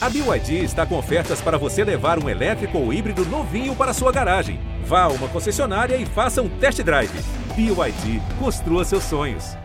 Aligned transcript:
A 0.00 0.08
BYD 0.08 0.62
está 0.62 0.86
com 0.86 0.96
ofertas 0.96 1.40
para 1.40 1.58
você 1.58 1.82
levar 1.82 2.22
um 2.22 2.28
elétrico 2.28 2.78
ou 2.78 2.92
híbrido 2.92 3.24
novinho 3.24 3.74
para 3.74 3.92
sua 3.92 4.12
garagem. 4.12 4.60
Vá 4.84 5.02
a 5.02 5.08
uma 5.08 5.26
concessionária 5.26 5.96
e 5.96 6.06
faça 6.06 6.40
um 6.40 6.48
test 6.48 6.80
drive. 6.82 7.10
BYD, 7.56 8.22
construa 8.38 8.84
seus 8.84 9.02
sonhos. 9.02 9.56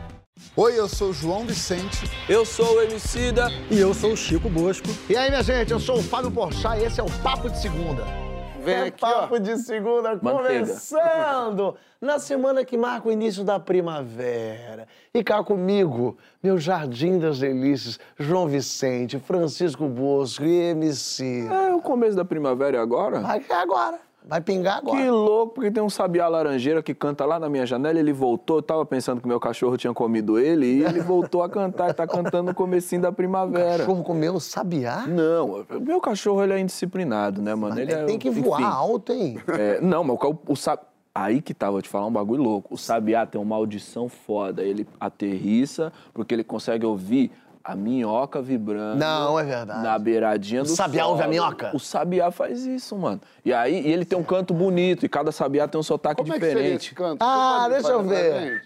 Oi, 0.55 0.79
eu 0.79 0.89
sou 0.89 1.11
o 1.11 1.13
João 1.13 1.45
Vicente. 1.45 2.09
Eu 2.27 2.45
sou 2.45 2.77
o 2.77 2.81
Emicida. 2.81 3.47
E 3.69 3.77
eu 3.77 3.93
sou 3.93 4.13
o 4.13 4.17
Chico 4.17 4.49
Bosco. 4.49 4.87
E 5.07 5.15
aí, 5.15 5.29
minha 5.29 5.43
gente, 5.43 5.71
eu 5.71 5.79
sou 5.79 5.99
o 5.99 6.03
Fábio 6.03 6.31
Porchat 6.31 6.79
e 6.79 6.85
esse 6.85 6.99
é 6.99 7.03
o 7.03 7.11
Papo 7.21 7.47
de 7.47 7.61
Segunda. 7.61 8.22
Vem 8.63 8.75
é 8.75 8.83
aqui, 8.83 9.01
Papo 9.01 9.35
ó. 9.35 9.37
de 9.37 9.57
Segunda 9.57 10.15
Manteiga. 10.21 10.65
começando 10.65 11.75
na 11.99 12.17
semana 12.17 12.63
que 12.63 12.77
marca 12.77 13.09
o 13.09 13.11
início 13.11 13.43
da 13.43 13.59
primavera. 13.59 14.87
E 15.13 15.21
cá 15.21 15.43
comigo, 15.43 16.17
meu 16.41 16.57
Jardim 16.57 17.19
das 17.19 17.39
Delícias, 17.39 17.99
João 18.17 18.47
Vicente, 18.47 19.19
Francisco 19.19 19.85
Bosco 19.87 20.45
e 20.45 20.71
MC. 20.71 21.47
É 21.51 21.73
o 21.73 21.81
começo 21.81 22.15
da 22.15 22.23
primavera 22.23 22.77
e 22.77 22.79
agora? 22.79 23.21
Que 23.39 23.51
é 23.51 23.55
agora. 23.55 23.99
Vai 24.27 24.39
pingar 24.41 24.77
agora. 24.77 24.97
Que 24.97 25.09
louco, 25.09 25.53
porque 25.55 25.69
tem 25.71 25.83
um 25.83 25.89
sabiá 25.89 26.27
laranjeira 26.27 26.81
que 26.81 26.93
canta 26.93 27.25
lá 27.25 27.39
na 27.39 27.49
minha 27.49 27.65
janela, 27.65 27.99
ele 27.99 28.13
voltou, 28.13 28.57
eu 28.57 28.61
tava 28.61 28.85
pensando 28.85 29.19
que 29.21 29.27
meu 29.27 29.39
cachorro 29.39 29.75
tinha 29.77 29.93
comido 29.93 30.39
ele, 30.39 30.65
e 30.65 30.83
ele 30.83 31.01
voltou 31.01 31.43
a 31.43 31.49
cantar, 31.49 31.89
e 31.89 31.93
tá 31.93 32.07
cantando 32.07 32.43
no 32.49 32.55
comecinho 32.55 33.01
da 33.01 33.09
O 33.09 33.13
primavera. 33.13 33.79
cachorro 33.79 34.03
comeu 34.03 34.39
sabiá? 34.39 35.05
Não, 35.07 35.65
meu 35.81 35.99
cachorro 35.99 36.41
ele 36.43 36.53
é 36.53 36.59
indisciplinado, 36.59 37.41
né, 37.41 37.53
mano? 37.53 37.79
Ele 37.79 37.91
é, 37.91 38.05
Tem 38.05 38.17
que 38.17 38.29
voar 38.29 38.61
enfim. 38.61 38.69
alto, 38.71 39.11
hein? 39.13 39.37
É, 39.47 39.81
não, 39.81 40.03
mas 40.03 40.17
o, 40.21 40.37
o 40.47 40.55
sa- 40.55 40.79
Aí 41.15 41.43
que 41.43 41.53
tá, 41.53 41.69
vou 41.69 41.79
te 41.79 41.87
falar 41.87 42.07
um 42.07 42.11
bagulho 42.11 42.41
louco. 42.41 42.73
O 42.73 42.77
sabiá 42.77 43.23
tem 43.23 43.39
uma 43.39 43.55
audição 43.55 44.09
foda. 44.09 44.63
Ele 44.63 44.87
aterrissa 44.99 45.93
porque 46.11 46.33
ele 46.33 46.43
consegue 46.43 46.87
ouvir 46.87 47.31
a 47.63 47.75
minhoca 47.75 48.41
vibrando. 48.41 48.97
Não, 48.99 49.39
é 49.39 49.43
verdade. 49.43 49.83
Na 49.83 49.97
beiradinha 49.97 50.63
do 50.63 50.69
sabiá 50.69 51.05
ouve 51.07 51.21
a 51.21 51.25
solo. 51.25 51.31
minhoca? 51.33 51.71
O 51.73 51.79
sabiá 51.79 52.29
faz 52.29 52.65
isso, 52.65 52.95
mano. 52.97 53.21
E 53.45 53.53
aí 53.53 53.81
e 53.87 53.91
ele 53.91 54.03
tem 54.05 54.17
um 54.19 54.23
canto 54.23 54.53
bonito 54.53 55.05
e 55.05 55.09
cada 55.09 55.31
sabiá 55.31 55.67
tem 55.67 55.79
um 55.79 55.83
sotaque 55.83 56.21
Como 56.21 56.33
é 56.33 56.39
que 56.39 56.45
seria 56.45 56.61
esse 56.61 56.89
diferente. 56.89 56.95
canto? 56.95 57.21
Ah, 57.21 57.67
deixa 57.69 57.89
eu 57.89 58.03
ver. 58.03 58.61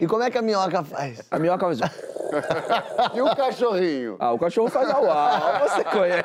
E 0.00 0.06
como 0.06 0.22
é 0.22 0.30
que 0.30 0.36
a 0.36 0.42
minhoca 0.42 0.82
faz? 0.82 1.22
a 1.30 1.38
minhoca 1.38 1.64
faz. 1.66 1.78
E 3.14 3.20
o 3.20 3.36
cachorrinho? 3.36 4.16
Ah, 4.18 4.32
o 4.32 4.38
cachorro 4.38 4.70
faz 4.70 4.88
au 4.88 5.04
au. 5.10 5.68
Você 5.68 5.84
conhece. 5.84 6.24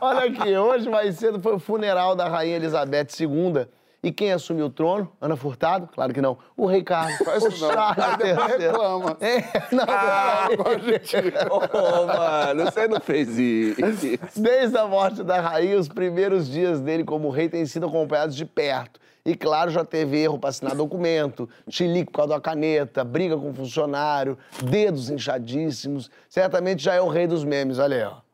Olha 0.00 0.20
aqui, 0.30 0.56
hoje 0.56 0.88
mais 0.88 1.16
cedo 1.16 1.40
foi 1.40 1.54
o 1.54 1.58
funeral 1.58 2.14
da 2.14 2.28
Rainha 2.28 2.54
Elizabeth 2.54 3.08
II. 3.18 3.66
E 4.02 4.12
quem 4.12 4.30
assumiu 4.32 4.66
o 4.66 4.70
trono? 4.70 5.10
Ana 5.20 5.36
Furtado? 5.36 5.88
Claro 5.92 6.12
que 6.14 6.20
não. 6.20 6.38
O 6.56 6.66
rei 6.66 6.82
Carlos. 6.82 7.16
Faz 7.18 7.42
o 7.42 7.48
não. 7.48 7.56
Charles 7.56 8.04
Aí 8.04 8.16
depois 8.18 8.56
reclama. 8.56 9.16
É, 9.20 9.40
não, 9.74 9.84
Ah, 9.88 10.48
Ô, 11.50 12.06
mano, 12.06 12.64
você 12.70 12.86
não 12.86 13.00
fez 13.00 13.36
isso. 13.38 13.80
Desde 14.36 14.76
a 14.78 14.86
morte 14.86 15.22
da 15.24 15.40
rainha, 15.40 15.78
os 15.78 15.88
primeiros 15.88 16.48
dias 16.48 16.80
dele 16.80 17.04
como 17.04 17.30
rei 17.30 17.48
têm 17.48 17.66
sido 17.66 17.86
acompanhados 17.86 18.36
de 18.36 18.44
perto. 18.44 19.00
E 19.24 19.34
claro, 19.34 19.72
já 19.72 19.84
teve 19.84 20.18
erro 20.22 20.38
para 20.38 20.50
assinar 20.50 20.76
documento, 20.76 21.48
chilique 21.68 22.12
por 22.12 22.18
causa 22.18 22.34
da 22.34 22.40
caneta, 22.40 23.02
briga 23.02 23.36
com 23.36 23.52
funcionário, 23.52 24.38
dedos 24.62 25.10
inchadíssimos. 25.10 26.08
Certamente 26.28 26.84
já 26.84 26.94
é 26.94 27.00
o 27.00 27.08
rei 27.08 27.26
dos 27.26 27.42
memes, 27.42 27.80
olha 27.80 27.96
aí, 27.96 28.04
ó. 28.04 28.25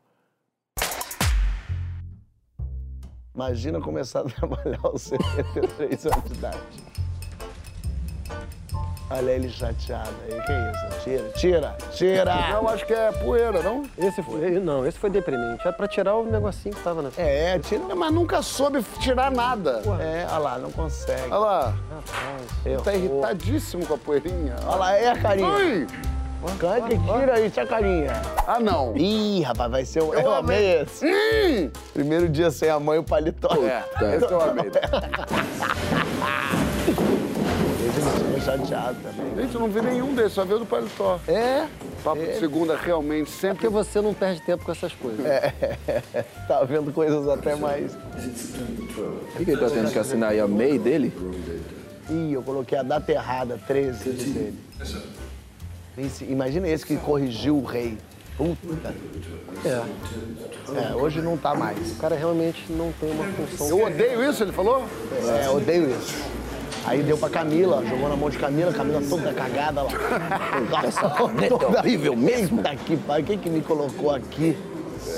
Imagina 3.35 3.81
começar 3.81 4.19
a 4.21 4.23
trabalhar 4.29 4.79
aos 4.83 5.01
73 5.03 6.05
anos 6.05 6.23
de 6.25 6.33
idade. 6.33 6.57
Olha 9.09 9.31
ele 9.31 9.49
chateado 9.49 10.09
aí. 10.23 10.41
Que 10.41 10.53
isso? 10.53 11.03
Tira, 11.03 11.29
tira, 11.35 11.77
tira! 11.91 12.49
Eu 12.51 12.67
acho 12.69 12.85
que 12.85 12.93
é 12.93 13.11
poeira, 13.11 13.61
não? 13.61 13.83
Esse 13.97 14.23
foi. 14.23 14.59
Não, 14.59 14.87
esse 14.87 14.97
foi 14.97 15.09
deprimente. 15.09 15.67
É 15.67 15.71
pra 15.71 15.87
tirar 15.87 16.15
o 16.15 16.23
negocinho 16.25 16.73
que 16.73 16.81
tava 16.81 17.01
na. 17.01 17.09
É, 17.17 17.59
tira. 17.59 17.93
Mas 17.95 18.11
nunca 18.11 18.41
soube 18.41 18.81
tirar 18.99 19.29
nada. 19.29 19.81
É, 19.99 20.25
olha 20.29 20.37
lá, 20.39 20.57
não 20.57 20.71
consegue. 20.71 21.23
Olha 21.29 21.37
lá, 21.37 21.73
Errou. 22.65 22.81
tá 22.83 22.93
irritadíssimo 22.95 23.85
com 23.85 23.93
a 23.93 23.97
poeirinha. 23.97 24.55
Olha 24.65 24.75
lá, 24.77 24.93
é 24.97 25.09
a 25.09 25.21
carinha. 25.21 25.47
Ui! 25.49 25.87
Cante, 26.59 26.97
tira 26.97 27.39
isso, 27.41 27.59
a 27.59 27.65
carinha. 27.65 28.11
Ah, 28.45 28.59
não. 28.59 28.95
Ih, 28.97 29.41
rapaz, 29.41 29.71
vai 29.71 29.85
ser 29.85 30.01
o. 30.03 30.13
Eu 30.13 30.19
Eu 30.21 30.33
amei. 30.35 30.57
amei 30.57 30.81
esse. 30.83 31.05
Hum! 31.05 31.71
Primeiro 31.93 32.27
dia 32.29 32.51
sem 32.51 32.69
a 32.69 32.79
mãe, 32.79 32.97
o 32.99 33.03
paletó. 33.03 33.49
É, 33.65 33.83
esse 34.17 34.31
eu 34.31 34.41
amei. 34.41 34.71
Ficou 37.93 38.41
chateado 38.41 38.97
também. 39.01 39.43
Gente, 39.43 39.55
eu 39.55 39.61
não 39.61 39.67
vi 39.69 39.81
nenhum 39.81 40.13
desses, 40.13 40.33
só 40.33 40.43
vi 40.43 40.53
o 40.53 40.59
do 40.59 40.65
paletó. 40.65 41.19
É? 41.27 41.65
Papo 42.03 42.21
de 42.21 42.37
segunda 42.37 42.75
realmente 42.75 43.29
sempre... 43.29 43.55
Porque 43.59 43.69
você 43.69 44.01
não 44.01 44.13
perde 44.13 44.41
tempo 44.41 44.65
com 44.65 44.71
essas 44.71 44.93
coisas. 44.93 45.25
Tá 46.47 46.61
vendo 46.65 46.91
coisas 46.91 47.27
até 47.29 47.55
mais. 47.55 47.93
O 47.95 49.37
que, 49.37 49.45
que 49.45 49.51
ele 49.51 49.61
tá 49.61 49.69
tendo 49.69 49.89
que 49.91 49.97
assinar 49.99 50.31
aí? 50.31 50.39
A 50.41 50.47
MEI 50.47 50.77
dele? 50.77 51.13
Ih, 52.09 52.33
eu 52.33 52.43
coloquei 52.43 52.77
a 52.77 52.83
data 52.83 53.09
errada, 53.11 53.57
13 53.65 54.09
dele. 54.09 54.59
Imagina 56.27 56.67
esse 56.67 56.85
que 56.85 56.97
corrigiu 56.97 57.57
o 57.57 57.63
rei. 57.63 57.97
Puta. 58.37 58.93
É. 59.63 59.83
É, 60.75 60.95
hoje 60.95 61.21
não 61.21 61.37
tá 61.37 61.53
mais. 61.53 61.91
O 61.91 61.95
cara 61.95 62.15
realmente 62.15 62.65
não 62.71 62.91
tem 62.99 63.11
uma 63.11 63.25
função. 63.25 63.69
Eu 63.69 63.85
odeio 63.85 64.29
isso, 64.29 64.43
ele 64.43 64.51
falou? 64.51 64.83
É, 65.43 65.49
odeio 65.49 65.91
isso. 65.91 66.15
Aí 66.85 67.01
deu 67.01 67.17
pra 67.17 67.29
Camila, 67.29 67.85
jogou 67.85 68.09
na 68.09 68.15
mão 68.15 68.29
de 68.29 68.37
Camila, 68.37 68.73
Camila 68.73 69.01
toda 69.07 69.33
cagada 69.33 69.83
lá. 69.83 69.89
toda 71.47 71.79
horrível 71.79 72.15
mesmo. 72.15 72.61
Daqui, 72.61 72.97
pai, 72.97 73.23
quem 73.23 73.37
que 73.37 73.49
me 73.49 73.61
colocou 73.61 74.11
aqui? 74.11 74.57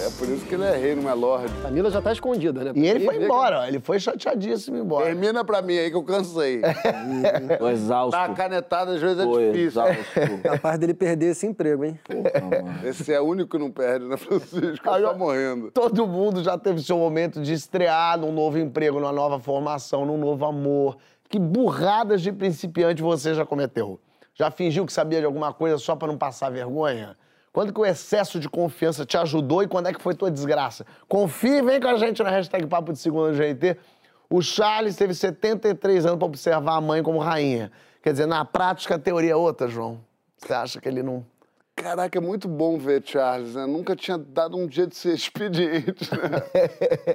É 0.06 0.10
por 0.20 0.30
isso 0.30 0.46
que 0.46 0.54
ele 0.54 0.64
é 0.64 0.78
rei, 0.78 0.94
não 0.94 1.10
é 1.10 1.16
lorde. 1.16 1.52
Camila 1.64 1.90
já 1.90 2.00
tá 2.00 2.12
escondida, 2.12 2.64
né? 2.64 2.72
E 2.76 2.86
ele 2.88 3.04
foi 3.06 3.24
embora, 3.24 3.62
ó, 3.62 3.66
ele 3.66 3.80
foi 3.80 4.00
chateadíssimo 4.00 4.78
embora. 4.78 5.06
Termina 5.06 5.44
pra 5.44 5.64
mim 5.64 5.76
aí 5.76 5.90
que 5.90 5.96
eu 5.96 6.04
cansei. 6.04 6.62
Tô 7.58 7.68
exausto. 7.68 8.16
Uma 8.16 8.30
canetada 8.36 8.92
às 8.92 9.02
vezes 9.02 9.18
é 9.18 9.24
Tô 9.24 9.40
difícil. 9.40 9.66
exausto. 9.66 10.04
Capaz 10.44 10.78
dele 10.78 10.94
perder 10.94 11.32
esse 11.32 11.48
emprego, 11.48 11.86
hein? 11.86 12.00
Esse 12.84 13.12
é 13.12 13.20
o 13.20 13.24
único 13.24 13.50
que 13.50 13.58
não 13.58 13.72
perde, 13.72 14.06
né, 14.06 14.16
Francisco? 14.16 14.88
Aí, 14.88 15.02
tô 15.02 15.16
morrendo. 15.16 15.72
Todo 15.72 16.06
mundo 16.06 16.44
já 16.44 16.56
teve 16.56 16.84
seu 16.84 17.00
momento 17.00 17.42
de 17.42 17.54
estrear 17.54 18.20
num 18.20 18.32
novo 18.32 18.60
emprego, 18.60 19.00
numa 19.00 19.12
nova 19.12 19.40
formação, 19.40 20.06
num 20.06 20.20
novo 20.20 20.46
amor. 20.46 20.98
Que 21.28 21.40
burradas 21.40 22.22
de 22.22 22.32
principiante 22.32 23.02
você 23.02 23.34
já 23.34 23.44
cometeu? 23.44 24.00
Já 24.36 24.52
fingiu 24.52 24.86
que 24.86 24.94
sabia 24.94 25.20
de 25.20 25.26
alguma 25.26 25.52
coisa 25.52 25.80
só 25.80 25.96
pra 25.96 26.08
não 26.08 26.16
passar 26.18 26.52
vergonha? 26.52 27.18
Quando 27.56 27.72
que 27.72 27.80
o 27.80 27.86
excesso 27.86 28.38
de 28.38 28.50
confiança 28.50 29.06
te 29.06 29.16
ajudou 29.16 29.64
e 29.64 29.68
quando 29.70 29.88
é 29.88 29.94
que 29.94 30.02
foi 30.02 30.14
tua 30.14 30.30
desgraça? 30.30 30.86
Confie, 31.08 31.62
vem 31.62 31.80
com 31.80 31.88
a 31.88 31.96
gente 31.96 32.22
na 32.22 32.30
hashtag 32.30 32.68
Papo 32.68 32.92
de 32.92 33.00
Segunda 33.00 33.32
do 33.32 33.38
GT. 33.38 33.78
O 34.30 34.42
Charles 34.42 34.98
teve 34.98 35.14
73 35.14 36.06
anos 36.06 36.18
pra 36.18 36.26
observar 36.26 36.76
a 36.76 36.82
mãe 36.82 37.02
como 37.02 37.18
rainha. 37.18 37.72
Quer 38.04 38.12
dizer, 38.12 38.26
na 38.26 38.44
prática 38.44 38.96
a 38.96 39.00
teoria 39.00 39.32
é 39.32 39.36
outra, 39.38 39.70
João. 39.70 40.02
Você 40.38 40.54
acha 40.54 40.82
que 40.82 40.90
ele 40.90 41.02
não... 41.02 41.26
Caraca, 41.78 42.18
é 42.18 42.22
muito 42.22 42.50
bom 42.50 42.78
ver 42.78 43.02
Charles, 43.06 43.56
né? 43.56 43.66
Nunca 43.66 43.96
tinha 43.96 44.18
dado 44.18 44.58
um 44.58 44.68
dia 44.68 44.86
de 44.86 44.98
ser 44.98 45.14
expediente, 45.16 46.12
né? 46.12 46.44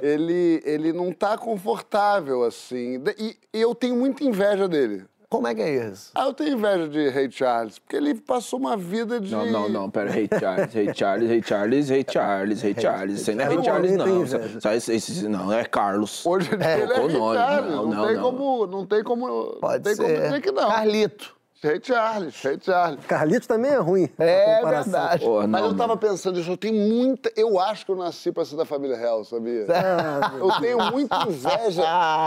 ele, 0.01 0.63
ele 0.65 0.91
não 0.91 1.13
tá 1.13 1.37
confortável, 1.37 2.45
assim. 2.45 2.95
E, 3.19 3.37
e 3.53 3.61
eu 3.61 3.75
tenho 3.75 3.95
muita 3.95 4.25
inveja 4.25 4.67
dele. 4.67 5.05
Como 5.31 5.47
é 5.47 5.55
que 5.55 5.63
é 5.63 5.89
isso? 5.89 6.11
Ah, 6.13 6.27
eu 6.27 6.35
tenho 6.35 6.55
inveja 6.59 6.89
de 6.89 7.09
Rei 7.09 7.31
Charles, 7.31 7.79
porque 7.79 7.95
ele 7.95 8.15
passou 8.17 8.59
uma 8.59 8.77
vida 8.77 9.21
de... 9.21 9.31
Não, 9.31 9.47
não, 9.47 9.69
não, 9.69 9.89
pera, 9.89 10.11
Rei 10.11 10.29
Charles, 10.41 10.75
Rei 10.75 10.93
Charles, 10.93 11.29
Rei 11.29 11.41
Charles, 11.41 11.89
Rei 11.89 12.05
Charles, 12.11 12.61
Rei 12.63 12.75
Charles. 12.77 13.21
Isso 13.21 13.33
não 13.37 13.45
é 13.45 13.47
Rei 13.49 13.57
Eu 13.59 13.63
Charles, 13.65 13.93
não. 13.97 14.25
isso- 14.25 14.93
isso- 14.93 15.29
Não, 15.29 15.53
é 15.53 15.65
Carlos. 15.65 16.27
Hoje 16.27 16.53
ele 16.53 16.65
é. 16.65 16.85
Charles, 16.89 17.71
Não, 17.71 17.87
não, 17.87 18.07
tem 18.09 18.19
como... 18.21 18.67
Não 18.67 18.85
tem 18.87 19.05
como... 19.05 19.27
Pode 19.61 19.77
não 19.77 19.83
tem 19.83 19.95
ser. 19.95 20.03
como 20.03 20.21
dizer 20.25 20.41
que 20.41 20.51
não. 20.51 20.69
Carlito. 20.69 21.40
Rei 21.63 21.79
Charles, 21.83 22.41
Rei 22.43 22.59
Charles. 22.59 23.05
Carlitos 23.07 23.47
também 23.47 23.71
é 23.71 23.77
ruim. 23.77 24.09
É 24.19 24.65
verdade. 24.65 25.23
Pô, 25.23 25.41
Mas 25.47 25.51
não, 25.51 25.67
eu 25.67 25.77
tava 25.77 25.95
pensando 25.95 26.41
isso, 26.41 26.51
eu 26.51 26.57
tenho 26.57 26.75
muita. 26.75 27.31
Eu 27.37 27.61
acho 27.61 27.85
que 27.85 27.93
eu 27.93 27.97
nasci 27.97 28.33
pra 28.33 28.47
ser 28.47 28.57
da 28.57 28.65
família 28.65 28.97
real, 28.97 29.23
sabia? 29.27 29.67
eu 30.41 30.51
tenho 30.59 30.79
muita 30.91 31.23
inveja. 31.29 31.83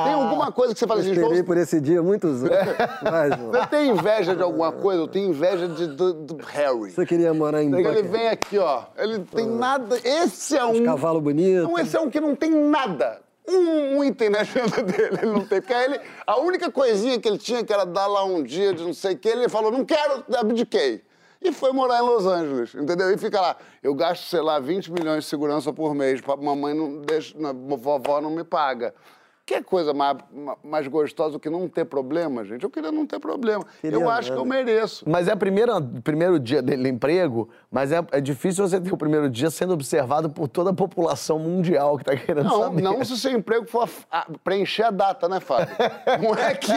Tem 0.05 0.13
alguma 0.13 0.51
coisa 0.51 0.73
que 0.75 0.79
você 0.79 0.85
fala 0.85 0.99
Eu 0.99 1.01
assim, 1.01 1.11
esperei 1.13 1.33
João, 1.37 1.45
por 1.45 1.57
esse 1.57 1.81
dia 1.81 2.03
muitos 2.03 2.43
anos. 2.43 2.53
Você 3.51 3.67
tem 3.67 3.89
inveja 3.89 4.35
de 4.35 4.43
alguma 4.43 4.71
coisa? 4.71 5.01
Eu 5.01 5.07
tenho 5.07 5.29
inveja 5.29 5.67
de, 5.67 5.87
do, 5.87 6.13
do 6.13 6.37
Harry. 6.45 6.91
Você 6.91 7.05
queria 7.05 7.33
morar 7.33 7.63
em 7.63 7.73
Ele 7.73 7.83
Buckingham? 7.83 8.11
vem 8.11 8.27
aqui, 8.27 8.57
ó. 8.59 8.83
Ele 8.97 9.19
tem 9.19 9.47
nada. 9.47 9.97
Esse 10.03 10.55
é 10.55 10.63
um. 10.65 10.83
Cavalo 10.83 11.19
bonito. 11.19 11.63
Não, 11.63 11.79
esse 11.79 11.95
é 11.95 11.99
um 11.99 12.09
que 12.09 12.19
não 12.19 12.35
tem 12.35 12.51
nada. 12.51 13.19
Um, 13.47 13.97
um 13.97 14.03
item 14.03 14.29
na 14.29 14.39
agenda 14.41 14.81
dele, 14.83 15.17
ele 15.21 15.31
não 15.31 15.45
tem. 15.45 15.59
Porque 15.59 15.73
aí 15.73 15.85
ele, 15.85 15.99
a 16.25 16.39
única 16.39 16.71
coisinha 16.71 17.19
que 17.19 17.27
ele 17.27 17.37
tinha, 17.37 17.63
que 17.63 17.73
era 17.73 17.85
dar 17.85 18.07
lá 18.07 18.23
um 18.23 18.41
dia 18.43 18.73
de 18.73 18.83
não 18.83 18.93
sei 18.93 19.13
o 19.13 19.17
que, 19.17 19.27
ele 19.27 19.49
falou, 19.49 19.71
não 19.71 19.83
quero, 19.83 20.23
abdiquei. 20.37 21.03
E 21.41 21.51
foi 21.51 21.73
morar 21.73 21.99
em 21.99 22.03
Los 22.05 22.25
Angeles, 22.25 22.73
entendeu? 22.73 23.11
E 23.11 23.17
fica 23.17 23.41
lá, 23.41 23.57
eu 23.83 23.93
gasto, 23.93 24.23
sei 24.29 24.39
lá, 24.39 24.59
20 24.59 24.89
milhões 24.93 25.25
de 25.25 25.29
segurança 25.29 25.73
por 25.73 25.93
mês, 25.93 26.21
pra 26.21 26.37
mamãe 26.37 26.73
não 26.73 27.01
deixa, 27.01 27.35
vovó 27.53 28.21
não 28.21 28.31
me 28.31 28.45
paga. 28.45 28.93
Que 29.45 29.61
coisa 29.61 29.93
mais, 29.93 30.17
ma- 30.31 30.55
mais 30.63 30.87
gostosa 30.87 31.31
do 31.33 31.39
que 31.41 31.49
não 31.49 31.67
ter 31.67 31.83
problema, 31.83 32.45
gente? 32.45 32.63
Eu 32.63 32.69
queria 32.69 32.93
não 32.93 33.05
ter 33.05 33.19
problema. 33.19 33.65
Queria 33.81 33.99
eu 33.99 34.09
acho 34.09 34.31
que 34.31 34.37
eu 34.37 34.45
mereço. 34.45 35.03
Mas 35.05 35.27
é 35.27 35.33
o 35.33 35.37
primeiro, 35.37 36.39
dia 36.39 36.61
dele 36.61 36.87
emprego, 36.87 37.49
mas 37.73 37.91
é, 37.91 38.05
é 38.11 38.21
difícil 38.21 38.65
você 38.67 38.79
ter 38.79 38.93
o 38.93 38.97
primeiro 38.97 39.27
dia 39.27 39.49
sendo 39.49 39.73
observado 39.73 40.29
por 40.29 40.47
toda 40.47 40.69
a 40.69 40.73
população 40.73 41.39
mundial 41.39 41.97
que 41.97 42.05
tá 42.05 42.15
querendo 42.15 42.43
Não, 42.45 42.59
saber. 42.61 42.81
não 42.83 43.03
se 43.03 43.17
seu 43.19 43.31
emprego 43.31 43.65
for 43.65 43.89
a- 44.11 44.19
a- 44.19 44.27
preencher 44.43 44.83
a 44.83 44.91
data, 44.91 45.27
né, 45.27 45.39
Fábio? 45.39 45.73
Não 46.21 46.35
é 46.35 46.53
que. 46.53 46.71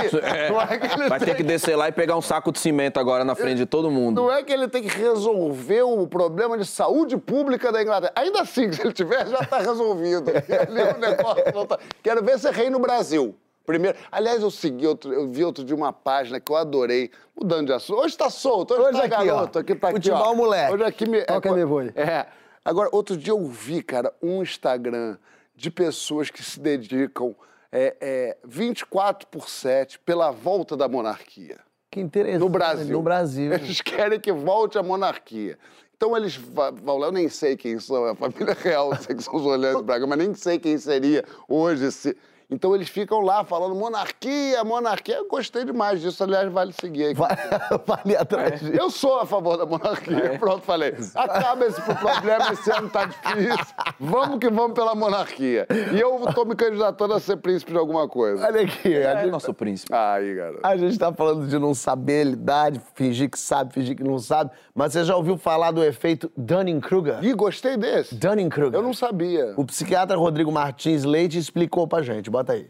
Não 0.51 0.61
é 0.63 0.79
que 0.79 0.87
ele 0.87 1.09
Vai 1.09 1.19
ter 1.19 1.27
tem 1.27 1.35
que 1.35 1.43
descer 1.43 1.77
lá 1.77 1.89
e 1.89 1.93
pegar 1.93 2.17
um 2.17 2.23
saco 2.23 2.51
de 2.51 2.59
cimento 2.59 2.99
agora 2.99 3.25
na 3.25 3.35
frente 3.35 3.59
de 3.59 3.67
todo 3.67 3.91
mundo. 3.91 4.23
Não 4.23 4.33
é 4.33 4.43
que 4.43 4.51
ele 4.53 4.67
tem 4.69 4.83
que 4.83 4.89
resolver 4.89 5.83
o 5.83 6.07
problema 6.07 6.57
de 6.57 6.65
saúde 6.65 7.17
pública 7.19 7.71
da 7.71 7.83
Inglaterra. 7.83 8.13
Ainda 8.17 8.41
assim, 8.41 8.73
se 8.73 8.81
ele 8.81 8.93
tiver, 8.93 9.27
já 9.27 9.41
está 9.41 9.59
resolvido. 9.59 10.31
Ali 10.33 10.83
o 10.83 10.99
negócio 10.99 11.45
não 11.55 11.67
tá- 11.67 11.79
Quero 12.03 12.25
ver 12.25 12.39
você 12.39 12.51
rei 12.51 12.71
no 12.71 12.79
Brasil. 12.79 13.35
Primeiro. 13.67 13.99
Aliás, 14.11 14.41
eu 14.41 14.51
segui 14.51 14.87
outro, 14.87 15.13
eu 15.13 15.29
vi 15.29 15.45
outro 15.45 15.65
de 15.65 15.75
uma 15.75 15.93
página 15.93 16.39
que 16.41 16.51
eu 16.51 16.57
adorei, 16.57 17.11
mudando 17.39 17.67
de 17.67 17.73
assunto. 17.73 17.99
Hoje 17.99 18.15
está 18.15 18.31
solto, 18.31 18.73
hoje, 18.75 18.83
Hoje 18.83 19.05
está 19.05 19.17
aqui, 19.19 19.29
ó. 19.29 19.35
garoto, 19.35 19.59
aqui 19.59 19.75
tá 19.75 19.89
aqui, 19.89 19.97
Futebol 19.97 20.33
ó. 20.33 20.35
moleque. 20.35 20.73
Hoje 20.75 20.85
aqui 20.85 21.09
me. 21.09 21.23
Toca 21.25 21.53
me 21.53 21.65
voe. 21.65 21.93
É. 21.97 22.27
Agora, 22.65 22.89
outro 22.93 23.17
dia 23.17 23.33
eu 23.33 23.45
vi, 23.47 23.83
cara, 23.83 24.13
um 24.23 24.43
Instagram 24.43 25.17
de 25.55 25.71
pessoas 25.71 26.31
que 26.31 26.43
se 26.43 26.59
dedicam 26.61 27.35
é, 27.73 27.97
é, 28.01 28.37
24 28.45 29.27
por 29.29 29.49
7 29.49 29.99
pela 30.01 30.31
volta 30.31 30.77
da 30.77 30.89
monarquia. 30.89 31.59
Que 31.91 32.01
interessante. 32.01 32.41
No 32.41 32.49
Brasil. 32.49 32.97
No 32.97 33.03
Brasil. 33.03 33.53
Eles 33.53 33.81
querem 33.81 34.21
que 34.21 34.33
volte 34.33 34.79
a 34.79 34.83
monarquia. 34.83 35.59
Então 35.97 36.15
eles 36.17 36.37
vão 36.37 36.99
lá, 36.99 37.07
eu 37.07 37.13
nem 37.13 37.29
sei 37.29 37.57
quem 37.57 37.79
são, 37.79 38.07
é 38.07 38.11
a 38.11 38.15
família 38.15 38.55
real, 38.61 38.95
sei 38.97 39.17
que 39.17 39.23
são 39.23 39.35
os 39.35 39.47
Orleans 39.47 39.81
Braga, 39.81 40.07
mas 40.07 40.19
nem 40.19 40.35
sei 40.35 40.59
quem 40.59 40.77
seria 40.77 41.25
hoje 41.49 41.87
esse. 41.87 42.17
Então 42.49 42.75
eles 42.75 42.89
ficam 42.89 43.21
lá 43.23 43.45
falando 43.45 43.75
monarquia, 43.75 44.63
monarquia. 44.63 45.17
Eu 45.17 45.29
gostei 45.29 45.65
demais 45.65 46.01
disso, 46.01 46.23
aliás, 46.23 46.51
vale 46.53 46.73
seguir 46.73 47.07
aí. 47.07 47.15
Vai 47.15 47.31
ali 48.05 48.17
atrás 48.17 48.61
disso. 48.61 48.73
Eu 48.73 48.89
sou 48.89 49.19
a 49.19 49.27
favor 49.27 49.57
da 49.57 49.67
monarquia. 49.67 50.37
Pronto, 50.39 50.63
falei. 50.65 50.95
Acaba 51.15 51.67
esse 51.67 51.81
problema, 51.83 52.53
esse 52.53 52.71
ano 52.71 52.89
tá 52.89 53.07
difícil. 53.07 53.75
Vamos 53.99 54.39
que 54.39 54.49
vamos 54.49 54.75
pela 54.75 54.95
monarquia. 54.95 55.67
E 55.93 56.01
eu 56.01 56.21
tô 56.35 56.45
me 56.45 56.55
candidatando 56.55 57.15
a 57.15 57.21
ser 57.21 57.37
príncipe 57.39 57.73
de 57.73 57.79
alguma 57.79 58.09
coisa. 58.09 58.47
Olha 58.47 58.61
aqui, 58.63 58.95
a 58.95 59.11
É 59.11 59.21
gente, 59.23 59.31
nosso 59.33 59.53
príncipe. 59.53 59.93
Aí, 59.93 60.35
garoto. 60.35 60.61
a 60.63 60.77
gente 60.77 60.97
tá 60.99 61.13
falando 61.13 61.49
de 61.49 61.59
não 61.59 61.75
saber 61.75 62.25
lidar, 62.25 62.71
de 62.71 62.81
fingir 62.95 63.29
que 63.29 63.39
sabe, 63.39 63.73
fingir 63.73 63.97
que 63.97 64.05
não 64.05 64.19
sabe, 64.21 64.51
mas 64.73 64.93
você 64.93 65.03
já 65.05 65.17
ouviu 65.17 65.37
falar 65.37 65.73
do 65.73 65.83
efeito 65.83 66.31
Dunning-Kruger? 66.37 67.25
Ih, 67.25 67.33
gostei 67.33 67.77
desse. 67.77 68.15
Dunning-Kruger. 68.15 68.79
Eu 68.79 68.83
não 68.83 68.95
sabia. 68.95 69.53
O 69.57 69.65
psiquiatra 69.65 70.17
Rodrigo 70.17 70.53
Martins 70.53 71.03
Leite 71.03 71.39
explicou 71.39 71.89
pra 71.89 72.03
gente. 72.03 72.31
Bota 72.37 72.53
aí. 72.53 72.69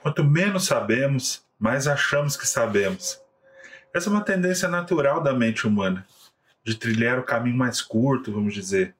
Quanto 0.00 0.22
menos 0.22 0.66
sabemos, 0.66 1.44
mais 1.58 1.88
achamos 1.88 2.36
que 2.36 2.46
sabemos. 2.46 3.20
Essa 3.92 4.08
é 4.08 4.12
uma 4.12 4.20
tendência 4.20 4.68
natural 4.68 5.20
da 5.20 5.34
mente 5.34 5.66
humana, 5.66 6.06
de 6.62 6.76
trilhar 6.76 7.18
o 7.18 7.24
caminho 7.24 7.56
mais 7.56 7.82
curto, 7.82 8.30
vamos 8.30 8.54
dizer. 8.54 8.94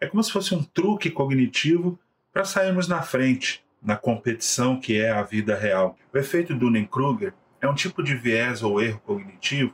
É 0.00 0.06
como 0.08 0.20
se 0.24 0.32
fosse 0.32 0.52
um 0.52 0.64
truque 0.64 1.12
cognitivo 1.12 1.96
para 2.32 2.44
sairmos 2.44 2.88
na 2.88 3.02
frente, 3.02 3.64
na 3.80 3.94
competição 3.94 4.80
que 4.80 5.00
é 5.00 5.12
a 5.12 5.22
vida 5.22 5.54
real. 5.54 5.96
O 6.12 6.18
efeito 6.18 6.52
Dunning-Kruger 6.52 7.32
é 7.60 7.68
um 7.68 7.74
tipo 7.76 8.02
de 8.02 8.16
viés 8.16 8.64
ou 8.64 8.82
erro 8.82 9.00
cognitivo 9.06 9.72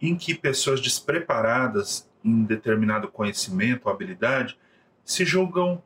em 0.00 0.16
que 0.16 0.34
pessoas 0.34 0.80
despreparadas 0.80 2.08
em 2.24 2.44
determinado 2.44 3.08
conhecimento 3.08 3.82
ou 3.84 3.92
habilidade 3.92 4.58
se 5.04 5.22
julgam 5.22 5.82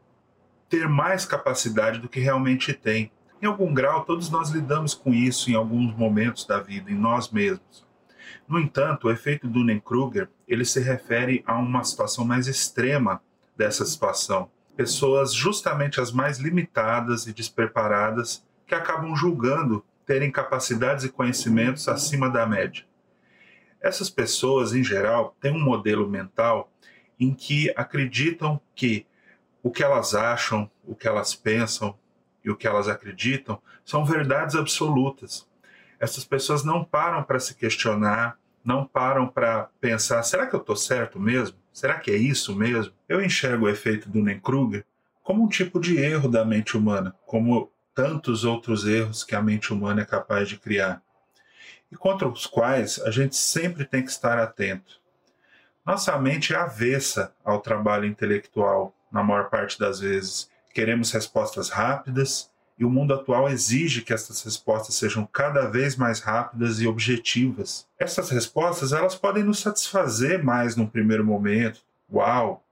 ter 0.68 0.88
mais 0.88 1.24
capacidade 1.24 1.98
do 1.98 2.08
que 2.08 2.20
realmente 2.20 2.72
têm. 2.72 3.10
Em 3.40 3.46
algum 3.46 3.72
grau, 3.74 4.04
todos 4.04 4.30
nós 4.30 4.50
lidamos 4.50 4.94
com 4.94 5.12
isso 5.12 5.50
em 5.50 5.54
alguns 5.54 5.94
momentos 5.94 6.46
da 6.46 6.60
vida, 6.60 6.90
em 6.90 6.94
nós 6.94 7.30
mesmos. 7.30 7.86
No 8.48 8.58
entanto, 8.58 9.06
o 9.06 9.10
efeito 9.10 9.48
Dunning-Kruger, 9.48 10.28
ele 10.46 10.64
se 10.64 10.80
refere 10.80 11.42
a 11.46 11.56
uma 11.58 11.84
situação 11.84 12.24
mais 12.24 12.46
extrema 12.46 13.22
dessa 13.56 13.84
situação. 13.84 14.50
Pessoas 14.76 15.32
justamente 15.32 16.00
as 16.00 16.10
mais 16.10 16.38
limitadas 16.38 17.26
e 17.26 17.32
despreparadas 17.32 18.44
que 18.66 18.74
acabam 18.74 19.14
julgando 19.14 19.84
terem 20.04 20.30
capacidades 20.30 21.04
e 21.04 21.08
conhecimentos 21.08 21.88
acima 21.88 22.28
da 22.28 22.46
média. 22.46 22.84
Essas 23.80 24.10
pessoas, 24.10 24.74
em 24.74 24.82
geral, 24.82 25.36
têm 25.40 25.52
um 25.52 25.62
modelo 25.62 26.08
mental 26.08 26.70
em 27.20 27.32
que 27.34 27.72
acreditam 27.76 28.60
que 28.74 29.06
o 29.64 29.70
que 29.70 29.82
elas 29.82 30.14
acham, 30.14 30.70
o 30.84 30.94
que 30.94 31.08
elas 31.08 31.34
pensam 31.34 31.98
e 32.44 32.50
o 32.50 32.56
que 32.56 32.68
elas 32.68 32.86
acreditam 32.86 33.60
são 33.82 34.04
verdades 34.04 34.54
absolutas. 34.54 35.48
Essas 35.98 36.22
pessoas 36.22 36.62
não 36.62 36.84
param 36.84 37.24
para 37.24 37.40
se 37.40 37.54
questionar, 37.54 38.38
não 38.62 38.84
param 38.84 39.26
para 39.26 39.70
pensar: 39.80 40.22
será 40.22 40.46
que 40.46 40.54
eu 40.54 40.60
estou 40.60 40.76
certo 40.76 41.18
mesmo? 41.18 41.56
Será 41.72 41.98
que 41.98 42.10
é 42.10 42.16
isso 42.16 42.54
mesmo? 42.54 42.92
Eu 43.08 43.24
enxergo 43.24 43.64
o 43.64 43.68
efeito 43.70 44.08
do 44.08 44.18
Dunning-Kruger 44.18 44.84
como 45.22 45.42
um 45.42 45.48
tipo 45.48 45.80
de 45.80 45.96
erro 45.96 46.28
da 46.28 46.44
mente 46.44 46.76
humana, 46.76 47.16
como 47.24 47.72
tantos 47.94 48.44
outros 48.44 48.86
erros 48.86 49.24
que 49.24 49.34
a 49.34 49.40
mente 49.40 49.72
humana 49.72 50.02
é 50.02 50.04
capaz 50.04 50.46
de 50.46 50.58
criar, 50.58 51.00
e 51.90 51.96
contra 51.96 52.28
os 52.28 52.46
quais 52.46 53.00
a 53.00 53.10
gente 53.10 53.34
sempre 53.34 53.86
tem 53.86 54.02
que 54.04 54.10
estar 54.10 54.38
atento. 54.38 55.00
Nossa 55.86 56.18
mente 56.18 56.52
é 56.52 56.56
avessa 56.56 57.34
ao 57.42 57.60
trabalho 57.60 58.04
intelectual, 58.04 58.94
na 59.14 59.22
maior 59.22 59.48
parte 59.48 59.78
das 59.78 60.00
vezes. 60.00 60.50
Queremos 60.74 61.12
respostas 61.12 61.70
rápidas 61.70 62.50
e 62.76 62.84
o 62.84 62.90
mundo 62.90 63.14
atual 63.14 63.48
exige 63.48 64.02
que 64.02 64.12
essas 64.12 64.42
respostas 64.42 64.96
sejam 64.96 65.24
cada 65.24 65.68
vez 65.68 65.94
mais 65.94 66.18
rápidas 66.18 66.80
e 66.80 66.88
objetivas. 66.88 67.86
Essas 67.96 68.28
respostas 68.30 68.92
elas 68.92 69.14
podem 69.14 69.44
nos 69.44 69.60
satisfazer 69.60 70.42
mais 70.42 70.74
num 70.74 70.86
primeiro 70.86 71.24
momento, 71.24 71.80
uau, 72.12 72.64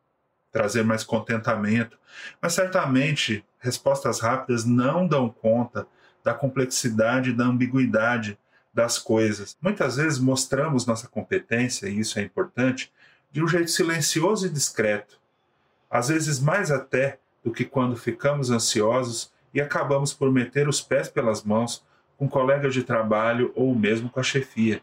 trazer 0.51 0.83
mais 0.83 1.05
contentamento, 1.05 1.97
mas 2.43 2.55
certamente 2.55 3.45
respostas 3.61 4.19
rápidas 4.19 4.65
não 4.65 5.07
dão 5.07 5.31
conta 5.31 5.87
da 6.25 6.35
complexidade 6.35 7.31
e 7.31 7.33
da 7.33 7.45
ambiguidade 7.45 8.37
das 8.75 8.99
coisas. 8.99 9.57
Muitas 9.63 9.97
vezes 9.97 10.19
mostramos 10.19 10.87
nossa 10.87 11.07
competência, 11.07 11.87
e 11.87 12.01
isso 12.01 12.19
é 12.19 12.23
importante, 12.23 12.93
de 13.31 13.43
um 13.43 13.47
jeito 13.47 13.71
silencioso 13.71 14.47
e 14.47 14.51
discreto, 14.51 15.22
às 15.93 16.09
vezes 16.09 16.41
mais 16.41 16.71
até 16.71 17.19
do 17.45 17.53
que 17.53 17.67
quando 17.67 17.95
ficamos 17.97 18.51
ansiosos 18.51 19.31
e 19.53 19.61
acabamos 19.61 20.15
por 20.15 20.33
meter 20.33 20.67
os 20.67 20.81
pés 20.81 21.07
pelas 21.11 21.43
mãos 21.43 21.85
com 22.17 22.27
colegas 22.27 22.73
de 22.73 22.83
trabalho 22.83 23.53
ou 23.55 23.75
mesmo 23.75 24.09
com 24.09 24.19
a 24.19 24.23
chefia. 24.23 24.81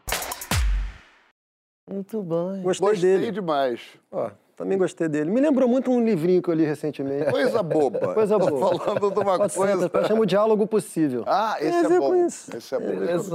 Muito 1.90 2.22
bom. 2.22 2.62
Gostei, 2.62 2.88
Gostei 2.88 3.18
dele. 3.18 3.32
demais. 3.32 3.80
Ó, 4.12 4.30
também 4.60 4.76
gostei 4.78 5.08
dele. 5.08 5.30
Me 5.30 5.40
lembrou 5.40 5.68
muito 5.68 5.90
um 5.90 6.04
livrinho 6.04 6.42
que 6.42 6.48
eu 6.50 6.54
li 6.54 6.64
recentemente. 6.64 7.30
Coisa 7.30 7.62
boba. 7.62 8.12
Coisa 8.14 8.38
boa. 8.38 8.78
falando 8.78 9.10
de 9.10 9.18
uma 9.20 9.38
Pode 9.38 9.54
coisa. 9.54 9.88
ser, 9.90 10.06
chama 10.06 10.20
o 10.20 10.26
diálogo 10.26 10.66
possível. 10.66 11.24
Ah, 11.26 11.56
esse 11.60 11.86
é, 11.86 11.88
ver 11.88 11.98
bom. 12.00 12.14
isso. 12.14 12.56
Esse 12.56 12.74
é 12.74 12.78
bom. 12.78 12.86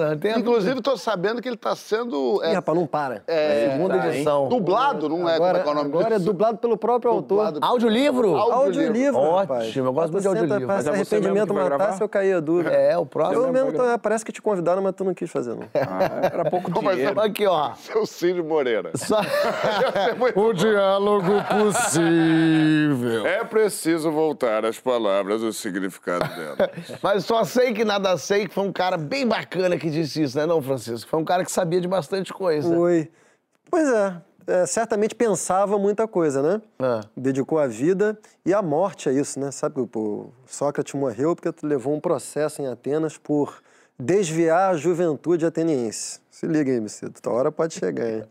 A- 0.02 0.40
Inclusive, 0.40 0.78
estou 0.78 0.98
sabendo 0.98 1.42
que 1.42 1.48
ele 1.48 1.56
está 1.56 1.76
sendo 1.76 2.42
é, 2.44 2.52
Ih, 2.52 2.56
rapaz, 2.56 2.78
não 2.78 2.86
para. 2.86 3.24
é, 3.28 3.72
Segunda 3.72 3.98
tá, 3.98 4.08
hein? 4.08 4.14
edição. 4.16 4.48
dublado, 4.48 5.10
não 5.10 5.28
é? 5.28 5.34
Como 5.38 5.46
Agora, 5.46 5.58
é 5.58 5.62
que 5.64 5.70
é 5.70 5.74
o 5.74 5.80
agora 5.80 6.08
é 6.08 6.18
disso? 6.18 6.26
dublado 6.26 6.58
pelo 6.60 6.78
próprio 6.78 7.12
Dublado. 7.22 7.56
autor. 7.58 7.68
Audiolivro? 7.68 8.36
Audiolivro, 8.38 9.36
rapaz. 9.36 9.68
Ótimo, 9.70 9.88
eu 9.88 9.94
gosto 9.94 10.12
muito 10.12 10.22
de 10.24 10.30
Você 10.30 10.38
audiolivro. 10.40 10.68
Mas 10.68 10.84
se 10.84 10.90
é 10.90 10.94
arrependimento 10.94 11.34
mesmo 11.34 11.48
que 11.48 11.54
vai 11.54 11.64
matar 11.64 11.78
gravar? 11.78 11.94
se 11.98 12.04
eu 12.04 12.10
cair 12.10 12.34
a 12.34 12.40
dúvida. 12.40 12.70
É, 12.72 12.98
o 12.98 13.06
próximo. 13.06 13.42
Eu 13.46 13.52
mesmo, 13.52 13.72
tô- 13.74 14.00
parece 14.00 14.24
que 14.24 14.32
te 14.32 14.42
convidaram, 14.42 14.82
mas 14.82 14.94
tu 14.94 15.04
não 15.04 15.14
quis 15.14 15.32
fazer, 15.32 15.56
não. 15.56 15.66
Ah, 15.76 16.30
era 16.34 16.50
pouco 16.50 16.72
dinheiro. 16.72 17.20
Aqui, 17.22 17.46
ó. 17.48 17.74
Seu 17.76 18.06
Cid 18.06 18.42
Moreira. 18.44 18.92
Só... 18.96 19.20
o 20.36 20.54
diálogo 20.54 21.15
possível. 21.22 23.26
É 23.26 23.44
preciso 23.44 24.12
voltar 24.12 24.66
às 24.66 24.80
palavras, 24.80 25.42
o 25.42 25.52
significado 25.54 26.28
dela. 26.36 26.70
Mas 27.02 27.26
só 27.26 27.44
sei 27.44 27.74
que 27.74 27.84
nada 27.86 28.18
sei 28.18 28.48
que 28.48 28.54
foi 28.54 28.64
um 28.66 28.72
cara 28.72 28.98
bem 28.98 29.28
bacana 29.28 29.78
que 29.78 29.90
disse 29.90 30.24
isso, 30.24 30.38
né, 30.38 30.46
não, 30.46 30.62
Francisco? 30.62 31.10
Foi 31.10 31.20
um 31.20 31.26
cara 31.26 31.44
que 31.44 31.52
sabia 31.52 31.82
de 31.82 31.88
bastante 31.88 32.34
coisa. 32.34 32.74
Foi. 32.74 33.10
Pois 33.70 33.88
é, 33.90 34.16
é, 34.48 34.66
certamente 34.66 35.16
pensava 35.16 35.78
muita 35.78 36.08
coisa, 36.08 36.42
né? 36.42 36.62
Ah. 36.80 37.02
Dedicou 37.18 37.60
a 37.60 37.68
vida 37.68 38.18
e 38.46 38.54
a 38.54 38.62
morte 38.62 39.10
a 39.10 39.12
isso, 39.12 39.40
né? 39.40 39.52
Sabe, 39.52 39.82
o- 39.82 39.90
o 39.96 40.32
Sócrates 40.46 40.94
morreu 40.94 41.36
porque 41.36 41.52
levou 41.66 41.94
um 41.96 42.00
processo 42.00 42.62
em 42.62 42.68
Atenas 42.68 43.18
por 43.18 43.62
desviar 43.98 44.72
a 44.74 44.78
juventude 44.78 45.46
ateniense. 45.46 46.20
Se 46.30 46.46
liga 46.46 46.70
aí, 46.72 46.80
Micido, 46.82 47.14
tua 47.22 47.34
hora 47.34 47.52
pode 47.52 47.74
chegar, 47.74 48.08
hein? 48.10 48.24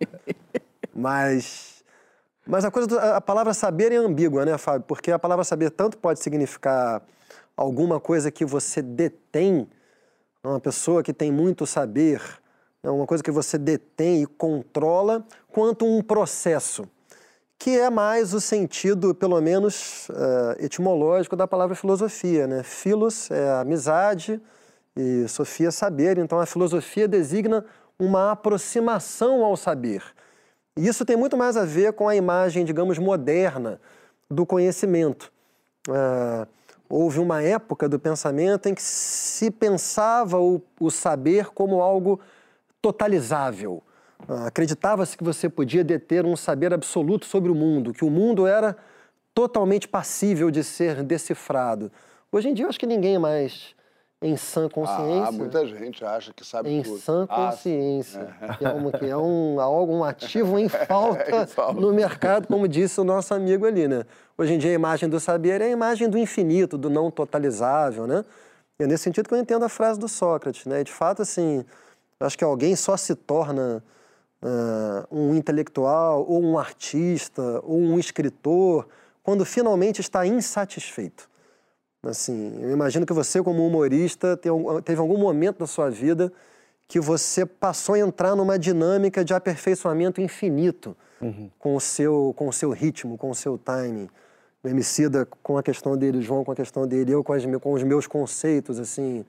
Mas, 0.95 1.74
mas 2.47 2.65
a 2.65 2.71
coisa, 2.71 2.87
do- 2.87 2.99
a 2.99 3.21
palavra 3.21 3.55
saber 3.55 3.93
é 3.93 3.97
ambígua, 3.97 4.45
né, 4.45 4.57
Fábio? 4.59 4.85
Porque 4.87 5.11
a 5.11 5.19
palavra 5.19 5.45
saber 5.45 5.71
tanto 5.71 5.99
pode 5.99 6.21
significar 6.21 7.03
alguma 7.57 8.01
coisa 8.01 8.31
que 8.31 8.45
você 8.45 8.83
detém, 8.83 9.69
uma 10.43 10.61
pessoa 10.61 11.03
que 11.03 11.13
tem 11.13 11.33
muito 11.33 11.67
saber, 11.67 12.21
é 12.83 12.91
uma 12.91 13.07
coisa 13.07 13.23
que 13.23 13.31
você 13.31 13.57
detém 13.57 14.23
e 14.23 14.27
controla, 14.27 15.25
quanto 15.51 15.87
um 15.87 16.03
processo 16.03 16.87
que 17.59 17.79
é 17.79 17.89
mais 17.89 18.35
o 18.35 18.41
sentido, 18.41 19.15
pelo 19.15 19.41
menos 19.41 20.09
eh, 20.11 20.65
etimológico, 20.67 21.35
da 21.35 21.47
palavra 21.47 21.75
filosofia. 21.75 22.47
Né? 22.47 22.63
Philos 22.63 23.31
é 23.31 23.53
amizade 23.53 24.39
e 24.95 25.27
sofia 25.29 25.71
saber, 25.71 26.19
então 26.19 26.39
a 26.39 26.45
filosofia 26.45 27.09
designa 27.09 27.65
uma 27.99 28.33
aproximação 28.33 29.43
ao 29.45 29.57
saber. 29.57 30.03
E 30.77 30.89
isso 30.89 31.05
tem 31.05 31.17
muito 31.17 31.37
mais 31.37 31.57
a 31.57 31.65
ver 31.65 31.93
com 31.93 32.09
a 32.09 32.17
imagem, 32.17 32.65
digamos, 32.65 32.99
moderna 32.99 33.81
do 34.29 34.45
conhecimento. 34.45 35.33
Ah, 35.89 36.47
houve 36.89 37.21
uma 37.21 37.43
época 37.43 37.89
do 37.89 37.99
pensamento 37.99 38.69
em 38.69 38.75
que 38.75 38.83
se 38.83 39.51
pensava 39.51 40.41
o, 40.41 40.61
o 40.81 40.91
saber 40.91 41.47
como 41.51 41.81
algo 41.81 42.21
totalizável. 42.83 43.83
Ah, 44.29 44.47
Acreditava-se 44.47 45.17
que 45.17 45.25
você 45.25 45.49
podia 45.49 45.85
deter 45.85 46.27
um 46.27 46.37
saber 46.37 46.75
absoluto 46.75 47.27
sobre 47.27 47.51
o 47.51 47.55
mundo, 47.55 47.93
que 47.93 48.05
o 48.05 48.11
mundo 48.11 48.47
era 48.47 48.77
totalmente 49.33 49.87
passível 49.87 50.51
de 50.51 50.65
ser 50.65 51.03
decifrado. 51.03 51.91
Hoje 52.33 52.49
em 52.49 52.55
dia, 52.55 52.65
eu 52.65 52.69
acho 52.69 52.79
que 52.81 52.87
ninguém 52.87 53.19
mais 53.19 53.75
em 54.23 54.37
sã 54.37 54.69
consciência. 54.69 55.29
Ah, 55.29 55.33
muita 55.33 55.67
gente 55.67 56.05
acha 56.05 56.33
que 56.33 56.45
sabe 56.45 56.71
Em 56.71 56.83
tudo. 56.83 56.99
sã 56.99 57.27
Ah, 57.29 57.51
consciência. 57.51 58.35
que 58.59 58.65
é, 58.65 58.69
uma, 58.71 58.93
que 58.93 59.05
é 59.07 59.17
um, 59.17 59.61
algo, 59.61 59.93
um 59.93 60.03
ativo 60.05 60.59
em 60.59 60.69
falta, 60.69 61.43
Em 61.43 61.47
falta. 61.47 61.79
no 61.81 61.93
mercado, 61.93 62.47
como 62.49 62.67
disse 62.67 63.01
o 63.01 63.05
nosso 63.05 63.35
amigo 63.35 63.67
ali, 63.67 63.87
né? 63.87 64.05
Hoje 64.39 64.55
em 64.55 64.59
dia 64.59 64.71
a 64.71 64.75
imagem 64.75 65.09
do 65.09 65.21
saber 65.21 65.61
é 65.61 65.65
a 65.67 65.71
imagem 65.71 66.09
do 66.09 66.17
infinito, 66.19 66.79
do 66.79 66.89
não 66.89 67.11
totalizável, 67.11 68.07
né? 68.07 68.25
E 68.79 68.85
é 68.85 68.87
nesse 68.87 69.05
sentido 69.05 69.29
que 69.29 69.35
eu 69.35 69.39
entendo 69.39 69.65
a 69.65 69.69
frase 69.69 69.99
do 70.01 70.09
Sócrates, 70.09 70.65
né? 70.67 70.83
De 70.83 70.91
fato, 70.93 71.21
assim, 71.23 71.65
acho 72.19 72.37
que 72.39 72.43
alguém 72.45 72.75
só 72.75 72.97
se 72.97 73.15
torna 73.15 73.85
ah, 74.43 75.07
um 75.11 75.35
intelectual, 75.35 76.25
ou 76.29 76.43
um 76.43 76.59
artista, 76.59 77.61
ou 77.63 77.79
um 77.79 77.99
escritor, 77.99 78.89
quando 79.23 79.45
finalmente 79.45 80.01
está 80.01 80.27
insatisfeito. 80.27 81.29
Assim, 82.07 82.59
eu 82.63 82.71
imagino 82.71 83.05
que 83.07 83.13
você, 83.13 83.43
como 83.43 83.67
humorista, 83.67 84.37
te- 84.37 84.49
teve 84.85 85.01
algum 85.01 85.19
momento 85.19 85.59
da 85.61 85.67
sua 85.67 85.91
vida 85.91 86.33
que 86.87 87.01
você 87.01 87.47
passou 87.47 87.95
a 87.95 87.99
entrar 87.99 88.37
numa 88.37 88.59
dinâmica 88.59 89.25
de 89.25 89.33
aperfeiçoamento 89.35 90.21
infinito 90.21 90.97
com, 91.59 91.75
o 91.75 91.81
seu, 91.81 92.35
com 92.37 92.49
o 92.49 92.53
seu 92.53 92.71
ritmo, 92.71 93.17
com 93.17 93.31
o 93.31 93.35
seu 93.35 93.57
timing. 93.57 94.09
O 94.63 94.69
Emicida 94.69 95.27
com 95.43 95.57
a 95.57 95.63
questão 95.63 95.97
dele, 95.97 96.21
João 96.21 96.45
com 96.45 96.53
a 96.53 96.55
questão 96.55 96.87
dele, 96.87 97.13
eu 97.13 97.25
com, 97.25 97.33
as 97.33 97.45
com 97.63 97.73
os 97.73 97.83
meus 97.83 98.07
conceitos, 98.07 98.79
assim. 98.79 99.25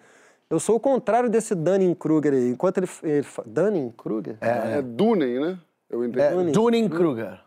Eu 0.50 0.60
sou 0.60 0.76
o 0.76 0.80
contrário 0.80 1.30
desse 1.30 1.56
Dunning-Kruger 1.56 2.34
aí. 2.34 2.50
Enquanto 2.50 2.78
ele... 2.80 2.90
ele 3.04 3.26
Dunning-Kruger? 3.46 4.38
É, 4.42 4.82
Dunning, 4.82 5.40
né? 5.40 5.58
Eu 5.90 6.04
entendi. 6.04 6.20
É, 6.22 6.52
Dunning-Kruger. 6.52 7.40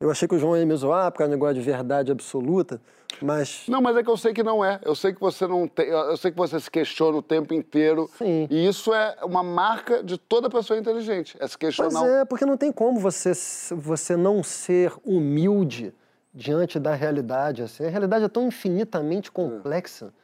Eu 0.00 0.10
achei 0.12 0.28
que 0.28 0.34
o 0.36 0.38
João 0.38 0.56
ia 0.56 0.64
me 0.64 0.76
zoar 0.76 1.10
por 1.10 1.18
causa 1.18 1.28
do 1.30 1.34
negócio 1.34 1.56
de 1.56 1.60
verdade 1.60 2.12
absoluta, 2.12 2.80
mas... 3.20 3.64
Não, 3.66 3.80
mas 3.82 3.96
é 3.96 4.02
que 4.04 4.08
eu 4.08 4.16
sei 4.16 4.32
que 4.32 4.44
não 4.44 4.64
é. 4.64 4.78
Eu 4.84 4.94
sei 4.94 5.12
que 5.12 5.20
você 5.20 5.44
não 5.44 5.66
tem. 5.66 5.88
Eu 5.88 6.16
sei 6.16 6.30
que 6.30 6.36
você 6.36 6.60
se 6.60 6.70
questiona 6.70 7.18
o 7.18 7.22
tempo 7.22 7.52
inteiro. 7.52 8.08
Sim. 8.16 8.46
E 8.48 8.68
isso 8.68 8.94
é 8.94 9.16
uma 9.24 9.42
marca 9.42 10.00
de 10.04 10.16
toda 10.16 10.48
pessoa 10.48 10.78
inteligente. 10.78 11.36
É 11.40 11.48
se 11.48 11.58
questionar. 11.58 12.06
é, 12.06 12.24
porque 12.24 12.46
não 12.46 12.56
tem 12.56 12.70
como 12.70 13.00
você, 13.00 13.32
você 13.74 14.16
não 14.16 14.40
ser 14.44 14.92
humilde 15.04 15.92
diante 16.32 16.78
da 16.78 16.94
realidade. 16.94 17.62
Assim. 17.62 17.84
A 17.84 17.88
realidade 17.90 18.24
é 18.24 18.28
tão 18.28 18.46
infinitamente 18.46 19.32
complexa. 19.32 20.14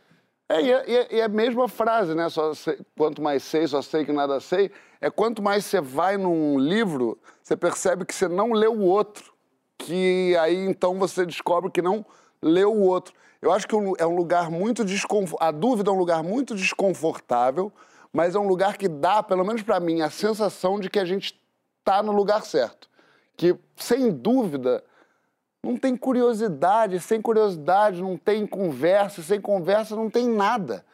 É, 0.49 0.61
e 0.63 0.71
é, 0.71 0.93
é- 0.93 1.19
é 1.19 1.23
a 1.25 1.29
mesma 1.29 1.67
frase, 1.67 2.15
né? 2.15 2.29
Só 2.29 2.55
sei- 2.55 2.79
quanto 2.97 3.21
mais 3.21 3.43
sei, 3.43 3.67
só 3.67 3.83
sei 3.83 4.05
que 4.05 4.13
nada 4.13 4.39
sei. 4.39 4.71
É 5.01 5.11
quanto 5.11 5.43
mais 5.43 5.65
você 5.65 5.81
vai 5.81 6.17
num 6.17 6.59
livro, 6.61 7.19
você 7.43 7.57
percebe 7.57 8.05
que 8.05 8.15
você 8.15 8.29
não 8.29 8.53
leu 8.53 8.73
o 8.73 8.83
outro. 8.83 9.34
Que 9.79 10.37
aí 10.37 10.57
então 10.65 10.99
você 10.99 11.27
descobre 11.27 11.71
que 11.71 11.83
não 11.83 12.05
leu 12.41 12.73
o 12.73 12.83
outro. 12.83 13.15
Eu 13.41 13.53
acho 13.53 13.69
que 13.69 13.75
é 13.75 14.07
um 14.07 14.17
lugar 14.17 14.51
muito 14.51 14.85
desconfortável. 14.85 15.49
A 15.49 15.51
dúvida 15.51 15.91
é 15.91 15.93
um 15.93 15.99
lugar 15.99 16.23
muito 16.23 16.55
desconfortável, 16.55 17.73
mas 18.13 18.35
é 18.35 18.39
um 18.39 18.47
lugar 18.47 18.77
que 18.77 18.89
dá, 18.89 19.23
pelo 19.23 19.45
menos 19.45 19.63
para 19.63 19.79
mim, 19.81 20.01
a 20.01 20.09
sensação 20.09 20.81
de 20.81 20.89
que 20.89 20.99
a 20.99 21.05
gente 21.05 21.39
está 21.81 22.03
no 22.03 22.13
lugar 22.13 22.45
certo. 22.45 22.89
Que, 23.37 23.55
sem 23.77 24.11
dúvida, 24.11 24.83
não 25.65 25.77
tem 25.77 25.97
curiosidade, 25.97 27.01
sem 27.01 27.21
curiosidade 27.21 28.01
não 28.01 28.17
tem 28.17 28.47
conversa, 28.47 29.23
sem 29.23 29.41
conversa 29.41 29.97
não 29.97 30.09
tem 30.11 30.29
nada. 30.29 30.85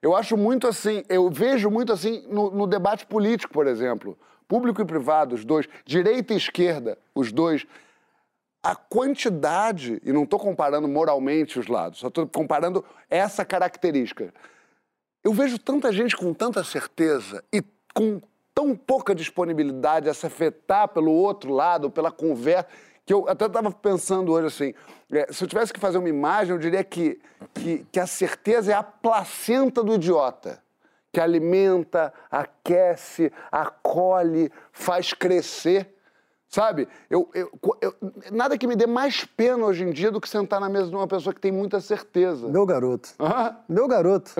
Eu 0.00 0.14
acho 0.14 0.36
muito 0.36 0.66
assim, 0.66 1.02
eu 1.08 1.30
vejo 1.30 1.70
muito 1.70 1.92
assim 1.92 2.26
no, 2.28 2.50
no 2.50 2.66
debate 2.66 3.06
político, 3.06 3.52
por 3.52 3.66
exemplo. 3.66 4.18
Público 4.46 4.82
e 4.82 4.84
privado, 4.84 5.34
os 5.34 5.44
dois, 5.44 5.66
direita 5.86 6.34
e 6.34 6.36
esquerda, 6.36 6.98
os 7.14 7.32
dois. 7.32 7.66
A 8.64 8.74
quantidade, 8.74 10.00
e 10.02 10.10
não 10.10 10.24
estou 10.24 10.38
comparando 10.38 10.88
moralmente 10.88 11.58
os 11.58 11.66
lados, 11.66 11.98
só 11.98 12.08
estou 12.08 12.26
comparando 12.26 12.82
essa 13.10 13.44
característica. 13.44 14.32
Eu 15.22 15.34
vejo 15.34 15.58
tanta 15.58 15.92
gente 15.92 16.16
com 16.16 16.32
tanta 16.32 16.64
certeza 16.64 17.44
e 17.52 17.62
com 17.94 18.22
tão 18.54 18.74
pouca 18.74 19.14
disponibilidade 19.14 20.08
a 20.08 20.14
se 20.14 20.26
afetar 20.26 20.88
pelo 20.88 21.12
outro 21.12 21.52
lado, 21.52 21.90
pela 21.90 22.10
conversa, 22.10 22.68
que 23.04 23.12
eu 23.12 23.28
até 23.28 23.44
estava 23.46 23.70
pensando 23.70 24.32
hoje 24.32 24.46
assim, 24.46 24.74
é, 25.12 25.30
se 25.30 25.44
eu 25.44 25.48
tivesse 25.48 25.72
que 25.72 25.80
fazer 25.80 25.98
uma 25.98 26.08
imagem, 26.08 26.54
eu 26.54 26.58
diria 26.58 26.82
que, 26.82 27.20
que, 27.52 27.86
que 27.92 28.00
a 28.00 28.06
certeza 28.06 28.72
é 28.72 28.74
a 28.74 28.82
placenta 28.82 29.82
do 29.82 29.94
idiota, 29.94 30.62
que 31.12 31.20
alimenta, 31.20 32.12
aquece, 32.30 33.30
acolhe, 33.52 34.50
faz 34.72 35.12
crescer. 35.12 35.93
Sabe? 36.54 36.86
Eu, 37.10 37.28
eu- 37.34 37.50
eu- 37.80 37.94
nada 38.30 38.56
que 38.56 38.64
me 38.64 38.76
dê 38.76 38.86
mais 38.86 39.24
pena 39.24 39.64
hoje 39.66 39.82
em 39.82 39.90
dia 39.90 40.12
do 40.12 40.20
que 40.20 40.28
sentar 40.28 40.60
na 40.60 40.68
mesa 40.68 40.86
de 40.88 40.94
uma 40.94 41.08
pessoa 41.08 41.34
que 41.34 41.40
tem 41.40 41.50
muita 41.50 41.80
certeza. 41.80 42.46
Meu 42.46 42.64
garoto. 42.64 43.08
Ah, 43.18 43.56
Meu 43.68 43.88
garoto. 43.88 44.30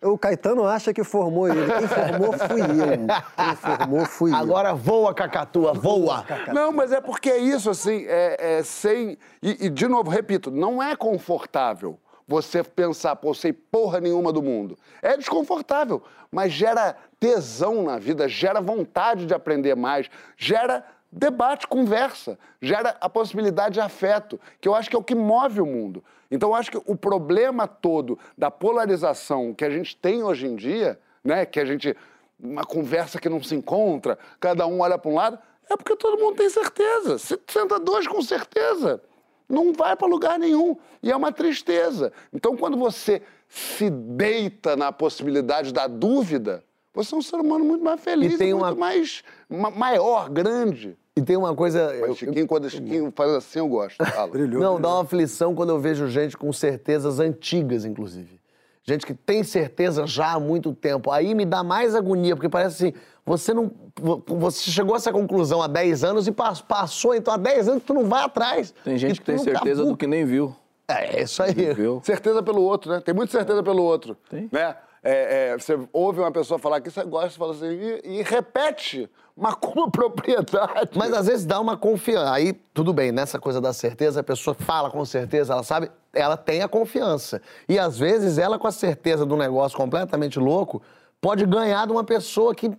o 0.00 0.16
Caetano 0.16 0.64
acha 0.64 0.94
que 0.94 1.02
formou 1.02 1.48
ele. 1.48 1.66
Quem 1.66 1.88
formou 1.88 2.32
fui 2.34 2.60
eu. 2.60 3.06
Quem 3.36 3.56
formou 3.56 4.06
fui 4.06 4.30
eu. 4.30 4.36
Agora 4.36 4.72
voa, 4.74 5.12
Cacatua, 5.12 5.72
voa. 5.72 6.24
Não, 6.54 6.70
mas 6.70 6.92
é 6.92 7.00
porque 7.00 7.28
é 7.30 7.38
isso, 7.38 7.68
assim, 7.68 8.04
é, 8.06 8.58
é 8.58 8.62
sem. 8.62 9.18
E, 9.42 9.66
e, 9.66 9.68
de 9.68 9.88
novo, 9.88 10.08
repito, 10.08 10.52
não 10.52 10.80
é 10.80 10.94
confortável 10.94 11.98
você 12.28 12.62
pensar, 12.62 13.16
pô, 13.16 13.34
sei 13.34 13.52
porra 13.52 13.98
nenhuma 13.98 14.32
do 14.32 14.40
mundo. 14.40 14.78
É 15.02 15.16
desconfortável, 15.16 16.00
mas 16.30 16.52
gera 16.52 16.94
tesão 17.18 17.82
na 17.82 17.98
vida, 17.98 18.28
gera 18.28 18.60
vontade 18.60 19.26
de 19.26 19.34
aprender 19.34 19.74
mais, 19.74 20.08
gera 20.36 20.84
debate, 21.12 21.66
conversa, 21.66 22.38
gera 22.62 22.96
a 23.00 23.08
possibilidade 23.08 23.74
de 23.74 23.80
afeto, 23.80 24.38
que 24.60 24.68
eu 24.68 24.74
acho 24.74 24.88
que 24.88 24.96
é 24.96 24.98
o 24.98 25.02
que 25.02 25.14
move 25.14 25.60
o 25.60 25.66
mundo. 25.66 26.04
Então, 26.30 26.50
eu 26.50 26.54
acho 26.54 26.70
que 26.70 26.78
o 26.86 26.94
problema 26.96 27.66
todo 27.66 28.18
da 28.38 28.50
polarização 28.50 29.52
que 29.52 29.64
a 29.64 29.70
gente 29.70 29.96
tem 29.96 30.22
hoje 30.22 30.46
em 30.46 30.54
dia, 30.54 30.98
né, 31.24 31.44
que 31.44 31.58
a 31.58 31.64
gente 31.64 31.96
uma 32.42 32.64
conversa 32.64 33.20
que 33.20 33.28
não 33.28 33.42
se 33.42 33.54
encontra, 33.54 34.18
cada 34.38 34.66
um 34.66 34.80
olha 34.80 34.96
para 34.96 35.10
um 35.10 35.14
lado, 35.14 35.38
é 35.68 35.76
porque 35.76 35.94
todo 35.96 36.18
mundo 36.18 36.36
tem 36.36 36.48
certeza. 36.48 37.18
Se 37.18 37.38
senta 37.46 37.78
dois 37.78 38.06
com 38.08 38.22
certeza, 38.22 39.02
não 39.48 39.72
vai 39.74 39.94
para 39.94 40.06
lugar 40.08 40.38
nenhum. 40.38 40.76
E 41.02 41.10
é 41.12 41.16
uma 41.16 41.32
tristeza. 41.32 42.12
Então, 42.32 42.56
quando 42.56 42.78
você 42.78 43.20
se 43.48 43.90
deita 43.90 44.74
na 44.76 44.90
possibilidade 44.90 45.72
da 45.72 45.86
dúvida, 45.86 46.64
você 46.94 47.14
é 47.14 47.18
um 47.18 47.22
ser 47.22 47.36
humano 47.36 47.64
muito 47.64 47.84
mais 47.84 48.00
feliz, 48.00 48.34
E 48.34 48.38
tem 48.38 48.54
muito 48.54 48.64
uma- 48.64 48.74
mais 48.74 49.22
ma- 49.48 49.70
maior, 49.70 50.30
grande. 50.30 50.96
E 51.16 51.22
tem 51.22 51.36
uma 51.36 51.54
coisa. 51.54 51.78
eu- 51.94 52.08
Mas 52.08 52.16
Chiquinho, 52.18 52.46
quando 52.46 52.64
o 52.66 52.70
Chiquinho 52.70 53.12
faz 53.14 53.30
assim, 53.32 53.58
eu 53.58 53.68
gosto. 53.68 53.96
Brilhou. 54.30 54.60
Não, 54.62 54.80
dá 54.80 54.88
uma 54.88 55.02
aflição 55.02 55.54
quando 55.54 55.70
eu 55.70 55.78
vejo 55.78 56.06
gente 56.08 56.36
com 56.36 56.52
certezas 56.52 57.18
antigas, 57.18 57.84
inclusive. 57.84 58.40
Gente 58.82 59.04
que 59.04 59.12
tem 59.12 59.42
certeza 59.44 60.06
já 60.06 60.32
há 60.32 60.40
muito 60.40 60.72
tempo. 60.72 61.10
Aí 61.10 61.34
me 61.34 61.44
dá 61.44 61.62
mais 61.62 61.94
agonia, 61.94 62.34
porque 62.34 62.48
parece 62.48 62.86
assim, 62.88 62.94
você 63.26 63.52
não. 63.52 63.70
vo- 64.00 64.22
Você 64.26 64.70
chegou 64.70 64.94
a 64.94 64.96
essa 64.96 65.12
conclusão 65.12 65.60
há 65.60 65.66
10 65.66 66.02
anos 66.04 66.26
e 66.26 66.32
pas- 66.32 66.62
passou, 66.62 67.14
então 67.14 67.34
há 67.34 67.36
10 67.36 67.68
anos 67.68 67.82
tu 67.84 67.92
não 67.92 68.04
vai 68.06 68.22
atrás. 68.24 68.72
Tem 68.84 68.96
gente 68.96 69.20
que 69.20 69.26
tem 69.26 69.36
não 69.36 69.44
certeza 69.44 69.84
do 69.84 69.96
que 69.96 70.06
nem 70.06 70.24
viu. 70.24 70.54
É, 70.88 71.18
é 71.18 71.22
isso 71.22 71.42
aí. 71.42 71.52
Viu? 71.74 72.00
Certeza 72.04 72.42
pelo 72.42 72.62
outro, 72.62 72.90
né? 72.92 73.00
Tem 73.00 73.14
muita 73.14 73.30
certeza 73.32 73.62
pelo 73.62 73.82
outro. 73.82 74.16
Tem. 74.28 74.48
Né? 74.50 74.74
É, 75.02 75.50
é, 75.52 75.58
você 75.58 75.78
ouve 75.92 76.20
uma 76.20 76.32
pessoa 76.32 76.58
falar 76.58 76.80
que 76.80 76.90
você 76.90 77.02
gosta, 77.04 77.30
você 77.30 77.38
fala 77.38 77.52
assim, 77.52 77.66
e, 77.68 78.18
e 78.18 78.22
repete, 78.22 79.08
mas 79.40 79.54
com 79.54 79.80
uma 79.80 79.90
propriedade. 79.90 80.90
Mas 80.94 81.12
às 81.12 81.26
vezes 81.26 81.46
dá 81.46 81.58
uma 81.58 81.76
confiança. 81.76 82.32
Aí, 82.32 82.52
tudo 82.74 82.92
bem, 82.92 83.10
nessa 83.10 83.38
coisa 83.38 83.60
da 83.60 83.72
certeza, 83.72 84.20
a 84.20 84.22
pessoa 84.22 84.54
fala 84.54 84.90
com 84.90 85.04
certeza, 85.04 85.54
ela 85.54 85.62
sabe, 85.62 85.90
ela 86.12 86.36
tem 86.36 86.62
a 86.62 86.68
confiança. 86.68 87.40
E 87.68 87.78
às 87.78 87.98
vezes 87.98 88.38
ela, 88.38 88.58
com 88.58 88.66
a 88.66 88.72
certeza 88.72 89.24
do 89.24 89.36
negócio 89.36 89.76
completamente 89.76 90.38
louco, 90.38 90.82
pode 91.20 91.44
ganhar 91.46 91.86
de 91.86 91.92
uma 91.92 92.04
pessoa 92.04 92.54
que 92.54 92.70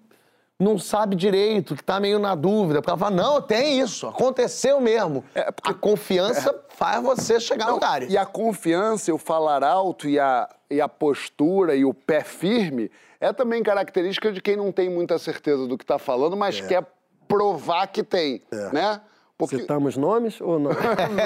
não 0.61 0.77
sabe 0.77 1.15
direito, 1.15 1.75
que 1.75 1.83
tá 1.83 1.99
meio 1.99 2.19
na 2.19 2.35
dúvida, 2.35 2.81
porque 2.81 2.91
ela 2.91 2.99
fala, 2.99 3.15
não, 3.15 3.41
tem 3.41 3.79
isso, 3.79 4.07
aconteceu 4.07 4.79
mesmo. 4.79 5.23
A 5.63 5.73
confiança 5.73 6.55
faz 6.69 7.01
você 7.01 7.39
chegar 7.39 7.67
no 7.67 7.73
lugar. 7.73 8.03
E 8.03 8.15
a 8.15 8.25
confiança, 8.25 9.11
o 9.11 9.17
falar 9.17 9.63
alto 9.63 10.07
e 10.07 10.19
a, 10.19 10.47
e 10.69 10.79
a 10.79 10.87
postura 10.87 11.75
e 11.75 11.83
o 11.83 11.93
pé 11.93 12.23
firme 12.23 12.91
é 13.21 13.31
também 13.31 13.61
característica 13.63 14.31
de 14.31 14.41
quem 14.41 14.57
não 14.57 14.71
tem 14.71 14.89
muita 14.89 15.17
certeza 15.19 15.67
do 15.67 15.77
que 15.77 15.83
está 15.83 15.97
falando, 15.99 16.35
mas 16.35 16.59
quer 16.59 16.83
provar 17.27 17.87
que 17.87 18.03
tem, 18.03 18.41
né? 18.73 18.99
Porque 19.37 19.57
Citamos 19.57 19.97
nomes 19.97 20.39
ou 20.39 20.59
não? 20.59 20.69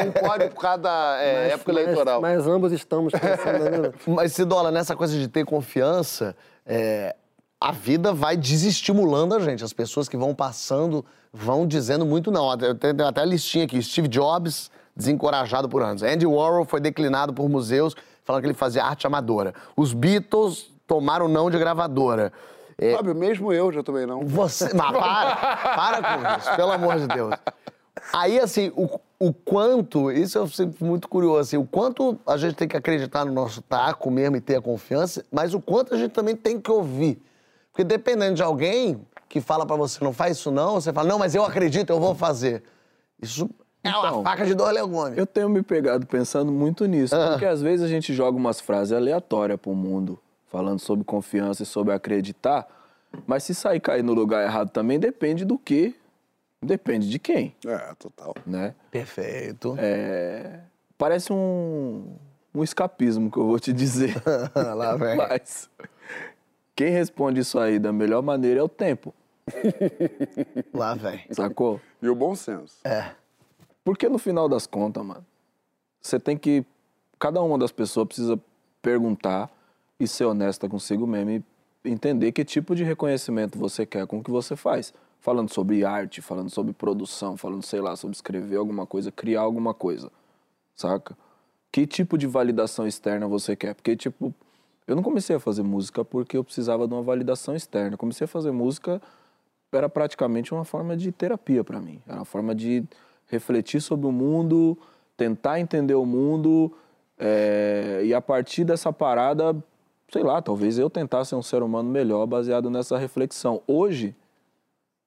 não 0.05 0.11
pode 0.27 0.49
por 0.49 0.61
causa 0.61 0.77
da 0.83 1.17
é, 1.19 1.43
Mas- 1.45 1.53
época 1.53 1.73
mas- 1.73 1.83
eleitoral. 1.83 2.21
Mas, 2.21 2.47
ambos 2.47 2.71
estamos 2.71 3.11
pensando 3.11 3.63
na 3.63 3.69
mesma. 3.71 3.93
Mas, 4.07 4.31
Cidola, 4.31 4.71
nessa 4.71 4.95
coisa 4.95 5.17
de 5.17 5.27
ter 5.27 5.43
confiança, 5.43 6.33
é, 6.65 7.13
a 7.59 7.73
vida 7.73 8.13
vai 8.13 8.37
desestimulando 8.37 9.35
a 9.35 9.39
gente. 9.39 9.65
As 9.65 9.73
pessoas 9.73 10.07
que 10.07 10.15
vão 10.15 10.33
passando 10.33 11.03
vão 11.33 11.67
dizendo 11.67 12.05
muito 12.05 12.31
não. 12.31 12.49
Até- 12.49 12.67
Eu 12.69 12.75
tenho 12.75 13.05
até 13.05 13.19
a 13.19 13.25
listinha 13.25 13.65
aqui. 13.65 13.81
Steve 13.81 14.07
Jobs, 14.07 14.71
desencorajado 14.95 15.67
por 15.67 15.81
anos. 15.83 16.01
Andy 16.01 16.25
Warhol 16.25 16.63
foi 16.63 16.79
declinado 16.79 17.33
por 17.33 17.49
museus, 17.49 17.93
falando 18.23 18.43
que 18.43 18.47
ele 18.47 18.53
fazia 18.53 18.85
arte 18.85 19.05
amadora. 19.05 19.53
Os 19.75 19.91
Beatles 19.93 20.71
tomaram 20.87 21.27
não 21.27 21.49
de 21.49 21.57
gravadora. 21.57 22.31
É, 22.77 22.93
Fábio, 22.93 23.15
mesmo 23.15 23.53
eu 23.53 23.71
já 23.71 23.81
tomei 23.81 24.05
não. 24.05 24.21
você. 24.25 24.73
Mas 24.73 24.91
para! 24.91 25.35
Para 25.75 26.01
com 26.01 26.39
isso, 26.39 26.55
pelo 26.55 26.71
amor 26.71 26.97
de 26.99 27.07
Deus. 27.07 27.33
Aí, 28.13 28.37
assim, 28.39 28.71
o, 28.75 28.99
o 29.17 29.33
quanto, 29.33 30.11
isso 30.11 30.37
eu 30.37 30.47
sempre 30.47 30.77
fui 30.77 30.87
muito 30.87 31.07
curioso, 31.07 31.39
assim, 31.39 31.57
o 31.57 31.65
quanto 31.65 32.19
a 32.27 32.35
gente 32.35 32.55
tem 32.55 32.67
que 32.67 32.75
acreditar 32.75 33.23
no 33.25 33.31
nosso 33.31 33.61
taco 33.61 34.11
mesmo 34.11 34.35
e 34.35 34.41
ter 34.41 34.57
a 34.57 34.61
confiança, 34.61 35.25
mas 35.31 35.53
o 35.53 35.61
quanto 35.61 35.93
a 35.93 35.97
gente 35.97 36.11
também 36.11 36.35
tem 36.35 36.59
que 36.59 36.69
ouvir. 36.69 37.21
Porque 37.71 37.83
dependendo 37.83 38.35
de 38.35 38.43
alguém 38.43 39.01
que 39.29 39.39
fala 39.39 39.65
pra 39.65 39.75
você, 39.77 40.03
não 40.03 40.11
faz 40.13 40.37
isso 40.37 40.51
não, 40.51 40.73
você 40.75 40.91
fala, 40.91 41.07
não, 41.07 41.17
mas 41.17 41.33
eu 41.33 41.43
acredito, 41.45 41.89
eu 41.89 41.99
vou 41.99 42.13
fazer. 42.13 42.63
Isso 43.21 43.49
é 43.83 43.89
uma 43.89 43.99
Então, 44.07 44.23
faca 44.23 44.45
de 44.45 44.53
dois 44.53 44.73
legumes. 44.73 45.17
Eu 45.17 45.25
tenho 45.25 45.47
me 45.49 45.61
pegado 45.63 46.05
pensando 46.05 46.51
muito 46.51 46.85
nisso, 46.85 47.15
porque 47.31 47.45
às 47.45 47.61
vezes 47.61 47.85
a 47.85 47.87
gente 47.89 48.13
joga 48.13 48.37
umas 48.37 48.59
frases 48.59 48.91
aleatórias 48.91 49.57
pro 49.59 49.73
mundo, 49.73 50.19
falando 50.55 50.79
sobre 50.79 51.03
confiança 51.03 51.63
e 51.63 51.65
sobre 51.65 51.93
acreditar, 51.93 52.65
mas 53.27 53.43
se 53.43 53.53
sair 53.53 53.81
cair 53.81 54.01
no 54.01 54.13
lugar 54.13 54.41
errado 54.45 54.69
também 54.69 54.97
depende 54.97 55.43
do 55.43 55.57
que, 55.59 55.93
depende 56.63 57.09
de 57.09 57.19
quem, 57.19 57.53
É, 57.65 57.93
total. 57.99 58.33
né? 58.45 58.73
Perfeito. 58.89 59.75
É, 59.77 60.61
parece 60.97 61.33
um, 61.33 62.15
um 62.53 62.63
escapismo 62.63 63.29
que 63.29 63.37
eu 63.37 63.45
vou 63.45 63.59
te 63.59 63.73
dizer, 63.73 64.15
Lá 64.55 64.95
vem. 64.95 65.17
mas 65.17 65.69
quem 66.73 66.89
responde 66.89 67.41
isso 67.41 67.59
aí 67.59 67.77
da 67.77 67.91
melhor 67.91 68.21
maneira 68.23 68.61
é 68.61 68.63
o 68.63 68.69
tempo, 68.69 69.13
Lá 70.73 70.93
vem. 70.93 71.21
sacou? 71.31 71.81
E 72.01 72.07
o 72.07 72.15
bom 72.15 72.33
senso. 72.33 72.77
É. 72.85 73.11
Porque 73.83 74.07
no 74.07 74.17
final 74.17 74.47
das 74.47 74.65
contas, 74.65 75.03
mano, 75.05 75.25
você 76.01 76.17
tem 76.17 76.37
que. 76.37 76.65
Cada 77.19 77.41
uma 77.41 77.57
das 77.57 77.71
pessoas 77.73 78.07
precisa 78.07 78.39
perguntar 78.81 79.49
e 79.99 80.07
ser 80.07 80.25
honesta 80.25 80.67
consigo 80.67 81.05
mesmo 81.07 81.31
e 81.31 81.43
entender 81.89 82.31
que 82.31 82.43
tipo 82.43 82.75
de 82.75 82.83
reconhecimento 82.83 83.57
você 83.57 83.85
quer 83.85 84.05
com 84.07 84.19
o 84.19 84.23
que 84.23 84.31
você 84.31 84.55
faz. 84.55 84.93
Falando 85.19 85.51
sobre 85.51 85.83
arte, 85.83 86.21
falando 86.21 86.49
sobre 86.49 86.71
produção, 86.73 87.35
falando, 87.35 87.63
sei 87.63 87.81
lá, 87.81 87.95
sobre 87.95 88.15
escrever 88.15 88.57
alguma 88.57 88.85
coisa, 88.85 89.11
criar 89.11 89.41
alguma 89.41 89.73
coisa. 89.73 90.11
Saca? 90.75 91.17
Que 91.71 91.87
tipo 91.87 92.17
de 92.17 92.27
validação 92.27 92.85
externa 92.85 93.27
você 93.27 93.55
quer? 93.55 93.73
Porque, 93.73 93.95
tipo, 93.95 94.33
eu 94.87 94.95
não 94.95 95.01
comecei 95.01 95.35
a 95.35 95.39
fazer 95.39 95.63
música 95.63 96.05
porque 96.05 96.37
eu 96.37 96.43
precisava 96.43 96.87
de 96.87 96.93
uma 96.93 97.01
validação 97.01 97.55
externa. 97.55 97.97
Comecei 97.97 98.25
a 98.25 98.27
fazer 98.27 98.51
música 98.51 99.01
era 99.71 99.89
praticamente 99.89 100.53
uma 100.53 100.63
forma 100.63 100.95
de 100.95 101.11
terapia 101.11 101.63
para 101.63 101.79
mim. 101.81 102.01
Era 102.07 102.19
uma 102.19 102.25
forma 102.25 102.53
de 102.55 102.83
refletir 103.27 103.81
sobre 103.81 104.05
o 104.05 104.11
mundo, 104.11 104.77
tentar 105.17 105.59
entender 105.59 105.95
o 105.95 106.05
mundo 106.05 106.71
é, 107.17 108.01
e 108.03 108.13
a 108.13 108.21
partir 108.21 108.63
dessa 108.63 108.91
parada, 108.93 109.55
sei 110.11 110.23
lá, 110.23 110.41
talvez 110.41 110.77
eu 110.77 110.89
tentasse 110.89 111.29
ser 111.29 111.35
um 111.35 111.41
ser 111.41 111.61
humano 111.63 111.89
melhor 111.89 112.25
baseado 112.25 112.69
nessa 112.69 112.97
reflexão. 112.97 113.61
Hoje 113.67 114.15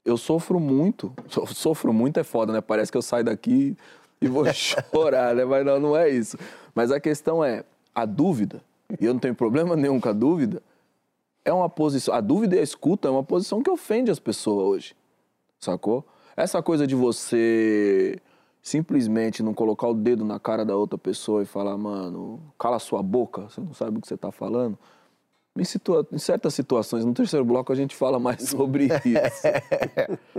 eu 0.04 0.16
sofro 0.16 0.58
muito, 0.58 1.12
so- 1.28 1.46
sofro 1.46 1.92
muito 1.92 2.18
é 2.18 2.24
foda, 2.24 2.52
né? 2.52 2.60
Parece 2.60 2.90
que 2.90 2.98
eu 2.98 3.02
saio 3.02 3.24
daqui 3.24 3.76
e 4.20 4.26
vou 4.28 4.44
chorar, 4.52 5.34
né? 5.34 5.44
Mas 5.44 5.64
não, 5.64 5.78
não 5.80 5.96
é 5.96 6.08
isso. 6.08 6.36
Mas 6.74 6.90
a 6.90 7.00
questão 7.00 7.44
é 7.44 7.64
a 7.94 8.04
dúvida. 8.04 8.62
E 9.00 9.04
eu 9.04 9.12
não 9.12 9.20
tenho 9.20 9.34
problema 9.34 9.76
nenhum 9.76 10.00
com 10.00 10.08
a 10.08 10.12
dúvida 10.12 10.62
é 11.44 11.52
uma 11.52 11.68
posição. 11.68 12.12
A 12.14 12.20
dúvida 12.20 12.56
e 12.56 12.58
a 12.58 12.62
escuta 12.62 13.08
é 13.08 13.10
uma 13.10 13.24
posição 13.24 13.62
que 13.62 13.70
ofende 13.70 14.10
as 14.10 14.18
pessoas 14.18 14.66
hoje. 14.66 14.96
Sacou? 15.58 16.04
Essa 16.36 16.62
coisa 16.62 16.86
de 16.86 16.94
você 16.94 18.18
simplesmente 18.62 19.42
não 19.42 19.54
colocar 19.54 19.88
o 19.88 19.94
dedo 19.94 20.24
na 20.24 20.38
cara 20.38 20.64
da 20.64 20.76
outra 20.76 20.98
pessoa 20.98 21.42
e 21.42 21.46
falar, 21.46 21.76
mano, 21.76 22.40
cala 22.58 22.78
sua 22.78 23.02
boca, 23.02 23.42
você 23.48 23.60
não 23.60 23.72
sabe 23.72 23.98
o 23.98 24.00
que 24.00 24.06
você 24.08 24.16
tá 24.16 24.30
falando. 24.30 24.78
Em, 25.56 25.64
situa- 25.64 26.06
em 26.12 26.18
certas 26.18 26.54
situações, 26.54 27.04
no 27.04 27.12
terceiro 27.12 27.44
bloco 27.44 27.72
a 27.72 27.74
gente 27.74 27.96
fala 27.96 28.18
mais 28.20 28.42
sobre 28.50 28.84
isso. 28.86 29.42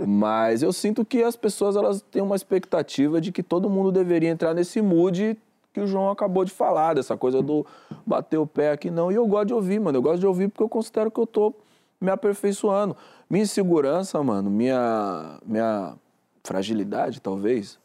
Mas 0.06 0.62
eu 0.62 0.72
sinto 0.72 1.04
que 1.04 1.22
as 1.22 1.36
pessoas 1.36 1.76
elas 1.76 2.00
têm 2.10 2.22
uma 2.22 2.36
expectativa 2.36 3.20
de 3.20 3.32
que 3.32 3.42
todo 3.42 3.68
mundo 3.68 3.92
deveria 3.92 4.30
entrar 4.30 4.54
nesse 4.54 4.80
mood 4.80 5.36
que 5.72 5.80
o 5.80 5.86
João 5.86 6.10
acabou 6.10 6.44
de 6.44 6.50
falar, 6.52 6.94
dessa 6.94 7.16
coisa 7.16 7.42
do 7.42 7.64
bater 8.06 8.38
o 8.38 8.46
pé 8.46 8.72
aqui, 8.72 8.90
não. 8.90 9.10
E 9.12 9.14
eu 9.14 9.26
gosto 9.26 9.46
de 9.48 9.54
ouvir, 9.54 9.78
mano. 9.80 9.98
Eu 9.98 10.02
gosto 10.02 10.18
de 10.20 10.26
ouvir 10.26 10.48
porque 10.48 10.62
eu 10.62 10.68
considero 10.68 11.10
que 11.10 11.20
eu 11.20 11.26
tô 11.26 11.54
me 12.00 12.10
aperfeiçoando. 12.10 12.96
Minha 13.28 13.44
insegurança, 13.44 14.20
mano, 14.22 14.50
minha, 14.50 15.38
minha 15.46 15.94
fragilidade, 16.42 17.20
talvez, 17.20 17.78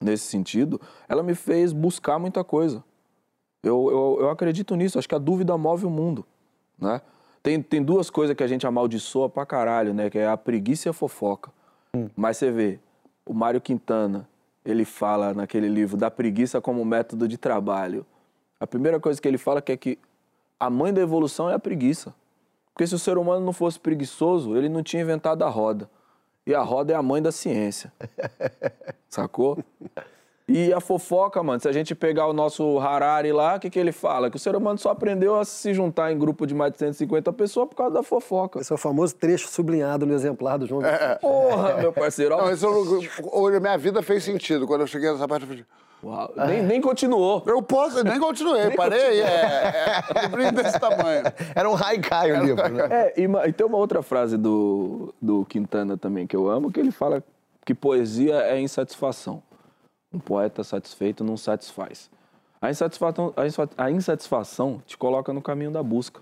nesse 0.00 0.24
sentido, 0.24 0.80
ela 1.08 1.22
me 1.22 1.34
fez 1.34 1.72
buscar 1.72 2.18
muita 2.18 2.44
coisa. 2.44 2.82
Eu, 3.62 3.90
eu, 3.90 4.16
eu 4.20 4.30
acredito 4.30 4.74
nisso, 4.76 4.98
acho 4.98 5.08
que 5.08 5.14
a 5.14 5.18
dúvida 5.18 5.56
move 5.56 5.86
o 5.86 5.90
mundo, 5.90 6.24
né? 6.78 7.00
Tem, 7.42 7.62
tem 7.62 7.82
duas 7.82 8.10
coisas 8.10 8.36
que 8.36 8.42
a 8.42 8.46
gente 8.46 8.66
amaldiçoa 8.66 9.28
pra 9.28 9.46
caralho, 9.46 9.94
né? 9.94 10.10
Que 10.10 10.18
é 10.18 10.26
a 10.26 10.36
preguiça 10.36 10.88
e 10.88 10.90
a 10.90 10.92
fofoca. 10.92 11.52
Mas 12.16 12.36
você 12.36 12.50
vê, 12.50 12.80
o 13.24 13.32
Mário 13.32 13.60
Quintana, 13.60 14.28
ele 14.64 14.84
fala 14.84 15.32
naquele 15.32 15.68
livro 15.68 15.96
da 15.96 16.10
preguiça 16.10 16.60
como 16.60 16.84
método 16.84 17.28
de 17.28 17.38
trabalho. 17.38 18.04
A 18.58 18.66
primeira 18.66 18.98
coisa 18.98 19.20
que 19.20 19.28
ele 19.28 19.38
fala 19.38 19.62
que 19.62 19.72
é 19.72 19.76
que 19.76 19.98
a 20.58 20.68
mãe 20.68 20.92
da 20.92 21.00
evolução 21.00 21.48
é 21.48 21.54
a 21.54 21.58
preguiça. 21.58 22.14
Porque 22.72 22.86
se 22.86 22.94
o 22.94 22.98
ser 22.98 23.16
humano 23.16 23.44
não 23.44 23.52
fosse 23.52 23.78
preguiçoso, 23.78 24.56
ele 24.56 24.68
não 24.68 24.82
tinha 24.82 25.02
inventado 25.02 25.42
a 25.42 25.48
roda. 25.48 25.88
E 26.46 26.54
a 26.54 26.62
roda 26.62 26.92
é 26.92 26.96
a 26.96 27.02
mãe 27.02 27.20
da 27.20 27.32
ciência. 27.32 27.92
Sacou? 29.10 29.58
E 30.48 30.72
a 30.72 30.80
fofoca, 30.80 31.42
mano, 31.42 31.58
se 31.58 31.68
a 31.68 31.72
gente 31.72 31.92
pegar 31.92 32.28
o 32.28 32.32
nosso 32.32 32.78
Harari 32.78 33.32
lá, 33.32 33.56
o 33.56 33.60
que, 33.60 33.68
que 33.68 33.80
ele 33.80 33.90
fala? 33.90 34.30
Que 34.30 34.36
o 34.36 34.38
ser 34.38 34.54
humano 34.54 34.78
só 34.78 34.90
aprendeu 34.90 35.34
a 35.34 35.44
se 35.44 35.74
juntar 35.74 36.12
em 36.12 36.18
grupo 36.18 36.46
de 36.46 36.54
mais 36.54 36.70
de 36.72 36.78
150 36.78 37.32
pessoas 37.32 37.68
por 37.68 37.74
causa 37.74 37.94
da 37.94 38.02
fofoca. 38.04 38.60
Esse 38.60 38.70
é 38.70 38.74
o 38.76 38.78
famoso 38.78 39.16
trecho 39.16 39.48
sublinhado 39.48 40.06
no 40.06 40.14
exemplar 40.14 40.56
do 40.56 40.64
João 40.66 40.82
Vitor. 40.82 41.18
Porra, 41.20 41.78
meu 41.78 41.92
parceiro. 41.92 42.36
ó. 42.36 42.42
Não, 42.44 42.52
isso 42.52 42.64
a 42.68 43.60
minha 43.60 43.76
vida 43.76 44.00
fez 44.02 44.22
sentido. 44.22 44.68
Quando 44.68 44.82
eu 44.82 44.86
cheguei 44.86 45.10
nessa 45.10 45.26
parte, 45.26 45.42
eu 45.42 45.48
falei, 45.48 45.64
Uau, 46.04 46.32
nem, 46.46 46.62
nem 46.62 46.80
continuou. 46.80 47.42
eu 47.46 47.62
posso, 47.62 48.04
nem 48.04 48.20
continuei, 48.20 48.70
parei, 48.76 49.20
é, 49.20 49.24
é, 49.24 50.28
um 50.32 50.36
livro 50.36 50.62
desse 50.62 50.78
tamanho. 50.78 51.22
Era 51.54 51.68
um 51.68 51.74
haikai 51.74 52.32
o 52.32 52.44
livro, 52.44 52.68
né? 52.68 52.84
É, 52.90 53.14
e, 53.20 53.24
e 53.48 53.52
tem 53.52 53.66
uma 53.66 53.78
outra 53.78 54.02
frase 54.02 54.36
do, 54.36 55.12
do 55.20 55.44
Quintana 55.46 55.96
também 55.96 56.26
que 56.26 56.36
eu 56.36 56.48
amo, 56.48 56.70
que 56.70 56.78
ele 56.78 56.90
fala 56.92 57.24
que 57.64 57.74
poesia 57.74 58.36
é 58.42 58.60
insatisfação. 58.60 59.42
Um 60.12 60.18
poeta 60.20 60.62
satisfeito 60.62 61.24
não 61.24 61.36
satisfaz. 61.36 62.08
A 62.60 62.70
insatisfação, 62.70 63.32
a 63.36 63.46
insa- 63.46 63.68
a 63.76 63.90
insatisfação 63.90 64.80
te 64.86 64.96
coloca 64.96 65.32
no 65.32 65.42
caminho 65.42 65.70
da 65.70 65.82
busca, 65.82 66.20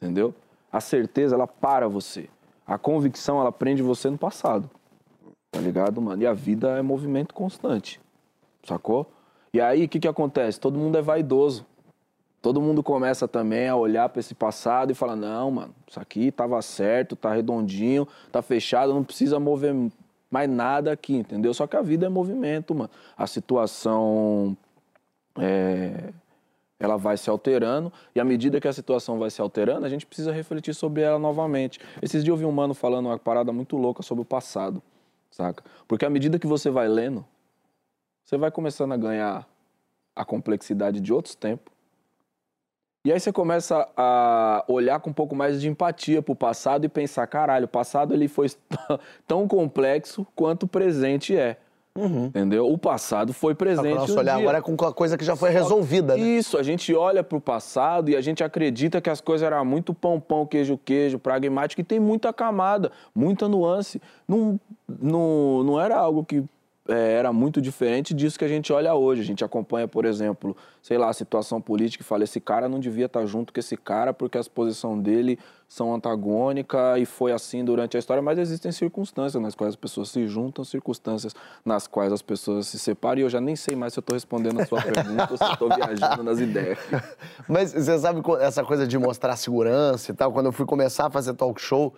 entendeu? 0.00 0.34
A 0.72 0.80
certeza, 0.80 1.34
ela 1.34 1.46
para 1.46 1.88
você. 1.88 2.28
A 2.66 2.78
convicção, 2.78 3.40
ela 3.40 3.52
prende 3.52 3.82
você 3.82 4.08
no 4.08 4.16
passado, 4.16 4.70
tá 5.50 5.60
ligado, 5.60 6.00
mano? 6.00 6.22
E 6.22 6.26
a 6.26 6.32
vida 6.32 6.78
é 6.78 6.82
movimento 6.82 7.34
constante, 7.34 8.00
sacou? 8.62 9.10
E 9.52 9.60
aí, 9.60 9.84
o 9.84 9.88
que 9.88 10.00
que 10.00 10.08
acontece? 10.08 10.60
Todo 10.60 10.78
mundo 10.78 10.96
é 10.96 11.02
vaidoso. 11.02 11.66
Todo 12.42 12.60
mundo 12.60 12.82
começa 12.82 13.28
também 13.28 13.68
a 13.68 13.76
olhar 13.76 14.08
para 14.08 14.20
esse 14.20 14.34
passado 14.34 14.90
e 14.90 14.94
falar: 14.94 15.16
não, 15.16 15.50
mano, 15.50 15.74
isso 15.86 16.00
aqui 16.00 16.30
tava 16.32 16.60
certo, 16.62 17.14
tá 17.14 17.34
redondinho, 17.34 18.08
tá 18.32 18.40
fechado, 18.40 18.94
não 18.94 19.04
precisa 19.04 19.38
mover 19.38 19.74
mais 20.30 20.48
nada 20.48 20.92
aqui, 20.92 21.16
entendeu? 21.16 21.52
Só 21.52 21.66
que 21.66 21.76
a 21.76 21.82
vida 21.82 22.06
é 22.06 22.08
movimento, 22.08 22.74
mano. 22.74 22.90
A 23.16 23.26
situação 23.26 24.56
é, 25.38 26.12
ela 26.78 26.96
vai 26.96 27.16
se 27.16 27.28
alterando 27.28 27.92
e 28.14 28.20
à 28.20 28.24
medida 28.24 28.58
que 28.60 28.68
a 28.68 28.72
situação 28.72 29.18
vai 29.18 29.30
se 29.30 29.40
alterando, 29.42 29.84
a 29.84 29.88
gente 29.88 30.06
precisa 30.06 30.32
refletir 30.32 30.74
sobre 30.74 31.02
ela 31.02 31.18
novamente. 31.18 31.78
Esses 32.00 32.24
dias 32.24 32.32
eu 32.32 32.36
vi 32.38 32.46
um 32.46 32.52
mano 32.52 32.72
falando 32.72 33.06
uma 33.06 33.18
parada 33.18 33.52
muito 33.52 33.76
louca 33.76 34.02
sobre 34.02 34.22
o 34.22 34.24
passado, 34.24 34.80
saca? 35.30 35.62
Porque 35.86 36.06
à 36.06 36.10
medida 36.10 36.38
que 36.38 36.46
você 36.46 36.70
vai 36.70 36.88
lendo, 36.88 37.24
você 38.30 38.38
vai 38.38 38.48
começando 38.48 38.92
a 38.92 38.96
ganhar 38.96 39.44
a 40.14 40.24
complexidade 40.24 41.00
de 41.00 41.12
outros 41.12 41.34
tempos. 41.34 41.74
E 43.04 43.12
aí 43.12 43.18
você 43.18 43.32
começa 43.32 43.88
a 43.96 44.64
olhar 44.68 45.00
com 45.00 45.10
um 45.10 45.12
pouco 45.12 45.34
mais 45.34 45.60
de 45.60 45.68
empatia 45.68 46.22
pro 46.22 46.36
passado 46.36 46.84
e 46.84 46.88
pensar, 46.88 47.26
caralho, 47.26 47.64
o 47.64 47.68
passado 47.68 48.14
ele 48.14 48.28
foi 48.28 48.46
tão 49.26 49.48
complexo 49.48 50.24
quanto 50.36 50.62
o 50.62 50.68
presente 50.68 51.36
é. 51.36 51.56
Entendeu? 51.96 52.70
O 52.70 52.78
passado 52.78 53.32
foi 53.32 53.54
o 53.54 53.56
presente. 53.56 53.96
nosso 53.96 54.14
um 54.14 54.18
olhar 54.18 54.36
dia. 54.36 54.42
agora 54.42 54.58
é 54.58 54.60
com 54.60 54.76
a 54.84 54.92
coisa 54.92 55.18
que 55.18 55.24
já 55.24 55.34
foi 55.34 55.50
resolvida, 55.50 56.16
né? 56.16 56.22
Isso, 56.22 56.56
a 56.56 56.62
gente 56.62 56.94
olha 56.94 57.24
pro 57.24 57.40
passado 57.40 58.10
e 58.10 58.16
a 58.16 58.20
gente 58.20 58.44
acredita 58.44 59.00
que 59.00 59.10
as 59.10 59.20
coisas 59.20 59.44
eram 59.44 59.64
muito 59.64 59.92
pão, 59.92 60.20
pão, 60.20 60.46
queijo, 60.46 60.78
queijo, 60.78 61.18
pragmático, 61.18 61.80
e 61.80 61.84
tem 61.84 61.98
muita 61.98 62.32
camada, 62.32 62.92
muita 63.12 63.48
nuance. 63.48 64.00
Não, 64.28 64.60
não, 64.88 65.64
não 65.64 65.80
era 65.80 65.98
algo 65.98 66.24
que 66.24 66.44
é, 66.90 67.12
era 67.12 67.32
muito 67.32 67.60
diferente 67.60 68.12
disso 68.12 68.38
que 68.38 68.44
a 68.44 68.48
gente 68.48 68.72
olha 68.72 68.94
hoje. 68.94 69.20
A 69.20 69.24
gente 69.24 69.44
acompanha, 69.44 69.86
por 69.86 70.04
exemplo, 70.04 70.56
sei 70.82 70.98
lá, 70.98 71.08
a 71.08 71.12
situação 71.12 71.60
política 71.60 72.02
e 72.02 72.06
fala: 72.06 72.24
esse 72.24 72.40
cara 72.40 72.68
não 72.68 72.80
devia 72.80 73.06
estar 73.06 73.24
junto 73.26 73.52
com 73.52 73.60
esse 73.60 73.76
cara 73.76 74.12
porque 74.12 74.36
as 74.36 74.48
posições 74.48 75.02
dele 75.02 75.38
são 75.68 75.94
antagônicas 75.94 77.00
e 77.00 77.06
foi 77.06 77.32
assim 77.32 77.64
durante 77.64 77.96
a 77.96 78.00
história. 78.00 78.20
Mas 78.20 78.38
existem 78.38 78.72
circunstâncias 78.72 79.40
nas 79.40 79.54
quais 79.54 79.74
as 79.74 79.76
pessoas 79.76 80.08
se 80.08 80.26
juntam, 80.26 80.64
circunstâncias 80.64 81.34
nas 81.64 81.86
quais 81.86 82.12
as 82.12 82.22
pessoas 82.22 82.66
se 82.66 82.78
separam. 82.78 83.20
E 83.20 83.22
eu 83.22 83.30
já 83.30 83.40
nem 83.40 83.54
sei 83.54 83.76
mais 83.76 83.92
se 83.92 83.98
eu 83.98 84.02
estou 84.02 84.14
respondendo 84.14 84.60
a 84.60 84.66
sua 84.66 84.82
pergunta 84.82 85.28
ou 85.30 85.36
se 85.36 85.44
estou 85.44 85.68
viajando 85.68 86.24
nas 86.24 86.40
ideias. 86.40 86.78
Mas 87.48 87.72
você 87.72 87.98
sabe 87.98 88.20
essa 88.40 88.64
coisa 88.64 88.86
de 88.86 88.98
mostrar 88.98 89.36
segurança 89.36 90.10
e 90.10 90.14
tal? 90.14 90.32
Quando 90.32 90.46
eu 90.46 90.52
fui 90.52 90.66
começar 90.66 91.06
a 91.06 91.10
fazer 91.10 91.34
talk 91.34 91.60
show, 91.60 91.94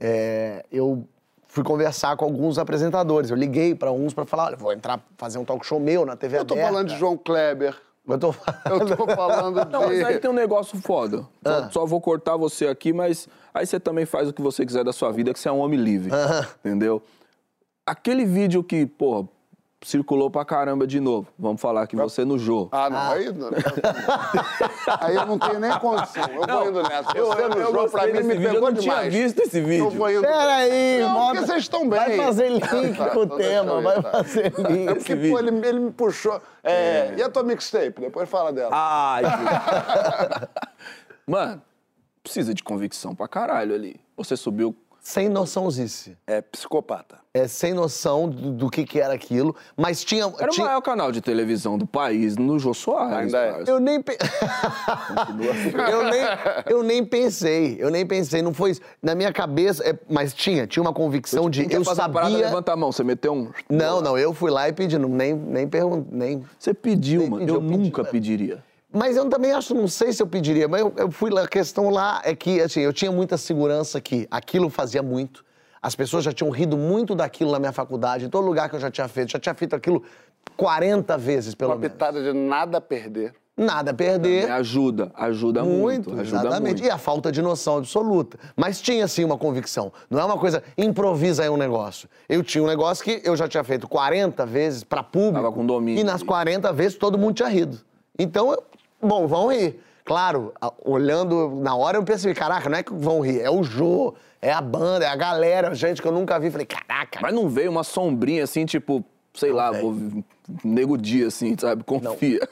é, 0.00 0.64
eu 0.72 1.06
fui 1.52 1.62
conversar 1.62 2.16
com 2.16 2.24
alguns 2.24 2.58
apresentadores. 2.58 3.30
Eu 3.30 3.36
liguei 3.36 3.74
para 3.74 3.92
uns 3.92 4.14
para 4.14 4.24
falar: 4.24 4.46
olha, 4.46 4.56
vou 4.56 4.72
entrar 4.72 4.98
fazer 5.18 5.38
um 5.38 5.44
talk 5.44 5.64
show 5.66 5.78
meu 5.78 6.06
na 6.06 6.16
TV 6.16 6.38
Eu 6.38 6.44
tô 6.46 6.54
aberta. 6.54 6.72
falando 6.72 6.88
de 6.88 6.96
João 6.98 7.16
Kleber. 7.16 7.76
Eu 8.08 8.18
tô 8.18 8.34
Eu 8.68 8.96
tô 8.96 9.06
falando 9.14 9.64
de... 9.64 9.70
Não, 9.70 9.82
mas 9.86 10.02
aí 10.02 10.18
tem 10.18 10.28
um 10.30 10.34
negócio 10.34 10.76
foda. 10.80 11.18
Só, 11.46 11.52
Ah. 11.52 11.70
só 11.70 11.86
vou 11.86 12.00
cortar 12.00 12.36
você 12.36 12.66
aqui, 12.66 12.92
mas 12.92 13.28
aí 13.54 13.64
você 13.66 13.78
também 13.78 14.04
faz 14.06 14.28
o 14.28 14.32
que 14.32 14.42
você 14.42 14.66
quiser 14.66 14.82
da 14.82 14.92
sua 14.92 15.12
vida, 15.12 15.32
que 15.32 15.38
você 15.38 15.48
é 15.48 15.52
um 15.52 15.60
homem 15.60 15.78
livre. 15.78 16.10
Entendeu? 16.64 17.00
Aquele 17.86 18.24
vídeo 18.24 18.64
que, 18.64 18.86
pô, 18.86 19.28
circulou 19.82 20.30
pra 20.30 20.44
caramba 20.44 20.86
de 20.86 21.00
novo. 21.00 21.28
Vamos 21.38 21.60
falar 21.60 21.86
que 21.86 21.96
você 21.96 22.24
no 22.24 22.38
jogo. 22.38 22.68
Ah, 22.72 22.88
não, 22.88 22.98
aí 23.12 23.32
não. 23.32 23.50
aí 25.00 25.14
eu 25.16 25.26
não 25.26 25.38
tenho 25.38 25.58
nem 25.58 25.72
condição. 25.78 26.24
Eu 26.32 26.46
vou 26.46 26.68
indo 26.68 26.82
nessa. 26.82 27.12
Você 27.12 27.48
no 27.48 27.60
jogo, 27.72 27.90
pra 27.90 28.06
mim, 28.06 28.12
me 28.22 28.34
vídeo, 28.34 28.54
eu 28.54 28.60
não 28.60 28.74
tinha 28.74 29.10
visto 29.10 29.40
esse 29.40 29.60
vídeo. 29.60 29.86
Eu 29.86 29.90
vou 29.90 30.10
indo. 30.10 30.22
Peraí, 30.22 31.00
Não, 31.00 31.26
porque 31.26 31.46
vocês 31.46 31.62
estão 31.62 31.80
bem. 31.88 31.98
Vai 31.98 32.16
fazer 32.16 32.48
link 32.48 32.96
Tá, 32.96 33.10
com 33.10 33.18
o 33.18 33.24
então 33.24 33.36
tema, 33.36 33.72
eu 33.72 33.82
vai 33.82 34.02
tá. 34.02 34.10
fazer 34.10 34.46
É 34.56 34.62
link. 34.72 34.94
porque, 34.94 35.16
pô, 35.16 35.38
ele, 35.38 35.66
ele 35.66 35.80
me 35.80 35.90
puxou. 35.90 36.40
É, 36.62 37.14
E 37.16 37.22
a 37.22 37.28
tua 37.28 37.42
mixtape? 37.42 38.00
Depois 38.00 38.28
fala 38.28 38.52
dela. 38.52 38.70
Ai, 38.74 39.22
que- 39.24 40.48
Mano, 41.26 41.62
precisa 42.22 42.54
de 42.54 42.62
convicção 42.62 43.14
pra 43.14 43.26
caralho 43.28 43.74
ali. 43.74 44.00
Você 44.16 44.36
subiu. 44.36 44.76
Sem 45.04 45.28
noçãozice. 45.28 46.16
É 46.28 46.40
psicopata. 46.40 47.16
É 47.34 47.48
sem 47.48 47.74
noção 47.74 48.28
do, 48.28 48.52
do 48.52 48.70
que, 48.70 48.84
que 48.84 49.00
era 49.00 49.12
aquilo, 49.12 49.56
mas 49.76 50.04
tinha. 50.04 50.22
Era 50.38 50.46
o 50.46 50.48
tinha- 50.54 50.66
maior 50.66 50.80
canal 50.80 51.10
de 51.10 51.20
televisão 51.20 51.76
do 51.76 51.84
país, 51.86 52.36
no 52.36 52.56
Jô 52.56 52.72
Soares. 52.72 53.34
Ainda 53.34 53.38
é. 53.38 53.64
Eu 53.66 53.80
nem, 53.80 54.00
pe- 54.00 54.16
eu 55.90 56.04
nem 56.04 56.22
eu 56.66 56.82
nem 56.82 57.04
pensei, 57.04 57.76
eu 57.80 57.90
nem 57.90 58.06
pensei, 58.06 58.42
não 58.42 58.54
foi 58.54 58.70
isso. 58.72 58.80
Na 59.02 59.14
minha 59.14 59.32
cabeça, 59.32 59.82
é- 59.88 59.98
mas 60.08 60.32
tinha, 60.32 60.66
tinha 60.68 60.82
uma 60.82 60.92
convicção 60.92 61.50
de 61.50 61.60
Quem 61.62 61.68
quer 61.70 61.76
eu 61.78 61.84
fazer 61.84 62.02
uma 62.02 62.08
parada, 62.10 62.30
sabia. 62.32 62.46
levanta 62.46 62.72
a 62.72 62.76
mão. 62.76 62.92
Você 62.92 63.02
meteu 63.02 63.32
um. 63.32 63.50
Não, 63.68 64.00
não, 64.00 64.16
eu 64.16 64.32
fui 64.32 64.50
lá 64.50 64.68
e 64.68 64.72
pedi, 64.72 64.96
não, 64.98 65.08
nem 65.08 65.34
nem 65.34 65.66
perguntei, 65.66 66.16
nem. 66.16 66.44
Você 66.58 66.72
pediu, 66.72 67.22
Nem 67.22 67.30
mano. 67.30 67.42
Eu 67.48 67.54
eu 67.56 67.60
nunca 67.60 68.02
mano. 68.02 68.12
pediria. 68.12 68.62
Mas 68.92 69.16
eu 69.16 69.28
também 69.28 69.52
acho, 69.52 69.74
não 69.74 69.88
sei 69.88 70.12
se 70.12 70.22
eu 70.22 70.26
pediria, 70.26 70.68
mas 70.68 70.80
eu, 70.80 70.92
eu 70.96 71.10
fui 71.10 71.30
lá, 71.30 71.42
a 71.42 71.48
questão 71.48 71.88
lá 71.90 72.20
é 72.24 72.34
que 72.34 72.60
assim, 72.60 72.80
eu 72.80 72.92
tinha 72.92 73.10
muita 73.10 73.36
segurança 73.36 74.00
que 74.00 74.26
aquilo 74.30 74.68
fazia 74.68 75.02
muito. 75.02 75.44
As 75.80 75.94
pessoas 75.96 76.22
já 76.24 76.32
tinham 76.32 76.50
rido 76.50 76.76
muito 76.76 77.14
daquilo 77.14 77.50
na 77.50 77.58
minha 77.58 77.72
faculdade, 77.72 78.26
em 78.26 78.28
todo 78.28 78.44
lugar 78.46 78.68
que 78.68 78.76
eu 78.76 78.80
já 78.80 78.90
tinha 78.90 79.08
feito, 79.08 79.32
já 79.32 79.38
tinha 79.38 79.54
feito 79.54 79.74
aquilo 79.74 80.02
40 80.56 81.16
vezes 81.18 81.54
pelo 81.54 81.70
Uma 81.72 81.78
menos. 81.78 81.92
pitada 81.92 82.22
de 82.22 82.32
nada 82.32 82.78
a 82.78 82.80
perder. 82.80 83.34
Nada 83.56 83.90
a 83.90 83.94
perder. 83.94 84.46
Me 84.46 84.50
ajuda, 84.52 85.10
ajuda 85.14 85.62
Muito, 85.62 86.08
muito. 86.10 86.20
ajuda 86.22 86.40
exatamente. 86.40 86.80
muito. 86.80 86.84
E 86.86 86.90
a 86.90 86.96
falta 86.98 87.30
de 87.30 87.42
noção 87.42 87.78
absoluta. 87.78 88.38
Mas 88.56 88.80
tinha, 88.80 89.06
sim, 89.06 89.24
uma 89.24 89.36
convicção. 89.36 89.92
Não 90.08 90.18
é 90.18 90.24
uma 90.24 90.38
coisa, 90.38 90.62
improvisa 90.76 91.42
aí 91.42 91.50
um 91.50 91.56
negócio. 91.56 92.08
Eu 92.28 92.42
tinha 92.42 92.62
um 92.64 92.66
negócio 92.66 93.04
que 93.04 93.20
eu 93.24 93.36
já 93.36 93.46
tinha 93.46 93.62
feito 93.62 93.86
40 93.86 94.46
vezes 94.46 94.84
para 94.84 95.02
público. 95.02 95.34
Tava 95.34 95.52
com 95.52 95.66
domínio. 95.66 96.00
E 96.00 96.04
nas 96.04 96.22
40 96.22 96.72
vezes 96.72 96.96
todo 96.96 97.18
mundo 97.18 97.34
tinha 97.34 97.48
rido. 97.48 97.78
Então, 98.18 98.52
eu- 98.52 98.62
bom, 99.02 99.26
vão 99.26 99.48
rir. 99.52 99.80
Claro, 100.04 100.52
a- 100.60 100.72
olhando 100.84 101.50
na 101.62 101.74
hora 101.76 101.96
eu 101.98 102.02
percebi, 102.04 102.34
caraca, 102.34 102.68
não 102.68 102.78
é 102.78 102.82
que 102.82 102.92
vão 102.92 103.20
rir, 103.20 103.40
é 103.40 103.50
o 103.50 103.62
Jô, 103.62 104.14
é 104.40 104.52
a 104.52 104.60
banda, 104.60 105.04
é 105.04 105.08
a 105.08 105.16
galera, 105.16 105.74
gente 105.74 106.02
que 106.02 106.08
eu 106.08 106.12
nunca 106.12 106.38
vi. 106.40 106.50
Falei, 106.50 106.66
caraca. 106.66 107.20
Mas 107.22 107.32
não 107.34 107.48
veio 107.48 107.70
uma 107.70 107.84
sombrinha 107.84 108.42
assim, 108.44 108.64
tipo, 108.66 109.04
sei 109.32 109.52
lá, 109.52 109.70
vou 109.70 109.94
nego 110.64 110.98
dia 110.98 111.28
assim, 111.28 111.56
sabe? 111.58 111.84
Confia. 111.84 112.40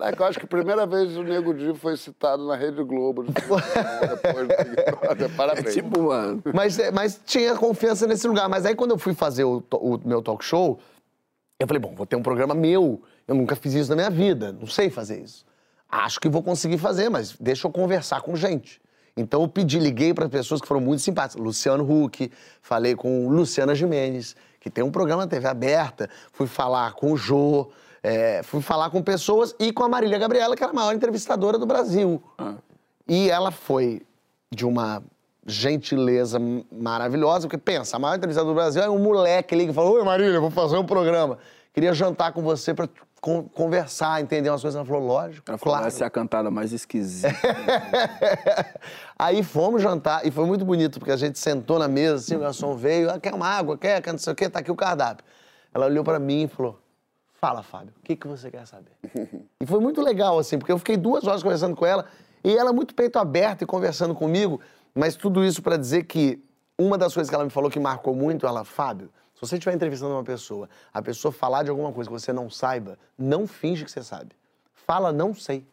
É 0.00 0.12
que 0.12 0.22
eu 0.22 0.26
acho 0.26 0.38
que 0.38 0.44
a 0.44 0.48
primeira 0.48 0.86
vez 0.86 1.16
o 1.16 1.22
Nego 1.22 1.52
Di 1.52 1.74
foi 1.78 1.96
citado 1.96 2.46
na 2.46 2.54
Rede 2.56 2.82
Globo. 2.82 3.22
Depois 3.28 4.48
do 4.48 4.64
Big 4.64 4.96
Brother. 5.00 5.30
É 5.30 5.36
Parabéns. 5.36 5.74
tipo, 5.74 6.02
mano. 6.04 6.42
Mas, 6.54 6.78
é, 6.78 6.90
mas 6.90 7.20
tinha 7.24 7.54
confiança 7.56 8.06
nesse 8.06 8.26
lugar. 8.26 8.48
Mas 8.48 8.64
aí 8.64 8.74
quando 8.74 8.92
eu 8.92 8.98
fui 8.98 9.14
fazer 9.14 9.44
o, 9.44 9.62
o 9.72 9.98
meu 10.04 10.22
talk 10.22 10.44
show, 10.44 10.78
eu 11.60 11.66
falei, 11.66 11.80
bom, 11.80 11.94
vou 11.94 12.06
ter 12.06 12.16
um 12.16 12.22
programa 12.22 12.54
meu. 12.54 13.00
Eu 13.26 13.34
nunca 13.34 13.56
fiz 13.56 13.74
isso 13.74 13.90
na 13.90 13.96
minha 13.96 14.10
vida, 14.10 14.52
não 14.52 14.66
sei 14.66 14.90
fazer 14.90 15.20
isso. 15.20 15.44
Acho 15.88 16.20
que 16.20 16.28
vou 16.28 16.42
conseguir 16.42 16.78
fazer, 16.78 17.08
mas 17.08 17.36
deixa 17.38 17.66
eu 17.66 17.70
conversar 17.70 18.20
com 18.20 18.36
gente. 18.36 18.80
Então 19.16 19.42
eu 19.42 19.48
pedi, 19.48 19.78
liguei 19.78 20.12
para 20.12 20.28
pessoas 20.28 20.60
que 20.60 20.68
foram 20.68 20.80
muito 20.80 21.00
simpáticas. 21.00 21.42
Luciano 21.42 21.84
Huck, 21.84 22.30
falei 22.60 22.94
com 22.94 23.28
Luciana 23.28 23.74
Jimenez, 23.74 24.36
que 24.60 24.68
tem 24.68 24.84
um 24.84 24.90
programa 24.90 25.24
na 25.24 25.28
TV 25.28 25.48
aberta. 25.48 26.10
Fui 26.32 26.46
falar 26.46 26.92
com 26.92 27.12
o 27.12 27.16
Jô, 27.16 27.70
é, 28.02 28.42
fui 28.42 28.60
falar 28.60 28.90
com 28.90 29.02
pessoas 29.02 29.54
e 29.58 29.72
com 29.72 29.82
a 29.82 29.88
Marília 29.88 30.18
Gabriela, 30.18 30.54
que 30.54 30.62
era 30.62 30.72
a 30.72 30.74
maior 30.74 30.92
entrevistadora 30.92 31.58
do 31.58 31.66
Brasil. 31.66 32.22
E 33.08 33.30
ela 33.30 33.50
foi 33.50 34.02
de 34.54 34.66
uma 34.66 35.02
gentileza 35.46 36.38
maravilhosa, 36.70 37.46
porque 37.46 37.58
pensa, 37.58 37.96
a 37.96 37.98
maior 37.98 38.16
entrevistadora 38.16 38.52
do 38.52 38.56
Brasil 38.56 38.82
é 38.82 38.90
um 38.90 38.98
moleque 38.98 39.54
ali 39.54 39.66
que 39.66 39.72
falou: 39.72 39.94
Oi, 39.94 40.04
Marília, 40.04 40.40
vou 40.40 40.50
fazer 40.50 40.76
um 40.76 40.84
programa. 40.84 41.38
Queria 41.72 41.92
jantar 41.94 42.32
com 42.32 42.42
você 42.42 42.74
pra 42.74 42.88
con- 43.20 43.44
conversar, 43.48 44.20
entender 44.20 44.50
umas 44.50 44.62
coisas. 44.62 44.76
Ela 44.76 44.84
falou: 44.86 45.06
Lógico, 45.06 45.44
Ela 45.48 45.58
falou, 45.58 45.74
claro. 45.74 45.88
essa 45.88 46.04
é 46.04 46.06
a 46.06 46.10
cantada 46.10 46.50
mais 46.50 46.72
esquisita. 46.72 47.28
Aí 49.18 49.42
fomos 49.42 49.82
jantar 49.82 50.26
e 50.26 50.30
foi 50.30 50.44
muito 50.46 50.64
bonito, 50.64 50.98
porque 50.98 51.12
a 51.12 51.16
gente 51.16 51.38
sentou 51.38 51.78
na 51.78 51.88
mesa, 51.88 52.16
assim, 52.16 52.36
o 52.36 52.40
garçom 52.40 52.76
veio, 52.76 53.10
ah, 53.10 53.18
quer 53.18 53.34
uma 53.34 53.46
água, 53.48 53.76
quer, 53.78 54.00
quer 54.02 54.12
não 54.12 54.18
sei 54.18 54.32
o 54.32 54.36
quê, 54.36 54.48
tá 54.48 54.60
aqui 54.60 54.70
o 54.70 54.76
cardápio. 54.76 55.24
Ela 55.74 55.86
olhou 55.86 56.04
pra 56.04 56.18
mim 56.18 56.44
e 56.44 56.48
falou, 56.48 56.80
fala, 57.40 57.62
Fábio, 57.62 57.92
o 57.98 58.02
que, 58.02 58.16
que 58.16 58.26
você 58.26 58.50
quer 58.50 58.66
saber? 58.66 58.92
e 59.60 59.66
foi 59.66 59.80
muito 59.80 60.00
legal, 60.02 60.38
assim, 60.38 60.58
porque 60.58 60.72
eu 60.72 60.78
fiquei 60.78 60.96
duas 60.96 61.24
horas 61.26 61.42
conversando 61.42 61.74
com 61.76 61.84
ela, 61.86 62.06
e 62.44 62.56
ela 62.56 62.72
muito 62.72 62.94
peito 62.94 63.18
aberto 63.18 63.62
e 63.62 63.66
conversando 63.66 64.14
comigo, 64.14 64.60
mas 64.94 65.16
tudo 65.16 65.44
isso 65.44 65.62
pra 65.62 65.76
dizer 65.76 66.04
que 66.04 66.42
uma 66.78 66.96
das 66.98 67.12
coisas 67.14 67.28
que 67.28 67.34
ela 67.34 67.44
me 67.44 67.50
falou 67.50 67.70
que 67.70 67.80
marcou 67.80 68.14
muito, 68.14 68.46
ela, 68.46 68.64
Fábio, 68.64 69.10
se 69.36 69.40
você 69.40 69.54
estiver 69.54 69.74
entrevistando 69.76 70.12
uma 70.14 70.24
pessoa, 70.24 70.68
a 70.92 71.00
pessoa 71.00 71.30
falar 71.30 71.62
de 71.62 71.70
alguma 71.70 71.92
coisa 71.92 72.10
que 72.10 72.12
você 72.18 72.32
não 72.32 72.50
saiba, 72.50 72.98
não 73.16 73.46
finge 73.46 73.84
que 73.84 73.90
você 73.90 74.02
sabe. 74.02 74.32
Fala, 74.74 75.12
não 75.12 75.32
sei 75.32 75.64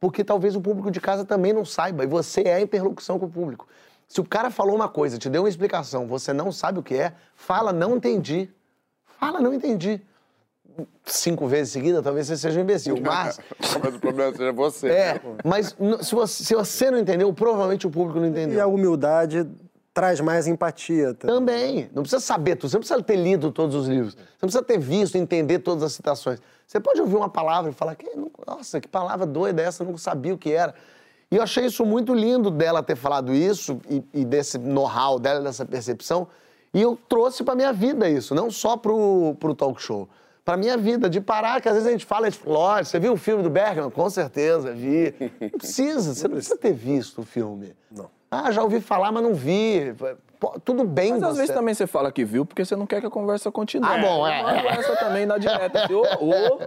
porque 0.00 0.22
talvez 0.22 0.54
o 0.54 0.60
público 0.60 0.90
de 0.90 1.00
casa 1.00 1.24
também 1.24 1.52
não 1.52 1.64
saiba, 1.64 2.04
e 2.04 2.06
você 2.06 2.42
é 2.42 2.54
a 2.54 2.60
interlocução 2.60 3.18
com 3.18 3.26
o 3.26 3.30
público. 3.30 3.66
Se 4.06 4.20
o 4.20 4.24
cara 4.24 4.50
falou 4.50 4.74
uma 4.74 4.88
coisa, 4.88 5.18
te 5.18 5.28
deu 5.28 5.42
uma 5.42 5.48
explicação, 5.48 6.06
você 6.06 6.32
não 6.32 6.50
sabe 6.50 6.78
o 6.78 6.82
que 6.82 6.94
é, 6.94 7.12
fala, 7.34 7.72
não 7.72 7.96
entendi. 7.96 8.48
Fala, 9.18 9.40
não 9.40 9.52
entendi. 9.52 10.00
Cinco 11.04 11.48
vezes 11.48 11.72
seguida, 11.72 12.00
talvez 12.00 12.28
você 12.28 12.36
seja 12.36 12.58
um 12.60 12.62
imbecil, 12.62 12.96
mas... 13.02 13.40
Mas 13.82 13.94
o 13.94 13.98
problema 13.98 14.34
seja 14.34 14.52
você. 14.52 14.88
É, 14.88 15.20
mas 15.44 15.76
se 16.02 16.14
você, 16.14 16.44
se 16.44 16.54
você 16.54 16.90
não 16.90 16.98
entendeu, 16.98 17.32
provavelmente 17.34 17.86
o 17.86 17.90
público 17.90 18.20
não 18.20 18.26
E 18.26 18.30
entendeu. 18.30 18.62
a 18.62 18.66
humildade 18.66 19.46
traz 19.98 20.20
mais 20.20 20.46
empatia. 20.46 21.12
Tá? 21.12 21.26
Também. 21.26 21.90
Não 21.92 22.04
precisa 22.04 22.20
saber 22.20 22.54
tudo. 22.54 22.70
Você 22.70 22.76
não 22.76 22.80
precisa 22.82 23.02
ter 23.02 23.16
lido 23.16 23.50
todos 23.50 23.74
os 23.74 23.88
livros. 23.88 24.14
Você 24.14 24.20
não 24.42 24.48
precisa 24.48 24.62
ter 24.62 24.78
visto, 24.78 25.18
entender 25.18 25.58
todas 25.58 25.82
as 25.82 25.92
citações. 25.92 26.40
Você 26.64 26.78
pode 26.78 27.00
ouvir 27.00 27.16
uma 27.16 27.28
palavra 27.28 27.72
e 27.72 27.74
falar, 27.74 27.96
que, 27.96 28.08
nossa, 28.46 28.80
que 28.80 28.86
palavra 28.86 29.26
doida 29.26 29.60
essa, 29.60 29.82
eu 29.82 29.88
não 29.88 29.98
sabia 29.98 30.32
o 30.32 30.38
que 30.38 30.52
era. 30.52 30.72
E 31.32 31.34
eu 31.34 31.42
achei 31.42 31.66
isso 31.66 31.84
muito 31.84 32.14
lindo 32.14 32.48
dela 32.48 32.80
ter 32.80 32.94
falado 32.94 33.34
isso 33.34 33.80
e, 33.90 34.04
e 34.14 34.24
desse 34.24 34.56
know-how 34.56 35.18
dela, 35.18 35.40
dessa 35.40 35.66
percepção. 35.66 36.28
E 36.72 36.80
eu 36.80 36.96
trouxe 37.08 37.42
pra 37.42 37.56
minha 37.56 37.72
vida 37.72 38.08
isso, 38.08 38.36
não 38.36 38.52
só 38.52 38.76
pro, 38.76 39.34
pro 39.40 39.52
talk 39.52 39.82
show. 39.82 40.08
Pra 40.44 40.56
minha 40.56 40.76
vida, 40.76 41.10
de 41.10 41.20
parar, 41.20 41.60
que 41.60 41.68
às 41.68 41.74
vezes 41.74 41.88
a 41.88 41.90
gente 41.90 42.06
fala, 42.06 42.28
a 42.28 42.30
gente 42.30 42.38
fala, 42.38 42.56
lógico, 42.56 42.90
você 42.92 43.00
viu 43.00 43.14
o 43.14 43.16
filme 43.16 43.42
do 43.42 43.50
Bergman? 43.50 43.90
Com 43.90 44.08
certeza, 44.08 44.72
vi. 44.72 45.12
Não 45.40 45.58
precisa, 45.58 46.14
você 46.14 46.28
não 46.28 46.36
precisa 46.36 46.56
ter 46.56 46.72
visto 46.72 47.22
o 47.22 47.24
filme. 47.24 47.74
Não. 47.90 48.17
Ah, 48.30 48.50
já 48.52 48.62
ouvi 48.62 48.80
falar, 48.80 49.10
mas 49.10 49.22
não 49.22 49.34
vi. 49.34 49.94
Pô, 50.38 50.58
tudo 50.64 50.84
bem 50.84 51.12
Mas 51.12 51.20
você. 51.20 51.26
às 51.26 51.36
vezes 51.36 51.54
também 51.54 51.74
você 51.74 51.86
fala 51.86 52.12
que 52.12 52.24
viu 52.24 52.46
porque 52.46 52.64
você 52.64 52.76
não 52.76 52.86
quer 52.86 53.00
que 53.00 53.06
a 53.06 53.10
conversa 53.10 53.50
continue. 53.50 53.88
Ah, 53.88 53.98
bom, 53.98 54.26
é. 54.26 54.42
Não 54.42 54.70
essa 54.70 54.94
também 54.96 55.26
na 55.26 55.36
direta. 55.36 55.88
Ô, 55.92 56.26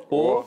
ô, 0.10 0.39
ô. 0.39 0.43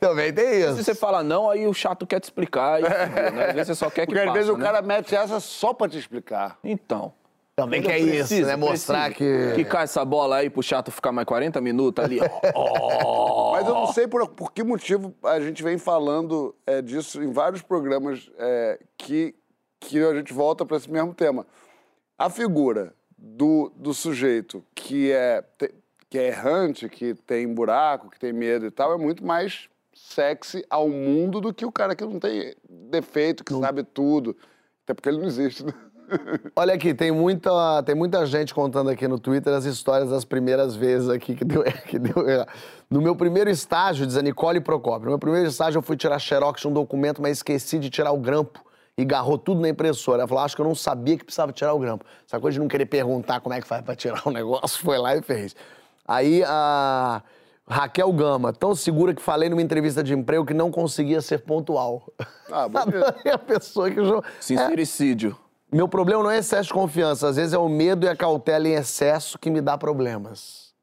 Também 0.00 0.32
tem 0.32 0.60
isso. 0.60 0.76
Se 0.76 0.84
você 0.84 0.94
fala 0.94 1.22
não, 1.22 1.50
aí 1.50 1.66
o 1.66 1.74
chato 1.74 2.06
quer 2.06 2.20
te 2.20 2.24
explicar. 2.24 2.80
E, 2.80 2.82
né? 2.82 3.46
Às 3.48 3.54
vezes 3.54 3.66
você 3.66 3.74
só 3.74 3.90
quer 3.90 4.06
que 4.06 4.14
Porque 4.14 4.28
às 4.28 4.32
vezes 4.32 4.48
o 4.50 4.56
né? 4.56 4.64
cara 4.64 4.82
mete 4.82 5.14
essa 5.14 5.40
só 5.40 5.72
pra 5.72 5.88
te 5.88 5.98
explicar. 5.98 6.58
Então. 6.62 7.12
Também 7.56 7.80
que 7.80 7.88
é 7.88 7.98
Precisa, 7.98 8.34
isso, 8.34 8.46
né? 8.46 8.56
Mostrar 8.56 9.12
que... 9.12 9.52
Que 9.54 9.64
cai 9.64 9.84
essa 9.84 10.04
bola 10.04 10.36
aí 10.36 10.50
pro 10.50 10.60
chato 10.60 10.90
ficar 10.90 11.12
mais 11.12 11.24
40 11.24 11.60
minutos 11.60 12.04
ali, 12.04 12.18
ó. 12.20 13.52
Mas 13.52 13.68
eu 13.68 13.74
não 13.74 13.86
sei 13.86 14.08
por, 14.08 14.26
por 14.28 14.52
que 14.52 14.64
motivo 14.64 15.14
a 15.22 15.38
gente 15.38 15.62
vem 15.62 15.78
falando 15.78 16.52
é, 16.66 16.82
disso 16.82 17.22
em 17.22 17.30
vários 17.30 17.62
programas 17.62 18.28
é, 18.38 18.80
que, 18.98 19.36
que 19.84 20.02
a 20.02 20.14
gente 20.14 20.32
volta 20.32 20.64
para 20.64 20.76
esse 20.76 20.90
mesmo 20.90 21.14
tema. 21.14 21.46
A 22.18 22.30
figura 22.30 22.94
do, 23.16 23.70
do 23.76 23.92
sujeito 23.92 24.64
que 24.74 25.10
é, 25.12 25.44
que 26.08 26.18
é 26.18 26.28
errante, 26.28 26.88
que 26.88 27.14
tem 27.14 27.52
buraco, 27.52 28.10
que 28.10 28.18
tem 28.18 28.32
medo 28.32 28.66
e 28.66 28.70
tal, 28.70 28.92
é 28.92 28.96
muito 28.96 29.24
mais 29.24 29.68
sexy 29.92 30.64
ao 30.68 30.88
mundo 30.88 31.40
do 31.40 31.52
que 31.52 31.64
o 31.64 31.72
cara 31.72 31.94
que 31.94 32.04
não 32.04 32.18
tem 32.18 32.54
defeito, 32.68 33.44
que 33.44 33.52
sabe 33.54 33.82
tudo. 33.82 34.36
Até 34.84 34.94
porque 34.94 35.08
ele 35.08 35.18
não 35.18 35.26
existe, 35.26 35.64
né? 35.64 35.72
Olha 36.54 36.74
aqui, 36.74 36.92
tem 36.92 37.10
muita, 37.10 37.82
tem 37.82 37.94
muita 37.94 38.26
gente 38.26 38.52
contando 38.52 38.90
aqui 38.90 39.08
no 39.08 39.18
Twitter 39.18 39.52
as 39.54 39.64
histórias 39.64 40.10
das 40.10 40.24
primeiras 40.24 40.76
vezes 40.76 41.08
aqui 41.08 41.34
que 41.34 41.44
deu, 41.44 41.62
que 41.88 41.98
deu. 41.98 42.14
No 42.90 43.00
meu 43.00 43.16
primeiro 43.16 43.48
estágio, 43.48 44.06
diz 44.06 44.16
a 44.16 44.22
Nicole 44.22 44.60
Procopio, 44.60 45.06
no 45.06 45.12
meu 45.12 45.18
primeiro 45.18 45.48
estágio 45.48 45.78
eu 45.78 45.82
fui 45.82 45.96
tirar 45.96 46.18
xerox 46.18 46.60
de 46.60 46.68
um 46.68 46.72
documento, 46.72 47.22
mas 47.22 47.38
esqueci 47.38 47.78
de 47.78 47.88
tirar 47.88 48.12
o 48.12 48.18
grampo 48.18 48.62
e 48.96 49.04
garrou 49.04 49.36
tudo 49.36 49.60
na 49.60 49.68
impressora. 49.68 50.22
Ela 50.22 50.28
falou, 50.28 50.44
acho 50.44 50.54
que 50.54 50.62
eu 50.62 50.66
não 50.66 50.74
sabia 50.74 51.16
que 51.18 51.24
precisava 51.24 51.52
tirar 51.52 51.72
o 51.74 51.78
grampo. 51.78 52.04
Essa 52.26 52.38
coisa 52.38 52.54
de 52.54 52.60
não 52.60 52.68
querer 52.68 52.86
perguntar 52.86 53.40
como 53.40 53.54
é 53.54 53.60
que 53.60 53.66
faz 53.66 53.82
pra 53.82 53.94
tirar 53.96 54.22
o 54.26 54.30
negócio, 54.32 54.78
foi 54.84 54.98
lá 54.98 55.16
e 55.16 55.22
fez. 55.22 55.54
Aí 56.06 56.42
a 56.46 57.22
Raquel 57.66 58.12
Gama, 58.12 58.52
tão 58.52 58.74
segura 58.74 59.14
que 59.14 59.22
falei 59.22 59.48
numa 59.48 59.62
entrevista 59.62 60.02
de 60.02 60.12
emprego 60.14 60.44
que 60.44 60.52
não 60.54 60.70
conseguia 60.70 61.20
ser 61.22 61.38
pontual. 61.40 62.06
Ah. 62.52 62.64
Adorei 62.74 63.32
a 63.32 63.38
pessoa 63.38 63.90
que... 63.90 63.96
jo- 64.02 64.22
Sincericídio. 64.38 65.36
meu 65.72 65.88
problema 65.88 66.22
não 66.22 66.30
é 66.30 66.38
excesso 66.38 66.68
de 66.68 66.74
confiança, 66.74 67.26
às 67.28 67.36
vezes 67.36 67.52
é 67.54 67.58
o 67.58 67.68
medo 67.68 68.04
e 68.04 68.08
a 68.08 68.14
cautela 68.14 68.68
em 68.68 68.74
excesso 68.74 69.38
que 69.38 69.50
me 69.50 69.60
dá 69.62 69.78
problemas. 69.78 70.73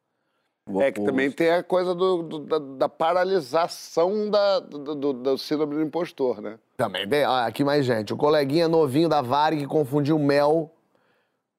É 0.79 0.91
que 0.91 1.01
também 1.03 1.29
tem 1.31 1.49
a 1.51 1.63
coisa 1.63 1.93
do, 1.95 2.21
do- 2.23 2.39
da, 2.39 2.59
da 2.59 2.89
paralisação 2.89 4.29
da, 4.29 4.59
do, 4.59 4.95
do, 4.95 5.13
do 5.13 5.37
síndrome 5.37 5.75
do 5.75 5.81
impostor, 5.81 6.39
né? 6.41 6.57
Também 6.77 7.07
tem, 7.07 7.23
aqui 7.23 7.63
mais 7.63 7.85
gente. 7.85 8.13
O 8.13 8.17
coleguinha 8.17 8.67
novinho 8.67 9.09
da 9.09 9.21
Varig 9.21 9.61
que 9.61 9.67
confundiu 9.67 10.17
mel 10.19 10.71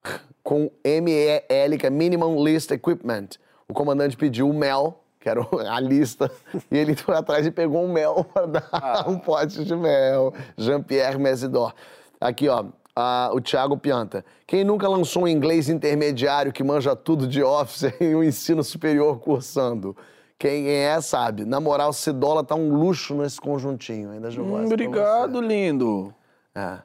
com 0.43 0.71
MEL, 0.85 1.79
que 1.79 1.87
é 1.87 1.91
Minimum 1.91 2.43
List 2.45 2.71
Equipment. 2.71 3.29
O 3.69 3.75
comandante 3.75 4.17
pediu 4.17 4.49
o 4.49 4.55
mel, 4.55 5.01
que 5.21 5.29
era 5.29 5.41
a 5.71 5.81
lista, 5.81 6.31
e 6.71 6.77
ele 6.77 6.95
foi 6.97 7.15
atrás 7.17 7.47
e 7.47 7.51
pegou 7.51 7.85
um 7.85 7.93
mel 7.93 8.25
para 8.33 8.47
dar 8.47 9.05
um 9.09 9.19
pote 9.19 9.65
de 9.65 9.75
mel. 9.75 10.33
Jean-Pierre 10.57 11.19
Mesidor. 11.19 11.75
Aqui, 12.21 12.49
ó. 12.49 12.65
Ah, 12.96 13.31
o 13.33 13.40
Thiago 13.40 13.76
Pianta. 13.76 14.24
Quem 14.46 14.64
nunca 14.64 14.88
lançou 14.88 15.24
um 15.24 15.28
inglês 15.28 15.68
intermediário 15.68 16.52
que 16.52 16.62
manja 16.64 16.94
tudo 16.96 17.26
de 17.26 17.42
office 17.42 17.92
e 18.00 18.14
um 18.14 18.22
ensino 18.22 18.62
superior 18.62 19.18
cursando? 19.20 19.96
Quem 20.38 20.68
é, 20.68 21.00
sabe. 21.00 21.44
Na 21.44 21.61
moral, 21.61 21.92
Cidola 21.92 22.42
tá 22.42 22.55
um 22.57 22.74
luxo 22.74 23.14
nesse 23.14 23.40
conjuntinho. 23.40 24.11
Ainda 24.11 24.31
jogou 24.31 24.59
Hum, 24.59 24.64
obrigado, 24.66 25.40
lindo. 25.40 26.12
é. 26.55 26.78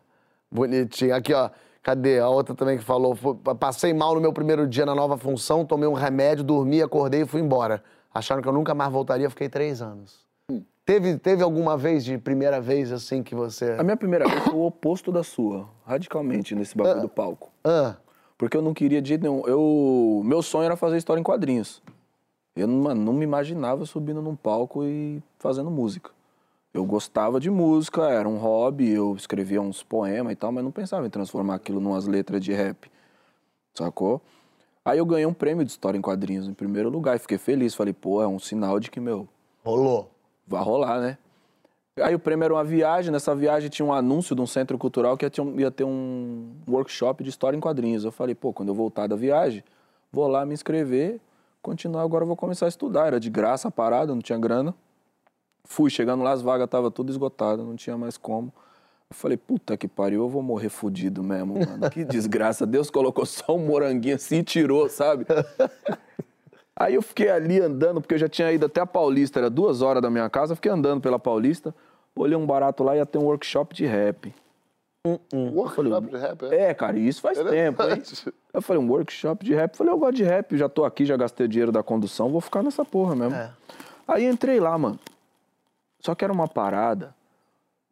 Bonitinho. 0.52 1.14
Aqui, 1.16 1.34
ó. 1.34 1.50
Cadê? 1.84 2.20
A 2.20 2.30
outra 2.30 2.54
também 2.54 2.78
que 2.78 2.84
falou. 2.84 3.16
"Foi- 3.16 3.36
Passei 3.60 3.94
mal 3.94 4.14
no 4.14 4.22
meu 4.22 4.32
primeiro 4.34 4.68
dia 4.68 4.86
na 4.86 4.94
nova 4.94 5.18
função, 5.18 5.66
tomei 5.66 5.88
um 5.88 5.94
remédio, 5.94 6.44
dormi, 6.44 6.82
acordei 6.82 7.22
e 7.22 7.26
fui 7.26 7.42
embora. 7.42 7.82
Acharam 8.14 8.42
que 8.42 8.48
eu 8.48 8.54
nunca 8.54 8.74
mais 8.76 8.92
voltaria, 8.92 9.30
fiquei 9.30 9.48
três 9.50 9.82
anos. 9.82 10.27
Teve, 10.88 11.18
teve 11.18 11.44
alguma 11.44 11.76
vez 11.78 12.06
de 12.06 12.18
primeira 12.18 12.62
vez 12.62 12.94
assim 12.94 13.22
que 13.22 13.36
você. 13.36 13.72
A 13.78 13.84
minha 13.84 13.98
primeira 13.98 14.26
vez 14.26 14.42
foi 14.46 14.54
o 14.54 14.66
oposto 14.66 15.12
da 15.12 15.22
sua, 15.22 15.68
radicalmente, 15.86 16.56
nesse 16.56 16.78
bagulho 16.78 17.02
do 17.02 17.10
palco. 17.10 17.50
Ah, 17.62 17.98
Porque 18.38 18.56
eu 18.56 18.62
não 18.62 18.74
queria 18.74 19.02
de 19.02 19.10
jeito 19.10 19.22
nenhum. 19.24 19.42
Eu, 19.46 20.22
meu 20.24 20.42
sonho 20.42 20.64
era 20.64 20.78
fazer 20.78 20.96
história 20.96 21.20
em 21.20 21.24
quadrinhos. 21.24 21.82
Eu 22.56 22.68
não- 22.68 22.84
mano, 22.84 23.04
não 23.04 23.12
me 23.12 23.26
imaginava 23.26 23.86
subindo 23.86 24.22
num 24.22 24.34
palco 24.36 24.86
e 24.86 25.22
fazendo 25.40 25.70
música. 25.70 26.10
Eu 26.74 26.86
gostava 26.86 27.38
de 27.38 27.50
música, 27.50 28.04
era 28.10 28.30
um 28.30 28.38
hobby, 28.38 28.90
eu 28.90 29.14
escrevia 29.18 29.62
uns 29.62 29.84
poemas 29.84 30.32
e 30.32 30.36
tal, 30.38 30.54
mas 30.54 30.64
não 30.64 30.72
pensava 30.72 31.06
em 31.06 31.10
transformar 31.10 31.56
aquilo 31.56 31.82
numas 31.82 32.08
letras 32.08 32.42
de 32.42 32.54
rap. 32.54 32.90
Sacou? 33.74 34.22
Aí 34.86 35.00
eu 35.00 35.06
ganhei 35.06 35.26
um 35.26 35.34
prêmio 35.34 35.66
de 35.66 35.72
história 35.72 35.98
em 35.98 36.02
quadrinhos 36.02 36.48
em 36.48 36.54
primeiro 36.54 36.90
lugar 36.90 37.18
e 37.18 37.20
fiquei 37.20 37.38
feliz. 37.38 37.76
Falei, 37.76 37.92
pô, 37.94 38.22
é 38.22 38.28
um 38.28 38.40
sinal 38.40 38.80
de 38.80 38.90
que, 38.90 39.02
meu, 39.02 39.28
rolou. 39.66 40.12
Vai 40.48 40.64
rolar, 40.64 41.00
né? 41.00 41.18
Aí 42.02 42.14
o 42.14 42.20
prêmio 42.20 42.46
era 42.46 42.54
uma 42.54 42.64
viagem, 42.64 43.12
nessa 43.12 43.36
viagem 43.36 43.70
tinha 43.70 43.86
um 43.86 43.92
anúncio 43.92 44.36
de 44.36 44.42
um 44.42 44.46
centro 44.46 44.78
cultural 44.78 45.18
que 45.18 45.26
ia 45.26 45.72
ter 45.72 45.84
um, 45.84 46.52
workshop 46.68 47.24
de 47.24 47.30
história 47.30 47.58
em 47.58 47.60
quadrinhos. 47.60 48.06
Eu 48.06 48.12
falei, 48.12 48.36
pô, 48.36 48.54
quando 48.54 48.70
eu 48.70 48.76
voltar 48.76 49.08
da 49.08 49.16
viagem, 49.16 49.64
vou 50.12 50.28
lá 50.28 50.46
me 50.46 50.54
inscrever, 50.54 51.20
continuar, 51.62 52.04
agora 52.04 52.24
vou 52.24 52.36
começar 52.36 52.66
a 52.66 52.70
estudar. 52.70 53.08
Era 53.08 53.20
de 53.20 53.30
graça 53.30 53.68
a 53.68 53.72
parada, 53.72 54.14
não 54.14 54.22
tinha 54.22 54.38
grana. 54.38 54.76
Fui, 55.64 55.90
chegando 55.90 56.24
lá, 56.24 56.32
as 56.32 56.42
vagas 56.42 56.66
estavam 56.66 56.92
tudo 56.92 57.12
esgotadas, 57.12 57.66
não 57.66 57.76
tinha 57.76 57.98
mais 57.98 58.16
como. 58.16 58.54
Eu 59.10 59.16
falei, 59.16 59.38
puta 59.38 59.76
que 59.76 59.88
pariu, 59.88 60.22
eu 60.22 60.30
vou 60.30 60.44
morrer 60.44 60.70
fudido 60.70 61.24
mesmo, 61.24 61.56
mano. 61.56 61.90
Que 61.90 62.06
desgraça. 62.06 62.66
Deus 62.66 62.92
colocou 62.92 63.26
só 63.26 63.56
um 63.56 63.66
moranguinho 63.66 64.16
assim 64.16 64.38
e 64.38 64.44
tirou, 64.44 64.88
sabe? 64.88 65.26
Aí 66.80 66.94
eu 66.94 67.02
fiquei 67.02 67.28
ali 67.30 67.60
andando, 67.60 68.00
porque 68.00 68.14
eu 68.14 68.20
já 68.20 68.30
tinha 68.30 68.52
ido 68.52 68.68
até 68.68 68.80
a 68.80 68.86
Paulista, 68.86 69.40
era 69.40 69.50
duas 69.50 69.82
horas 69.82 70.00
da 70.00 70.12
minha 70.12 70.30
casa, 70.30 70.52
eu 70.52 70.56
fiquei 70.56 70.72
andando 70.72 71.02
pela 71.02 71.18
Paulista, 71.18 71.74
olhei 72.16 72.38
um 72.38 72.46
barato 72.46 72.84
lá 72.84 72.96
e 72.96 73.00
ia 73.00 73.06
ter 73.06 73.18
um 73.18 73.24
workshop 73.24 73.74
de 73.74 73.86
rap. 73.88 74.32
Workshop 75.34 76.08
de 76.08 76.18
rap, 76.18 76.46
é? 76.46 76.70
É, 76.70 76.74
cara, 76.76 77.00
e 77.00 77.08
isso 77.08 77.20
faz 77.22 77.40
tempo, 77.40 77.82
hein? 77.82 78.04
Eu 78.54 78.62
falei, 78.62 78.82
um 78.82 78.90
workshop 78.90 79.44
de 79.44 79.56
rap. 79.56 79.76
Falei, 79.76 79.92
eu 79.92 79.98
gosto 79.98 80.16
de 80.18 80.24
rap, 80.24 80.56
já 80.56 80.70
tô 80.70 80.86
aqui, 80.86 81.06
já 81.06 81.18
gastei 81.18 81.46
o 81.46 81.50
dinheiro 81.50 81.72
da 81.72 81.82
condução, 81.82 82.30
vou 82.30 82.42
ficar 82.42 82.62
nessa 82.62 82.86
porra 82.86 83.16
mesmo. 83.16 83.36
É. 83.36 83.52
Aí 84.08 84.26
entrei 84.26 84.60
lá, 84.60 84.78
mano. 84.78 85.00
Só 86.00 86.14
que 86.14 86.24
era 86.24 86.32
uma 86.32 86.48
parada 86.48 87.16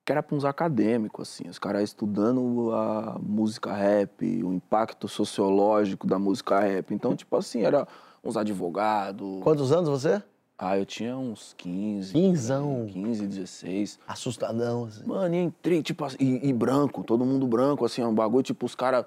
que 0.04 0.12
era 0.12 0.22
pra 0.22 0.36
uns 0.36 0.46
acadêmicos, 0.46 1.28
assim, 1.28 1.50
os 1.50 1.58
caras 1.58 1.82
estudando 1.82 2.72
a 2.72 3.18
música 3.20 3.74
rap, 3.74 4.44
o 4.44 4.54
impacto 4.54 5.08
sociológico 5.08 6.06
da 6.06 6.20
música 6.20 6.60
rap. 6.60 6.94
Então, 6.94 7.16
tipo 7.16 7.36
assim, 7.36 7.64
era 7.64 7.88
uns 8.26 8.36
advogados. 8.36 9.42
Quantos 9.44 9.72
anos 9.72 9.88
você? 9.88 10.22
Ah, 10.58 10.78
eu 10.78 10.86
tinha 10.86 11.16
uns 11.18 11.54
15. 11.58 12.14
Quinzão. 12.14 12.88
15, 12.92 13.28
16. 13.28 14.00
Assustadão, 14.08 14.86
assim. 14.86 15.06
Mano, 15.06 15.36
e 15.36 15.38
entrei, 15.38 15.84
tipo 15.84 16.04
assim, 16.06 16.16
e, 16.20 16.48
e 16.50 16.54
branco, 16.54 17.04
todo 17.04 17.26
mundo 17.26 17.46
branco, 17.46 17.86
assim, 17.86 18.02
um 18.04 18.14
bagulho, 18.14 18.42
tipo, 18.42 18.66
os 18.66 18.74
caras, 18.74 19.06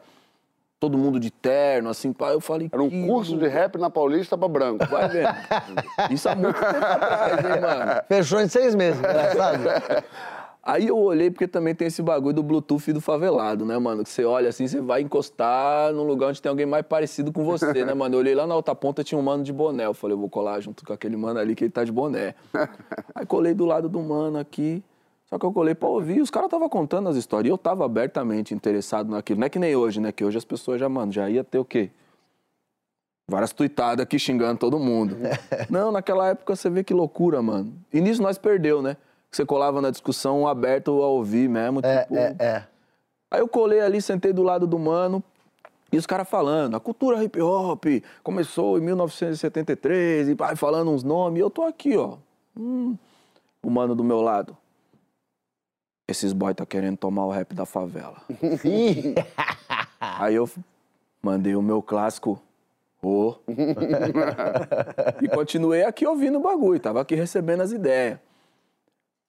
todo 0.78 0.98
mundo 0.98 1.18
de 1.18 1.30
terno, 1.30 1.88
assim, 1.88 2.12
pá. 2.12 2.28
Eu 2.32 2.40
falei, 2.40 2.68
Era 2.70 2.82
um 2.82 2.90
que 2.90 3.06
curso 3.06 3.32
do- 3.32 3.38
de 3.40 3.48
rap 3.48 3.78
na 3.78 3.88
Paulista 3.88 4.36
pra 4.36 4.46
branco. 4.46 4.84
Vai 4.86 5.08
vendo. 5.08 5.28
Isso 6.12 6.28
há 6.28 6.34
muito 6.36 6.60
tempo 6.60 6.76
atrás, 6.76 7.44
hein, 7.44 7.60
mano? 7.62 8.02
Fechou 8.06 8.40
em 8.40 8.48
seis 8.48 8.74
meses, 8.74 8.98
engraçado. 9.00 9.58
Aí 10.68 10.86
eu 10.86 10.98
olhei, 10.98 11.30
porque 11.30 11.48
também 11.48 11.74
tem 11.74 11.88
esse 11.88 12.02
bagulho 12.02 12.34
do 12.34 12.42
Bluetooth 12.42 12.90
e 12.90 12.92
do 12.92 13.00
favelado, 13.00 13.64
né, 13.64 13.78
mano? 13.78 14.04
Que 14.04 14.10
você 14.10 14.22
olha 14.22 14.50
assim, 14.50 14.68
você 14.68 14.82
vai 14.82 15.00
encostar 15.00 15.94
num 15.94 16.02
lugar 16.02 16.28
onde 16.28 16.42
tem 16.42 16.50
alguém 16.50 16.66
mais 16.66 16.84
parecido 16.84 17.32
com 17.32 17.42
você, 17.42 17.86
né, 17.86 17.94
mano? 17.94 18.14
Eu 18.14 18.18
olhei 18.18 18.34
lá 18.34 18.46
na 18.46 18.54
outra 18.54 18.74
ponta, 18.74 19.02
tinha 19.02 19.18
um 19.18 19.22
mano 19.22 19.42
de 19.42 19.50
boné. 19.50 19.86
Eu 19.86 19.94
falei, 19.94 20.14
eu 20.14 20.20
vou 20.20 20.28
colar 20.28 20.60
junto 20.60 20.84
com 20.84 20.92
aquele 20.92 21.16
mano 21.16 21.40
ali 21.40 21.54
que 21.54 21.64
ele 21.64 21.70
tá 21.70 21.84
de 21.84 21.90
boné. 21.90 22.34
Aí 23.14 23.24
colei 23.24 23.54
do 23.54 23.64
lado 23.64 23.88
do 23.88 23.98
mano 23.98 24.38
aqui. 24.38 24.84
Só 25.30 25.38
que 25.38 25.46
eu 25.46 25.52
colei 25.54 25.74
pra 25.74 25.88
ouvir, 25.88 26.20
os 26.20 26.28
caras 26.28 26.50
tava 26.50 26.68
contando 26.68 27.08
as 27.08 27.16
histórias. 27.16 27.48
E 27.48 27.50
eu 27.50 27.56
tava 27.56 27.86
abertamente 27.86 28.52
interessado 28.52 29.10
naquilo. 29.10 29.40
Não 29.40 29.46
é 29.46 29.48
que 29.48 29.58
nem 29.58 29.74
hoje, 29.74 30.00
né? 30.00 30.12
Que 30.12 30.22
hoje 30.22 30.36
as 30.36 30.44
pessoas 30.44 30.78
já, 30.78 30.86
mano, 30.86 31.10
já 31.10 31.30
ia 31.30 31.42
ter 31.42 31.58
o 31.58 31.64
quê? 31.64 31.88
Várias 33.26 33.54
tuitadas 33.54 34.02
aqui 34.02 34.18
xingando 34.18 34.58
todo 34.58 34.78
mundo. 34.78 35.16
Não, 35.70 35.90
naquela 35.90 36.28
época 36.28 36.54
você 36.54 36.68
vê 36.68 36.84
que 36.84 36.92
loucura, 36.92 37.40
mano. 37.40 37.72
E 37.90 38.02
nisso 38.02 38.20
nós 38.20 38.36
perdeu, 38.36 38.82
né? 38.82 38.98
Você 39.30 39.44
colava 39.44 39.80
na 39.80 39.90
discussão 39.90 40.46
aberto 40.46 41.02
a 41.02 41.06
ouvir 41.06 41.48
mesmo, 41.48 41.80
É, 41.82 42.02
tipo... 42.02 42.16
é, 42.16 42.36
é. 42.38 42.64
Aí 43.30 43.40
eu 43.40 43.48
colei 43.48 43.80
ali, 43.80 44.00
sentei 44.00 44.32
do 44.32 44.42
lado 44.42 44.66
do 44.66 44.78
mano, 44.78 45.22
e 45.92 45.98
os 45.98 46.06
caras 46.06 46.28
falando, 46.28 46.76
a 46.76 46.80
cultura 46.80 47.22
hip 47.22 47.40
hop 47.40 47.84
começou 48.22 48.78
em 48.78 48.82
1973, 48.82 50.28
e 50.28 50.34
vai 50.34 50.56
falando 50.56 50.90
uns 50.90 51.02
nomes, 51.02 51.38
e 51.38 51.42
eu 51.42 51.50
tô 51.50 51.62
aqui, 51.62 51.96
ó. 51.96 52.16
Hum, 52.56 52.96
o 53.62 53.70
mano 53.70 53.94
do 53.94 54.02
meu 54.02 54.20
lado. 54.20 54.56
Esses 56.06 56.32
boy 56.32 56.54
tá 56.54 56.64
querendo 56.64 56.96
tomar 56.96 57.26
o 57.26 57.30
rap 57.30 57.54
da 57.54 57.66
favela. 57.66 58.22
Aí 60.00 60.34
eu 60.34 60.48
mandei 61.22 61.54
o 61.54 61.60
meu 61.60 61.82
clássico. 61.82 62.40
Ô. 63.02 63.34
e 65.22 65.28
continuei 65.28 65.84
aqui 65.84 66.06
ouvindo 66.06 66.38
o 66.38 66.42
bagulho, 66.42 66.80
tava 66.80 67.00
aqui 67.02 67.14
recebendo 67.14 67.60
as 67.60 67.72
ideias. 67.72 68.18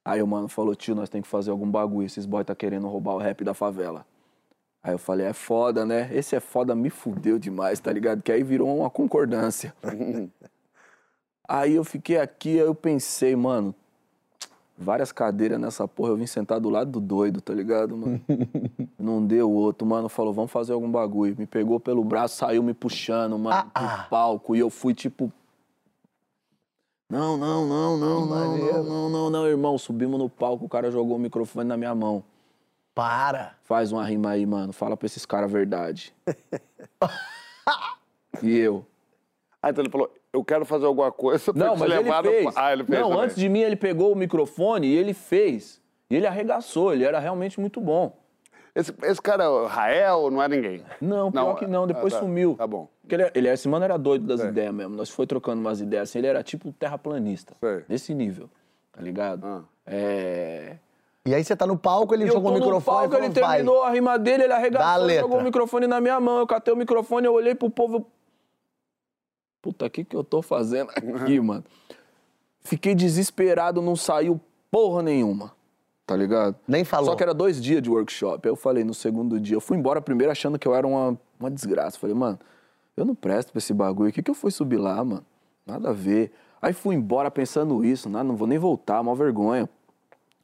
Aí 0.10 0.24
o 0.24 0.28
mano 0.28 0.48
falou, 0.48 0.76
tio, 0.76 0.96
nós 0.96 1.08
tem 1.08 1.22
que 1.22 1.28
fazer 1.28 1.52
algum 1.52 1.70
bagulho, 1.70 2.08
esses 2.08 2.26
boy 2.26 2.44
tá 2.44 2.56
querendo 2.56 2.88
roubar 2.88 3.14
o 3.14 3.20
rap 3.20 3.44
da 3.44 3.54
favela. 3.54 4.04
Aí 4.82 4.92
eu 4.92 4.98
falei, 4.98 5.28
é 5.28 5.34
foda, 5.34 5.86
né? 5.86 6.10
Esse 6.12 6.36
é 6.36 6.40
foda, 6.40 6.74
me 6.74 6.90
fudeu 6.90 7.38
demais, 7.38 7.80
tá 7.80 7.94
ligado? 7.94 8.24
Que 8.24 8.32
aí 8.32 8.42
virou 8.42 8.76
uma 8.76 8.90
concordância. 8.90 9.72
aí 11.48 11.76
eu 11.76 11.84
fiquei 11.84 12.18
aqui, 12.18 12.60
aí 12.60 12.66
eu 12.66 12.74
pensei, 12.74 13.36
mano, 13.36 13.76
várias 14.76 15.12
cadeiras 15.12 15.60
nessa 15.60 15.88
porra, 15.88 16.10
eu 16.10 16.18
vim 16.18 16.26
sentar 16.26 16.60
do 16.60 16.72
lado 16.72 16.90
do 16.90 17.00
doido, 17.00 17.40
tá 17.40 17.54
ligado, 17.54 17.96
mano? 17.96 18.20
Não 18.98 19.24
deu 19.24 19.52
outro, 19.52 19.86
mano, 19.86 20.10
falou, 20.10 20.34
vamos 20.34 20.50
fazer 20.50 20.74
algum 20.74 20.90
bagulho. 20.90 21.36
Me 21.38 21.46
pegou 21.46 21.80
pelo 21.80 22.04
braço, 22.04 22.38
saiu 22.38 22.64
me 22.64 22.74
puxando, 22.74 23.38
mano, 23.38 23.70
pro 23.72 24.10
palco, 24.10 24.56
e 24.56 24.60
eu 24.60 24.72
fui 24.72 24.96
tipo... 24.96 25.32
Não, 27.10 27.36
não, 27.38 27.66
não, 27.68 27.98
não, 27.98 28.26
não, 28.26 28.58
não, 28.58 28.84
não, 28.84 29.10
não, 29.10 29.30
não, 29.32 29.48
irmão. 29.48 29.78
Subimos 29.78 30.20
no 30.20 30.30
palco, 30.30 30.66
o 30.66 30.70
cara 30.70 30.92
jogou 30.92 31.16
o 31.16 31.20
microfone 31.20 31.68
na 31.68 31.76
minha 31.76 31.96
mão. 31.96 32.24
para. 32.94 33.56
Faz 33.64 33.92
uma 33.92 34.06
rima 34.06 34.32
aí, 34.32 34.46
mano. 34.46 34.72
Fala 34.74 34.96
pra 34.96 35.08
esses 35.08 35.26
caras 35.26 35.50
a 35.50 35.54
verdade. 35.54 36.14
e 38.44 38.58
eu. 38.58 38.86
Ah, 39.62 39.70
então 39.72 39.84
ele 39.84 39.92
falou, 39.92 40.12
eu 40.32 40.44
quero 40.44 40.66
fazer 40.66 40.86
alguma 40.86 41.12
coisa 41.12 41.52
pra 41.52 41.66
Não, 41.66 41.74
te 41.76 41.80
mas 41.80 41.92
ele 41.92 42.00
levar 42.04 42.24
no- 42.24 42.30
fez. 42.30 42.58
Ah, 42.58 42.72
ele 42.72 42.84
fez 42.84 43.00
Não, 43.00 43.10
também. 43.10 43.24
antes 43.26 43.36
de 43.36 43.50
mim 43.50 43.60
ele 43.60 43.76
pegou 43.76 44.12
o 44.12 44.16
microfone 44.16 44.88
e 44.88 44.96
ele 44.96 45.14
fez. 45.14 45.82
E 46.10 46.16
ele 46.16 46.28
arregaçou, 46.28 46.94
ele 46.94 47.04
era 47.04 47.20
realmente 47.20 47.60
muito 47.60 47.82
bom. 47.82 48.16
Esse, 48.76 48.94
esse 49.04 49.22
cara, 49.22 49.44
é 49.46 49.68
Rael, 49.68 50.30
não 50.32 50.42
é 50.42 50.48
ninguém. 50.48 50.84
Não, 51.02 51.32
pior 51.32 51.56
que 51.56 51.68
não, 51.68 51.86
depois 51.88 52.14
ah, 52.14 52.18
tá. 52.18 52.24
sumiu. 52.24 52.56
Tá 52.56 52.68
bom. 52.68 52.88
Porque 53.10 53.16
ele, 53.24 53.32
ele, 53.34 53.50
esse 53.50 53.68
mano 53.68 53.84
era 53.86 53.98
doido 53.98 54.26
das 54.28 54.42
ideias 54.42 54.74
mesmo. 54.74 54.96
Nós 54.96 55.10
foi 55.10 55.26
trocando 55.26 55.60
umas 55.60 55.82
ideias 55.82 56.10
assim, 56.10 56.20
ele 56.20 56.28
era 56.28 56.44
tipo 56.44 56.72
terraplanista. 56.74 57.56
Sei. 57.60 57.84
Desse 57.88 58.14
nível, 58.14 58.50
tá 58.92 59.02
ligado? 59.02 59.46
Ah. 59.46 59.64
É. 59.88 60.78
E 61.26 61.34
aí 61.34 61.44
você 61.44 61.56
tá 61.56 61.66
no 61.66 61.78
palco, 61.78 62.14
ele 62.14 62.24
eu 62.24 62.28
jogou 62.34 62.52
tô 62.52 62.58
o 62.58 62.60
no 62.60 62.66
microfone 62.66 62.96
palco, 62.98 63.08
e 63.14 63.18
falou, 63.18 63.26
ele 63.26 63.40
vai. 63.42 63.58
terminou 63.58 63.84
a 63.84 63.90
rima 63.90 64.18
dele, 64.20 64.44
ele 64.44 64.54
arregaçou, 64.54 65.10
jogou 65.10 65.40
o 65.40 65.44
microfone 65.44 65.88
na 65.88 66.00
minha 66.00 66.20
mão. 66.20 66.38
Eu 66.40 66.48
catei 66.48 66.74
o 66.74 66.78
microfone, 66.78 67.26
eu 67.26 67.34
olhei 67.34 67.56
pro 67.56 67.70
povo. 67.70 67.98
eu- 67.98 68.08
Puta, 69.62 69.86
o 69.88 69.90
que 69.90 70.04
que 70.06 70.16
eu 70.16 70.24
tô 70.24 70.42
fazendo 70.42 70.90
aqui, 70.92 71.40
mano? 71.40 71.64
Fiquei 72.62 72.94
desesperado, 72.96 73.82
não 73.82 73.96
saiu 73.96 74.40
porra 74.72 75.02
nenhuma. 75.02 75.52
Tá 76.06 76.16
ligado? 76.16 76.56
Nem 76.68 76.84
falou. 76.84 77.08
Só 77.12 77.16
que 77.16 77.22
era 77.24 77.34
dois 77.34 77.62
dias 77.62 77.82
de 77.82 77.90
workshop. 77.90 78.48
Aí 78.48 78.52
eu 78.52 78.56
falei 78.56 78.84
no 78.84 78.94
segundo 78.94 79.40
dia. 79.40 79.56
Eu 79.56 79.62
fui 79.62 79.78
embora 79.78 80.02
primeiro 80.02 80.32
achando 80.32 80.58
que 80.58 80.68
eu 80.68 80.74
era 80.74 80.88
uma, 80.88 81.18
uma 81.40 81.52
desgraça. 81.52 82.00
Falei, 82.00 82.16
mano, 82.16 82.40
eu 83.02 83.06
não 83.06 83.16
presto 83.16 83.52
pra 83.52 83.60
esse 83.60 83.74
bagulho. 83.74 84.10
O 84.10 84.14
que, 84.14 84.22
que 84.22 84.30
eu 84.32 84.36
fui 84.36 84.52
subir 84.52 84.78
lá, 84.78 85.04
mano? 85.04 85.26
Nada 85.66 85.90
a 85.90 85.94
ver. 85.94 86.32
Aí 86.62 86.74
fui 86.74 86.96
embora 86.96 87.30
pensando 87.32 87.84
isso. 87.86 88.10
Não, 88.10 88.24
não 88.24 88.36
vou 88.36 88.48
nem 88.48 88.58
voltar, 88.58 89.00
uma 89.02 89.16
vergonha. 89.16 89.70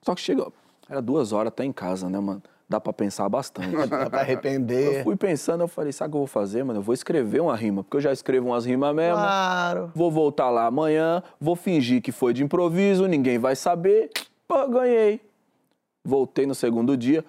Só 0.02 0.14
que 0.16 0.22
chega. 0.22 0.48
Era 0.90 1.02
duas 1.02 1.32
horas 1.34 1.48
até 1.48 1.66
em 1.66 1.72
casa, 1.74 2.10
né, 2.10 2.20
mano? 2.20 2.42
Dá 2.68 2.80
pra 2.80 2.94
pensar 2.94 3.28
bastante. 3.30 3.76
Dá 3.88 4.10
pra 4.10 4.20
Eu 4.20 4.22
arrepender. 4.22 5.04
fui 5.04 5.16
pensando, 5.16 5.62
eu 5.62 5.68
falei, 5.68 5.92
sabe 5.92 6.10
o 6.10 6.12
que 6.12 6.16
eu 6.16 6.20
vou 6.22 6.28
fazer, 6.28 6.64
mano? 6.64 6.80
Eu 6.80 6.84
vou 6.84 6.94
escrever 6.94 7.42
uma 7.42 7.56
rima, 7.56 7.84
porque 7.84 7.98
eu 7.98 8.02
já 8.02 8.12
escrevo 8.12 8.48
umas 8.48 8.66
rimas 8.66 8.96
mesmo. 8.96 9.16
Claro. 9.18 9.92
Vou 9.94 10.10
voltar 10.12 10.50
lá 10.50 10.66
amanhã, 10.66 11.22
vou 11.40 11.56
fingir 11.56 12.02
que 12.02 12.12
foi 12.12 12.34
de 12.34 12.44
improviso, 12.44 13.08
ninguém 13.08 13.38
vai 13.38 13.56
saber. 13.56 14.10
Pô, 14.48 14.68
ganhei. 14.68 15.22
Voltei 16.04 16.46
no 16.46 16.54
segundo 16.56 16.96
dia. 16.96 17.26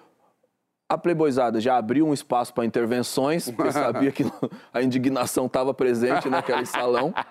A 0.89 0.97
Playboyzada 0.97 1.59
já 1.59 1.77
abriu 1.77 2.07
um 2.07 2.13
espaço 2.13 2.53
para 2.53 2.65
intervenções, 2.65 3.51
porque 3.51 3.73
sabia 3.73 4.09
que 4.09 4.23
a 4.73 4.81
indignação 4.81 5.45
estava 5.47 5.73
presente 5.73 6.29
naquele 6.29 6.65
salão. 6.65 7.13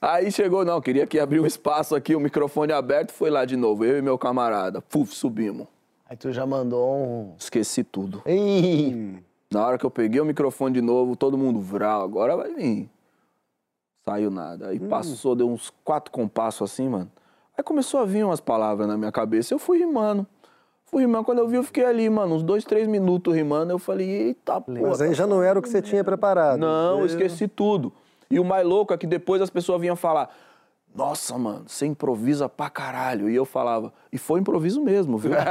Aí 0.00 0.30
chegou, 0.30 0.64
não, 0.64 0.80
queria 0.80 1.06
que 1.06 1.18
abrir 1.18 1.40
um 1.40 1.46
espaço 1.46 1.94
aqui, 1.94 2.14
o 2.14 2.20
microfone 2.20 2.72
aberto, 2.72 3.12
foi 3.12 3.28
lá 3.30 3.44
de 3.44 3.56
novo, 3.56 3.84
eu 3.84 3.98
e 3.98 4.02
meu 4.02 4.16
camarada. 4.16 4.80
Puf, 4.80 5.14
subimos. 5.14 5.66
Aí 6.08 6.16
tu 6.16 6.32
já 6.32 6.46
mandou 6.46 6.96
um... 6.96 7.34
Esqueci 7.36 7.84
tudo. 7.84 8.22
Ih, 8.24 9.18
Na 9.52 9.66
hora 9.66 9.76
que 9.76 9.84
eu 9.84 9.90
peguei 9.90 10.20
o 10.20 10.24
microfone 10.24 10.72
de 10.74 10.80
novo, 10.80 11.16
todo 11.16 11.36
mundo 11.36 11.60
vral, 11.60 12.02
agora 12.02 12.34
vai 12.34 12.54
vir. 12.54 12.88
Saiu 14.06 14.30
nada. 14.30 14.68
Aí 14.68 14.78
passou, 14.80 15.34
deu 15.34 15.50
uns 15.50 15.70
quatro 15.84 16.10
compassos 16.10 16.70
assim, 16.70 16.88
mano. 16.88 17.10
Aí 17.58 17.64
começou 17.64 17.98
a 17.98 18.04
vir 18.04 18.24
umas 18.24 18.40
palavras 18.40 18.86
na 18.86 18.96
minha 18.96 19.10
cabeça. 19.10 19.52
Eu 19.52 19.58
fui 19.58 19.78
rimando. 19.78 20.24
Fui 20.84 21.02
rimando. 21.02 21.24
Quando 21.24 21.38
eu 21.38 21.48
vi, 21.48 21.56
eu 21.56 21.64
fiquei 21.64 21.84
ali, 21.84 22.08
mano, 22.08 22.36
uns 22.36 22.42
dois, 22.44 22.64
três 22.64 22.86
minutos 22.86 23.34
rimando. 23.34 23.72
Eu 23.72 23.80
falei, 23.80 24.08
eita 24.08 24.60
porra. 24.60 24.80
Mas 24.80 25.00
aí 25.00 25.12
já 25.12 25.26
não 25.26 25.42
era 25.42 25.58
o 25.58 25.62
que 25.62 25.68
você 25.68 25.82
tinha 25.82 26.04
preparado. 26.04 26.60
Não, 26.60 27.00
eu 27.00 27.06
esqueci 27.06 27.48
tudo. 27.48 27.92
E 28.30 28.38
o 28.38 28.44
mais 28.44 28.64
louco 28.64 28.94
é 28.94 28.96
que 28.96 29.08
depois 29.08 29.42
as 29.42 29.50
pessoas 29.50 29.80
vinham 29.80 29.96
falar: 29.96 30.30
Nossa, 30.94 31.36
mano, 31.36 31.64
você 31.66 31.84
improvisa 31.84 32.48
pra 32.48 32.70
caralho. 32.70 33.28
E 33.28 33.34
eu 33.34 33.44
falava: 33.44 33.92
E 34.12 34.18
foi 34.18 34.38
improviso 34.38 34.80
mesmo, 34.80 35.18
viu? 35.18 35.32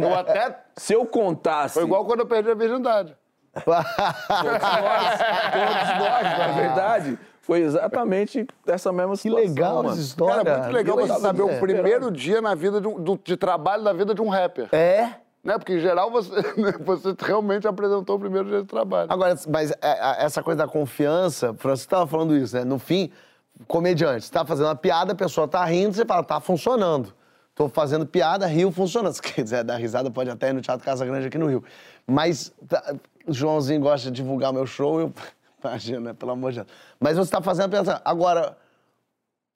Eu 0.00 0.14
até... 0.14 0.58
Se 0.78 0.94
eu 0.94 1.04
contasse. 1.04 1.74
Foi 1.74 1.84
igual 1.84 2.06
quando 2.06 2.20
eu 2.20 2.26
perdi 2.26 2.50
a 2.50 2.54
virgindade. 2.54 3.14
todos 3.52 3.72
nós, 3.72 5.18
todos 5.52 5.98
nós, 5.98 6.38
na 6.38 6.48
verdade. 6.56 7.18
Foi 7.42 7.60
exatamente 7.60 8.46
essa 8.66 8.92
mesma 8.92 9.12
que 9.12 9.18
situação. 9.22 9.48
legal 9.48 9.76
mano. 9.76 9.90
essa 9.90 10.00
história. 10.00 10.44
Cara, 10.44 10.58
muito 10.62 10.72
legal 10.74 10.96
você 10.96 11.20
saber 11.20 11.42
o 11.42 11.58
primeiro 11.60 12.10
dia 12.10 12.40
na 12.40 12.54
vida 12.54 12.80
de, 12.80 12.86
um- 12.86 13.00
do- 13.02 13.20
de 13.22 13.36
trabalho 13.36 13.82
da 13.82 13.92
vida 13.92 14.14
de 14.14 14.22
um 14.22 14.28
rapper. 14.28 14.68
É? 14.72 15.14
Né? 15.42 15.58
Porque, 15.58 15.74
em 15.74 15.80
geral, 15.80 16.08
você, 16.08 16.30
você 16.86 17.14
realmente 17.18 17.66
apresentou 17.66 18.14
o 18.14 18.18
primeiro 18.18 18.48
dia 18.48 18.60
de 18.62 18.68
trabalho. 18.68 19.12
Agora, 19.12 19.34
mas 19.48 19.72
é, 19.72 19.76
é, 19.82 20.24
essa 20.24 20.40
coisa 20.40 20.58
da 20.58 20.68
confiança, 20.68 21.50
o 21.50 21.54
Francisco 21.54 21.88
estava 21.92 22.06
falando 22.06 22.36
isso, 22.36 22.54
né? 22.56 22.62
No 22.64 22.78
fim, 22.78 23.10
comediante, 23.66 24.24
você 24.26 24.32
tá 24.32 24.44
fazendo 24.44 24.66
uma 24.66 24.76
piada, 24.76 25.12
a 25.12 25.16
pessoa 25.16 25.48
tá 25.48 25.64
rindo, 25.64 25.94
você 25.94 26.04
fala, 26.04 26.22
tá 26.22 26.40
funcionando. 26.40 27.12
Tô 27.56 27.68
fazendo 27.68 28.06
piada, 28.06 28.46
rio 28.46 28.70
funcionando. 28.70 29.12
Se 29.14 29.20
quiser 29.20 29.64
dar 29.64 29.76
risada, 29.78 30.10
pode 30.12 30.30
até 30.30 30.50
ir 30.50 30.52
no 30.52 30.60
Teatro 30.60 30.84
Casa 30.84 31.04
Grande 31.04 31.26
aqui 31.26 31.38
no 31.38 31.48
Rio. 31.48 31.64
Mas 32.06 32.52
tá, 32.68 32.94
o 33.26 33.32
Joãozinho 33.32 33.80
gosta 33.80 34.10
de 34.10 34.22
divulgar 34.22 34.52
meu 34.52 34.64
show, 34.64 35.00
eu 35.00 35.12
imagino, 35.62 36.00
né? 36.00 36.12
Pelo 36.12 36.32
amor 36.32 36.52
de 36.52 36.58
Deus. 36.58 36.68
Mas 36.98 37.16
você 37.16 37.30
tá 37.30 37.40
fazendo 37.40 37.66
a 37.66 37.68
piada. 37.68 38.02
Agora, 38.04 38.56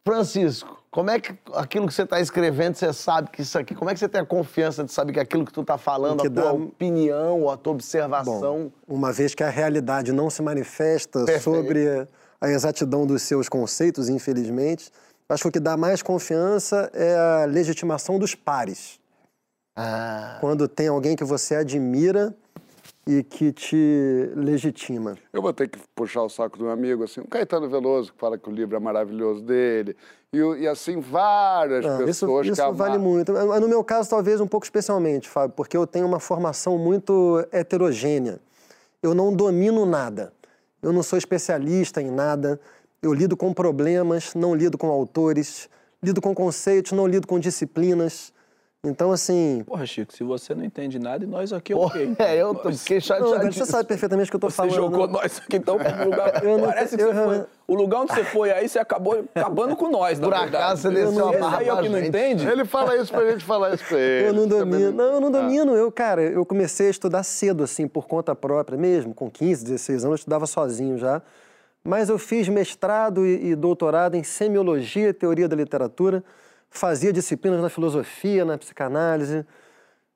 Francisco, 0.06 0.82
como 0.90 1.10
é 1.10 1.18
que 1.18 1.36
aquilo 1.52 1.86
que 1.86 1.92
você 1.92 2.02
está 2.02 2.20
escrevendo, 2.20 2.76
você 2.76 2.92
sabe 2.92 3.30
que 3.30 3.42
isso 3.42 3.58
aqui, 3.58 3.74
como 3.74 3.90
é 3.90 3.94
que 3.94 3.98
você 3.98 4.08
tem 4.08 4.20
a 4.20 4.24
confiança 4.24 4.84
de 4.84 4.92
saber 4.92 5.12
que 5.12 5.20
aquilo 5.20 5.44
que 5.44 5.52
tu 5.52 5.64
tá 5.64 5.76
falando, 5.76 6.20
Que 6.20 6.28
a 6.28 6.30
tua 6.30 6.52
opinião, 6.52 7.42
ou 7.42 7.50
a 7.50 7.56
tua 7.56 7.72
observação... 7.72 8.72
Bom, 8.86 8.94
uma 8.96 9.12
vez 9.12 9.34
que 9.34 9.42
a 9.42 9.50
realidade 9.50 10.12
não 10.12 10.30
se 10.30 10.40
manifesta 10.42 11.24
Perfeito. 11.24 11.42
sobre 11.42 12.08
a 12.40 12.48
exatidão 12.48 13.06
dos 13.06 13.22
seus 13.22 13.48
conceitos, 13.48 14.08
infelizmente, 14.08 14.90
acho 15.28 15.42
que 15.42 15.48
o 15.48 15.52
que 15.52 15.60
dá 15.60 15.76
mais 15.76 16.02
confiança 16.02 16.90
é 16.94 17.16
a 17.16 17.44
legitimação 17.44 18.18
dos 18.18 18.34
pares. 18.34 19.00
Ah, 19.76 20.38
Quando 20.40 20.68
tem 20.68 20.88
alguém 20.88 21.16
que 21.16 21.24
você 21.24 21.56
admira 21.56 22.34
e 23.06 23.22
que 23.22 23.52
te 23.52 24.30
legitima. 24.34 25.16
Eu 25.32 25.40
vou 25.40 25.52
ter 25.52 25.68
que 25.68 25.78
puxar 25.94 26.22
o 26.22 26.28
saco 26.28 26.58
do 26.58 26.64
meu 26.64 26.72
amigo, 26.72 27.04
assim, 27.04 27.20
o 27.20 27.28
Caetano 27.28 27.68
Veloso, 27.68 28.12
que 28.12 28.18
fala 28.18 28.36
que 28.36 28.48
o 28.48 28.52
livro 28.52 28.76
é 28.76 28.80
maravilhoso 28.80 29.42
dele, 29.42 29.96
e, 30.32 30.38
e 30.38 30.68
assim, 30.68 31.00
várias 31.00 31.84
isso 31.84 32.04
pessoas 32.04 32.46
isso 32.46 32.56
que 32.56 32.72
vale 32.72 32.96
amaram. 32.96 33.00
muito. 33.00 33.32
Mas 33.32 33.60
No 33.60 33.68
meu 33.68 33.84
caso, 33.84 34.10
talvez 34.10 34.40
um 34.40 34.46
pouco 34.46 34.66
especialmente, 34.66 35.28
Fábio, 35.28 35.54
porque 35.56 35.76
eu 35.76 35.86
tenho 35.86 36.06
uma 36.06 36.18
formação 36.18 36.76
muito 36.76 37.46
heterogênea. 37.52 38.40
Eu 39.02 39.14
não 39.14 39.32
domino 39.32 39.86
nada. 39.86 40.32
Eu 40.82 40.92
não 40.92 41.02
sou 41.02 41.16
especialista 41.16 42.02
em 42.02 42.10
nada. 42.10 42.60
Eu 43.00 43.12
lido 43.12 43.36
com 43.36 43.52
problemas, 43.52 44.34
não 44.34 44.54
lido 44.54 44.76
com 44.76 44.88
autores. 44.88 45.68
Lido 46.02 46.20
com 46.20 46.34
conceitos, 46.34 46.92
não 46.92 47.06
lido 47.06 47.26
com 47.26 47.38
disciplinas. 47.38 48.32
Então, 48.88 49.10
assim. 49.12 49.62
Porra, 49.66 49.84
Chico, 49.84 50.12
se 50.12 50.22
você 50.22 50.54
não 50.54 50.64
entende 50.64 50.98
nada, 50.98 51.24
e 51.24 51.26
nós 51.26 51.52
aqui, 51.52 51.74
Pô, 51.74 51.86
ok. 51.86 52.14
é, 52.18 52.36
eu 52.36 52.54
tô, 52.54 52.68
Não, 52.70 52.76
velho, 52.76 53.00
chateadíssimo. 53.00 53.52
você 53.52 53.66
sabe 53.66 53.88
perfeitamente 53.88 54.28
o 54.28 54.30
que 54.30 54.36
eu 54.36 54.40
tô 54.40 54.48
Você 54.50 54.56
falando. 54.56 54.74
jogou 54.74 55.08
nós 55.08 55.38
aqui, 55.44 55.56
então, 55.56 55.76
pro 55.76 56.04
lugar. 56.04 56.44
Eu 56.44 56.58
não- 56.58 56.66
Parece 56.68 56.96
que 56.96 57.02
eu 57.02 57.12
você 57.12 57.24
foi. 57.24 57.44
O 57.68 57.74
lugar 57.74 58.02
onde 58.02 58.14
você 58.14 58.22
foi 58.24 58.52
aí, 58.52 58.68
você 58.68 58.78
acabou 58.78 59.24
acabando 59.34 59.74
com 59.74 59.90
nós, 59.90 60.20
na 60.20 60.28
Por 60.28 60.32
verdade. 60.38 60.56
acaso, 60.56 60.82
você 60.82 60.90
desceu 60.90 61.28
a 61.28 61.32
barra 61.36 61.58
aí 61.58 61.68
é 61.68 61.74
o 61.74 61.82
que 61.82 61.88
não 61.88 61.98
entende? 61.98 62.46
Ele 62.46 62.64
fala 62.64 62.96
isso 62.96 63.12
pra 63.12 63.28
gente 63.28 63.44
falar 63.44 63.74
isso 63.74 63.84
pra 63.88 63.98
ele. 63.98 64.28
Eu 64.28 64.32
não 64.34 64.46
domino. 64.46 64.92
Não, 64.92 65.04
eu 65.14 65.20
não 65.20 65.30
domino. 65.32 65.74
Eu, 65.74 65.90
cara, 65.90 66.22
eu 66.22 66.46
comecei 66.46 66.86
a 66.86 66.90
estudar 66.90 67.24
cedo, 67.24 67.64
assim, 67.64 67.88
por 67.88 68.06
conta 68.06 68.34
própria 68.36 68.78
mesmo. 68.78 69.12
Com 69.12 69.28
15, 69.28 69.64
16 69.64 70.04
anos, 70.04 70.12
eu 70.12 70.14
estudava 70.20 70.46
sozinho 70.46 70.96
já. 70.96 71.20
Mas 71.82 72.08
eu 72.08 72.18
fiz 72.18 72.48
mestrado 72.48 73.26
e, 73.26 73.48
e 73.50 73.54
doutorado 73.56 74.14
em 74.16 74.22
semiologia 74.22 75.08
e 75.08 75.12
teoria 75.12 75.48
da 75.48 75.56
literatura. 75.56 76.22
Fazia 76.70 77.12
disciplinas 77.12 77.60
na 77.60 77.68
filosofia, 77.68 78.44
na 78.44 78.58
psicanálise. 78.58 79.44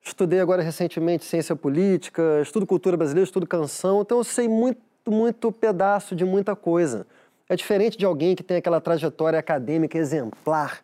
Estudei 0.03 0.39
agora 0.39 0.61
recentemente 0.61 1.25
ciência 1.25 1.55
política, 1.55 2.39
estudo 2.41 2.65
cultura 2.65 2.97
brasileira, 2.97 3.25
estudo 3.25 3.47
canção. 3.47 4.01
Então 4.01 4.17
eu 4.19 4.23
sei 4.23 4.47
muito, 4.47 4.79
muito 5.07 5.51
pedaço 5.51 6.15
de 6.15 6.25
muita 6.25 6.55
coisa. 6.55 7.05
É 7.49 7.55
diferente 7.55 7.97
de 7.97 8.05
alguém 8.05 8.35
que 8.35 8.43
tem 8.43 8.57
aquela 8.57 8.79
trajetória 8.81 9.37
acadêmica 9.37 9.97
exemplar 9.97 10.81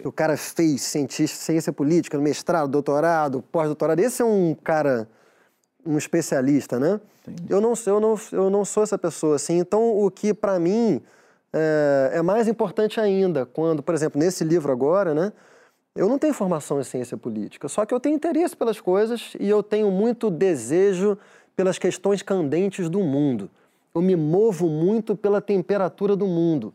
que 0.00 0.08
o 0.08 0.10
cara 0.12 0.36
fez 0.36 0.82
cientista, 0.82 1.36
ciência 1.36 1.72
política, 1.72 2.18
mestrado, 2.18 2.68
doutorado, 2.70 3.42
pós-doutorado. 3.52 4.00
Esse 4.00 4.20
é 4.22 4.24
um 4.24 4.54
cara, 4.54 5.06
um 5.86 5.96
especialista, 5.96 6.78
né? 6.80 7.00
Eu 7.48 7.60
não, 7.60 7.76
sou- 7.76 7.94
eu, 7.94 8.00
não, 8.00 8.14
eu 8.32 8.50
não 8.50 8.64
sou 8.64 8.82
essa 8.82 8.98
pessoa, 8.98 9.36
assim. 9.36 9.58
Então, 9.58 9.96
o 9.96 10.10
que 10.10 10.34
para 10.34 10.58
mim 10.58 11.00
é, 11.52 12.12
é 12.14 12.22
mais 12.22 12.48
importante 12.48 13.00
ainda, 13.00 13.46
quando, 13.46 13.82
por 13.82 13.94
exemplo, 13.94 14.18
nesse 14.18 14.44
livro 14.44 14.72
agora, 14.72 15.14
né? 15.14 15.32
Eu 15.94 16.08
não 16.08 16.18
tenho 16.18 16.32
formação 16.32 16.80
em 16.80 16.84
ciência 16.84 17.16
política, 17.16 17.68
só 17.68 17.84
que 17.84 17.92
eu 17.92 17.98
tenho 17.98 18.14
interesse 18.14 18.56
pelas 18.56 18.80
coisas 18.80 19.32
e 19.40 19.48
eu 19.48 19.62
tenho 19.62 19.90
muito 19.90 20.30
desejo 20.30 21.18
pelas 21.56 21.78
questões 21.78 22.22
candentes 22.22 22.88
do 22.88 23.00
mundo. 23.00 23.50
Eu 23.92 24.00
me 24.00 24.14
movo 24.14 24.68
muito 24.68 25.16
pela 25.16 25.40
temperatura 25.40 26.14
do 26.14 26.26
mundo. 26.26 26.72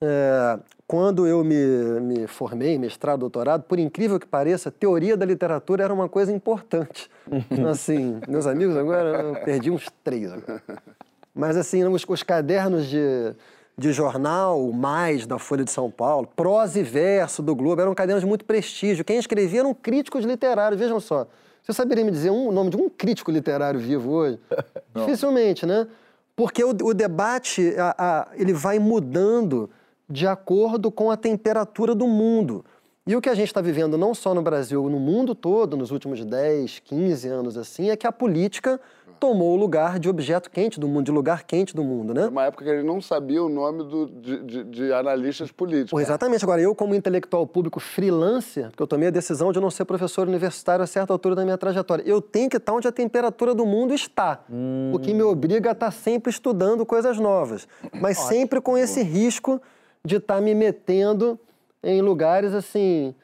É, 0.00 0.58
quando 0.86 1.26
eu 1.26 1.44
me, 1.44 2.00
me 2.00 2.26
formei, 2.26 2.78
mestrado, 2.78 3.20
doutorado, 3.20 3.64
por 3.64 3.78
incrível 3.78 4.18
que 4.18 4.26
pareça, 4.26 4.70
teoria 4.70 5.16
da 5.16 5.26
literatura 5.26 5.84
era 5.84 5.92
uma 5.92 6.08
coisa 6.08 6.32
importante. 6.32 7.10
assim, 7.70 8.20
meus 8.26 8.46
amigos 8.46 8.76
agora, 8.76 9.22
eu 9.22 9.34
perdi 9.44 9.70
uns 9.70 9.86
três 10.02 10.32
agora. 10.32 10.62
Mas 11.34 11.56
assim, 11.56 11.84
os, 11.84 12.04
os 12.08 12.22
cadernos 12.22 12.86
de, 12.86 13.34
de 13.78 13.92
jornal, 13.92 14.72
Mais, 14.72 15.26
da 15.26 15.38
Folha 15.38 15.62
de 15.64 15.70
São 15.70 15.90
Paulo, 15.90 16.26
prosa 16.34 16.80
e 16.80 16.82
verso 16.82 17.42
do 17.42 17.54
Globo, 17.54 17.82
eram 17.82 17.94
cadernos 17.94 18.22
de 18.22 18.26
muito 18.28 18.44
prestígio. 18.44 19.04
Quem 19.04 19.18
escrevia 19.18 19.60
eram 19.60 19.74
críticos 19.74 20.24
literários, 20.24 20.80
vejam 20.80 20.98
só. 20.98 21.26
Você 21.62 21.72
saberia 21.72 22.04
me 22.04 22.10
dizer 22.10 22.30
um, 22.30 22.48
o 22.48 22.52
nome 22.52 22.70
de 22.70 22.76
um 22.76 22.88
crítico 22.88 23.30
literário 23.30 23.78
vivo 23.78 24.10
hoje? 24.12 24.38
Dificilmente, 24.94 25.66
né? 25.66 25.86
Porque 26.34 26.62
o, 26.64 26.70
o 26.70 26.94
debate 26.94 27.74
a- 27.76 27.94
a- 27.98 28.28
ele 28.34 28.52
vai 28.52 28.78
mudando 28.78 29.68
de 30.08 30.26
acordo 30.26 30.90
com 30.90 31.10
a 31.10 31.16
temperatura 31.16 31.94
do 31.94 32.06
mundo. 32.06 32.64
E 33.06 33.14
o 33.14 33.20
que 33.20 33.28
a 33.28 33.34
gente 33.34 33.48
está 33.48 33.60
vivendo 33.60 33.98
não 33.98 34.14
só 34.14 34.34
no 34.34 34.42
Brasil, 34.42 34.88
no 34.88 34.98
mundo 34.98 35.34
todo, 35.34 35.76
nos 35.76 35.90
últimos 35.90 36.24
10, 36.24 36.78
15 36.80 37.28
anos 37.28 37.56
assim, 37.58 37.90
é 37.90 37.96
que 37.96 38.06
a 38.06 38.12
política 38.12 38.80
tomou 39.18 39.54
o 39.54 39.56
lugar 39.56 39.98
de 39.98 40.08
objeto 40.08 40.50
quente 40.50 40.78
do 40.78 40.86
mundo, 40.86 41.04
de 41.06 41.10
lugar 41.10 41.42
quente 41.44 41.74
do 41.74 41.82
mundo, 41.82 42.14
né? 42.14 42.26
Uma 42.26 42.44
época 42.44 42.64
que 42.64 42.70
ele 42.70 42.82
não 42.82 43.00
sabia 43.00 43.42
o 43.42 43.48
nome 43.48 43.82
do- 43.84 44.06
de, 44.06 44.42
de- 44.44 44.64
de 44.64 44.92
analistas 44.92 45.50
políticos. 45.50 45.90
Pô, 45.90 46.00
exatamente. 46.00 46.44
Agora, 46.44 46.60
eu, 46.60 46.74
como 46.74 46.94
intelectual 46.94 47.46
público 47.46 47.80
freelancer, 47.80 48.68
porque 48.70 48.82
eu 48.82 48.86
tomei 48.86 49.08
a 49.08 49.10
decisão 49.10 49.52
de 49.52 49.60
não 49.60 49.70
ser 49.70 49.84
professor 49.84 50.26
universitário 50.28 50.82
a 50.82 50.86
certa 50.86 51.12
altura 51.12 51.34
da 51.34 51.44
minha 51.44 51.58
trajetória, 51.58 52.02
eu 52.06 52.20
tenho 52.20 52.48
que 52.50 52.56
estar 52.56 52.72
onde 52.72 52.86
a 52.86 52.92
temperatura 52.92 53.54
do 53.54 53.66
mundo 53.66 53.92
está. 53.94 54.44
O 54.92 54.98
que 54.98 55.12
me 55.12 55.22
obriga 55.22 55.70
a 55.70 55.72
estar 55.72 55.90
sempre 55.90 56.30
estudando 56.30 56.84
coisas 56.86 57.18
novas. 57.18 57.66
Mas 58.00 58.18
sempre 58.18 58.60
com 58.60 58.76
esse 58.78 59.02
risco 59.02 59.60
de 60.04 60.16
estar 60.16 60.40
me 60.40 60.54
metendo 60.54 61.38
em 61.82 62.00
lugares 62.00 62.52
assim. 62.54 63.14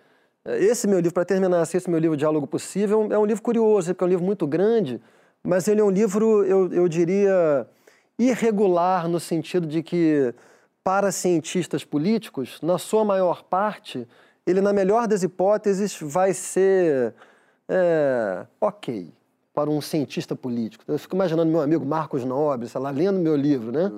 Esse 0.45 0.89
meu 0.89 0.99
livro, 0.99 1.15
para 1.15 1.25
terminar, 1.25 1.61
assim, 1.61 1.77
esse 1.77 1.89
meu 1.89 2.01
livro 2.01 2.17
Diálogo 2.17 2.49
Possível, 2.49 3.07
é 3.13 3.19
um 3.19 3.25
livro 3.25 3.41
curioso, 3.43 3.95
porque 3.95 4.03
é 4.03 4.07
um 4.07 4.11
livro 4.11 4.25
muito 4.25 4.45
grande, 4.45 5.01
mas 5.43 5.67
ele 5.69 5.81
é 5.81 5.85
um 5.85 5.91
livro, 5.91 6.45
eu, 6.45 6.73
eu 6.73 6.89
diria, 6.89 7.67
irregular 8.19 9.09
no 9.09 9.19
sentido 9.19 9.67
de 9.67 9.83
que, 9.83 10.35
para 10.85 11.11
cientistas 11.11 11.85
políticos, 11.85 12.59
na 12.63 12.79
sua 12.79 13.05
maior 13.05 13.43
parte, 13.45 14.07
ele, 14.47 14.61
na 14.61 14.73
melhor 14.73 15.07
das 15.07 15.23
hipóteses, 15.23 15.99
vai 16.01 16.33
ser 16.33 17.15
é, 17.69 18.47
ok 18.61 19.13
para 19.55 19.71
um 19.71 19.81
cientista 19.81 20.35
político. 20.35 20.85
Eu 20.89 20.99
fico 20.99 21.15
imaginando 21.15 21.51
meu 21.51 21.61
amigo 21.61 21.85
Marcos 21.85 22.25
Nobre, 22.25 22.69
sei 22.69 22.81
lá, 22.81 22.91
lendo 22.91 23.19
meu 23.19 23.37
livro, 23.37 23.71
né? 23.71 23.93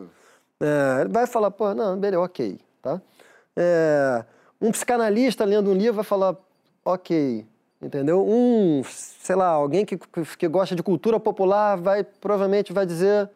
É, 0.61 1.03
ele 1.03 1.11
vai 1.11 1.27
falar, 1.27 1.51
pô, 1.51 1.75
não, 1.75 1.99
beleza, 1.99 2.21
ok, 2.21 2.59
tá? 2.83 3.01
É, 3.57 4.25
um 4.61 4.71
psicanalista 4.71 5.45
lendo 5.45 5.71
um 5.71 5.75
livro 5.75 5.95
vai 5.95 6.05
falar, 6.05 6.37
ok, 6.85 7.47
entendeu? 7.85 8.27
Um, 8.27 8.83
sei 8.85 9.37
lá, 9.37 9.49
alguém 9.49 9.85
que, 9.85 9.99
que 10.39 10.49
gosta 10.49 10.75
de 10.75 10.83
cultura 10.83 11.21
popular 11.21 11.77
vai, 11.77 12.03
provavelmente 12.03 12.73
vai 12.73 12.87
dizer, 12.87 13.29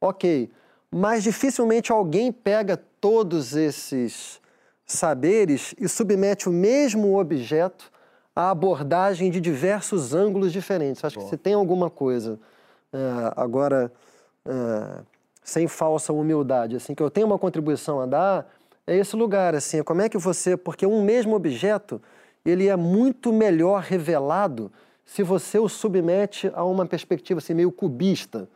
ok. 0.00 0.50
Mas 0.90 1.22
dificilmente 1.22 1.90
alguém 1.90 2.30
pega 2.30 2.76
todos 3.00 3.56
esses 3.56 4.40
saberes 4.84 5.74
e 5.78 5.88
submete 5.88 6.48
o 6.48 6.52
mesmo 6.52 7.18
objeto 7.18 7.90
à 8.34 8.50
abordagem 8.50 9.30
de 9.30 9.40
diversos 9.40 10.14
ângulos 10.14 10.52
diferentes. 10.52 11.04
Acho 11.04 11.18
que 11.18 11.24
se 11.24 11.36
tem 11.36 11.54
alguma 11.54 11.88
coisa, 11.88 12.38
é, 12.92 12.98
agora, 13.36 13.90
é, 14.44 15.02
sem 15.42 15.66
falsa 15.68 16.12
humildade, 16.12 16.76
assim, 16.76 16.94
que 16.94 17.02
eu 17.02 17.10
tenho 17.10 17.26
uma 17.26 17.38
contribuição 17.38 18.00
a 18.00 18.06
dar, 18.06 18.52
é 18.86 18.96
esse 18.96 19.14
lugar, 19.14 19.54
assim, 19.54 19.82
como 19.82 20.02
é 20.02 20.08
que 20.08 20.18
você, 20.18 20.56
porque 20.56 20.84
um 20.84 21.02
mesmo 21.02 21.36
objeto, 21.36 22.02
ele 22.44 22.68
é 22.68 22.76
muito 22.76 23.32
melhor 23.32 23.82
revelado 23.82 24.70
se 25.04 25.22
você 25.22 25.58
o 25.58 25.68
submete 25.68 26.50
a 26.54 26.64
uma 26.64 26.86
perspectiva 26.86 27.38
assim, 27.38 27.54
meio 27.54 27.72
cubista. 27.72 28.48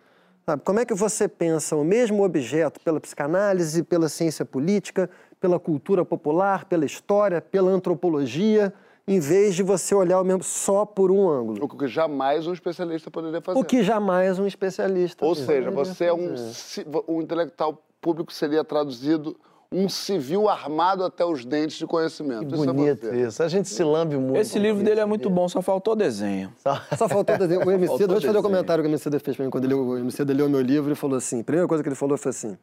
Sabe? 0.47 0.63
Como 0.63 0.79
é 0.79 0.85
que 0.85 0.95
você 0.95 1.27
pensa 1.27 1.75
o 1.75 1.85
mesmo 1.85 2.23
objeto 2.23 2.81
pela 2.81 3.01
psicanálise, 3.01 3.83
pela 3.83 4.09
ciência 4.09 4.45
política, 4.45 5.11
pela 5.41 5.59
cultura 5.59 6.05
popular, 6.05 6.67
pela 6.67 6.85
história, 6.85 7.41
pela 7.41 7.71
antropologia, 7.71 8.73
em 9.07 9.21
vez 9.21 9.55
de 9.55 9.63
você 9.63 9.95
olhar 9.95 10.21
o 10.21 10.25
mesmo 10.25 10.43
só 10.43 10.85
por 10.85 11.11
um 11.11 11.29
ângulo? 11.29 11.65
O 11.65 11.69
que 11.69 11.87
jamais 11.87 12.47
um 12.47 12.53
especialista 12.53 13.11
poderia 13.11 13.41
fazer. 13.41 13.59
O 13.59 13.65
que 13.65 13.83
jamais 13.83 14.39
um 14.39 14.47
especialista. 14.47 15.25
Ou 15.25 15.35
seja, 15.35 15.71
você 15.71 16.05
é 16.05 16.15
um, 16.15 16.37
fazer. 16.37 16.87
um 17.09 17.21
intelectual 17.21 17.83
público 18.01 18.33
seria 18.33 18.63
traduzido 18.63 19.37
um 19.75 19.89
civil 19.89 20.49
armado 20.49 21.03
até 21.03 21.25
os 21.25 21.45
dentes 21.45 21.77
de 21.77 21.87
conhecimento. 21.87 22.47
Que 22.47 22.55
Isso 22.55 22.63
é 22.63 22.73
bonito 22.73 23.07
você. 23.07 23.23
isso. 23.23 23.43
A 23.43 23.49
gente 23.49 23.69
se 23.69 23.83
lambe 23.83 24.17
muito. 24.17 24.37
Esse 24.37 24.59
livro 24.59 24.85
dele 24.85 25.01
é 25.01 25.05
muito 25.05 25.29
bom, 25.29 25.49
só 25.49 25.61
faltou 25.61 25.97
desenho. 25.97 26.53
Só 26.97 27.09
faltou 27.09 27.37
dizer, 27.37 27.59
o 27.59 27.71
MC, 27.71 27.89
deixa 27.89 27.93
eu 27.93 27.99
fazer 27.99 28.05
o 28.05 28.21
desenho. 28.21 28.43
comentário 28.43 28.85
que 28.85 28.89
o 28.89 28.93
MC 28.93 29.11
fez 29.19 29.37
pra 29.37 29.45
mim 29.45 29.51
quando 29.51 29.65
ele, 29.65 29.75
o 29.75 29.99
MC 29.99 30.23
leu 30.25 30.49
meu 30.49 30.61
livro 30.61 30.93
e 30.93 30.95
falou 30.95 31.17
assim, 31.17 31.41
a 31.41 31.45
primeira 31.45 31.67
coisa 31.67 31.83
que 31.83 31.89
ele 31.89 31.97
falou 31.97 32.17
foi 32.17 32.31
assim, 32.31 32.57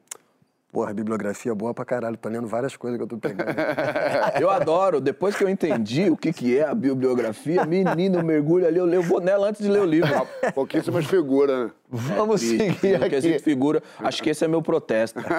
porra, 0.72 0.94
bibliografia 0.94 1.54
boa 1.54 1.74
pra 1.74 1.84
caralho, 1.84 2.16
tô 2.18 2.30
lendo 2.30 2.48
várias 2.48 2.78
coisas 2.78 2.98
que 2.98 3.04
eu 3.04 3.08
tô 3.08 3.18
pegando. 3.18 3.50
Eu 4.40 4.50
adoro, 4.50 5.02
depois 5.02 5.36
que 5.36 5.44
eu 5.44 5.50
entendi 5.50 6.10
o 6.10 6.16
que, 6.16 6.32
que 6.32 6.58
é 6.58 6.64
a 6.64 6.74
bibliografia, 6.74 7.66
menino 7.66 8.24
mergulho 8.24 8.66
ali, 8.66 8.78
eu, 8.78 8.86
leio, 8.86 9.00
eu 9.00 9.04
vou 9.04 9.20
nela 9.20 9.50
antes 9.50 9.62
de 9.62 9.70
ler 9.70 9.82
o 9.82 9.86
livro. 9.86 10.10
Pouquíssimas 10.54 11.06
figuras, 11.06 11.66
né? 11.66 11.72
Vamos 11.90 12.42
Triste, 12.42 12.80
seguir 12.80 13.10
quesito 13.10 13.36
aqui. 13.36 13.44
figura, 13.44 13.84
acho 14.00 14.24
que 14.24 14.30
esse 14.30 14.46
é 14.46 14.48
meu 14.48 14.62
protesto. 14.62 15.20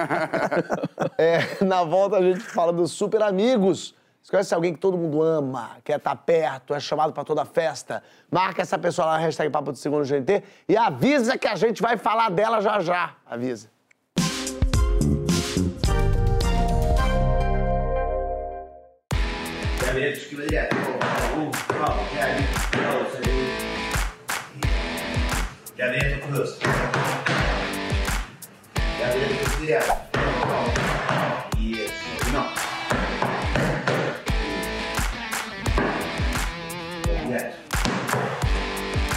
É, 1.17 1.63
na 1.63 1.83
volta 1.83 2.17
a 2.17 2.21
gente 2.21 2.39
fala 2.39 2.71
dos 2.71 2.91
super 2.91 3.21
amigos. 3.21 3.95
Você 4.21 4.31
conhece 4.31 4.53
alguém 4.53 4.73
que 4.73 4.79
todo 4.79 4.97
mundo 4.97 5.21
ama, 5.21 5.71
quer 5.83 5.97
estar 5.97 6.15
perto, 6.15 6.73
é 6.73 6.79
chamado 6.79 7.11
pra 7.11 7.23
toda 7.23 7.43
festa? 7.45 8.01
Marca 8.31 8.61
essa 8.61 8.77
pessoa 8.77 9.05
lá 9.05 9.13
na 9.13 9.19
hashtag 9.19 9.49
Papo 9.49 9.71
do 9.71 9.77
Segundo 9.77 10.05
GNT 10.05 10.43
e 10.67 10.77
avisa 10.77 11.37
que 11.37 11.47
a 11.47 11.55
gente 11.55 11.81
vai 11.81 11.97
falar 11.97 12.29
dela 12.29 12.61
já 12.61 12.79
já. 12.79 13.15
Avisa. 13.25 13.72
Gabinete 19.93 20.15
de 20.15 20.21
esquiva 20.23 20.41
direto. 20.47 20.75
Um, 21.37 21.51
calma, 21.51 22.03
que 22.09 22.17
é 22.17 22.23
ali. 22.23 22.43
Não. 22.81 22.97
Gabinete 25.77 26.19
com 26.19 26.27
cruz. 26.31 26.57
Gabinete 28.99 29.35
com 29.45 29.61
direto. 29.61 29.93
Isso. 31.59 31.93
Não. 32.33 32.49
Direto. 37.27 37.55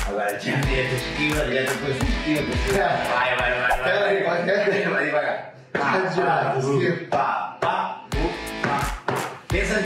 Agora, 0.08 0.32
gabinete 0.32 0.88
de 0.88 0.96
esquiva 0.96 1.44
direto, 1.46 1.72
depois 1.72 1.96
esquiva, 1.96 2.52
esquiva. 2.52 2.88
Vai, 3.14 3.36
vai, 3.36 3.50
vai. 3.50 3.78
Vai, 3.78 3.92
vai, 3.98 4.44
vai. 4.44 4.90
Vai 4.90 5.04
devagar. 5.06 5.54
Pá, 5.72 5.80
pá, 5.80 6.54
uh, 6.58 7.06
pá, 7.08 7.56
uh, 7.56 7.58
pá, 7.58 7.58
pá. 7.62 8.06
Pensa 9.56 9.80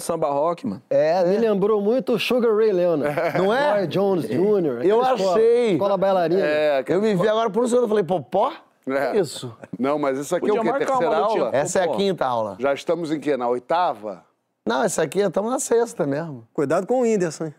Samba 0.00 0.28
rock, 0.30 0.66
mano. 0.66 0.82
É, 0.90 1.24
Me 1.24 1.38
né? 1.38 1.50
lembrou 1.50 1.80
muito 1.80 2.12
o 2.14 2.18
Sugar 2.18 2.54
Ray 2.54 2.70
Leonard. 2.72 3.16
Não 3.38 3.52
é? 3.52 3.72
Roy 3.78 3.86
Jones 3.86 4.28
Jr. 4.28 4.84
Eu 4.84 5.00
escola- 5.02 5.32
achei. 5.32 5.72
Escola 5.72 5.96
bailarina. 5.96 6.40
É, 6.42 6.84
Eu 6.86 7.00
me 7.00 7.14
vi 7.14 7.28
agora 7.28 7.48
por 7.50 7.64
um 7.64 7.66
segundo, 7.66 7.84
eu 7.84 7.88
falei, 7.88 8.04
Popó? 8.04 8.52
É. 8.86 9.18
Isso. 9.18 9.56
Não, 9.78 9.98
mas 9.98 10.16
isso 10.18 10.36
aqui 10.36 10.46
Podia 10.46 10.58
é 10.58 10.74
o 10.74 10.78
quê? 10.78 10.84
Terceira 10.84 11.16
aula? 11.16 11.50
Essa 11.52 11.80
é 11.80 11.84
a 11.84 11.88
quinta 11.88 12.24
aula. 12.24 12.56
Já 12.60 12.72
estamos 12.72 13.10
em 13.10 13.18
quê? 13.18 13.36
Na 13.36 13.48
oitava? 13.48 14.22
Não, 14.68 14.82
essa 14.84 15.02
aqui 15.02 15.18
estamos 15.20 15.50
na 15.50 15.58
sexta 15.58 16.06
mesmo. 16.06 16.46
Cuidado 16.52 16.86
com 16.86 17.00
o 17.00 17.02
Whindersson. 17.02 17.46
hein? 17.46 17.54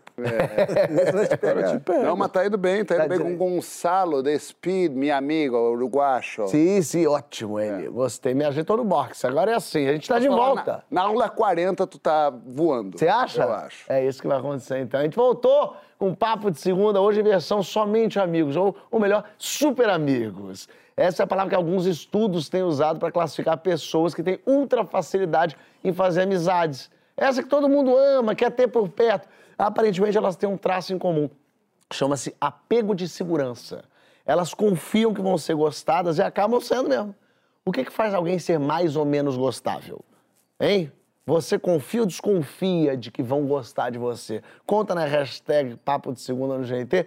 Te 1.28 1.36
pegar. 1.36 2.02
Não, 2.02 2.16
mas 2.16 2.30
tá 2.30 2.46
indo 2.46 2.58
bem, 2.58 2.84
tá 2.84 2.94
indo 2.94 3.02
Tá 3.02 3.08
bem 3.08 3.18
com. 3.18 3.36
Gonçalo 3.36 4.22
de 4.22 4.38
Speed, 4.38 4.92
meu 4.92 5.14
amigo, 5.14 5.56
uruguacho. 5.56 6.46
Sim, 6.48 6.82
sim, 6.82 7.06
ótimo 7.06 7.58
ele. 7.60 7.88
Gostei. 7.88 8.34
Me 8.34 8.44
ajeitou 8.44 8.76
no 8.76 8.84
boxe. 8.84 9.26
Agora 9.26 9.52
é 9.52 9.54
assim, 9.54 9.86
a 9.88 9.92
gente 9.92 10.08
tá 10.08 10.18
de 10.18 10.28
volta. 10.28 10.84
Na, 10.90 11.02
na 11.02 11.08
aula 11.08 11.28
40 11.28 11.86
tu 11.86 11.98
tá 11.98 12.30
voando. 12.30 12.98
Você 12.98 13.08
acha? 13.08 13.42
Eu 13.42 13.52
acho. 13.52 13.84
É 13.88 14.04
isso 14.04 14.20
que 14.20 14.28
vai 14.28 14.38
acontecer, 14.38 14.78
então. 14.80 15.00
A 15.00 15.02
gente 15.04 15.16
voltou 15.16 15.76
com 15.98 16.08
um 16.08 16.14
papo 16.14 16.50
de 16.50 16.60
segunda, 16.60 17.00
hoje 17.00 17.20
em 17.20 17.24
versão 17.24 17.62
somente 17.62 18.18
amigos, 18.18 18.56
ou, 18.56 18.76
ou 18.90 19.00
melhor, 19.00 19.24
super 19.36 19.88
amigos. 19.88 20.68
Essa 20.96 21.22
é 21.22 21.24
a 21.24 21.26
palavra 21.26 21.50
que 21.50 21.56
alguns 21.56 21.86
estudos 21.86 22.48
têm 22.48 22.62
usado 22.62 22.98
para 22.98 23.10
classificar 23.12 23.56
pessoas 23.58 24.14
que 24.14 24.22
têm 24.22 24.40
ultra 24.46 24.84
facilidade 24.84 25.56
em 25.82 25.92
fazer 25.92 26.22
amizades. 26.22 26.90
Essa 27.16 27.42
que 27.42 27.48
todo 27.48 27.68
mundo 27.68 27.96
ama, 27.96 28.34
quer 28.34 28.50
ter 28.50 28.68
por 28.68 28.88
perto. 28.88 29.28
Aparentemente, 29.58 30.16
elas 30.16 30.36
têm 30.36 30.48
um 30.48 30.56
traço 30.56 30.94
em 30.94 30.98
comum. 30.98 31.28
Chama-se 31.92 32.34
apego 32.40 32.94
de 32.94 33.08
segurança. 33.08 33.84
Elas 34.24 34.54
confiam 34.54 35.12
que 35.12 35.20
vão 35.20 35.36
ser 35.36 35.54
gostadas 35.54 36.18
e 36.18 36.22
acabam 36.22 36.60
sendo 36.60 36.88
mesmo. 36.88 37.14
O 37.64 37.72
que, 37.72 37.84
que 37.84 37.92
faz 37.92 38.14
alguém 38.14 38.38
ser 38.38 38.58
mais 38.58 38.94
ou 38.94 39.04
menos 39.04 39.36
gostável? 39.36 40.04
Hein? 40.60 40.92
Você 41.26 41.58
confia 41.58 42.00
ou 42.00 42.06
desconfia 42.06 42.96
de 42.96 43.10
que 43.10 43.22
vão 43.22 43.46
gostar 43.46 43.90
de 43.90 43.98
você? 43.98 44.42
Conta 44.64 44.94
na 44.94 45.04
hashtag 45.04 45.76
Papo 45.76 46.12
de 46.12 46.20
Segunda 46.20 46.56
no 46.56 46.64
GNT. 46.64 47.06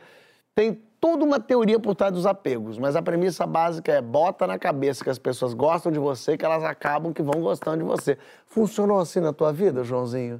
Tem 0.53 0.79
toda 0.99 1.23
uma 1.23 1.39
teoria 1.39 1.79
por 1.79 1.95
trás 1.95 2.13
dos 2.13 2.27
apegos, 2.27 2.77
mas 2.77 2.95
a 2.95 3.01
premissa 3.01 3.47
básica 3.47 3.91
é 3.91 4.01
bota 4.01 4.45
na 4.45 4.59
cabeça 4.59 5.03
que 5.03 5.09
as 5.09 5.17
pessoas 5.17 5.53
gostam 5.53 5.91
de 5.91 5.97
você, 5.97 6.37
que 6.37 6.45
elas 6.45 6.63
acabam 6.63 7.11
que 7.11 7.23
vão 7.23 7.41
gostando 7.41 7.77
de 7.77 7.83
você. 7.83 8.17
Funcionou 8.45 8.99
assim 8.99 9.19
na 9.19 9.33
tua 9.33 9.51
vida, 9.51 9.83
Joãozinho? 9.83 10.39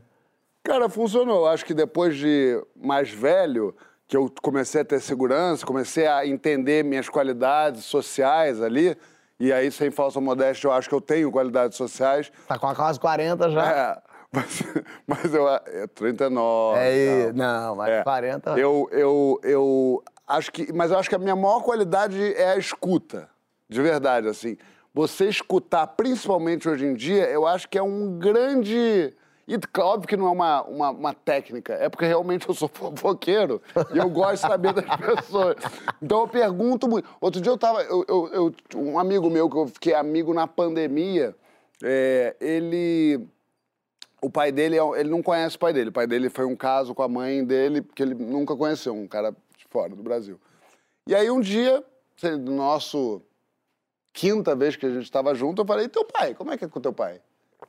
Cara, 0.64 0.88
funcionou. 0.90 1.48
Acho 1.48 1.66
que 1.66 1.74
depois 1.74 2.16
de 2.16 2.62
mais 2.76 3.10
velho, 3.10 3.76
que 4.08 4.16
eu 4.16 4.32
comecei 4.42 4.82
a 4.82 4.86
ter 4.86 5.00
segurança, 5.00 5.66
comecei 5.66 6.06
a 6.08 6.26
entender 6.26 6.84
minhas 6.84 7.10
qualidades 7.10 7.86
sociais 7.86 8.62
ali. 8.62 8.96
E 9.40 9.52
aí, 9.52 9.72
sem 9.72 9.90
falsa 9.90 10.22
modéstia, 10.22 10.68
eu 10.68 10.72
acho 10.72 10.88
que 10.88 10.94
eu 10.94 11.02
tenho 11.02 11.32
qualidades 11.32 11.76
sociais. 11.76 12.32
Tá 12.48 12.60
com 12.60 12.76
quase 12.76 13.00
40 13.00 13.50
já. 13.50 13.72
É, 13.72 14.02
mas, 14.32 14.64
mas 15.08 15.34
eu... 15.34 15.48
É 15.48 15.88
39 15.88 16.80
É, 16.80 17.24
tal. 17.26 17.34
não, 17.34 17.76
mas 17.76 17.90
É. 17.90 18.04
40. 18.04 18.52
Eu, 18.60 18.88
eu, 18.92 19.40
eu 19.44 20.04
acho 20.28 20.52
que. 20.52 20.72
Mas 20.72 20.92
eu 20.92 21.00
acho 21.00 21.10
que 21.10 21.16
a 21.16 21.20
minha 21.20 21.36
maior 21.36 21.62
qualidade 21.64 22.22
é 22.36 22.52
a 22.52 22.58
escuta. 22.58 23.28
De 23.68 23.82
verdade, 23.82 24.28
assim. 24.28 24.58
Você 24.94 25.28
escutar, 25.28 25.88
principalmente 25.88 26.68
hoje 26.70 26.86
em 26.86 26.94
dia, 26.94 27.26
eu 27.30 27.48
acho 27.48 27.68
que 27.68 27.78
é 27.78 27.84
um 27.84 28.20
grande. 28.20 29.14
E 29.54 29.80
óbvio 29.82 30.08
que 30.08 30.16
não 30.16 30.28
é 30.28 30.32
uma, 30.32 30.64
uma, 30.64 30.90
uma 30.92 31.14
técnica, 31.14 31.74
é 31.74 31.90
porque 31.90 32.06
realmente 32.06 32.48
eu 32.48 32.56
sou 32.56 32.70
fofoqueiro 32.70 33.62
e 33.94 33.98
eu 33.98 34.10
gosto 34.10 34.36
de 34.36 34.40
saber 34.40 34.72
das 34.74 34.86
pessoas. 34.96 35.58
Então 36.02 36.22
eu 36.22 36.28
pergunto 36.30 36.88
muito. 36.88 37.10
Outro 37.20 37.42
dia 37.42 37.52
eu 37.52 37.58
tava. 37.58 37.82
Eu, 37.84 38.06
eu- 38.08 38.30
eu- 38.34 38.80
um 38.80 38.98
amigo 38.98 39.30
meu 39.30 39.50
que 39.50 39.58
eu 39.58 39.68
fiquei 39.68 39.94
amigo 39.94 40.34
na 40.34 40.48
pandemia, 40.48 41.36
é, 41.84 42.34
ele. 42.40 43.28
O 44.22 44.30
pai 44.30 44.54
dele, 44.54 44.78
é 44.78 45.00
ele 45.02 45.10
não 45.10 45.22
conhece 45.22 45.58
o 45.58 45.60
pai 45.60 45.74
dele. 45.74 45.90
O 45.90 45.94
pai 45.94 46.08
dele 46.08 46.30
foi 46.30 46.46
um 46.46 46.56
caso 46.56 46.96
com 46.96 47.04
a 47.04 47.08
mãe 47.10 47.44
dele 47.44 47.82
que 47.82 48.02
ele 48.02 48.14
nunca 48.14 48.56
conheceu, 48.56 48.94
um 48.94 49.08
cara 49.08 49.32
de 49.58 49.66
fora 49.70 49.94
do 49.94 50.02
Brasil. 50.04 50.40
E 51.06 51.14
aí 51.14 51.30
um 51.30 51.42
dia, 51.42 51.84
nosso 52.40 53.22
quinta 54.14 54.56
vez 54.56 54.78
que 54.78 54.86
a 54.86 54.90
gente 54.90 55.04
estava 55.04 55.34
junto, 55.36 55.62
eu 55.62 55.66
falei, 55.66 55.90
teu 55.90 56.06
pai, 56.06 56.36
como 56.36 56.52
é 56.52 56.58
que 56.58 56.64
é 56.64 56.68
com 56.68 56.80
teu 56.80 56.94
pai? 56.94 57.20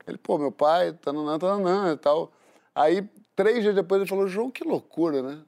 Ele, 0.07 0.19
pô, 0.19 0.39
meu 0.39 0.53
pai, 0.53 0.93
tananã, 0.93 1.39
tananã 1.39 1.93
e 1.93 1.97
tal. 1.97 2.33
Aí, 2.75 3.07
três 3.37 3.63
dias 3.63 3.75
depois, 3.75 4.01
ele 4.01 4.09
falou, 4.09 4.27
João, 4.27 4.51
que 4.51 4.65
loucura, 4.65 5.23
né? 5.23 5.39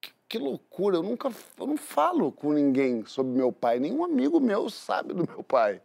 Que, 0.00 0.10
que 0.28 0.38
loucura, 0.38 0.96
eu 0.96 1.02
nunca, 1.02 1.30
eu 1.58 1.66
não 1.66 1.76
falo 1.76 2.32
com 2.32 2.52
ninguém 2.52 3.04
sobre 3.04 3.32
meu 3.32 3.52
pai, 3.52 3.78
nenhum 3.78 4.04
amigo 4.04 4.40
meu 4.40 4.70
sabe 4.70 5.12
do 5.14 5.26
meu 5.28 5.42
pai. 5.42 5.80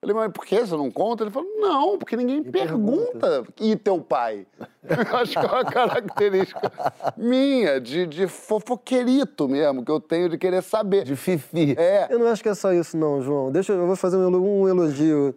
Falei, 0.00 0.16
mas 0.16 0.32
por 0.32 0.46
que 0.46 0.58
você 0.58 0.74
não 0.74 0.90
conta? 0.90 1.24
Ele 1.24 1.30
falou, 1.30 1.50
não, 1.58 1.98
porque 1.98 2.16
ninguém 2.16 2.42
pergunta. 2.42 3.44
E 3.60 3.76
teu 3.76 4.00
pai? 4.00 4.46
Eu 4.82 4.96
acho 5.18 5.32
que 5.32 5.44
é 5.44 5.50
uma 5.50 5.64
característica 5.64 6.72
minha, 7.18 7.78
de, 7.78 8.06
de 8.06 8.26
fofoqueirito 8.26 9.46
mesmo, 9.46 9.84
que 9.84 9.90
eu 9.90 10.00
tenho 10.00 10.30
de 10.30 10.38
querer 10.38 10.62
saber. 10.62 11.04
De 11.04 11.14
fifi. 11.16 11.74
É, 11.78 12.06
Eu 12.08 12.18
não 12.18 12.28
acho 12.28 12.42
que 12.42 12.48
é 12.48 12.54
só 12.54 12.72
isso, 12.72 12.96
não, 12.96 13.20
João. 13.20 13.52
Deixa 13.52 13.72
eu, 13.72 13.80
eu 13.80 13.86
vou 13.86 13.96
fazer 13.96 14.16
um 14.16 14.62
um 14.62 14.66
elogio. 14.66 15.34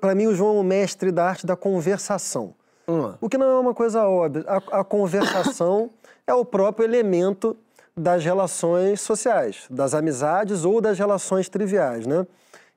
Para 0.00 0.14
mim, 0.14 0.26
o 0.26 0.34
João 0.34 0.58
é 0.58 0.60
o 0.60 0.64
mestre 0.64 1.10
da 1.10 1.24
arte 1.24 1.46
da 1.46 1.56
conversação. 1.56 2.54
Hum. 2.86 3.14
O 3.20 3.28
que 3.28 3.38
não 3.38 3.46
é 3.46 3.58
uma 3.58 3.74
coisa 3.74 4.06
óbvia. 4.06 4.44
A, 4.46 4.80
a 4.80 4.84
conversação 4.84 5.90
é 6.26 6.34
o 6.34 6.44
próprio 6.44 6.84
elemento 6.84 7.56
das 7.96 8.24
relações 8.24 9.00
sociais, 9.00 9.66
das 9.70 9.94
amizades 9.94 10.64
ou 10.64 10.80
das 10.80 10.98
relações 10.98 11.48
triviais, 11.48 12.06
né? 12.06 12.26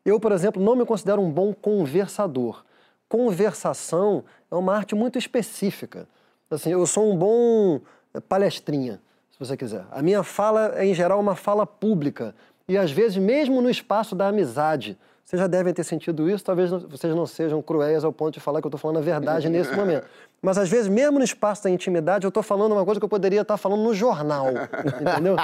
Eu, 0.06 0.20
por 0.20 0.32
exemplo, 0.32 0.62
não 0.62 0.76
me 0.76 0.86
considero 0.86 1.22
um 1.22 1.32
bom 1.32 1.54
conversador. 1.54 2.64
Conversação 3.08 4.24
é 4.52 4.56
uma 4.56 4.76
arte 4.76 4.96
muito 4.96 5.18
específica. 5.18 6.08
Assim, 6.50 6.72
eu 6.72 6.86
sou 6.86 7.12
um 7.12 7.18
bom 7.18 7.82
palestrinha, 8.28 9.02
se 9.32 9.40
você 9.40 9.56
quiser. 9.56 9.86
A 9.92 10.02
minha 10.02 10.24
fala 10.24 10.74
é, 10.76 10.86
em 10.86 10.94
geral, 10.94 11.20
uma 11.20 11.36
fala 11.36 11.66
pública. 11.66 12.36
E, 12.68 12.78
às 12.78 12.92
vezes, 12.92 13.18
mesmo 13.18 13.62
no 13.62 13.70
espaço 13.70 14.16
da 14.16 14.28
amizade, 14.28 14.98
vocês 15.26 15.40
já 15.40 15.48
devem 15.48 15.74
ter 15.74 15.84
sentido 15.84 16.30
isso, 16.30 16.44
talvez 16.44 16.70
vocês 16.70 17.16
não 17.16 17.26
sejam 17.26 17.62
cruéis 17.62 18.04
ao 18.04 18.12
ponto 18.12 18.34
de 18.34 18.40
falar 18.40 18.60
que 18.62 18.68
eu 18.68 18.70
estou 18.70 18.80
falando 18.80 18.98
a 18.98 19.02
verdade 19.02 19.50
nesse 19.50 19.74
momento. 19.76 20.06
Mas, 20.42 20.58
às 20.58 20.70
vezes, 20.70 20.88
mesmo 20.90 21.18
no 21.18 21.24
espaço 21.24 21.64
da 21.64 21.70
intimidade, 21.70 22.26
eu 22.26 22.30
estou 22.30 22.44
falando 22.44 22.74
uma 22.74 22.84
coisa 22.84 23.00
que 23.00 23.06
eu 23.06 23.10
poderia 23.10 23.42
estar 23.42 23.56
falando 23.58 23.82
no 23.82 23.94
jornal, 23.94 24.48
entendeu? 25.02 25.36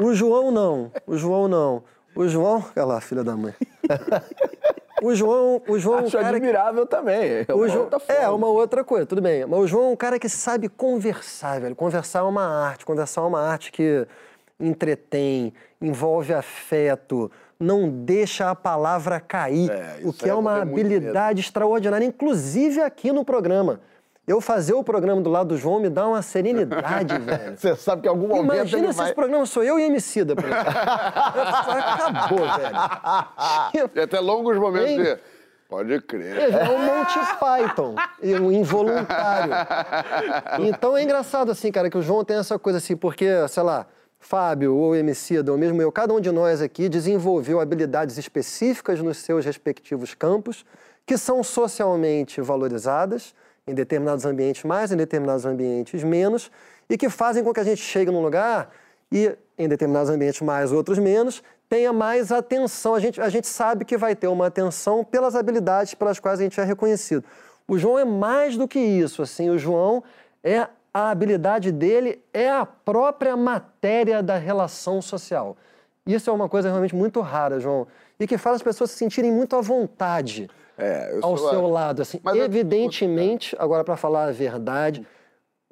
O 0.00 0.14
João 0.14 0.50
não, 0.50 0.90
o 1.06 1.16
João 1.16 1.48
não. 1.48 1.82
O 2.14 2.28
João... 2.28 2.64
Olha 2.76 2.84
lá, 2.86 3.00
filha 3.00 3.24
da 3.24 3.36
mãe. 3.36 3.52
O 5.02 5.14
João, 5.14 5.60
o 5.68 5.78
João 5.78 5.98
é 5.98 6.02
um 6.02 6.04
Acho 6.06 6.16
cara 6.16 6.30
que- 6.30 6.36
admirável 6.36 6.86
também. 6.86 7.44
É 7.46 7.52
o 7.52 7.68
João, 7.68 7.90
é, 8.08 8.26
uma 8.30 8.46
outra 8.46 8.82
coisa, 8.82 9.04
tudo 9.04 9.20
bem. 9.20 9.44
Mas 9.44 9.60
o 9.60 9.66
João 9.66 9.88
é 9.88 9.92
um 9.92 9.96
cara 9.96 10.18
que 10.18 10.30
sabe 10.30 10.66
conversar, 10.66 11.60
velho. 11.60 11.76
Conversar 11.76 12.20
é 12.20 12.22
uma 12.22 12.46
arte. 12.46 12.86
Conversar 12.86 13.20
é 13.20 13.24
uma 13.24 13.40
arte 13.42 13.70
que 13.70 14.06
entretém, 14.58 15.52
envolve 15.78 16.32
afeto, 16.32 17.30
não 17.58 17.88
deixa 17.88 18.50
a 18.50 18.54
palavra 18.54 19.20
cair. 19.20 19.70
É, 19.70 19.98
o 20.02 20.12
que 20.12 20.28
é 20.28 20.34
uma 20.34 20.60
habilidade 20.60 21.40
extraordinária, 21.40 22.04
inclusive 22.04 22.80
aqui 22.80 23.12
no 23.12 23.24
programa. 23.24 23.80
Eu 24.26 24.40
fazer 24.40 24.72
o 24.72 24.82
programa 24.82 25.20
do 25.20 25.28
lado 25.28 25.48
do 25.48 25.56
João 25.56 25.80
me 25.80 25.90
dá 25.90 26.08
uma 26.08 26.22
serenidade, 26.22 27.16
velho. 27.20 27.58
Você 27.58 27.76
sabe 27.76 28.02
que 28.02 28.08
em 28.08 28.10
algum 28.10 28.26
momento 28.26 28.54
Imagina 28.54 28.90
se 28.90 28.98
vai... 28.98 29.06
esse 29.06 29.14
programa 29.14 29.44
sou 29.44 29.62
eu 29.62 29.78
e 29.78 29.82
Emicida, 29.82 30.34
por 30.34 30.44
exemplo. 30.44 30.70
Acabou, 30.70 32.38
velho. 32.58 33.90
e 33.94 34.00
até 34.00 34.20
longos 34.20 34.56
momentos 34.56 35.04
de. 35.04 35.18
Pode 35.68 36.00
crer. 36.02 36.54
É 36.54 36.70
um 36.70 36.78
Monty 36.78 37.18
Python, 37.40 37.96
um 38.40 38.52
involuntário. 38.52 39.52
Então 40.60 40.96
é 40.96 41.02
engraçado, 41.02 41.50
assim, 41.50 41.72
cara, 41.72 41.90
que 41.90 41.98
o 41.98 42.02
João 42.02 42.24
tem 42.24 42.36
essa 42.36 42.58
coisa 42.58 42.78
assim, 42.78 42.96
porque, 42.96 43.26
sei 43.48 43.62
lá, 43.62 43.86
Fábio 44.24 44.74
ou 44.74 44.96
Emicida, 44.96 45.52
ou 45.52 45.58
mesmo 45.58 45.82
eu, 45.82 45.92
cada 45.92 46.14
um 46.14 46.18
de 46.18 46.32
nós 46.32 46.62
aqui 46.62 46.88
desenvolveu 46.88 47.60
habilidades 47.60 48.16
específicas 48.16 48.98
nos 49.00 49.18
seus 49.18 49.44
respectivos 49.44 50.14
campos, 50.14 50.64
que 51.04 51.18
são 51.18 51.44
socialmente 51.44 52.40
valorizadas, 52.40 53.34
em 53.66 53.74
determinados 53.74 54.24
ambientes 54.24 54.64
mais, 54.64 54.90
em 54.90 54.96
determinados 54.96 55.44
ambientes 55.44 56.02
menos, 56.02 56.50
e 56.88 56.96
que 56.96 57.10
fazem 57.10 57.44
com 57.44 57.52
que 57.52 57.60
a 57.60 57.64
gente 57.64 57.82
chegue 57.82 58.10
num 58.10 58.22
lugar 58.22 58.70
e, 59.12 59.36
em 59.58 59.68
determinados 59.68 60.08
ambientes 60.08 60.40
mais, 60.40 60.72
outros 60.72 60.98
menos, 60.98 61.42
tenha 61.68 61.92
mais 61.92 62.32
atenção. 62.32 62.94
A 62.94 63.00
gente, 63.00 63.20
a 63.20 63.28
gente 63.28 63.46
sabe 63.46 63.84
que 63.84 63.94
vai 63.94 64.16
ter 64.16 64.28
uma 64.28 64.46
atenção 64.46 65.04
pelas 65.04 65.36
habilidades 65.36 65.92
pelas 65.92 66.18
quais 66.18 66.40
a 66.40 66.42
gente 66.42 66.58
é 66.58 66.64
reconhecido. 66.64 67.24
O 67.68 67.76
João 67.76 67.98
é 67.98 68.06
mais 68.06 68.56
do 68.56 68.66
que 68.66 68.78
isso, 68.78 69.20
assim, 69.20 69.50
o 69.50 69.58
João 69.58 70.02
é 70.42 70.66
a 70.94 71.10
habilidade 71.10 71.72
dele 71.72 72.22
é 72.32 72.48
a 72.48 72.64
própria 72.64 73.36
matéria 73.36 74.22
da 74.22 74.36
relação 74.38 75.02
social. 75.02 75.56
Isso 76.06 76.30
é 76.30 76.32
uma 76.32 76.48
coisa 76.48 76.68
realmente 76.68 76.94
muito 76.94 77.20
rara, 77.20 77.58
João, 77.58 77.86
e 78.20 78.26
que 78.28 78.38
faz 78.38 78.56
as 78.56 78.62
pessoas 78.62 78.92
se 78.92 78.98
sentirem 78.98 79.32
muito 79.32 79.56
à 79.56 79.60
vontade 79.60 80.48
É, 80.78 81.10
eu 81.16 81.24
ao 81.24 81.36
seu 81.36 81.66
lado, 81.66 82.00
assim. 82.02 82.20
Mas 82.22 82.36
eu- 82.36 82.44
Evidentemente, 82.44 83.56
agora 83.58 83.82
para 83.82 83.96
falar 83.96 84.26
a 84.28 84.32
verdade, 84.32 85.04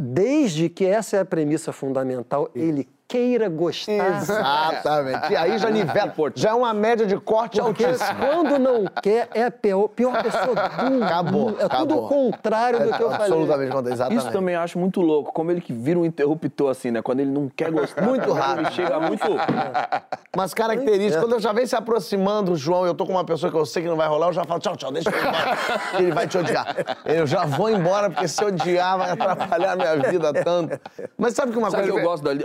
desde 0.01 0.69
que 0.69 0.85
essa 0.85 1.17
é 1.17 1.21
a 1.21 1.25
premissa 1.25 1.73
fundamental, 1.73 2.51
ele 2.55 2.89
queira 3.13 3.49
gostar. 3.51 3.93
Exatamente. 4.17 5.33
E 5.33 5.37
aí 5.37 5.59
já 5.59 5.71
nivela. 5.71 6.13
Já 6.35 6.51
é 6.51 6.55
uma 6.55 6.73
média 6.73 7.05
de 7.07 7.17
corte 7.19 7.61
Porque 7.61 7.85
altíssimo. 7.85 8.19
quando 8.19 8.59
não 8.59 8.85
quer, 9.03 9.29
é 9.35 9.45
a 9.45 9.51
pior, 9.51 9.89
pior 9.89 10.23
pessoa 10.23 10.55
do 10.55 10.85
mundo. 10.91 11.05
Acabou, 11.05 11.49
É 11.51 11.53
tudo 11.53 11.65
acabou. 11.67 12.05
o 12.05 12.09
contrário 12.09 12.79
do 12.81 12.93
que 12.97 13.03
eu 13.03 13.11
falei. 13.11 13.27
Absolutamente, 13.27 13.89
exatamente. 13.93 14.19
Isso 14.23 14.31
também 14.33 14.55
acho 14.57 14.79
muito 14.79 15.01
louco, 15.01 15.33
como 15.33 15.51
ele 15.51 15.61
que 15.61 15.73
vira 15.73 15.99
um 15.99 16.05
interruptor, 16.05 16.71
assim, 16.71 16.91
né? 16.91 17.03
Quando 17.03 17.21
ele 17.21 17.31
não 17.31 17.49
quer 17.55 17.71
gostar. 17.71 18.03
Muito 18.03 18.33
raro. 18.33 18.63
Ele 18.63 18.71
chega 18.71 18.99
muito. 18.99 19.23
Umas 20.35 20.55
características. 20.55 21.21
Quando 21.23 21.33
eu 21.35 21.41
já 21.41 21.53
vem 21.53 21.67
se 21.67 21.77
aproximando, 21.77 22.53
o 22.53 22.57
João, 22.57 22.87
eu 22.87 22.95
tô 22.95 23.05
com 23.05 23.13
uma 23.13 23.25
pessoa 23.25 23.53
que 23.53 23.59
eu 23.59 23.67
sei 23.67 23.83
que 23.83 23.89
não 23.89 23.97
vai 23.97 24.09
rolar, 24.09 24.29
eu 24.29 24.33
já 24.33 24.45
falo, 24.45 24.61
tchau, 24.61 24.77
tchau, 24.77 24.91
deixa 24.91 25.11
eu 25.11 25.15
ir 25.15 25.19
embora. 25.21 25.59
Ele 25.99 26.13
vai 26.13 26.27
te 26.27 26.39
odiar. 26.39 26.75
Eu 27.05 27.27
já 27.27 27.45
vou 27.45 27.69
embora, 27.69 28.09
porque 28.09 28.27
se 28.27 28.43
odiar 28.43 28.97
vai 28.99 29.11
atrapalhar 29.11 29.73
a 29.73 29.77
minha 29.77 29.97
vida 30.11 30.33
tanto. 30.43 30.81
Mas 31.19 31.35
sabe 31.35 31.53
que 31.53 31.59
uma 31.59 31.71
Sabe 31.71 31.83
que 31.85 31.91
coisa. 31.91 32.05
eu 32.05 32.09
gosto 32.11 32.23
da 32.25 32.33
li- 32.33 32.45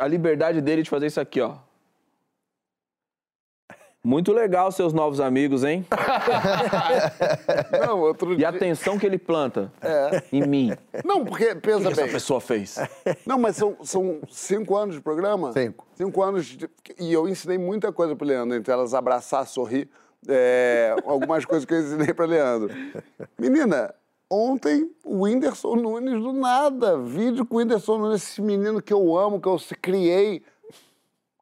liberdade 0.57 0.61
dele 0.61 0.83
de 0.83 0.89
fazer 0.89 1.07
isso 1.07 1.19
aqui, 1.19 1.41
ó. 1.41 1.55
Muito 4.03 4.31
legal, 4.31 4.71
seus 4.71 4.93
novos 4.93 5.19
amigos, 5.19 5.65
hein? 5.65 5.85
Não, 7.85 7.99
outro 7.99 8.31
E 8.33 8.37
dia. 8.37 8.47
a 8.47 8.51
atenção 8.51 8.97
que 8.97 9.05
ele 9.05 9.17
planta 9.17 9.71
em 10.31 10.47
mim. 10.47 10.71
O 11.03 11.07
Não, 11.07 11.25
porque, 11.25 11.53
pensa 11.55 11.81
que 11.81 11.87
essa 11.91 12.03
bem. 12.03 12.11
pessoa 12.13 12.39
fez? 12.39 12.77
Não, 13.25 13.37
mas 13.37 13.57
são, 13.57 13.75
são 13.83 14.21
cinco 14.29 14.77
anos 14.77 14.95
de 14.95 15.01
programa? 15.01 15.51
Cinco. 15.51 15.85
Cinco 15.95 16.23
anos. 16.23 16.45
de- 16.45 16.69
E 16.97 17.11
eu 17.11 17.27
ensinei 17.27 17.57
muita 17.57 17.91
coisa 17.91 18.15
pro 18.15 18.25
Leandro, 18.25 18.55
entre 18.55 18.71
elas 18.71 18.93
abraçar, 18.93 19.45
sorrir. 19.45 19.89
é, 20.27 20.95
algumas 21.05 21.43
coisas 21.43 21.65
que 21.65 21.73
eu 21.73 21.79
ensinei 21.81 22.13
pra 22.13 22.25
Leandro. 22.25 22.69
Menina, 23.37 23.93
ontem 24.29 24.91
o 25.05 25.23
Whindersson 25.23 25.75
Nunes 25.75 26.21
do 26.21 26.33
nada. 26.33 26.97
Vídeo 26.97 27.45
com 27.45 27.55
o 27.55 27.59
Whindersson 27.59 27.97
Nunes, 27.97 28.23
esse 28.23 28.41
menino 28.41 28.81
que 28.81 28.93
eu 28.93 29.17
amo, 29.17 29.39
que 29.39 29.47
eu 29.47 29.57
se- 29.59 29.75
criei. 29.75 30.41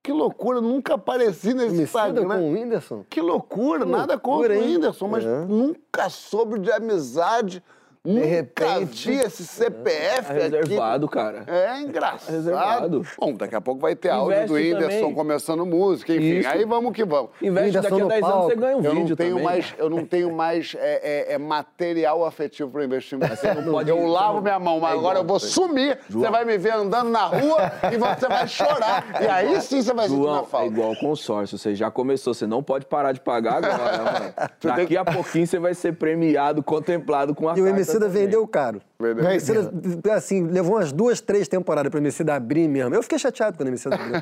Que 0.03 0.11
loucura, 0.11 0.61
nunca 0.61 0.93
apareci 0.93 1.47
nesse 1.55 1.77
Emicida 1.77 1.83
Instagram. 1.83 2.27
com 2.27 2.49
o 2.49 2.53
Whindersson? 2.53 3.03
Que 3.09 3.19
loucura, 3.21 3.85
Que 3.85 3.91
nada 3.91 4.17
contra 4.19 4.29
loucura, 4.49 4.53
o 4.53 4.57
hein? 4.63 4.75
Whindersson, 4.75 5.07
mas 5.07 5.25
É. 5.25 5.45
nunca 5.45 6.09
soube 6.09 6.59
de 6.59 6.71
amizade 6.71 7.63
De 8.05 8.11
Nunca 8.11 8.25
repente. 8.27 9.09
vi 9.09 9.17
esse 9.17 9.43
CPF 9.45 10.31
É 10.31 10.33
reservado, 10.43 11.07
cara. 11.09 11.39
aqui. 11.39 11.49
É 11.51 11.81
engraçado. 11.81 12.31
reservado. 12.35 13.07
Bom, 13.19 13.33
daqui 13.33 13.55
a 13.55 13.61
pouco 13.61 13.81
vai 13.81 13.95
ter 13.95 14.09
áudio 14.09 14.31
Investe 14.33 14.47
do 14.47 14.53
Whindersson 14.53 14.99
também. 14.99 15.13
começando 15.15 15.65
música, 15.65 16.13
enfim. 16.13 16.37
Isso. 16.39 16.49
Aí 16.49 16.65
vamos 16.65 16.93
que 16.93 17.03
vamos. 17.03 17.31
Investe 17.41 17.71
daqui 17.71 17.87
a 17.87 17.97
no 17.97 18.07
10 18.07 18.23
anos, 18.23 18.35
você 18.35 18.41
palco. 18.47 18.59
ganha 18.61 18.77
um 18.77 18.83
Eu 18.83 18.91
vídeo 18.91 19.09
não 19.09 19.15
tenho 19.15 19.29
também. 19.31 19.43
mais, 19.43 19.73
eu 19.77 19.89
não 19.89 20.05
tenho 20.05 20.31
mais 20.35 20.75
é, 20.77 21.31
é, 21.31 21.33
é 21.33 21.37
material 21.39 22.23
afetivo 22.25 22.69
para 22.69 22.85
investimento. 22.85 23.35
não 23.65 23.71
pode- 23.73 23.89
eu 23.89 23.97
você 23.97 24.07
lavo 24.07 24.33
não- 24.35 24.41
minha 24.43 24.59
mão, 24.59 24.79
mas 24.79 24.93
É 24.93 24.97
agora 24.97 25.19
eu 25.19 25.23
vou 25.23 25.39
sumir. 25.39 25.97
Você 26.07 26.29
vai 26.29 26.45
me 26.45 26.57
ver 26.59 26.73
andando 26.73 27.09
na 27.09 27.25
rua 27.25 27.71
e 27.91 27.97
você 27.97 28.27
vai 28.27 28.47
chorar. 28.47 29.03
E 29.21 29.27
aí 29.27 29.59
sim 29.61 29.81
você 29.81 29.93
vai 29.93 30.07
sentir 30.07 30.19
uma 30.21 30.27
João, 30.33 30.43
é 30.43 30.45
falta. 30.45 30.67
igual 30.67 30.95
consórcio, 30.97 31.57
você 31.57 31.73
já 31.73 31.89
começou, 31.89 32.33
você 32.35 32.45
não 32.45 32.61
pode 32.61 32.85
parar 32.85 33.11
de 33.13 33.19
pagar 33.19 33.63
agora, 33.65 33.97
mano. 34.03 34.33
Daqui 34.75 34.95
a 34.95 35.03
pouquinho 35.03 35.47
você 35.47 35.57
vai 35.57 35.73
ser 35.73 35.93
premiado, 35.93 36.61
contemplado 36.61 37.33
com 37.33 37.49
a 37.49 37.55
carta 37.55 37.94
Emicida 37.95 38.09
vendeu 38.09 38.47
caro. 38.47 38.81
Vendeu. 38.99 39.23
O 39.25 39.29
Emicida, 39.29 40.13
assim, 40.13 40.43
levou 40.47 40.75
umas 40.75 40.91
duas, 40.91 41.21
três 41.21 41.47
temporadas 41.47 41.89
pro 41.89 41.99
Emicida 41.99 42.35
abrir 42.35 42.67
mesmo. 42.67 42.93
Eu 42.93 43.01
fiquei 43.03 43.17
chateado 43.17 43.57
quando 43.57 43.67
o 43.67 43.71
Emicida 43.71 43.95
abriu. 43.95 44.21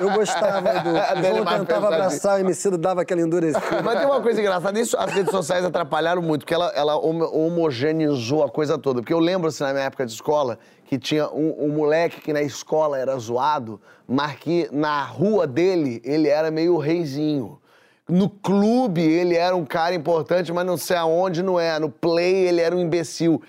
Eu 0.00 0.10
gostava 0.10 0.60
do... 0.80 0.92
Mais 1.44 1.60
tentava 1.60 1.86
abraçar, 1.88 2.36
o 2.36 2.40
Emicida 2.40 2.76
dava 2.78 3.02
aquela 3.02 3.20
endurecida. 3.20 3.62
Mas 3.84 3.98
tem 3.98 4.06
uma 4.06 4.20
coisa 4.20 4.40
engraçada, 4.40 4.78
isso 4.80 4.96
as 4.96 5.12
redes 5.12 5.30
sociais 5.30 5.64
atrapalharam 5.64 6.22
muito, 6.22 6.40
porque 6.42 6.54
ela, 6.54 6.70
ela 6.74 6.96
homo- 6.96 7.30
homogeneizou 7.32 8.42
a 8.44 8.48
coisa 8.50 8.76
toda. 8.78 9.00
Porque 9.00 9.12
eu 9.14 9.18
lembro, 9.18 9.48
assim, 9.48 9.62
na 9.64 9.72
minha 9.72 9.84
época 9.84 10.04
de 10.06 10.12
escola, 10.12 10.58
que 10.84 10.98
tinha 10.98 11.28
um, 11.30 11.66
um 11.66 11.68
moleque 11.68 12.20
que 12.20 12.32
na 12.32 12.42
escola 12.42 12.98
era 12.98 13.16
zoado, 13.18 13.80
mas 14.06 14.34
que 14.36 14.68
na 14.72 15.02
rua 15.04 15.46
dele 15.46 16.00
ele 16.04 16.28
era 16.28 16.50
meio 16.50 16.76
reizinho. 16.76 17.58
No 18.08 18.28
clube 18.28 19.00
ele 19.00 19.36
era 19.36 19.54
um 19.54 19.64
cara 19.64 19.94
importante, 19.94 20.52
mas 20.52 20.66
não 20.66 20.76
sei 20.76 20.96
aonde 20.96 21.42
não 21.42 21.58
é. 21.58 21.78
No 21.78 21.88
play 21.88 22.48
ele 22.48 22.60
era 22.60 22.74
um 22.74 22.80
imbecil. 22.80 23.40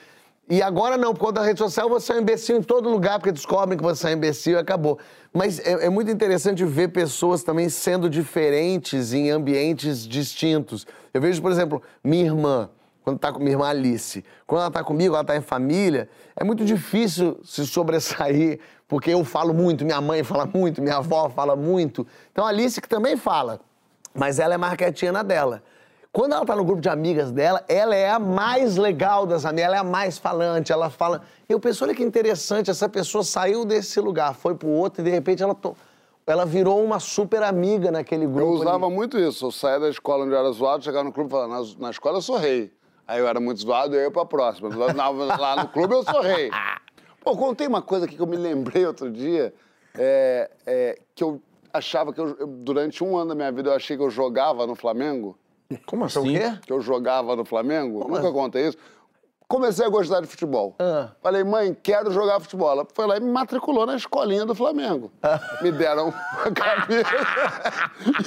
E 0.49 0.62
agora 0.62 0.97
não, 0.97 1.14
por 1.14 1.22
conta 1.22 1.39
da 1.39 1.45
rede 1.45 1.60
social 1.60 1.89
você 1.89 2.12
é 2.12 2.16
um 2.16 2.20
imbecil 2.20 2.58
em 2.58 2.62
todo 2.62 2.89
lugar, 2.89 3.18
porque 3.18 3.32
descobrem 3.32 3.78
que 3.78 3.84
você 3.84 4.08
é 4.08 4.10
um 4.12 4.14
imbecil 4.14 4.54
e 4.54 4.60
acabou. 4.60 4.99
Mas 5.34 5.60
é, 5.60 5.86
é 5.86 5.89
muito 5.89 6.12
interessante 6.12 6.64
ver 6.66 6.89
pessoas 6.89 7.43
também 7.43 7.70
sendo 7.70 8.10
diferentes 8.10 9.14
em 9.14 9.32
ambientes 9.32 10.08
distintos. 10.08 10.86
Eu 11.14 11.22
vejo, 11.22 11.41
por 11.41 11.51
exemplo, 11.51 11.82
minha 12.04 12.26
irmã, 12.26 12.70
quando 13.04 13.20
tá 13.20 13.32
com 13.32 13.39
minha 13.39 13.51
irmã 13.51 13.68
Alice, 13.68 14.24
quando 14.45 14.62
ela 14.62 14.72
tá 14.72 14.84
comigo, 14.84 15.16
ela 15.16 15.24
tá 15.24 15.36
em 15.36 15.41
família, 15.41 16.10
é 16.36 16.43
muito 16.43 16.64
difícil 16.64 17.39
se 17.43 17.66
sobressair, 17.66 18.60
porque 18.88 19.12
eu 19.12 19.24
falo 19.24 19.54
muito, 19.54 19.84
minha 19.84 20.01
mãe 20.01 20.24
fala 20.24 20.45
muito, 20.45 20.82
minha 20.82 20.97
avó 20.97 21.30
fala 21.30 21.56
muito. 21.56 22.06
Então 22.32 22.45
a 22.45 22.49
Alice 22.49 22.80
que 22.80 22.88
também 22.88 23.18
fala, 23.18 23.60
mas 24.14 24.39
ela 24.39 24.53
é 24.53 25.11
na 25.11 25.24
dela. 25.24 25.64
Quando 26.11 26.34
ela 26.34 26.45
tá 26.45 26.55
no 26.55 26.64
grupo 26.64 26.80
de 26.80 26.89
amigas 26.89 27.32
dela, 27.32 27.64
ela 27.68 27.95
é 27.95 28.09
a 28.09 28.20
mais 28.20 28.78
legal 28.78 29.26
das 29.26 29.45
amigas, 29.45 29.66
ela 29.66 29.78
é 29.78 29.80
a 29.80 29.84
mais 29.84 30.20
falante, 30.20 30.72
ela 30.72 30.91
fala. 30.91 31.24
Eu 31.49 31.59
penso, 31.59 31.84
olha 31.84 31.95
que 31.95 32.03
interessante, 32.03 32.70
essa 32.70 32.88
pessoa 32.88 33.24
saiu 33.24 33.66
desse 33.66 33.99
lugar, 33.99 34.36
foi 34.36 34.53
pro 34.53 34.68
outro 34.70 35.01
e 35.01 35.03
de 35.05 35.09
repente 35.09 35.41
ela, 35.41 35.55
to- 35.55 35.76
ela 36.28 36.45
virou 36.45 36.84
uma 36.86 36.99
super 36.99 37.41
amiga 37.41 37.91
naquele 37.91 38.28
grupo. 38.28 38.41
Eu 38.41 38.49
ali. 38.49 38.59
usava 38.61 38.89
muito 38.91 39.18
isso. 39.18 39.47
Eu 39.47 39.51
saía 39.51 39.80
da 39.80 39.89
escola 39.89 40.24
onde 40.24 40.34
eu 40.36 40.39
era 40.39 40.51
zoado, 40.51 40.84
chegava 40.84 41.03
no 41.03 41.11
clube 41.11 41.30
e 41.30 41.32
falava, 41.32 41.51
na, 41.51 41.68
na 41.80 41.89
escola 41.89 42.20
eu 42.20 42.22
sou 42.22 42.38
rei. 42.38 42.72
Aí 43.07 43.20
eu 43.20 43.28
era 43.28 43.39
muito 43.39 43.59
zoado, 43.61 43.95
eu 43.95 44.01
ia 44.01 44.11
pra 44.11 44.24
próxima. 44.24 44.70
Lá, 44.70 45.09
lá 45.09 45.64
no 45.64 45.68
clube 45.70 45.95
eu 45.95 46.03
sou 46.03 46.22
rei. 46.22 46.51
Pô, 47.24 47.36
contei 47.36 47.66
uma 47.66 47.82
coisa 47.82 48.05
aqui 48.05 48.16
que 48.16 48.22
eu 48.22 48.28
me 48.28 48.38
lembrei 48.38 48.86
outro 48.86 49.09
dia, 49.09 49.51
é, 49.97 50.51
é, 50.66 50.99
que 51.16 51.24
eu 51.24 51.41
achava 51.74 52.13
que 52.13 52.21
eu, 52.21 52.36
eu- 52.39 52.47
durante 52.47 53.03
um 53.03 53.17
ano 53.17 53.30
da 53.30 53.36
minha 53.36 53.51
vida 53.51 53.69
eu 53.69 53.76
achei 53.76 53.97
que 53.97 54.03
eu 54.03 54.09
jogava 54.09 54.65
no 54.67 54.76
Flamengo. 54.76 55.38
Como 55.88 56.03
O 56.03 56.05
assim? 56.05 56.24
quê? 56.34 56.57
Que 56.65 56.71
eu 56.71 56.80
jogava 56.82 57.36
no 57.36 57.43
Flamengo. 57.43 57.99
Como 58.01 58.15
Nunca 58.15 58.28
assim? 58.28 58.34
contei 58.38 58.67
isso. 58.67 58.78
Comecei 59.47 59.86
a 59.86 59.89
gostar 59.89 60.19
de 60.21 60.28
futebol. 60.28 60.76
Ah. 60.80 61.11
Falei, 61.21 61.43
mãe, 61.43 61.76
quero 61.84 62.09
jogar 62.11 62.39
futebol. 62.39 62.71
Ela 62.71 62.88
foi 62.91 63.05
lá 63.05 63.17
e 63.17 63.19
me 63.19 63.30
matriculou 63.30 63.86
na 63.86 63.95
escolinha 63.95 64.45
do 64.45 64.55
Flamengo. 64.55 65.11
Ah. 65.21 65.39
Me 65.61 65.71
deram 65.71 66.09
uma 66.09 66.51
camisa 66.53 67.03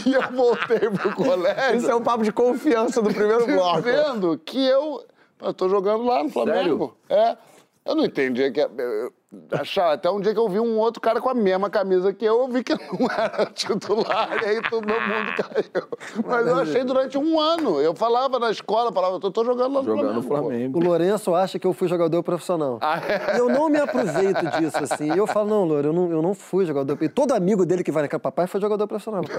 e 0.07 0.12
eu 0.12 0.22
voltei 0.32 0.90
pro 0.90 1.14
colégio. 1.14 1.76
Isso 1.76 1.90
é 1.90 1.94
um 1.97 2.03
papo 2.03 2.22
de 2.22 2.32
confiança 2.32 3.01
do 3.03 3.12
primeiro 3.12 3.47
bloco. 3.47 3.82
Dizendo 3.82 4.38
que 4.44 4.64
eu, 4.66 5.05
eu 5.40 5.55
tô 5.55 5.68
jogando 5.68 6.05
lá 6.05 6.22
no 6.22 6.30
Flamengo. 6.30 6.97
É. 7.09 7.36
Eu 7.84 7.94
não 7.94 8.05
entendi 8.05 8.51
que. 8.51 8.61
eu- 8.61 9.12
Achava, 9.51 9.95
até 9.95 10.11
um 10.11 10.20
dia 10.20 10.32
que 10.32 10.41
eu 10.41 10.49
vi 10.49 10.59
um 10.59 10.78
outro 10.78 11.01
cara 11.01 11.20
com 11.20 11.28
a 11.28 11.34
mesma 11.34 11.70
camisa 11.70 12.12
que 12.12 12.24
eu, 12.24 12.41
eu 12.41 12.49
vi 12.49 12.64
que 12.64 12.74
não 12.74 13.09
era 13.11 13.47
titular, 13.47 14.43
e 14.43 14.47
aí 14.47 14.62
todo 14.62 14.87
mundo 14.87 15.34
caiu. 15.37 15.89
Mas 16.24 16.47
eu 16.47 16.57
achei 16.57 16.84
durante 16.84 17.18
um 17.18 17.39
ano. 17.39 17.80
Eu 17.80 17.95
falava 17.95 18.39
na 18.39 18.51
escola, 18.51 18.93
falava, 18.93 19.16
eu 19.16 19.20
tô, 19.20 19.30
tô 19.30 19.45
jogando 19.45 19.74
lá 19.74 19.82
no 19.82 19.87
Jogando 19.87 20.14
no 20.14 20.22
Flamengo. 20.22 20.51
Flamengo. 20.51 20.78
O 20.78 20.82
Lourenço 20.82 21.34
acha 21.34 21.59
que 21.59 21.66
eu 21.66 21.72
fui 21.72 21.89
jogador 21.89 22.22
profissional. 22.22 22.78
Ah, 22.80 23.01
é? 23.07 23.37
E 23.37 23.39
eu 23.39 23.49
não 23.49 23.68
me 23.68 23.78
aproveito 23.78 24.43
disso, 24.59 24.78
assim. 24.82 25.12
E 25.12 25.18
eu 25.18 25.26
falo, 25.26 25.49
não, 25.49 25.64
Louro, 25.64 25.89
eu 25.89 25.93
não, 25.93 26.11
eu 26.11 26.22
não 26.22 26.34
fui 26.34 26.66
jogador. 26.66 26.99
E 27.01 27.09
todo 27.09 27.32
amigo 27.32 27.64
dele 27.64 27.84
que 27.84 27.93
vai 27.93 28.03
naquela 28.03 28.20
papai 28.20 28.47
foi 28.47 28.61
jogador 28.61 28.87
profissional. 28.87 29.22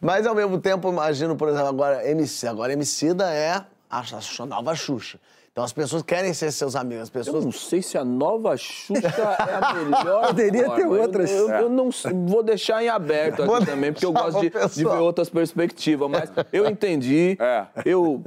Mas 0.00 0.26
ao 0.26 0.34
mesmo 0.34 0.58
tempo, 0.58 0.88
imagino, 0.88 1.36
por 1.36 1.48
exemplo, 1.48 1.68
agora 1.68 2.08
MC. 2.08 2.46
Agora 2.46 2.72
Emicida 2.72 3.32
é 3.32 3.52
a 3.52 3.64
a 3.90 4.46
nova 4.46 4.74
Xuxa. 4.74 5.18
Então 5.52 5.64
as 5.64 5.72
pessoas 5.72 6.02
querem 6.04 6.32
ser 6.32 6.52
seus 6.52 6.76
amigos. 6.76 7.02
As 7.02 7.08
Eu 7.08 7.12
pessoas. 7.24 7.44
não 7.44 7.50
sei 7.52 7.82
se 7.82 7.98
a 7.98 8.04
nova 8.04 8.56
Xuxa 8.56 9.00
é 9.08 9.54
a 9.54 9.74
melhor. 9.74 10.26
Poderia 10.28 10.64
forma. 10.66 10.76
ter 10.76 10.84
Eu- 10.84 11.00
outras. 11.02 11.30
Eu, 11.30 11.48
eu 11.50 11.68
não 11.68 11.90
sei, 11.90 12.12
vou 12.12 12.42
deixar 12.42 12.82
em 12.84 12.88
aberto 12.88 13.44
Vou 13.44 13.56
aqui 13.56 13.66
também, 13.66 13.92
porque 13.92 14.06
eu 14.06 14.12
gosto 14.12 14.40
de, 14.40 14.48
de 14.50 14.84
ver 14.84 14.90
outras 14.98 15.28
perspectivas. 15.28 16.08
Mas 16.08 16.30
eu 16.52 16.68
entendi, 16.68 17.36
É. 17.40 17.66
eu 17.84 18.22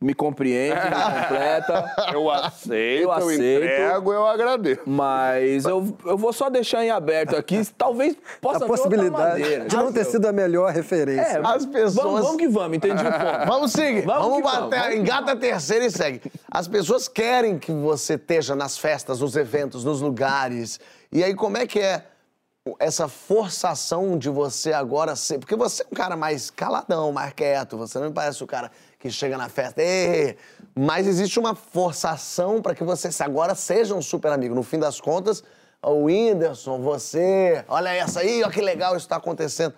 me 0.00 0.12
compreendo, 0.14 0.74
me 0.76 0.90
completa. 0.90 1.94
Eu 2.12 2.30
aceito, 2.30 3.02
Eu 3.02 3.08
eu, 3.08 3.12
aceito. 3.12 3.32
entrego, 3.64 4.12
eu 4.12 4.26
agradeço. 4.26 4.82
Mas 4.86 5.64
eu, 5.64 5.96
eu 6.04 6.18
vou 6.18 6.32
só 6.32 6.50
deixar 6.50 6.84
em 6.84 6.90
aberto 6.90 7.34
aqui. 7.34 7.62
Talvez 7.78 8.16
possa 8.40 8.64
A 8.64 8.68
possibilidade 8.68 9.40
maneira. 9.40 9.64
de 9.66 9.76
não 9.76 9.92
ter 9.92 10.04
sido 10.04 10.26
a 10.26 10.32
melhor 10.32 10.70
referência. 10.72 11.38
É, 11.38 11.40
As 11.44 11.64
pessoas- 11.64 11.94
Vamos, 11.94 12.20
vamos 12.20 12.36
que 12.36 12.48
vamos, 12.48 12.76
entendi 12.76 13.02
o 13.02 13.10
ponto. 13.10 13.46
Vamos 13.48 13.72
seguir. 13.72 14.02
Vamos 14.04 14.28
Vamos, 14.28 14.42
bater. 14.42 14.80
vamos, 14.80 14.96
engata 14.96 15.32
a 15.32 15.36
terceira 15.36 15.84
e 15.86 15.90
segue. 15.90 16.20
As 16.50 16.68
pessoas 16.68 17.08
querem 17.08 17.58
que 17.58 17.72
você 17.72 18.14
esteja 18.14 18.54
nas 18.54 18.76
festas, 18.76 19.20
nos 19.20 19.34
eventos, 19.36 19.82
nos 19.84 20.00
lugares. 20.00 20.78
E 21.10 21.24
aí, 21.24 21.34
como 21.34 21.56
é 21.56 21.66
que 21.66 21.80
é 21.80 22.04
essa 22.80 23.06
forçação 23.08 24.18
de 24.18 24.28
você 24.28 24.72
agora 24.72 25.14
ser. 25.14 25.38
Porque 25.38 25.54
você 25.54 25.82
é 25.84 25.86
um 25.90 25.94
cara 25.94 26.16
mais 26.16 26.50
caladão, 26.50 27.12
mais 27.12 27.32
quieto. 27.32 27.76
Você 27.78 27.98
não 27.98 28.08
me 28.08 28.12
parece 28.12 28.42
o 28.42 28.46
cara 28.46 28.70
que 28.98 29.10
chega 29.10 29.36
na 29.36 29.48
festa. 29.48 29.82
"Ê!" 29.82 30.36
Mas 30.74 31.06
existe 31.06 31.38
uma 31.38 31.54
forçação 31.54 32.60
para 32.60 32.74
que 32.74 32.84
você 32.84 33.08
agora 33.22 33.54
seja 33.54 33.94
um 33.94 34.02
super 34.02 34.32
amigo. 34.32 34.54
No 34.54 34.62
fim 34.62 34.78
das 34.78 35.00
contas, 35.00 35.42
o 35.82 36.04
Whindersson, 36.04 36.80
você. 36.80 37.64
Olha 37.68 37.90
essa 37.90 38.20
aí, 38.20 38.42
olha 38.42 38.52
que 38.52 38.60
legal 38.60 38.96
isso 38.96 39.06
está 39.06 39.16
acontecendo. 39.16 39.74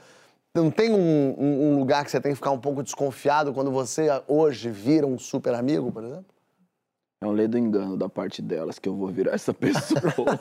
Não 0.54 0.70
tem 0.70 0.90
um- 0.92 1.34
um 1.38 1.78
lugar 1.78 2.04
que 2.04 2.10
você 2.10 2.20
tem 2.20 2.32
que 2.32 2.36
ficar 2.36 2.50
um 2.50 2.58
pouco 2.58 2.82
desconfiado 2.82 3.52
quando 3.52 3.70
você 3.70 4.08
hoje 4.26 4.70
vira 4.70 5.06
um 5.06 5.18
super 5.18 5.54
amigo, 5.54 5.92
por 5.92 6.02
exemplo? 6.02 6.24
É 7.20 7.26
um 7.26 7.32
ledo 7.32 7.58
engano 7.58 7.96
da 7.96 8.08
parte 8.08 8.40
delas 8.40 8.78
que 8.78 8.88
eu 8.88 8.94
vou 8.94 9.08
virar 9.08 9.32
essa 9.34 9.52
pessoa. 9.52 10.38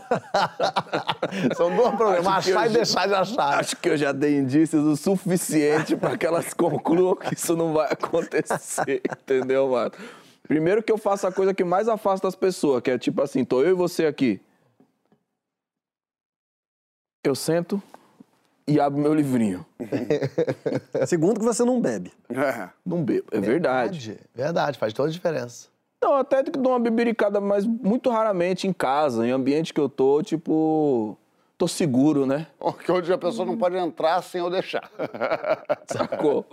São 1.57 1.75
dois 1.75 1.95
problemas, 1.95 2.27
Acho 2.27 2.51
que 2.51 2.53
achar 2.53 2.65
eu 2.65 2.69
e 2.69 2.73
já- 2.73 2.77
deixar 2.77 3.07
de 3.07 3.13
achar. 3.15 3.59
Acho 3.59 3.75
que 3.77 3.89
eu 3.89 3.97
já 3.97 4.11
dei 4.11 4.37
indícios 4.37 4.83
o 4.85 4.95
suficiente 4.95 5.95
para 5.95 6.15
que 6.15 6.25
elas 6.25 6.53
concluam 6.53 7.15
que 7.15 7.33
isso 7.33 7.55
não 7.55 7.73
vai 7.73 7.91
acontecer, 7.91 9.01
entendeu, 9.11 9.69
mano? 9.69 9.91
Primeiro 10.43 10.83
que 10.83 10.91
eu 10.91 10.99
faço 10.99 11.25
a 11.25 11.31
coisa 11.31 11.51
que 11.53 11.63
mais 11.63 11.89
afasta 11.89 12.27
as 12.27 12.35
pessoas, 12.35 12.81
que 12.83 12.91
é 12.91 12.97
tipo 12.99 13.21
assim, 13.23 13.43
tô 13.43 13.63
eu 13.63 13.71
e 13.71 13.73
você 13.73 14.05
aqui. 14.05 14.39
Eu 17.23 17.33
sento 17.33 17.81
e 18.67 18.79
abro 18.79 18.99
meu 19.01 19.13
livrinho. 19.15 19.65
Segundo 21.07 21.39
que 21.39 21.45
você 21.45 21.63
não 21.65 21.81
bebe. 21.81 22.13
É. 22.29 22.69
Não 22.85 23.03
bebo. 23.03 23.27
É 23.31 23.39
verdade. 23.41 24.19
Verdade, 24.33 24.77
faz 24.77 24.93
toda 24.93 25.09
a 25.09 25.11
diferença. 25.11 25.67
Não, 26.01 26.15
até 26.15 26.43
que 26.43 26.51
dou 26.51 26.71
uma 26.73 26.79
bebiricada, 26.79 27.41
mas 27.41 27.65
muito 27.65 28.09
raramente 28.09 28.67
em 28.67 28.73
casa, 28.73 29.25
em 29.27 29.31
ambiente 29.31 29.73
que 29.73 29.79
eu 29.79 29.89
tô, 29.89 30.21
tipo. 30.21 31.17
tô 31.57 31.67
seguro, 31.67 32.25
né? 32.25 32.47
Porque 32.59 32.91
hoje 32.91 33.11
a 33.11 33.17
pessoa 33.17 33.45
não 33.45 33.57
pode 33.57 33.75
entrar 33.75 34.21
sem 34.21 34.39
eu 34.39 34.49
deixar. 34.49 34.89
Sacou? 35.87 36.45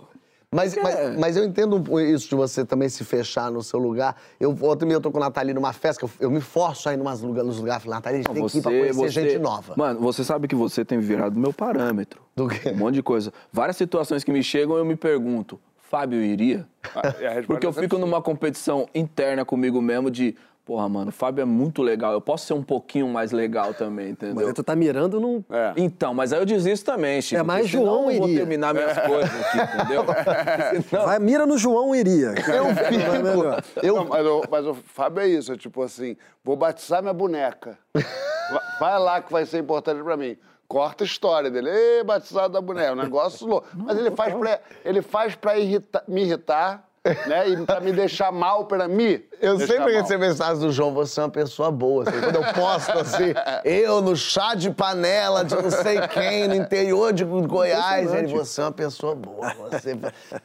Mas, 0.51 0.75
É. 0.77 0.81
mas, 0.81 1.19
mas 1.19 1.37
eu 1.37 1.43
entendo 1.43 1.99
isso 1.99 2.29
de 2.29 2.35
você 2.35 2.63
também 2.63 2.87
se 2.87 3.03
fechar 3.03 3.51
no 3.51 3.61
seu 3.61 3.77
lugar. 3.77 4.15
Eu, 4.39 4.55
ontem 4.61 4.89
eu 4.89 5.01
tô 5.01 5.11
com 5.11 5.17
a 5.17 5.21
Nathalie 5.21 5.53
numa 5.53 5.73
festa, 5.73 5.99
que 5.99 6.05
eu, 6.05 6.27
eu 6.27 6.31
me 6.31 6.39
forço 6.39 6.87
a 6.87 6.93
ir 6.93 6.97
lugar, 6.97 7.43
nos 7.43 7.59
lugares. 7.59 7.83
Falei, 7.83 7.95
Nathalie, 7.97 8.19
a 8.19 8.23
gente 8.23 8.33
tem 8.33 8.47
que 8.47 8.57
ir 8.57 8.61
pra 8.61 8.71
conhecer 8.71 9.09
gente 9.09 9.37
nova. 9.37 9.73
Mano, 9.75 9.99
você 9.99 10.23
sabe 10.23 10.47
que 10.47 10.55
você 10.55 10.85
tem 10.85 10.97
virado 10.99 11.37
meu 11.37 11.51
parâmetro. 11.51 12.21
Do 12.35 12.47
quê? 12.47 12.69
Um 12.69 12.77
monte 12.77 12.95
de 12.95 13.03
coisa. 13.03 13.33
Várias 13.51 13.75
situações 13.75 14.23
que 14.23 14.31
me 14.31 14.41
chegam, 14.41 14.77
eu 14.77 14.85
me 14.85 14.95
pergunto, 14.95 15.59
Fábio 15.89 16.21
iria? 16.21 16.65
A 16.95 17.07
resposta 17.09 17.43
Porque 17.47 17.65
eu 17.65 17.69
é 17.71 17.73
fico 17.73 17.97
numa 17.97 18.21
competição 18.21 18.87
interna 18.93 19.43
comigo 19.45 19.81
mesmo 19.81 20.09
de, 20.11 20.35
Porra, 20.65 20.89
mano, 20.89 21.09
o 21.09 21.11
Fábio 21.11 21.43
é 21.43 21.45
muito 21.45 21.83
legal. 21.83 22.11
Eu 22.11 22.19
posso 22.19 22.47
ser 22.47 22.53
um 22.53 22.63
pouquinho 22.63 23.07
mais 23.07 23.31
legal 23.31 23.71
também, 23.75 24.05
Mas 24.07 24.11
entendeu? 24.13 24.47
aí 24.47 24.51
tu 24.53 24.63
tá 24.63 24.75
mirando 24.75 25.19
num. 25.19 25.43
É. 25.47 25.73
Então, 25.77 26.11
mas 26.11 26.33
aí 26.33 26.39
eu 26.39 26.45
desisto 26.45 26.83
também, 26.91 27.21
Chico. 27.21 27.39
É, 27.39 27.43
mas 27.43 27.69
senão 27.69 27.83
João 27.85 28.09
eu 28.11 28.17
vou 28.17 28.27
iria. 28.27 28.39
terminar 28.39 28.73
minhas 28.73 28.97
coisas 28.97 29.29
aqui, 29.45 29.57
entendeu? 29.59 30.03
Senão- 30.89 31.05
Vai, 31.05 31.19
mira 31.19 31.45
no 31.45 31.55
João 31.55 31.93
Iria. 31.95 32.29
Eu 32.49 32.65
fico. 32.73 33.85
Eu, 33.85 33.95
Não, 33.97 34.05
mas, 34.05 34.25
o, 34.25 34.41
mas 34.49 34.65
o 34.65 34.73
Fábio 34.73 35.21
é 35.21 35.27
isso, 35.27 35.53
é 35.53 35.55
tipo 35.55 35.83
assim, 35.83 36.17
vou 36.43 36.55
batizar 36.55 36.99
minha 36.99 37.13
boneca. 37.13 37.77
Va- 37.93 38.63
Vai 38.79 38.99
lá 38.99 39.21
que 39.21 39.31
vai 39.31 39.45
ser 39.45 39.59
importante 39.59 40.01
pra 40.03 40.17
mim. 40.17 40.35
Corta 40.67 41.03
a 41.03 41.05
história 41.07 41.49
dele. 41.51 41.69
Ê, 41.69 42.03
batizado 42.03 42.49
da 42.53 42.61
boneca, 42.61 42.93
um 42.93 42.95
negócio 42.95 43.45
louco. 43.47 43.67
Mas 43.75 43.97
ele 43.97 44.11
faz 44.11 44.33
pra, 44.33 44.59
ele 44.83 45.01
faz 45.01 45.35
pra 45.35 45.57
irrita- 45.59 46.03
me 46.07 46.23
irritar, 46.23 46.83
né? 47.27 47.47
E 47.49 47.57
pra 47.65 47.79
me 47.79 47.91
deixar 47.91 48.31
mal 48.31 48.65
pra 48.65 48.87
mim. 48.87 49.21
Eu 49.39 49.59
sempre 49.59 49.77
mal. 49.93 50.01
recebo 50.01 50.21
mensagem 50.21 50.57
do 50.59 50.71
João, 50.71 50.91
você 50.91 51.19
é 51.19 51.23
uma 51.23 51.29
pessoa 51.29 51.69
boa. 51.69 52.03
assim, 52.09 52.19
quando 52.19 52.35
eu 52.37 52.53
posto 52.53 52.97
assim, 52.97 53.25
eu 53.63 54.01
no 54.01 54.15
chá 54.15 54.55
de 54.55 54.71
panela 54.71 55.45
de 55.45 55.53
não 55.53 55.69
sei 55.69 55.99
quem, 56.07 56.47
no 56.47 56.55
interior 56.55 57.13
de 57.13 57.23
Goiás, 57.23 58.11
ele, 58.11 58.33
você 58.33 58.59
é 58.61 58.63
uma 58.63 58.71
pessoa 58.71 59.13
boa. 59.13 59.53
Você... 59.69 59.95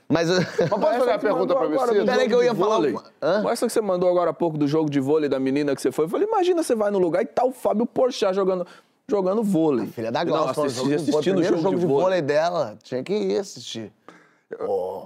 Mas, 0.06 0.28
eu- 0.28 0.36
Mas 0.36 0.68
posso 0.68 0.98
fazer 0.98 1.10
uma 1.12 1.18
pergunta 1.18 1.54
pra 1.56 1.66
você? 1.66 2.04
Peraí 2.04 2.28
que 2.28 2.34
eu 2.34 2.42
ia 2.44 2.54
falar 2.54 2.80
Hã? 3.22 3.50
Essa 3.50 3.66
que 3.66 3.72
você 3.72 3.80
mandou 3.80 4.10
agora 4.10 4.28
há 4.28 4.34
pouco 4.34 4.58
do 4.58 4.68
jogo 4.68 4.90
de 4.90 5.00
vôlei 5.00 5.30
da 5.30 5.40
menina 5.40 5.74
que 5.74 5.80
você 5.80 5.90
foi. 5.90 6.04
Eu 6.04 6.08
falei, 6.10 6.26
imagina 6.28 6.62
você 6.62 6.74
vai 6.74 6.90
no 6.90 6.98
lugar 6.98 7.22
e 7.22 7.26
tá 7.26 7.42
o 7.42 7.52
Fábio 7.52 7.86
Porchat 7.86 8.34
jogando, 8.34 8.66
jogando 9.10 9.42
vôlei. 9.42 9.86
Filha 9.88 10.10
da 10.12 10.24
Não, 10.24 10.30
Glaucia, 10.32 10.64
assisti- 10.64 10.94
assistindo 10.94 11.38
o 11.40 11.42
jogo, 11.44 11.60
jogo 11.60 11.78
de 11.78 11.86
vôlei 11.86 12.22
dela. 12.22 12.78
Tinha 12.82 13.02
que 13.02 13.12
ir 13.12 13.38
assistir. 13.38 13.92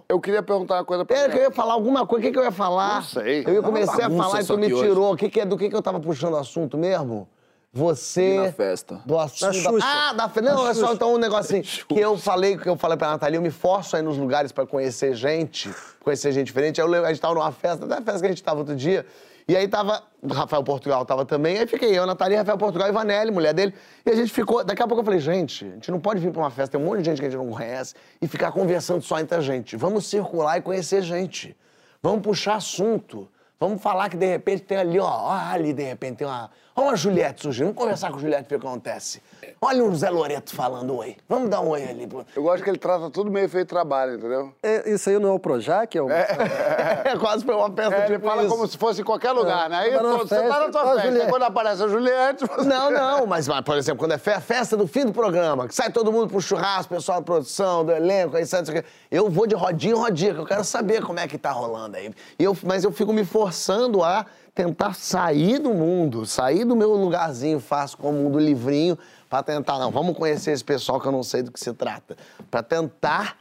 Eu 0.08 0.20
queria 0.20 0.42
perguntar 0.42 0.76
uma 0.76 0.84
coisa 0.84 1.04
pra 1.04 1.16
Era 1.16 1.32
que 1.32 1.38
eu 1.38 1.42
ia 1.42 1.50
falar 1.50 1.74
alguma 1.74 2.06
coisa. 2.06 2.22
O 2.22 2.26
que, 2.26 2.32
que 2.32 2.38
eu 2.38 2.44
ia 2.44 2.52
falar? 2.52 2.96
Não 2.96 3.02
sei. 3.02 3.44
Eu 3.46 3.62
comecei 3.62 4.04
a 4.04 4.10
falar 4.10 4.40
e 4.42 4.44
tu 4.46 4.56
me 4.56 4.66
tirou. 4.68 5.12
O 5.12 5.16
que 5.16 5.28
que 5.28 5.40
é, 5.40 5.44
do 5.46 5.56
que, 5.58 5.68
que 5.68 5.76
eu 5.76 5.82
tava 5.82 6.00
puxando 6.00 6.34
o 6.34 6.38
assunto 6.38 6.78
mesmo? 6.78 7.28
Você. 7.72 8.38
Na 8.38 8.52
festa. 8.52 9.00
Do 9.04 9.18
assunto. 9.18 9.40
Da 9.48 9.52
Xuxa. 9.52 9.84
Ah, 9.86 10.12
da 10.12 10.28
festa. 10.28 10.48
Não, 10.54 10.62
Da 10.64 10.70
é 10.70 10.74
só 10.74 10.94
então 10.94 11.12
um 11.14 11.18
negocinho. 11.18 11.62
que 11.88 11.98
eu 11.98 12.16
falei, 12.16 12.56
que 12.56 12.68
eu 12.68 12.76
falei 12.76 12.96
pra 12.96 13.08
Nathalie, 13.10 13.36
eu 13.36 13.42
me 13.42 13.50
forço 13.50 13.96
a 13.96 13.98
ir 13.98 14.02
nos 14.02 14.16
lugares 14.16 14.52
pra 14.52 14.64
conhecer 14.64 15.12
gente, 15.14 15.68
conhecer 16.02 16.30
gente 16.30 16.46
diferente. 16.46 16.80
Aí 16.80 16.86
eu 16.86 17.04
a 17.04 17.08
gente 17.08 17.20
tava 17.20 17.34
numa 17.34 17.50
festa, 17.50 17.84
até 17.84 17.94
a 17.94 18.00
festa 18.02 18.20
que 18.20 18.26
a 18.26 18.28
gente 18.28 18.42
tava 18.42 18.60
outro 18.60 18.76
dia. 18.76 19.04
E 19.46 19.56
aí 19.56 19.68
tava. 19.68 20.02
Rafael 20.30 20.64
Portugal 20.64 21.04
tava 21.04 21.26
também. 21.26 21.58
Aí 21.58 21.66
fiquei 21.66 21.96
eu, 21.96 22.06
Nathalie, 22.06 22.36
Rafael 22.36 22.56
Portugal 22.56 22.88
e 22.88 22.92
Vanelli, 22.92 23.30
mulher 23.30 23.52
dele. 23.52 23.74
E 24.06 24.10
a 24.10 24.14
gente 24.14 24.32
ficou. 24.32 24.64
Daqui 24.64 24.82
a 24.82 24.86
pouco 24.86 25.02
eu 25.02 25.04
falei, 25.04 25.20
gente, 25.20 25.66
a 25.66 25.70
gente 25.70 25.90
não 25.90 26.00
pode 26.00 26.18
vir 26.18 26.32
pra 26.32 26.42
uma 26.42 26.50
festa, 26.50 26.78
tem 26.78 26.80
um 26.80 26.88
monte 26.88 27.00
de 27.00 27.04
gente 27.04 27.20
que 27.20 27.26
a 27.26 27.30
gente 27.30 27.38
não 27.38 27.50
conhece, 27.50 27.94
e 28.22 28.26
ficar 28.26 28.50
conversando 28.52 29.02
só 29.02 29.20
entre 29.20 29.36
a 29.36 29.40
gente. 29.40 29.76
Vamos 29.76 30.06
circular 30.06 30.56
e 30.56 30.62
conhecer 30.62 31.02
gente. 31.02 31.54
Vamos 32.02 32.22
puxar 32.22 32.56
assunto. 32.56 33.28
Vamos 33.60 33.82
falar 33.82 34.08
que 34.08 34.16
de 34.16 34.26
repente 34.26 34.62
tem 34.62 34.78
ali, 34.78 34.98
ó, 34.98 35.06
ó, 35.06 35.32
ali 35.32 35.72
de 35.72 35.82
repente 35.82 36.18
tem 36.18 36.26
uma. 36.26 36.50
Olha 36.74 36.88
uma 36.88 36.96
Juliette 36.96 37.42
surgindo. 37.42 37.66
Vamos 37.66 37.80
conversar 37.80 38.10
com 38.10 38.16
a 38.16 38.20
Juliette 38.20 38.48
ver 38.48 38.56
o 38.56 38.60
que 38.60 38.66
acontece. 38.66 39.22
Olha 39.60 39.84
o 39.84 39.94
Zé 39.94 40.10
Loreto 40.10 40.54
falando 40.54 40.96
oi. 40.96 41.16
Vamos 41.28 41.48
dar 41.50 41.60
um 41.60 41.68
oi 41.68 41.82
ali. 41.84 42.06
pô. 42.06 42.24
Eu 42.34 42.42
gosto 42.42 42.62
que 42.62 42.70
ele 42.70 42.78
trata 42.78 43.10
tudo 43.10 43.30
meio 43.30 43.48
feito 43.48 43.68
trabalho, 43.68 44.14
entendeu? 44.14 44.52
É, 44.62 44.90
isso 44.90 45.08
aí 45.10 45.18
não 45.18 45.30
é 45.30 45.32
o 45.32 45.38
Projac? 45.38 45.96
É 45.96 46.02
o... 46.02 46.10
É, 46.10 47.16
quase 47.20 47.44
foi 47.44 47.54
uma 47.54 47.70
peça 47.70 47.94
É, 47.94 48.06
de 48.06 48.12
ele 48.14 48.22
fala 48.22 48.46
como 48.46 48.66
se 48.66 48.76
fosse 48.76 49.00
em 49.00 49.04
qualquer 49.04 49.32
lugar, 49.32 49.68
né? 49.68 49.76
Aí 49.78 49.92
Tá 49.92 49.98
pô, 50.00 50.18
você 50.18 50.34
tá 50.36 50.42
na 50.42 50.48
festa, 50.54 50.70
tua 50.70 50.82
tá 50.82 50.92
festa, 50.94 51.02
Juliette. 51.08 51.30
quando 51.30 51.42
aparece 51.42 51.82
a 51.82 51.88
Juliette... 51.88 52.46
Você... 52.46 52.68
Não, 52.68 52.90
não, 52.92 53.26
mas, 53.26 53.48
mas, 53.48 53.60
por 53.62 53.76
exemplo, 53.76 53.98
quando 53.98 54.12
é 54.12 54.18
fe- 54.18 54.40
festa 54.40 54.76
do 54.76 54.86
fim 54.86 55.04
do 55.06 55.12
programa, 55.12 55.66
que 55.68 55.74
sai 55.74 55.90
todo 55.90 56.10
mundo 56.12 56.28
pro 56.28 56.40
churrasco, 56.40 56.94
pessoal 56.94 57.18
da 57.20 57.24
produção, 57.24 57.84
do 57.84 57.92
elenco, 57.92 58.36
aí 58.36 58.46
sai, 58.46 58.62
eu 59.10 59.28
vou 59.30 59.46
de 59.46 59.54
rodinha 59.54 59.94
em 59.94 59.98
rodinha, 59.98 60.34
que 60.34 60.40
eu 60.40 60.46
quero 60.46 60.64
saber 60.64 61.02
como 61.02 61.18
é 61.20 61.26
que 61.28 61.36
tá 61.38 61.50
rolando 61.50 61.96
aí. 61.96 62.10
E 62.38 62.44
eu, 62.44 62.56
mas 62.62 62.84
eu 62.84 62.92
fico 62.92 63.12
me 63.12 63.24
forçando 63.24 64.02
a 64.02 64.24
tentar 64.54 64.94
sair 64.94 65.58
do 65.58 65.74
mundo, 65.74 66.24
sair 66.24 66.64
do 66.64 66.76
meu 66.76 66.94
lugarzinho, 66.94 67.58
faço 67.58 67.98
como 67.98 68.26
um 68.26 68.30
do 68.30 68.38
livrinho, 68.38 68.96
pra 69.28 69.42
tentar, 69.42 69.78
não, 69.78 69.90
vamos 69.90 70.16
conhecer 70.16 70.52
esse 70.52 70.64
pessoal 70.64 71.00
que 71.00 71.06
eu 71.08 71.12
não 71.12 71.22
sei 71.22 71.42
do 71.42 71.50
que 71.50 71.58
se 71.58 71.72
trata. 71.72 72.16
Pra 72.50 72.62
tentar 72.62 73.36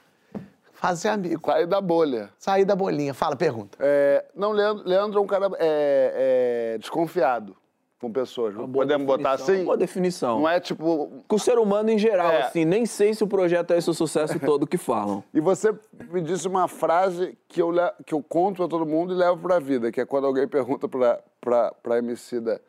fazer 0.73 1.09
amigo, 1.09 1.41
Sair 1.45 1.67
da 1.67 1.79
bolha. 1.79 2.29
sair 2.37 2.65
da 2.65 2.75
bolinha. 2.75 3.13
Fala, 3.13 3.35
pergunta. 3.35 3.77
É, 3.79 4.25
não, 4.35 4.51
Leandro, 4.51 4.87
Leandro 4.87 5.19
é 5.19 5.21
um 5.21 5.27
cara 5.27 5.49
é, 5.59 6.73
é, 6.73 6.77
desconfiado 6.79 7.55
com 8.03 8.11
pessoas. 8.11 8.53
Podemos 8.71 9.07
botar 9.07 9.31
assim? 9.31 9.63
Boa 9.63 9.77
definição. 9.77 10.39
Não 10.41 10.49
é 10.49 10.59
tipo. 10.59 11.23
Com 11.27 11.37
o 11.37 11.39
ser 11.39 11.57
humano 11.57 11.89
em 11.89 11.97
geral, 11.97 12.29
É. 12.31 12.41
assim, 12.41 12.65
nem 12.65 12.85
sei 12.85 13.13
se 13.13 13.23
o 13.23 13.27
projeto 13.27 13.71
é 13.71 13.77
esse 13.77 13.89
o 13.89 13.93
sucesso 13.93 14.37
todo 14.45 14.67
que 14.67 14.77
falam. 14.77 15.23
E 15.33 15.39
você 15.39 15.73
me 16.11 16.21
disse 16.21 16.47
uma 16.47 16.67
frase 16.67 17.37
que 17.47 17.61
eu, 17.61 17.71
que 18.05 18.13
eu 18.13 18.21
conto 18.21 18.61
a 18.63 18.67
todo 18.67 18.85
mundo 18.85 19.13
e 19.13 19.15
levo 19.17 19.41
pra 19.41 19.57
vida, 19.59 19.89
que 19.91 20.01
é 20.01 20.05
quando 20.05 20.27
alguém 20.27 20.45
pergunta 20.47 20.87
pra, 20.87 21.19
pra, 21.39 21.71
pra 21.81 21.97
Emicida, 21.97 22.61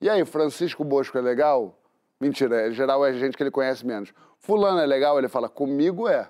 e 0.00 0.10
aí, 0.10 0.24
Francisco 0.24 0.84
Bosco 0.84 1.16
é 1.16 1.20
legal? 1.20 1.78
Mentira, 2.20 2.68
em 2.68 2.72
geral 2.72 3.06
é 3.06 3.12
gente 3.14 3.36
que 3.36 3.42
ele 3.42 3.50
conhece 3.50 3.86
menos. 3.86 4.12
Fulano 4.38 4.78
é 4.80 4.86
legal? 4.86 5.16
Ele 5.18 5.28
fala, 5.28 5.48
comigo 5.48 6.08
é. 6.08 6.28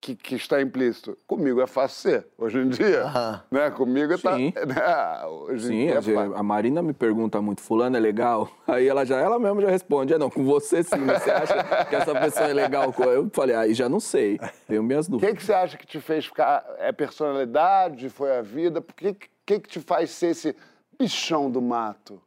Que, 0.00 0.16
que 0.16 0.34
está 0.34 0.62
implícito. 0.62 1.14
Comigo 1.26 1.60
é 1.60 1.66
fácil 1.66 2.10
ser, 2.10 2.26
hoje 2.38 2.56
em 2.58 2.70
dia. 2.70 3.04
Né? 3.50 3.70
Comigo 3.70 4.16
tá. 4.18 4.34
Sim. 4.34 4.50
Né? 4.66 5.26
Hoje 5.26 5.66
em 5.66 5.68
Sim, 5.68 6.00
dia 6.00 6.14
é 6.14 6.38
a, 6.38 6.42
Marina 6.42 6.80
me 6.80 6.94
pergunta 6.94 7.42
muito, 7.42 7.60
fulano 7.60 7.98
é 7.98 8.00
legal? 8.00 8.48
Aí 8.66 8.88
ela 8.88 9.04
já, 9.04 9.20
ela 9.20 9.38
mesma 9.38 9.60
já 9.60 9.68
responde, 9.68 10.14
é 10.14 10.18
não, 10.18 10.30
com 10.30 10.42
você 10.42 10.82
sim, 10.82 10.96
mas 11.00 11.22
você 11.22 11.30
acha 11.30 11.84
que 11.84 11.94
essa 11.94 12.14
pessoa 12.18 12.48
é 12.48 12.54
legal? 12.54 12.94
Eu 12.98 13.28
falei, 13.30 13.54
aí 13.54 13.74
já 13.74 13.88
não 13.90 14.00
sei, 14.00 14.40
tenho 14.66 14.82
minhas 14.82 15.06
O 15.06 15.10
que, 15.10 15.12
dúvidas. 15.12 15.36
que 15.36 15.44
você 15.44 15.52
acha 15.52 15.76
que 15.76 15.86
te 15.86 16.00
fez 16.00 16.24
ficar. 16.24 16.64
É 16.78 16.92
personalidade? 16.92 18.08
Foi 18.08 18.36
a 18.38 18.40
vida? 18.40 18.80
Por 18.80 18.94
que, 18.94 19.14
que, 19.44 19.60
que 19.60 19.68
te 19.68 19.80
faz 19.80 20.10
ser 20.10 20.28
esse 20.28 20.56
bichão 21.00 21.50
do 21.50 21.62
mato? 21.62 22.20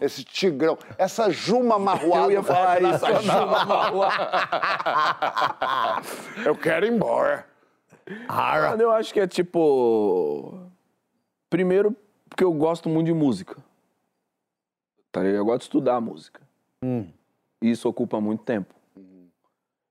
esse 0.00 0.24
tigrão? 0.24 0.76
Essa 0.98 1.30
Juma 1.30 1.78
marroada? 1.78 2.26
Eu 2.26 2.30
ia 2.32 2.42
falar 2.42 2.82
isso, 2.82 3.06
a 3.06 3.12
nacional? 3.12 3.92
Juma. 3.92 4.08
Eu 6.44 6.56
quero 6.56 6.86
ir 6.86 6.92
embora. 6.92 7.46
Mano, 8.28 8.82
eu 8.82 8.90
acho 8.90 9.12
que 9.12 9.20
é 9.20 9.26
tipo. 9.26 10.60
Primeiro, 11.48 11.94
porque 12.28 12.44
eu 12.44 12.52
gosto 12.52 12.88
muito 12.88 13.06
de 13.06 13.14
música. 13.14 13.56
Tá 15.12 15.22
ligado? 15.22 15.38
Eu 15.38 15.44
gosto 15.44 15.58
de 15.60 15.64
estudar 15.64 16.00
música. 16.00 16.40
E 17.62 17.70
isso 17.70 17.88
ocupa 17.88 18.20
muito 18.20 18.42
tempo. 18.44 18.74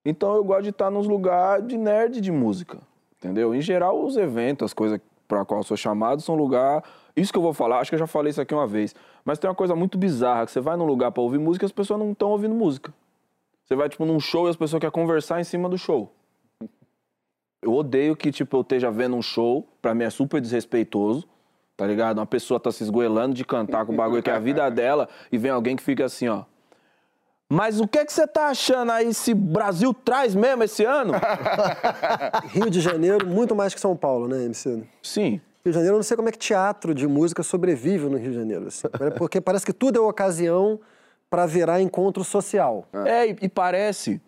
Então 0.05 0.35
eu 0.35 0.43
gosto 0.43 0.63
de 0.63 0.69
estar 0.69 0.89
nos 0.89 1.07
lugares 1.07 1.67
de 1.67 1.77
nerd 1.77 2.21
de 2.21 2.31
música. 2.31 2.79
Entendeu? 3.17 3.53
Em 3.53 3.61
geral, 3.61 4.03
os 4.03 4.15
eventos, 4.15 4.65
as 4.65 4.73
coisas 4.73 4.99
para 5.27 5.43
qual 5.43 5.59
eu 5.59 5.63
sou 5.63 5.75
chamado, 5.75 6.21
são 6.21 6.35
lugar. 6.35 6.83
Isso 7.17 7.31
que 7.33 7.37
eu 7.39 7.41
vou 7.41 7.53
falar, 7.53 7.79
acho 7.79 7.89
que 7.89 7.95
eu 7.95 7.99
já 7.99 8.05
falei 8.05 8.29
isso 8.29 8.39
aqui 8.39 8.53
uma 8.53 8.67
vez. 8.67 8.93
Mas 9.25 9.39
tem 9.39 9.49
uma 9.49 9.55
coisa 9.55 9.75
muito 9.75 9.97
bizarra: 9.97 10.45
que 10.45 10.51
você 10.51 10.61
vai 10.61 10.77
num 10.77 10.85
lugar 10.85 11.11
para 11.11 11.23
ouvir 11.23 11.39
música 11.39 11.65
e 11.65 11.67
as 11.67 11.71
pessoas 11.71 11.99
não 11.99 12.11
estão 12.11 12.29
ouvindo 12.29 12.53
música. 12.53 12.93
Você 13.65 13.75
vai, 13.75 13.89
tipo, 13.89 14.05
num 14.05 14.19
show 14.19 14.45
e 14.47 14.51
as 14.51 14.55
pessoas 14.55 14.79
querem 14.79 14.91
conversar 14.91 15.41
em 15.41 15.43
cima 15.43 15.67
do 15.67 15.79
show. 15.79 16.13
Eu 17.59 17.73
odeio 17.73 18.15
que, 18.15 18.31
tipo, 18.31 18.55
eu 18.55 18.61
esteja 18.61 18.91
vendo 18.91 19.15
um 19.15 19.21
show, 19.21 19.67
pra 19.81 19.95
mim 19.95 20.03
é 20.03 20.09
super 20.11 20.39
desrespeitoso, 20.39 21.27
tá 21.75 21.87
ligado? 21.87 22.19
Uma 22.19 22.25
pessoa 22.27 22.59
tá 22.59 22.71
se 22.71 22.83
esgoelando 22.83 23.33
de 23.33 23.43
cantar 23.43 23.85
com 23.85 23.93
o 23.93 23.95
bagulho 23.95 24.21
que 24.21 24.29
é 24.29 24.33
a 24.33 24.39
vida 24.39 24.69
dela 24.71 25.09
e 25.31 25.39
vem 25.39 25.49
alguém 25.49 25.75
que 25.75 25.83
fica 25.83 26.05
assim, 26.05 26.27
ó. 26.27 26.43
Mas 27.49 27.79
o 27.79 27.87
que 27.87 28.05
que 28.05 28.13
você 28.13 28.27
tá 28.27 28.47
achando 28.49 28.91
aí 28.91 29.13
se 29.13 29.33
Brasil 29.33 29.93
traz 29.93 30.35
mesmo 30.35 30.63
esse 30.63 30.85
ano? 30.85 31.13
Rio 32.53 32.69
de 32.69 32.79
Janeiro, 32.79 33.25
muito 33.25 33.55
mais 33.55 33.73
que 33.73 33.79
São 33.79 33.95
Paulo, 33.95 34.27
né, 34.27 34.45
MC? 34.45 34.83
Sim. 35.01 35.41
Rio 35.63 35.71
de 35.71 35.73
Janeiro, 35.73 35.95
eu 35.95 35.97
não 35.99 36.03
sei 36.03 36.15
como 36.17 36.29
é 36.29 36.31
que 36.31 36.37
teatro 36.37 36.93
de 36.95 37.07
música 37.07 37.43
sobrevive 37.43 38.07
no 38.09 38.17
Rio 38.17 38.31
de 38.31 38.37
Janeiro. 38.37 38.67
assim. 38.67 38.87
Porque 39.17 39.41
parece 39.41 39.65
que 39.65 39.73
tudo 39.73 39.97
é 39.97 40.01
ocasião 40.01 40.79
para 41.29 41.45
virar 41.45 41.81
encontro 41.81 42.23
social. 42.23 42.85
É, 43.05 43.27
e, 43.29 43.35
e 43.43 43.49
parece, 43.49 44.21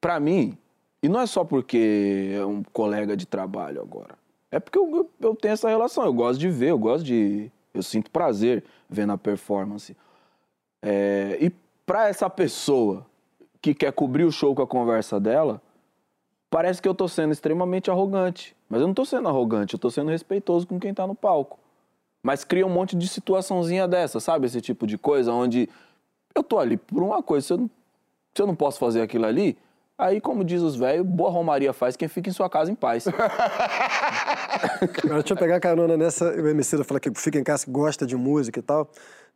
pra 0.00 0.20
mim, 0.20 0.56
e 1.02 1.08
não 1.08 1.20
é 1.20 1.26
só 1.26 1.42
porque 1.44 2.32
é 2.34 2.44
um 2.44 2.62
colega 2.72 3.16
de 3.16 3.26
trabalho 3.26 3.80
agora. 3.80 4.14
É 4.50 4.58
porque 4.60 4.78
eu, 4.78 5.08
eu- 5.20 5.34
tenho 5.36 5.52
essa 5.52 5.68
relação, 5.68 6.04
eu 6.04 6.12
gosto 6.12 6.38
de 6.40 6.48
ver, 6.50 6.70
eu 6.70 6.78
gosto 6.78 7.04
de. 7.04 7.50
Eu 7.72 7.82
sinto 7.82 8.10
prazer 8.10 8.64
vendo 8.90 9.12
a 9.12 9.18
performance. 9.18 9.96
É, 10.82 11.36
e 11.40 11.50
pra 11.86 12.08
essa 12.08 12.28
pessoa 12.30 13.06
que 13.60 13.74
quer 13.74 13.92
cobrir 13.92 14.24
o 14.24 14.32
show 14.32 14.54
com 14.54 14.62
a 14.62 14.66
conversa 14.66 15.18
dela, 15.20 15.60
parece 16.50 16.80
que 16.80 16.88
eu 16.88 16.94
tô 16.94 17.06
sendo 17.08 17.32
extremamente 17.32 17.90
arrogante. 17.90 18.56
Mas 18.68 18.80
eu 18.80 18.86
não 18.86 18.94
tô 18.94 19.04
sendo 19.04 19.28
arrogante, 19.28 19.74
eu 19.74 19.80
tô 19.80 19.90
sendo 19.90 20.10
respeitoso 20.10 20.66
com 20.66 20.78
quem 20.78 20.92
tá 20.92 21.06
no 21.06 21.14
palco. 21.14 21.58
Mas 22.22 22.44
cria 22.44 22.66
um 22.66 22.70
monte 22.70 22.96
de 22.96 23.08
situaçãozinha 23.08 23.88
dessa, 23.88 24.20
sabe? 24.20 24.46
Esse 24.46 24.60
tipo 24.60 24.86
de 24.86 24.98
coisa 24.98 25.32
onde 25.32 25.68
eu 26.34 26.42
tô 26.42 26.58
ali 26.58 26.76
por 26.76 27.02
uma 27.02 27.22
coisa. 27.22 27.46
Se 27.46 27.52
eu 27.52 27.58
não, 27.58 27.70
se 28.34 28.42
eu 28.42 28.46
não 28.46 28.54
posso 28.54 28.78
fazer 28.78 29.00
aquilo 29.00 29.24
ali, 29.24 29.56
aí, 29.96 30.20
como 30.20 30.44
diz 30.44 30.60
os 30.60 30.76
velhos, 30.76 31.06
boa 31.06 31.30
romaria 31.30 31.72
faz 31.72 31.96
quem 31.96 32.08
fica 32.08 32.28
em 32.28 32.32
sua 32.32 32.50
casa 32.50 32.70
em 32.70 32.74
paz. 32.74 33.06
Agora, 34.98 35.20
deixa 35.20 35.32
eu 35.32 35.36
pegar 35.36 35.60
carona 35.60 35.96
nessa. 35.96 36.30
O 36.30 36.48
MC 36.48 36.76
da 36.76 36.84
fala 36.84 37.00
que 37.00 37.10
fica 37.14 37.38
em 37.38 37.44
casa, 37.44 37.64
que 37.64 37.70
gosta 37.70 38.06
de 38.06 38.16
música 38.16 38.58
e 38.58 38.62
tal. 38.62 38.90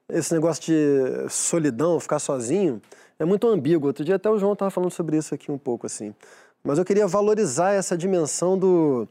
Esse 0.08 0.34
negócio 0.34 0.62
de 0.64 1.30
solidão, 1.30 1.98
ficar 2.00 2.18
sozinho, 2.18 2.82
é 3.18 3.24
muito 3.24 3.46
ambíguo. 3.48 3.86
Outro 3.86 4.04
dia 4.04 4.16
até 4.16 4.28
o 4.28 4.38
João 4.38 4.52
estava 4.52 4.70
falando 4.70 4.90
sobre 4.90 5.16
isso 5.16 5.34
aqui 5.34 5.50
um 5.50 5.58
pouco, 5.58 5.86
assim. 5.86 6.14
Mas 6.62 6.78
eu 6.78 6.84
queria 6.84 7.06
valorizar 7.06 7.72
essa 7.72 7.96
dimensão 7.96 8.58
do, 8.58 9.08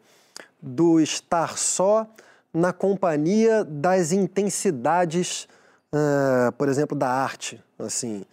do 0.61 0.99
estar 0.99 1.57
só, 1.57 2.07
na 2.53 2.73
companhia 2.73 3.63
das 3.63 4.11
intensidades, 4.11 5.47
ah, 5.93 6.53
por 6.57 6.69
exemplo, 6.69 6.97
da 6.97 7.09
arte. 7.09 7.61
Assim, 7.79 8.25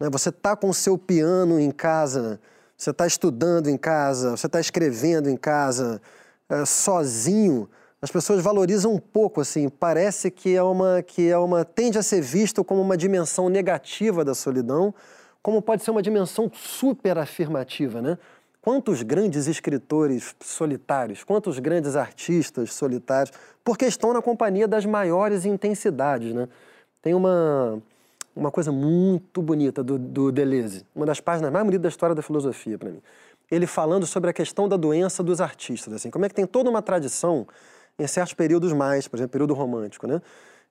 né? 0.00 0.08
Você 0.10 0.30
está 0.30 0.56
com 0.56 0.70
o 0.70 0.74
seu 0.74 0.96
piano 0.96 1.60
em 1.60 1.70
casa, 1.70 2.40
você 2.76 2.90
está 2.90 3.06
estudando 3.06 3.68
em 3.68 3.76
casa, 3.76 4.30
você 4.30 4.46
está 4.46 4.58
escrevendo 4.58 5.28
em 5.28 5.36
casa, 5.36 6.00
eh, 6.48 6.64
sozinho. 6.64 7.68
As 8.00 8.10
pessoas 8.10 8.42
valorizam 8.42 8.94
um 8.94 8.98
pouco, 8.98 9.42
assim. 9.42 9.68
Parece 9.68 10.30
que 10.30 10.56
é 10.56 10.62
uma 10.62 11.02
que 11.02 11.28
é 11.28 11.36
uma 11.36 11.64
tende 11.64 11.98
a 11.98 12.02
ser 12.02 12.22
visto 12.22 12.64
como 12.64 12.80
uma 12.80 12.96
dimensão 12.96 13.50
negativa 13.50 14.24
da 14.24 14.34
solidão, 14.34 14.94
como 15.42 15.60
pode 15.60 15.84
ser 15.84 15.90
uma 15.90 16.02
dimensão 16.02 16.50
super 16.54 17.18
afirmativa, 17.18 18.00
né? 18.00 18.18
Quantos 18.62 19.02
grandes 19.02 19.46
escritores 19.46 20.34
solitários, 20.40 21.24
quantos 21.24 21.58
grandes 21.58 21.96
artistas 21.96 22.74
solitários, 22.74 23.34
porque 23.64 23.86
estão 23.86 24.12
na 24.12 24.20
companhia 24.20 24.68
das 24.68 24.84
maiores 24.84 25.46
intensidades, 25.46 26.34
né? 26.34 26.46
Tem 27.00 27.14
uma, 27.14 27.82
uma 28.36 28.50
coisa 28.50 28.70
muito 28.70 29.40
bonita 29.40 29.82
do, 29.82 29.98
do 29.98 30.30
Deleuze, 30.30 30.84
uma 30.94 31.06
das 31.06 31.20
páginas 31.20 31.50
mais 31.50 31.64
bonitas 31.64 31.82
da 31.82 31.88
história 31.88 32.14
da 32.14 32.20
filosofia 32.20 32.78
para 32.78 32.90
mim. 32.90 33.00
Ele 33.50 33.66
falando 33.66 34.06
sobre 34.06 34.28
a 34.28 34.32
questão 34.32 34.68
da 34.68 34.76
doença 34.76 35.22
dos 35.22 35.40
artistas, 35.40 35.94
assim, 35.94 36.10
como 36.10 36.26
é 36.26 36.28
que 36.28 36.34
tem 36.34 36.46
toda 36.46 36.68
uma 36.68 36.82
tradição 36.82 37.46
em 37.98 38.06
certos 38.06 38.34
períodos 38.34 38.72
mais, 38.74 39.08
por 39.08 39.16
exemplo, 39.16 39.32
período 39.32 39.54
romântico, 39.54 40.06
né? 40.06 40.20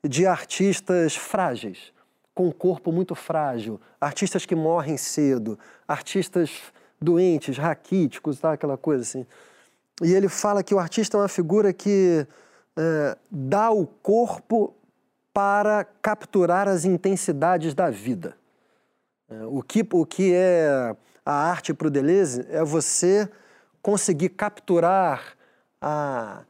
De 0.03 0.27
artistas 0.27 1.15
frágeis, 1.15 1.91
com 2.35 2.47
um 2.47 2.51
corpo 2.51 2.91
muito 2.91 3.15
frágil, 3.15 3.81
artistas 3.99 4.45
que 4.45 4.55
morrem 4.55 4.95
cedo, 4.95 5.57
artistas 5.87 6.51
doentes, 7.01 7.57
raquíticos, 7.57 8.39
tá? 8.39 8.53
aquela 8.53 8.77
coisa 8.77 9.03
assim. 9.03 9.25
E 10.01 10.13
ele 10.13 10.29
fala 10.29 10.63
que 10.63 10.73
o 10.73 10.79
artista 10.79 11.17
é 11.17 11.21
uma 11.21 11.27
figura 11.27 11.73
que 11.73 12.25
é, 12.77 13.17
dá 13.29 13.71
o 13.71 13.85
corpo 13.85 14.73
para 15.33 15.85
capturar 16.01 16.67
as 16.67 16.85
intensidades 16.85 17.73
da 17.73 17.89
vida. 17.89 18.35
É, 19.29 19.45
o, 19.45 19.61
que, 19.61 19.85
o 19.91 20.05
que 20.05 20.33
é 20.33 20.95
a 21.25 21.33
arte 21.33 21.73
para 21.73 21.87
o 21.87 21.91
Deleuze 21.91 22.45
é 22.49 22.63
você 22.63 23.29
conseguir 23.81 24.29
capturar 24.29 25.35
a, 25.81 26.41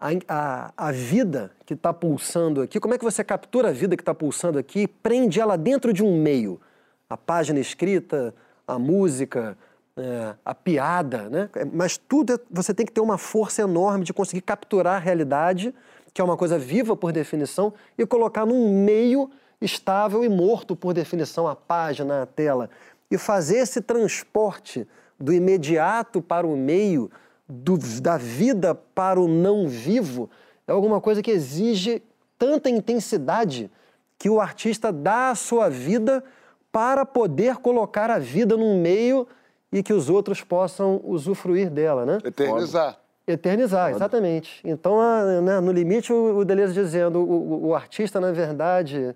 a, 0.00 0.08
a, 0.28 0.72
a 0.76 0.92
vida 0.92 1.50
que 1.66 1.74
está 1.74 1.92
pulsando 1.92 2.62
aqui. 2.62 2.78
Como 2.78 2.94
é 2.94 2.98
que 2.98 3.04
você 3.04 3.24
captura 3.24 3.68
a 3.68 3.72
vida 3.72 3.96
que 3.96 4.02
está 4.02 4.14
pulsando 4.14 4.58
aqui 4.58 4.80
e 4.80 4.88
prende 4.88 5.40
ela 5.40 5.56
dentro 5.56 5.92
de 5.92 6.02
um 6.02 6.20
meio? 6.20 6.60
A 7.08 7.16
página 7.16 7.58
escrita, 7.58 8.34
a 8.66 8.78
música, 8.78 9.56
é, 9.98 10.34
a 10.44 10.54
piada, 10.54 11.28
né? 11.28 11.50
Mas 11.72 11.98
tudo 11.98 12.34
é, 12.34 12.38
você 12.50 12.72
tem 12.72 12.86
que 12.86 12.92
ter 12.92 13.00
uma 13.00 13.18
força 13.18 13.62
enorme 13.62 14.04
de 14.04 14.12
conseguir 14.12 14.42
capturar 14.42 14.96
a 14.96 14.98
realidade, 14.98 15.74
que 16.14 16.20
é 16.20 16.24
uma 16.24 16.36
coisa 16.36 16.58
viva 16.58 16.96
por 16.96 17.12
definição, 17.12 17.72
e 17.96 18.06
colocar 18.06 18.46
num 18.46 18.84
meio 18.84 19.30
estável 19.60 20.24
e 20.24 20.28
morto 20.28 20.76
por 20.76 20.94
definição, 20.94 21.48
a 21.48 21.56
página, 21.56 22.22
a 22.22 22.26
tela. 22.26 22.70
E 23.10 23.18
fazer 23.18 23.58
esse 23.58 23.80
transporte 23.80 24.86
do 25.18 25.32
imediato 25.32 26.22
para 26.22 26.46
o 26.46 26.56
meio, 26.56 27.10
do, 27.48 27.76
da 28.00 28.16
vida 28.16 28.74
para 28.74 29.20
o 29.20 29.26
não 29.26 29.66
vivo, 29.66 30.30
é 30.66 30.72
alguma 30.72 31.00
coisa 31.00 31.22
que 31.22 31.30
exige 31.30 32.02
tanta 32.38 32.70
intensidade 32.70 33.70
que 34.18 34.28
o 34.28 34.40
artista 34.40 34.92
dá 34.92 35.30
a 35.30 35.34
sua 35.34 35.68
vida 35.68 36.22
para 36.70 37.06
poder 37.06 37.56
colocar 37.56 38.10
a 38.10 38.18
vida 38.18 38.56
num 38.56 38.80
meio 38.80 39.26
e 39.72 39.82
que 39.82 39.92
os 39.92 40.08
outros 40.08 40.42
possam 40.42 41.00
usufruir 41.04 41.70
dela, 41.70 42.06
né? 42.06 42.18
Eternizar. 42.24 42.98
Eternizar, 43.26 43.90
exatamente. 43.90 44.60
Então, 44.64 44.98
né, 45.42 45.60
no 45.60 45.70
limite, 45.70 46.12
o, 46.12 46.44
Deleuze 46.44 46.72
dizendo, 46.72 47.18
o, 47.20 47.68
o- 47.68 47.74
artista, 47.74 48.18
na 48.18 48.32
verdade, 48.32 49.14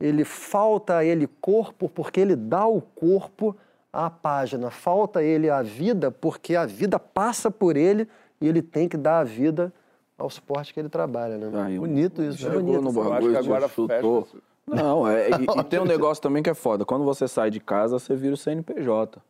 ele 0.00 0.24
falta 0.24 0.96
a 0.96 1.04
ele 1.04 1.28
corpo 1.40 1.88
porque 1.88 2.20
ele 2.20 2.34
dá 2.34 2.66
o 2.66 2.80
corpo 2.80 3.56
à 3.92 4.10
página. 4.10 4.68
Falta 4.70 5.20
a 5.20 5.22
ele 5.22 5.48
a 5.48 5.62
vida 5.62 6.10
porque 6.10 6.56
a 6.56 6.66
vida 6.66 6.98
passa 6.98 7.52
por 7.52 7.76
ele 7.76 8.08
e 8.40 8.48
ele 8.48 8.62
tem 8.62 8.88
que 8.88 8.96
dar 8.96 9.20
a 9.20 9.24
vida 9.24 9.72
ao 10.18 10.28
suporte 10.28 10.74
que 10.74 10.80
ele 10.80 10.88
trabalha, 10.88 11.38
né? 11.38 11.50
Aí, 11.62 11.78
Bonito 11.78 12.20
isso, 12.20 12.44
né? 12.48 12.54
Chegou 12.56 12.82
no 12.82 12.90
Eu 12.90 13.00
acho 13.00 13.10
bagulho, 13.10 13.32
que 13.32 13.38
agora 13.38 13.68
chutou. 13.68 14.26
Não, 14.66 15.06
é, 15.06 15.30
e, 15.30 15.60
e 15.60 15.62
tem 15.70 15.78
um 15.78 15.84
negócio 15.84 16.20
também 16.20 16.42
que 16.42 16.50
é 16.50 16.54
foda. 16.54 16.84
Quando 16.84 17.04
você 17.04 17.28
sai 17.28 17.48
de 17.50 17.60
casa, 17.60 18.00
você 18.00 18.16
vira 18.16 18.34
o 18.34 18.36
CNPJ. 18.36 19.20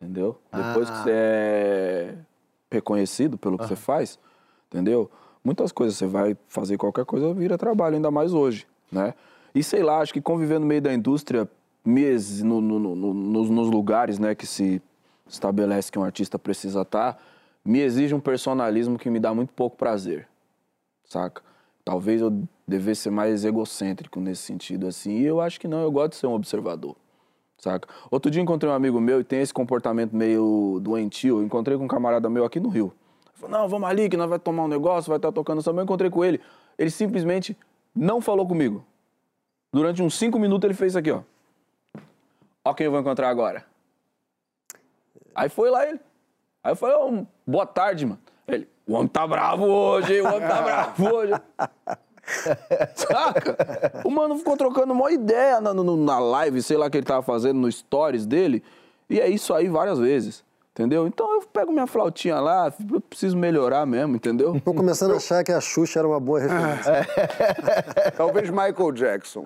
Entendeu? 0.00 0.38
Depois 0.52 0.90
que 0.90 0.96
você 0.98 1.10
é 1.10 2.14
reconhecido 2.70 3.38
pelo 3.38 3.58
que 3.58 3.66
você 3.66 3.76
faz, 3.76 4.18
entendeu? 4.68 5.10
Muitas 5.42 5.72
coisas, 5.72 5.96
você 5.96 6.06
vai 6.06 6.36
fazer 6.48 6.76
qualquer 6.76 7.04
coisa, 7.04 7.32
vira 7.32 7.56
trabalho, 7.56 7.94
ainda 7.96 8.10
mais 8.10 8.32
hoje, 8.34 8.66
né? 8.90 9.14
E 9.54 9.62
sei 9.62 9.82
lá, 9.82 10.00
acho 10.00 10.12
que 10.12 10.20
conviver 10.20 10.58
no 10.58 10.66
meio 10.66 10.82
da 10.82 10.92
indústria, 10.92 11.48
meses, 11.84 12.42
no, 12.42 12.60
no- 12.60 12.78
no- 12.78 12.94
no- 12.96 13.14
nos, 13.14 13.48
nos 13.50 13.70
lugares 13.70 14.18
né, 14.18 14.34
que 14.34 14.46
se 14.46 14.82
estabelece 15.26 15.90
que 15.90 15.98
um 15.98 16.04
artista 16.04 16.38
precisa 16.38 16.82
estar, 16.82 17.16
me 17.64 17.80
exige 17.80 18.14
um 18.14 18.20
personalismo 18.20 18.98
que 18.98 19.08
me 19.08 19.18
dá 19.20 19.32
muito 19.34 19.52
pouco 19.54 19.76
prazer 19.76 20.28
saca? 21.08 21.40
Talvez 21.84 22.20
eu 22.20 22.42
devesse 22.66 23.02
ser 23.02 23.10
mais 23.10 23.44
egocêntrico 23.44 24.18
nesse 24.18 24.42
sentido, 24.42 24.88
assim. 24.88 25.18
E 25.18 25.24
eu 25.24 25.40
acho 25.40 25.60
que 25.60 25.68
não, 25.68 25.80
eu 25.82 25.90
gosto 25.92 26.10
de 26.10 26.16
ser 26.16 26.26
um 26.26 26.32
observador, 26.34 26.96
saca? 27.58 27.88
Outro 28.10 28.30
dia 28.30 28.42
encontrei 28.42 28.70
um 28.70 28.74
amigo 28.74 29.00
meu 29.00 29.20
e 29.20 29.24
tem 29.24 29.40
esse 29.40 29.52
comportamento 29.52 30.14
meio 30.14 30.78
doentio. 30.82 31.38
Eu 31.38 31.44
encontrei 31.44 31.76
com 31.76 31.84
um 31.84 31.88
camarada 31.88 32.28
meu 32.28 32.44
aqui 32.44 32.60
no 32.60 32.68
Rio. 32.68 32.92
Ele 33.26 33.34
falou, 33.34 33.58
não, 33.58 33.68
vamos 33.68 33.88
ali 33.88 34.08
que 34.08 34.16
nós 34.16 34.28
vai 34.28 34.38
tomar 34.38 34.64
um 34.64 34.68
negócio, 34.68 35.08
vai 35.08 35.18
estar 35.18 35.32
tocando 35.32 35.62
samba. 35.62 35.80
Eu 35.80 35.84
encontrei 35.84 36.10
com 36.10 36.24
ele. 36.24 36.40
Ele 36.78 36.90
simplesmente 36.90 37.56
não 37.94 38.20
falou 38.20 38.46
comigo. 38.46 38.84
Durante 39.72 40.02
uns 40.02 40.14
cinco 40.14 40.38
minutos 40.38 40.64
ele 40.66 40.74
fez 40.74 40.92
isso 40.92 40.98
aqui, 40.98 41.10
ó. 41.10 41.22
Ó 42.64 42.74
quem 42.74 42.86
eu 42.86 42.90
vou 42.90 43.00
encontrar 43.00 43.28
agora. 43.28 43.64
Aí 45.34 45.48
foi 45.48 45.70
lá 45.70 45.86
ele. 45.86 46.00
Aí 46.64 46.72
eu 46.72 46.76
falei, 46.76 46.96
ô, 46.96 47.26
boa 47.46 47.66
tarde, 47.66 48.06
mano. 48.06 48.20
Ele, 48.48 48.68
o 48.86 48.94
homem 48.94 49.08
tá 49.08 49.26
bravo 49.26 49.64
hoje, 49.64 50.14
hein? 50.14 50.22
o 50.22 50.26
homem 50.26 50.48
tá 50.48 50.62
bravo 50.62 51.14
hoje. 51.14 51.32
Saca? 52.94 53.56
O 54.04 54.10
mano 54.10 54.36
ficou 54.38 54.56
trocando 54.56 54.92
uma 54.92 55.10
ideia 55.12 55.60
na, 55.60 55.72
no- 55.72 55.96
na 55.96 56.18
live, 56.18 56.62
sei 56.62 56.76
lá, 56.76 56.90
que 56.90 56.96
ele 56.98 57.06
tava 57.06 57.22
fazendo 57.22 57.58
no 57.60 57.70
stories 57.70 58.26
dele. 58.26 58.62
E 59.08 59.20
é 59.20 59.28
isso 59.28 59.54
aí 59.54 59.68
várias 59.68 59.98
vezes. 59.98 60.44
Entendeu? 60.72 61.06
Então 61.06 61.32
eu 61.36 61.40
pego 61.50 61.72
minha 61.72 61.86
flautinha 61.86 62.38
lá, 62.38 62.70
eu 62.92 63.00
preciso 63.00 63.34
melhorar 63.34 63.86
mesmo, 63.86 64.14
entendeu? 64.16 64.56
Estou 64.56 64.74
começando 64.74 65.14
a 65.14 65.16
achar 65.16 65.42
que 65.42 65.50
a 65.50 65.58
Xuxa 65.58 66.00
era 66.00 66.06
uma 66.06 66.20
boa 66.20 66.38
referência. 66.38 66.92
Talvez 68.14 68.50
Michael 68.50 68.92
Jackson. 68.92 69.44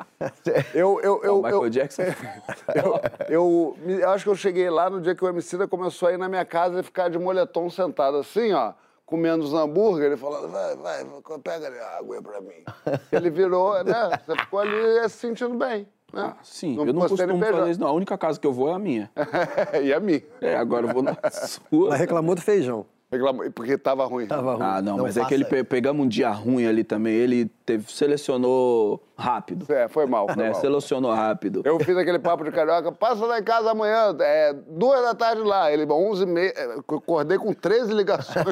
Eu, 0.74 1.01
eu, 1.01 1.20
eu, 1.22 1.39
o 1.39 1.43
Michael 1.45 1.64
eu, 1.66 1.70
Jackson. 1.70 2.03
eu, 2.74 3.01
eu, 3.28 3.76
me- 3.87 4.01
eu 4.01 4.11
acho 4.11 4.24
que 4.24 4.31
eu 4.31 4.35
cheguei 4.35 4.68
lá 4.70 4.91
no 4.91 5.01
dia 5.01 5.14
que 5.14 5.24
o 5.24 5.28
Emicida 5.28 5.68
começou 5.68 6.09
a 6.09 6.12
ir 6.12 6.18
na 6.18 6.28
minha 6.28 6.45
casa 6.45 6.81
e 6.81 6.83
ficar 6.83 7.09
de 7.09 7.16
moletom 7.16 7.70
sentado 7.70 8.16
assim, 8.16 8.53
ó, 8.53 8.72
comendo 9.11 9.44
os 9.44 9.52
hambúrguer, 9.52 10.06
ele 10.06 10.16
falando, 10.16 10.48
vai, 10.48 10.76
vai, 10.76 11.04
pega 11.42 11.66
ali 11.66 11.78
a 11.78 11.98
água 11.98 12.22
pra 12.22 12.40
mim. 12.40 12.64
Ele 13.11 13.28
virou, 13.28 13.82
né? 13.84 14.18
Você 14.24 14.36
ficou 14.38 14.61
ali 14.61 15.08
se 15.08 15.16
sentindo 15.18 15.54
bem. 15.58 15.86
Né? 16.12 16.34
Sim, 16.42 16.76
eu 16.76 16.92
não 16.92 17.06
costumo 17.06 17.38
fazer 17.38 17.70
isso, 17.70 17.80
não. 17.80 17.88
A 17.88 17.92
única 17.92 18.16
casa 18.16 18.38
que 18.40 18.46
eu 18.46 18.52
vou 18.52 18.70
é 18.70 18.74
a 18.74 18.78
minha. 18.78 19.11
e 19.82 19.92
a 19.92 20.00
mim. 20.00 20.22
É, 20.40 20.56
agora 20.56 20.86
eu 20.86 20.92
vou 20.92 21.02
na 21.02 21.16
sua. 21.30 21.88
Ela 21.88 21.96
reclamou 21.96 22.34
do 22.34 22.40
feijão. 22.40 22.86
Reclamou, 23.12 23.50
porque 23.50 23.76
tava 23.76 24.04
ruim. 24.06 24.26
Tava 24.26 24.54
ruim. 24.54 24.62
Ah, 24.64 24.80
não, 24.80 24.98
mas 24.98 25.16
é 25.16 25.24
que 25.24 25.34
ele 25.34 25.44
pe- 25.44 25.64
pegamos 25.64 26.04
um 26.04 26.08
dia 26.08 26.30
ruim 26.30 26.64
ali 26.66 26.84
também. 26.84 27.12
Ele 27.14 27.46
teve, 27.66 27.90
selecionou 27.92 29.02
rápido. 29.21 29.66
É, 29.73 29.89
foi 29.89 30.07
mal, 30.07 30.27
foi 30.27 30.37
Né? 30.37 30.51
mal. 30.51 30.61
Selecionou 30.61 31.12
rápido. 31.12 31.62
Eu 31.64 31.79
fiz 31.81 31.97
aquele 31.97 32.18
papo 32.18 32.43
de 32.45 32.51
carioca, 32.51 32.91
passa 32.91 33.25
lá 33.27 33.39
em 33.39 33.43
casa 33.45 33.71
amanhã, 33.71 34.16
é, 34.21 34.55
duas 34.68 35.03
da 35.03 35.14
tarde 35.14 35.43
lá. 35.43 35.71
Ele, 35.71 35.87
onze 35.93 36.25
e 36.25 36.27
meia, 36.27 36.53
é, 36.57 36.77
acordei 36.79 37.39
com 37.39 37.53
13 37.53 37.93
ligações. 37.93 38.45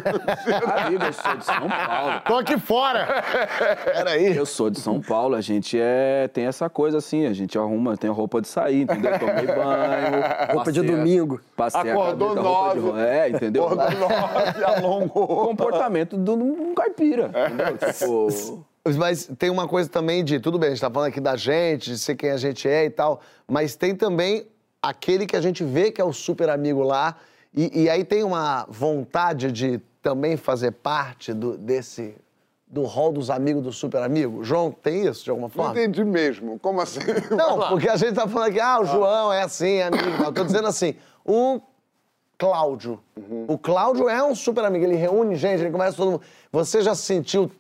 Amigo, 0.87 1.03
eu 1.05 1.13
sou 1.13 1.37
de 1.37 1.45
São 1.45 1.69
Paulo. 1.69 2.21
Tô 2.27 2.35
aqui 2.37 2.59
fora! 2.59 3.07
Peraí. 3.85 4.37
Eu 4.37 4.47
sou 4.47 4.71
de 4.71 4.81
São 4.81 5.01
Paulo, 5.01 5.35
a 5.35 5.41
gente 5.41 5.79
é, 5.81 6.29
tem 6.29 6.47
essa 6.47 6.69
coisa 6.69 6.99
assim, 6.99 7.27
a 7.27 7.33
gente 7.33 7.59
arruma, 7.59 7.97
tem 7.97 8.11
roupa 8.11 8.41
de 8.41 8.49
sair, 8.49 8.83
entendeu? 8.83 9.19
Tomei 9.19 9.47
banho. 9.47 10.19
Roupa 10.53 10.73
de 10.73 10.81
passei 10.81 10.93
a- 10.93 10.97
domingo. 10.97 11.41
Passei 11.57 11.91
Acordou 11.91 12.33
a 12.33 12.35
cabeça, 12.35 12.49
roupa 12.55 12.75
de 12.75 12.81
nove. 12.87 13.01
É, 13.01 13.29
entendeu? 13.29 13.65
Acordou 13.67 14.09
nove, 14.09 14.65
alongou. 14.65 15.27
Comportamento 15.49 16.17
de 16.17 16.31
um 16.31 16.75
caipira, 16.75 17.31
entendeu? 17.47 17.79
Tipo, 17.93 18.65
Mas 18.97 19.31
tem 19.39 19.51
uma 19.51 19.67
coisa 19.69 19.89
também 19.89 20.25
de, 20.25 20.41
tudo 20.41 20.59
bem, 20.59 20.69
a 20.69 20.71
gente 20.71 20.81
tá 20.81 20.91
falando 20.91 21.09
aqui 21.09 21.21
da 21.21 21.37
gente, 21.37 21.91
de 21.91 21.99
ser 21.99 22.15
quem 22.17 22.31
a 22.31 22.37
gente 22.37 22.69
é 22.69 22.85
e 22.85 22.91
tal, 22.91 23.21
mas 23.47 23.77
tem 23.77 23.95
também 23.95 24.47
aquele 24.83 25.27
que 25.27 25.37
a 25.37 25.41
gente 25.41 25.65
vê 25.65 25.91
que 25.91 26.01
é 26.01 26.05
o 26.05 26.13
super 26.13 26.49
amigo 26.49 26.83
lá, 26.83 27.17
e, 27.55 27.83
e 27.83 27.91
aí 27.91 28.05
tem 28.05 28.23
uma 28.23 28.67
vontade 28.69 29.51
de 29.51 29.81
também 30.03 30.37
fazer 30.37 30.73
parte 30.73 31.33
do, 31.33 31.57
desse, 31.57 32.15
do 32.67 32.85
hall 32.85 33.13
dos 33.13 33.31
amigos 33.31 33.63
do 33.63 33.73
super 33.73 34.03
amigo. 34.03 34.45
João, 34.45 34.71
tem 34.71 35.07
isso 35.07 35.25
de 35.25 35.31
alguma 35.31 35.49
Não 35.49 35.55
forma? 35.55 35.73
entendi 35.73 36.05
mesmo. 36.05 36.59
Como 36.59 36.81
assim? 36.81 37.01
Não, 37.37 37.69
porque 37.69 37.89
a 37.89 37.97
gente 37.97 38.15
tá 38.15 38.29
falando 38.29 38.49
aqui, 38.49 38.61
ah, 38.61 38.81
o 38.81 38.85
João 38.85 39.33
é 39.33 39.43
assim, 39.43 39.77
é 39.77 39.85
amigo. 39.85 40.09
e 40.09 40.17
tal. 40.17 40.27
Eu 40.27 40.33
tô 40.33 40.45
dizendo 40.45 40.69
assim, 40.69 40.95
o 41.25 41.61
Cláudio. 42.39 43.01
O 43.49 43.59
Cláudio 43.59 44.09
é 44.09 44.23
um 44.23 44.35
super 44.35 44.65
amigo, 44.65 44.85
ele 44.85 44.95
reúne 44.95 45.35
gente, 45.35 45.61
ele 45.61 45.73
começa 45.73 45.97
todo 45.97 46.13
mundo. 46.13 46.23
Você 46.53 46.83
já 46.83 46.95
se 46.95 47.03
sentiu 47.03 47.51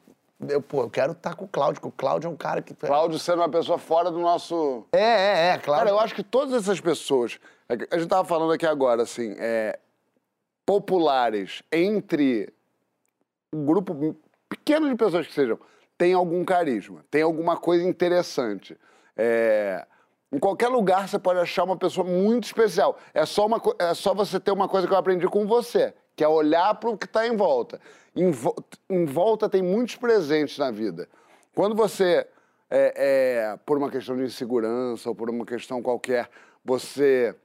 eu, 0.46 0.62
pô, 0.62 0.82
eu 0.82 0.90
quero 0.90 1.12
estar 1.12 1.34
com 1.34 1.44
o 1.44 1.48
Cláudio, 1.48 1.80
porque 1.80 1.88
o 1.88 1.98
Cláudio 1.98 2.28
é 2.28 2.30
um 2.30 2.36
cara 2.36 2.62
que. 2.62 2.74
Cláudio 2.74 3.18
sendo 3.18 3.40
uma 3.40 3.48
pessoa 3.48 3.78
fora 3.78 4.10
do 4.10 4.18
nosso. 4.20 4.86
É, 4.92 4.98
é, 4.98 5.48
é, 5.48 5.58
Cláudio. 5.58 5.86
Cara, 5.86 5.90
eu 5.90 5.98
acho 5.98 6.14
que 6.14 6.22
todas 6.22 6.54
essas 6.54 6.80
pessoas. 6.80 7.38
é 7.68 7.74
A 7.90 7.98
gente 7.98 8.08
tava 8.08 8.26
falando 8.26 8.52
aqui 8.52 8.66
agora, 8.66 9.02
assim, 9.02 9.34
é, 9.38 9.78
populares 10.64 11.62
entre 11.72 12.52
um 13.52 13.64
grupo 13.64 14.16
pequeno 14.48 14.88
de 14.88 14.94
pessoas 14.94 15.26
que 15.26 15.32
sejam, 15.32 15.58
tem 15.96 16.12
algum 16.14 16.44
carisma, 16.44 17.04
tem 17.10 17.22
alguma 17.22 17.56
coisa 17.56 17.84
interessante. 17.84 18.76
É, 19.16 19.84
em 20.30 20.38
qualquer 20.38 20.68
lugar 20.68 21.08
você 21.08 21.18
pode 21.18 21.40
achar 21.40 21.64
uma 21.64 21.76
pessoa 21.76 22.06
muito 22.06 22.44
especial. 22.44 22.98
É 23.12 23.26
só, 23.26 23.46
uma, 23.46 23.60
é 23.78 23.94
só 23.94 24.14
você 24.14 24.38
ter 24.38 24.52
uma 24.52 24.68
coisa 24.68 24.86
que 24.86 24.92
eu 24.92 24.98
aprendi 24.98 25.26
com 25.26 25.46
você, 25.46 25.94
que 26.18 26.24
é 26.24 26.28
olhar 26.28 26.74
para 26.74 26.90
o 26.90 26.98
que 26.98 27.06
está 27.06 27.28
em 27.28 27.36
volta. 27.36 27.80
Em, 28.14 28.32
vo- 28.32 28.56
em 28.90 29.04
volta 29.04 29.48
tem 29.48 29.62
muitos 29.62 29.94
presentes 29.94 30.58
na 30.58 30.68
vida. 30.68 31.08
Quando 31.54 31.76
você, 31.76 32.26
é, 32.68 32.92
é, 33.52 33.56
por 33.64 33.78
uma 33.78 33.88
questão 33.88 34.16
de 34.16 34.24
insegurança 34.24 35.08
ou 35.08 35.14
por 35.14 35.30
uma 35.30 35.46
questão 35.46 35.80
qualquer, 35.80 36.28
você 36.64 37.36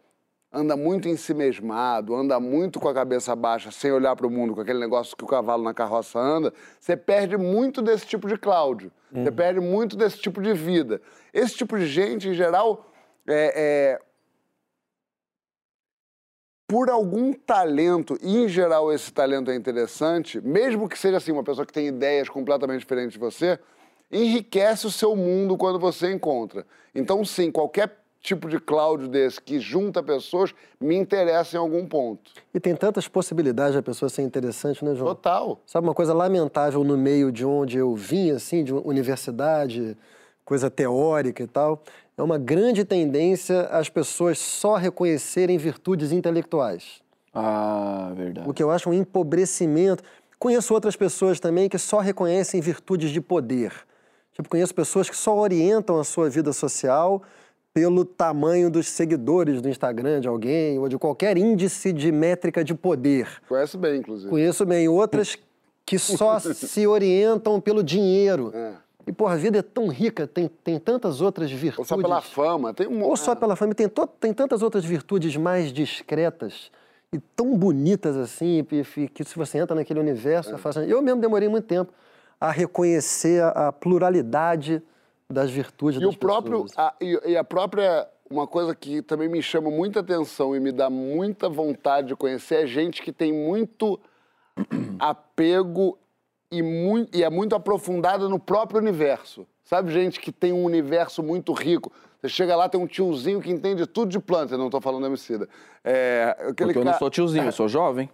anda 0.51 0.76
muito 0.76 1.07
ensimesmado, 1.07 2.15
anda 2.15 2.39
muito 2.39 2.80
com 2.80 2.88
a 2.89 2.93
cabeça 2.95 3.36
baixa, 3.36 3.69
sem 3.69 3.91
olhar 3.91 4.15
para 4.15 4.26
o 4.26 4.30
mundo, 4.32 4.55
com 4.55 4.61
aquele 4.61 4.80
negócio 4.80 5.15
que 5.15 5.24
o 5.24 5.28
cavalo 5.28 5.63
na 5.63 5.74
carroça 5.74 6.17
anda, 6.19 6.51
você 6.80 6.97
perde 6.97 7.38
muito 7.38 7.80
desse 7.80 8.07
tipo 8.07 8.28
de 8.28 8.38
Cláudio. 8.39 8.91
Você 9.24 9.32
perde 9.32 9.59
muito 9.59 9.95
desse 9.95 10.17
tipo 10.17 10.41
de 10.41 10.53
vida. 10.53 10.99
Esse 11.32 11.55
tipo 11.55 11.78
de 11.78 11.86
gente, 11.86 12.28
em 12.28 12.34
geral, 12.34 12.91
é, 13.28 13.53
é, 13.55 13.99
por 16.74 16.89
algum 16.89 17.32
talento, 17.34 18.17
e 18.19 18.36
em 18.36 18.49
geral 18.49 18.91
esse 18.91 19.13
talento 19.13 19.51
é 19.51 19.55
interessante, 19.55 20.41
mesmo 20.41 20.89
que 20.89 20.97
seja 20.97 21.17
assim, 21.17 21.32
uma 21.32 21.43
pessoa 21.43 21.67
que 21.67 21.71
tem 21.71 21.86
ideias 21.86 22.28
completamente 22.28 22.80
diferentes 22.80 23.13
de 23.13 23.19
você, 23.19 23.59
enriquece 24.11 24.88
o 24.88 24.89
seu 24.89 25.15
mundo 25.15 25.55
quando 25.55 25.78
você 25.78 26.11
encontra. 26.11 26.65
Então, 26.95 27.24
sim, 27.24 27.51
qualquer 27.51 27.95
tipo 28.19 28.49
de 28.49 28.59
Cláudio 28.59 29.07
desse 29.07 29.39
que 29.39 29.59
junta 29.59 30.01
pessoas 30.01 30.51
me 30.82 30.95
interessa 30.95 31.57
em 31.57 31.59
algum 31.59 31.86
ponto. 31.86 32.32
E 32.51 32.59
tem 32.59 32.76
tantas 32.76 33.07
possibilidades 33.07 33.76
da 33.76 33.84
pessoa 33.84 34.09
ser 34.09 34.24
interessante, 34.24 34.84
né, 34.84 34.95
João? 34.95 35.13
Total. 35.13 35.61
Sabe 35.67 35.86
uma 35.86 35.93
coisa 35.93 36.11
lamentável 36.11 36.84
no 36.84 36.97
meio 36.97 37.32
de 37.32 37.45
onde 37.45 37.78
eu 37.78 37.93
vim, 37.93 38.32
assim, 38.32 38.63
de 38.63 38.74
universidade, 38.74 39.95
coisa 40.43 40.71
teórica 40.71 41.43
e 41.43 41.47
tal, 41.47 41.84
é 42.18 42.22
uma 42.22 42.38
grande 42.38 42.86
tendência 42.86 43.61
as 43.68 43.89
pessoas 43.89 44.38
só 44.38 44.76
reconhecerem 44.76 45.57
virtudes 45.57 46.11
intelectuais. 46.11 47.01
Ah, 47.34 48.11
verdade. 48.16 48.47
O 48.47 48.53
que 48.53 48.61
eu 48.61 48.70
acho 48.70 48.89
um 48.89 48.93
empobrecimento. 48.93 50.03
Conheço 50.38 50.74
outras 50.74 50.95
pessoas 50.95 51.39
também 51.39 51.68
que 51.68 51.78
só 51.78 51.99
reconhecem 51.99 52.61
virtudes 52.61 53.11
de 53.11 53.20
poder. 53.20 53.74
Tipo, 54.34 54.49
conheço 54.49 54.74
pessoas 54.76 55.09
que 55.09 55.16
só 55.16 55.36
orientam 55.38 55.99
a 55.99 56.03
sua 56.03 56.30
vida 56.30 56.53
social 56.53 57.24
pelo 57.74 58.05
tamanho 58.05 58.70
dos 58.70 58.88
seguidores 58.88 59.61
do 59.61 59.68
Instagram 59.68 60.22
de 60.22 60.28
alguém 60.28 60.78
ou 60.78 60.88
de 60.88 60.97
qualquer 60.97 61.38
índice 61.38 61.91
de 61.91 62.11
métrica 62.11 62.64
de 62.64 62.76
poder. 62.76 63.28
Conhece 63.47 63.78
bem, 63.78 63.99
inclusive. 63.99 64.30
Conheço 64.30 64.66
bem 64.66 64.88
outras 64.88 65.38
que 65.86 65.97
só 65.97 66.38
se 66.53 66.86
orientam 66.86 67.59
pelo 67.59 67.84
dinheiro. 67.84 68.51
É. 68.53 68.74
E, 69.05 69.11
porra, 69.11 69.33
a 69.33 69.37
vida 69.37 69.57
é 69.59 69.61
tão 69.61 69.87
rica, 69.87 70.25
tem, 70.25 70.47
tem 70.63 70.79
tantas 70.79 71.19
outras 71.21 71.51
Ou 71.51 71.57
virtudes. 71.57 71.87
só 71.87 71.97
pela 71.97 72.21
fama. 72.21 72.73
Tem 72.73 72.87
um 72.87 73.03
Ou 73.03 73.17
só 73.17 73.35
pela 73.35 73.55
fama. 73.55 73.73
Tem, 73.75 73.89
to- 73.89 74.07
tem 74.07 74.33
tantas 74.33 74.61
outras 74.61 74.85
virtudes 74.85 75.35
mais 75.35 75.73
discretas 75.73 76.71
e 77.11 77.19
tão 77.35 77.57
bonitas 77.57 78.15
assim, 78.17 78.65
que 79.13 79.23
se 79.23 79.35
você 79.35 79.57
entra 79.57 79.75
naquele 79.75 79.99
universo, 79.99 80.53
é 80.55 80.57
fácil. 80.57 80.83
Eu 80.83 81.01
mesmo 81.01 81.19
demorei 81.21 81.47
muito 81.49 81.65
tempo 81.65 81.91
a 82.39 82.49
reconhecer 82.49 83.43
a, 83.43 83.67
a 83.67 83.71
pluralidade 83.71 84.81
das 85.29 85.51
virtudes 85.51 86.01
E 86.01 86.05
das 86.05 86.15
o 86.15 86.17
próprio. 86.17 86.63
pessoas. 86.63 86.77
a- 86.77 86.93
e, 87.01 87.19
e 87.31 87.37
a 87.37 87.43
própria. 87.43 88.07
Uma 88.29 88.47
coisa 88.47 88.73
que 88.73 89.01
também 89.03 89.27
me 89.27 89.43
chama 89.43 89.69
muita 89.69 89.99
atenção 89.99 90.55
e 90.55 90.59
me 90.59 90.71
dá 90.71 90.89
muita 90.89 91.47
vontade 91.49 92.07
de 92.07 92.15
conhecer 92.15 92.63
é 92.63 92.65
gente 92.65 93.01
que 93.03 93.11
tem 93.11 93.31
muito 93.31 93.99
apego 94.97 95.97
e, 96.59 97.17
e 97.17 97.23
é 97.23 97.29
muito 97.29 97.55
aprofundada 97.55 98.27
no 98.29 98.39
próprio 98.39 98.79
universo. 98.79 99.45
Sabe, 99.63 99.91
gente 99.91 100.19
que 100.19 100.31
tem 100.31 100.51
um 100.51 100.63
universo 100.63 101.23
muito 101.23 101.53
rico. 101.53 101.91
Você 102.21 102.29
chega 102.29 102.55
lá, 102.55 102.69
tem 102.69 102.79
um 102.79 102.87
tiozinho 102.87 103.41
que 103.41 103.49
entende 103.49 103.85
tudo 103.85 104.09
de 104.09 104.19
planta, 104.19 104.53
eu 104.53 104.57
não 104.57 104.67
estou 104.67 104.79
falando 104.79 105.05
Emicida. 105.05 105.47
É, 105.83 106.53
Porque 106.55 106.77
eu 106.77 106.85
não 106.85 106.93
sou 106.93 107.09
tiozinho, 107.09 107.45
eu 107.45 107.51
sou 107.51 107.67
jovem. 107.67 108.09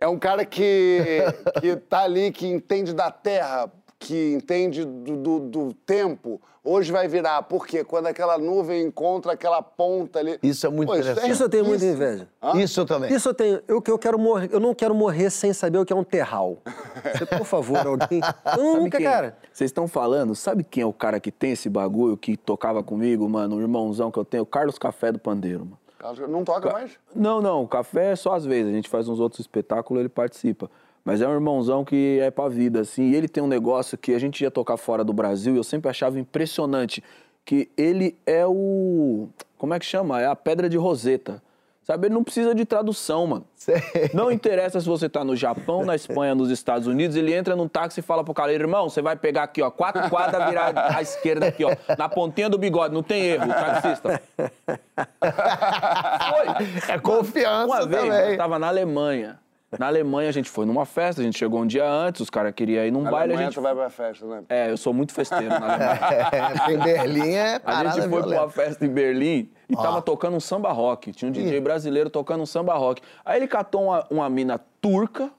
é 0.00 0.08
um 0.08 0.18
cara 0.18 0.44
que, 0.44 1.00
que 1.60 1.76
tá 1.76 2.02
ali, 2.02 2.30
que 2.32 2.46
entende 2.46 2.94
da 2.94 3.10
terra, 3.10 3.70
que 3.98 4.34
entende 4.34 4.84
do, 4.84 5.16
do, 5.16 5.40
do 5.40 5.74
tempo. 5.86 6.40
Hoje 6.62 6.90
vai 6.90 7.06
virar, 7.06 7.42
porque 7.42 7.84
quando 7.84 8.06
aquela 8.06 8.36
nuvem 8.36 8.82
encontra 8.82 9.32
aquela 9.32 9.62
ponta 9.62 10.18
ali. 10.18 10.36
Isso 10.42 10.66
é 10.66 10.68
muito 10.68 10.88
Pô, 10.88 10.96
interessante. 10.96 11.30
Isso 11.30 11.42
eu 11.44 11.48
tenho 11.48 11.64
muita 11.64 11.84
isso. 11.84 11.94
inveja. 11.94 12.28
Isso 12.56 12.80
eu 12.80 12.86
também. 12.86 13.14
Isso 13.14 13.28
eu 13.28 13.34
tenho. 13.34 13.62
Eu, 13.68 13.82
eu, 13.86 13.98
quero 13.98 14.18
morrer, 14.18 14.48
eu 14.52 14.58
não 14.58 14.74
quero 14.74 14.92
morrer 14.92 15.30
sem 15.30 15.52
saber 15.52 15.78
o 15.78 15.84
que 15.84 15.92
é 15.92 15.96
um 15.96 16.02
terral. 16.02 16.58
Você, 17.14 17.24
por 17.24 17.46
favor, 17.46 17.78
alguém. 17.86 18.20
Eu 18.56 18.80
nunca, 18.80 18.98
quem? 18.98 19.06
cara. 19.06 19.38
Vocês 19.52 19.68
estão 19.68 19.86
falando, 19.86 20.34
sabe 20.34 20.64
quem 20.64 20.82
é 20.82 20.86
o 20.86 20.92
cara 20.92 21.20
que 21.20 21.30
tem 21.30 21.52
esse 21.52 21.68
bagulho, 21.68 22.16
que 22.16 22.36
tocava 22.36 22.82
comigo, 22.82 23.28
mano? 23.28 23.56
O 23.56 23.60
irmãozão 23.60 24.10
que 24.10 24.18
eu 24.18 24.24
tenho, 24.24 24.42
o 24.42 24.46
Carlos 24.46 24.76
Café 24.76 25.12
do 25.12 25.20
Pandeiro, 25.20 25.60
mano. 25.60 25.78
Não 26.28 26.44
toca 26.44 26.70
mais? 26.70 26.92
Não, 27.14 27.40
não, 27.40 27.62
o 27.62 27.68
café 27.68 28.12
é 28.12 28.16
só 28.16 28.34
às 28.34 28.44
vezes. 28.44 28.72
A 28.72 28.74
gente 28.74 28.88
faz 28.88 29.08
uns 29.08 29.18
outros 29.18 29.40
espetáculos, 29.40 30.00
ele 30.00 30.08
participa. 30.08 30.70
Mas 31.06 31.22
é 31.22 31.28
um 31.28 31.32
irmãozão 31.32 31.84
que 31.84 32.18
é 32.20 32.32
pra 32.32 32.48
vida, 32.48 32.80
assim. 32.80 33.10
E 33.10 33.14
ele 33.14 33.28
tem 33.28 33.40
um 33.40 33.46
negócio 33.46 33.96
que 33.96 34.12
a 34.12 34.18
gente 34.18 34.42
ia 34.42 34.50
tocar 34.50 34.76
fora 34.76 35.04
do 35.04 35.12
Brasil 35.12 35.54
e 35.54 35.56
eu 35.56 35.62
sempre 35.62 35.88
achava 35.88 36.18
impressionante. 36.18 37.00
Que 37.44 37.70
ele 37.76 38.18
é 38.26 38.44
o. 38.44 39.28
Como 39.56 39.72
é 39.72 39.78
que 39.78 39.86
chama? 39.86 40.20
É 40.20 40.26
a 40.26 40.34
pedra 40.34 40.68
de 40.68 40.76
Roseta. 40.76 41.40
Sabe? 41.84 42.08
Ele 42.08 42.14
não 42.14 42.24
precisa 42.24 42.52
de 42.52 42.64
tradução, 42.64 43.24
mano. 43.24 43.46
Não 44.12 44.32
interessa 44.32 44.80
se 44.80 44.86
você 44.88 45.08
tá 45.08 45.22
no 45.22 45.36
Japão, 45.36 45.84
na 45.84 45.94
Espanha, 45.94 46.34
nos 46.34 46.50
Estados 46.50 46.88
Unidos, 46.88 47.14
ele 47.14 47.32
entra 47.32 47.54
num 47.54 47.68
táxi 47.68 48.00
e 48.00 48.02
fala 48.02 48.24
pro 48.24 48.34
cara, 48.34 48.52
irmão, 48.52 48.88
você 48.88 49.00
vai 49.00 49.14
pegar 49.14 49.44
aqui, 49.44 49.62
ó, 49.62 49.70
quatro 49.70 50.10
quadras 50.10 50.48
virar 50.48 50.72
à 50.76 51.00
esquerda 51.00 51.46
aqui, 51.46 51.64
ó, 51.64 51.76
na 51.96 52.08
pontinha 52.08 52.50
do 52.50 52.58
bigode, 52.58 52.92
não 52.92 53.04
tem 53.04 53.22
erro, 53.26 53.46
taxista. 53.46 54.20
Foi. 56.26 56.92
É 56.92 56.98
confiança 56.98 57.66
Uma 57.66 57.86
vez, 57.86 58.02
também. 58.02 58.32
eu 58.32 58.36
tava 58.36 58.58
na 58.58 58.66
Alemanha. 58.66 59.38
Na 59.78 59.88
Alemanha, 59.88 60.28
a 60.28 60.32
gente 60.32 60.48
foi 60.48 60.64
numa 60.64 60.86
festa, 60.86 61.20
a 61.20 61.24
gente 61.24 61.36
chegou 61.36 61.60
um 61.60 61.66
dia 61.66 61.88
antes, 61.88 62.20
os 62.20 62.30
caras 62.30 62.54
queriam 62.54 62.84
ir 62.84 62.92
num 62.92 63.02
Na 63.02 63.10
baile, 63.10 63.32
a 63.32 63.36
Alemanha 63.36 63.46
gente... 63.46 63.54
tu 63.56 63.60
vai 63.60 63.74
pra 63.74 63.90
festa, 63.90 64.24
né? 64.24 64.44
É, 64.48 64.70
eu 64.70 64.76
sou 64.76 64.94
muito 64.94 65.12
festeiro 65.12 65.48
na 65.48 65.56
Alemanha. 65.56 65.96
É, 66.66 66.72
em 66.72 66.78
Berlim 66.78 67.32
é 67.32 67.54
A 67.56 67.60
parada 67.60 68.00
gente 68.00 68.08
foi 68.08 68.10
pra 68.10 68.20
violenta. 68.20 68.42
uma 68.42 68.50
festa 68.50 68.86
em 68.86 68.88
Berlim 68.88 69.50
e 69.68 69.74
tava 69.74 70.00
tocando 70.00 70.36
um 70.36 70.40
samba 70.40 70.70
rock. 70.70 71.10
Tinha 71.12 71.28
um 71.28 71.32
DJ 71.32 71.60
brasileiro 71.60 72.08
tocando 72.08 72.42
um 72.42 72.46
samba 72.46 72.74
rock. 72.74 73.02
Aí 73.24 73.38
ele 73.38 73.48
catou 73.48 73.84
uma, 73.84 74.06
uma 74.08 74.30
mina 74.30 74.58
turca, 74.80 75.30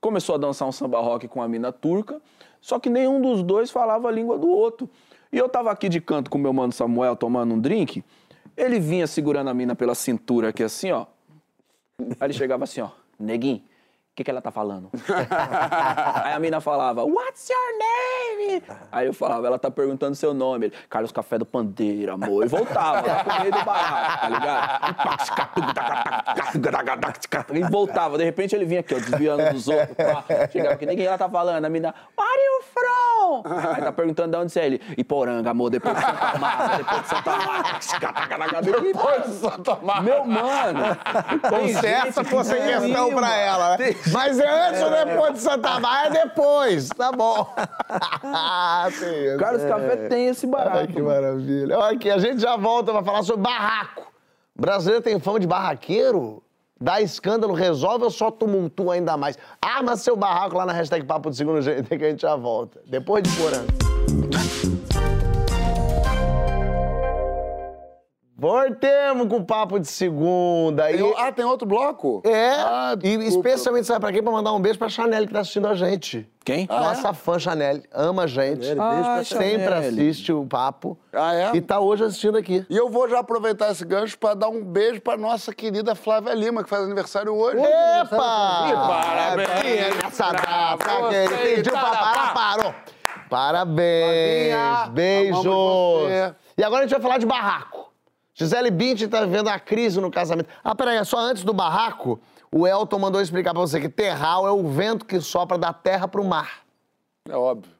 começou 0.00 0.34
a 0.34 0.38
dançar 0.38 0.66
um 0.66 0.72
samba 0.72 0.98
rock 1.00 1.28
com 1.28 1.42
a 1.42 1.48
mina 1.48 1.70
turca, 1.70 2.20
só 2.60 2.78
que 2.78 2.88
nenhum 2.88 3.20
dos 3.20 3.42
dois 3.42 3.70
falava 3.70 4.08
a 4.08 4.10
língua 4.10 4.38
do 4.38 4.48
outro. 4.48 4.88
E 5.30 5.36
eu 5.36 5.48
tava 5.48 5.70
aqui 5.70 5.88
de 5.88 6.00
canto 6.00 6.30
com 6.30 6.38
meu 6.38 6.52
mano 6.52 6.72
Samuel 6.72 7.16
tomando 7.16 7.54
um 7.54 7.60
drink, 7.60 8.02
ele 8.56 8.80
vinha 8.80 9.06
segurando 9.06 9.50
a 9.50 9.54
mina 9.54 9.74
pela 9.74 9.94
cintura 9.94 10.48
aqui 10.48 10.62
assim, 10.62 10.90
ó. 10.90 11.06
Aí 12.00 12.26
ele 12.26 12.32
chegava 12.32 12.64
assim, 12.64 12.80
ó, 12.80 12.88
neguinho, 13.18 13.62
o 14.14 14.16
que, 14.16 14.22
que 14.22 14.30
ela 14.30 14.40
tá 14.40 14.52
falando? 14.52 14.88
Aí 16.22 16.34
a 16.34 16.38
mina 16.38 16.60
falava, 16.60 17.02
What's 17.02 17.48
your 17.48 17.58
name? 17.80 18.62
Aí 18.92 19.08
eu 19.08 19.12
falava, 19.12 19.44
ela 19.48 19.58
tá 19.58 19.72
perguntando 19.72 20.14
seu 20.14 20.32
nome. 20.32 20.66
Ele, 20.66 20.74
Carlos 20.88 21.10
Café 21.10 21.36
do 21.36 21.44
Pandeiro, 21.44 22.12
amor. 22.12 22.44
E 22.44 22.48
voltava, 22.48 23.04
lá 23.04 23.24
pro 23.24 23.40
meio 23.40 23.50
do 23.52 23.64
barato, 23.64 24.20
tá 24.20 24.28
ligado? 24.28 24.94
E 27.58 27.62
voltava. 27.64 28.16
De 28.16 28.22
repente 28.22 28.54
ele 28.54 28.64
vinha 28.64 28.78
aqui, 28.80 28.94
ó, 28.94 29.00
desviando 29.00 29.52
dos 29.52 29.66
outros. 29.66 29.96
Pá. 29.96 30.24
Chegava 30.48 30.74
aqui, 30.74 30.86
ninguém 30.86 31.06
ela 31.06 31.18
tá 31.18 31.28
falando. 31.28 31.64
A 31.64 31.68
mina, 31.68 31.92
Where 32.16 32.30
are 32.30 32.40
you 32.44 32.62
from? 32.72 33.42
Aí 33.74 33.82
tá 33.82 33.90
perguntando 33.90 34.30
de 34.30 34.36
onde 34.36 34.52
você 34.52 34.60
é. 34.60 34.66
Ele, 34.66 34.80
Iporanga, 34.96 35.50
amor, 35.50 35.70
depois 35.70 35.96
de 35.96 36.02
Santa 36.02 36.38
Marta, 36.38 36.76
depois 36.76 37.02
de 37.02 37.08
Santa 37.08 37.36
Marta. 37.36 38.62
Depois 38.62 39.24
de 39.24 39.32
Santa 39.40 39.78
Marta. 39.82 40.02
Meu 40.02 40.24
mano. 40.24 40.80
Conserta 41.50 42.22
fosse 42.22 42.54
que 42.54 42.62
questão 42.62 43.12
pra 43.12 43.36
ela, 43.36 43.76
né? 43.76 44.03
Mas 44.12 44.38
é 44.38 44.68
antes 44.68 44.82
ou 44.82 44.90
depois 44.90 45.32
de 45.34 45.38
Santa 45.40 45.80
Maria? 45.80 46.20
É 46.20 46.24
depois. 46.24 46.88
Tá 46.90 47.12
bom. 47.12 47.54
Tem 49.00 49.26
isso. 49.26 49.38
Carlos 49.38 49.62
Café 49.62 49.96
tem 50.08 50.26
esse 50.26 50.46
barato. 50.46 50.78
Ai, 50.78 50.86
que 50.86 51.00
mano. 51.00 51.08
maravilha. 51.08 51.78
Olha 51.78 51.96
aqui, 51.96 52.10
a 52.10 52.18
gente 52.18 52.40
já 52.40 52.56
volta 52.56 52.92
pra 52.92 53.02
falar 53.02 53.22
sobre 53.22 53.42
barraco. 53.42 54.12
O 54.56 54.60
brasileiro 54.60 55.02
tem 55.02 55.18
fama 55.18 55.40
de 55.40 55.46
barraqueiro? 55.46 56.42
Dá 56.80 57.00
escândalo, 57.00 57.54
resolve 57.54 58.04
ou 58.04 58.10
só 58.10 58.30
tumultua 58.30 58.94
ainda 58.94 59.16
mais? 59.16 59.38
Arma 59.60 59.96
seu 59.96 60.16
barraco 60.16 60.56
lá 60.56 60.66
na 60.66 60.72
hashtag 60.72 61.04
Papo 61.04 61.30
do 61.30 61.36
Segundo 61.36 61.62
Jeito 61.62 61.88
que 61.96 62.04
a 62.04 62.10
gente 62.10 62.22
já 62.22 62.36
volta. 62.36 62.80
Depois 62.86 63.22
de 63.22 63.30
Porã. 63.36 63.93
Voltemos 68.44 69.26
com 69.26 69.36
o 69.38 69.44
papo 69.44 69.80
de 69.80 69.88
segunda. 69.88 70.92
E... 70.92 70.98
Tem- 70.98 71.14
ah, 71.16 71.32
tem 71.32 71.46
outro 71.46 71.66
bloco? 71.66 72.20
É, 72.26 72.50
Ah, 72.50 72.94
e 73.02 73.14
especialmente, 73.26 73.86
sabe 73.86 74.00
pra 74.00 74.12
quem? 74.12 74.22
Pra 74.22 74.30
mandar 74.30 74.52
um 74.52 74.60
beijo 74.60 74.78
pra 74.78 74.90
Chanel 74.90 75.26
que 75.26 75.32
tá 75.32 75.40
assistindo 75.40 75.66
a 75.66 75.74
gente. 75.74 76.28
Quem? 76.44 76.66
Nossa 76.68 77.14
fã 77.14 77.38
Chanel, 77.38 77.80
ama 77.90 78.24
a 78.24 78.26
gente. 78.26 78.66
Chanel, 78.66 78.84
beijo 78.90 79.02
pra 79.04 79.24
Sempre 79.24 79.64
Chanel. 79.64 79.78
assiste 79.88 80.30
o 80.30 80.44
papo. 80.44 80.98
Ah, 81.10 81.34
é? 81.34 81.56
E 81.56 81.60
tá 81.62 81.80
hoje 81.80 82.04
assistindo 82.04 82.36
aqui. 82.36 82.66
E 82.68 82.76
eu 82.76 82.90
vou 82.90 83.08
já 83.08 83.20
aproveitar 83.20 83.70
esse 83.72 83.82
gancho 83.82 84.18
para 84.18 84.34
dar 84.34 84.50
um 84.50 84.62
beijo 84.62 85.00
para 85.00 85.16
nossa 85.16 85.50
querida 85.54 85.94
Flávia 85.94 86.34
Lima, 86.34 86.62
que 86.62 86.68
faz 86.68 86.82
aniversário 86.84 87.34
hoje. 87.34 87.56
Epa! 87.56 88.16
Parabéns 88.86 89.96
Nessa 90.02 90.26
pra 90.34 90.76
data, 90.76 91.08
querido. 91.08 91.34
Pediu 91.56 91.72
pra 91.72 91.80
parar, 91.80 92.34
parou. 92.34 92.74
Parabéns, 93.30 94.54
você. 95.34 96.34
E 96.58 96.62
agora 96.62 96.82
a 96.84 96.86
gente 96.86 96.92
vai 96.92 97.00
falar 97.00 97.16
de 97.16 97.24
barraco. 97.24 97.93
Gisele 98.34 98.70
Bündchen 98.70 99.08
tá 99.08 99.24
vivendo 99.24 99.48
a 99.48 99.58
crise 99.58 100.00
no 100.00 100.10
casamento. 100.10 100.48
Ah, 100.62 100.74
peraí, 100.74 101.02
só 101.04 101.18
antes 101.18 101.44
do 101.44 101.54
barraco, 101.54 102.20
o 102.50 102.66
Elton 102.66 102.98
mandou 102.98 103.20
explicar 103.20 103.52
pra 103.52 103.60
você 103.60 103.80
que 103.80 103.88
terral 103.88 104.46
é 104.46 104.50
o 104.50 104.68
vento 104.68 105.06
que 105.06 105.20
sopra 105.20 105.56
da 105.56 105.72
terra 105.72 106.08
pro 106.08 106.24
mar. 106.24 106.64
É 107.28 107.36
óbvio. 107.36 107.73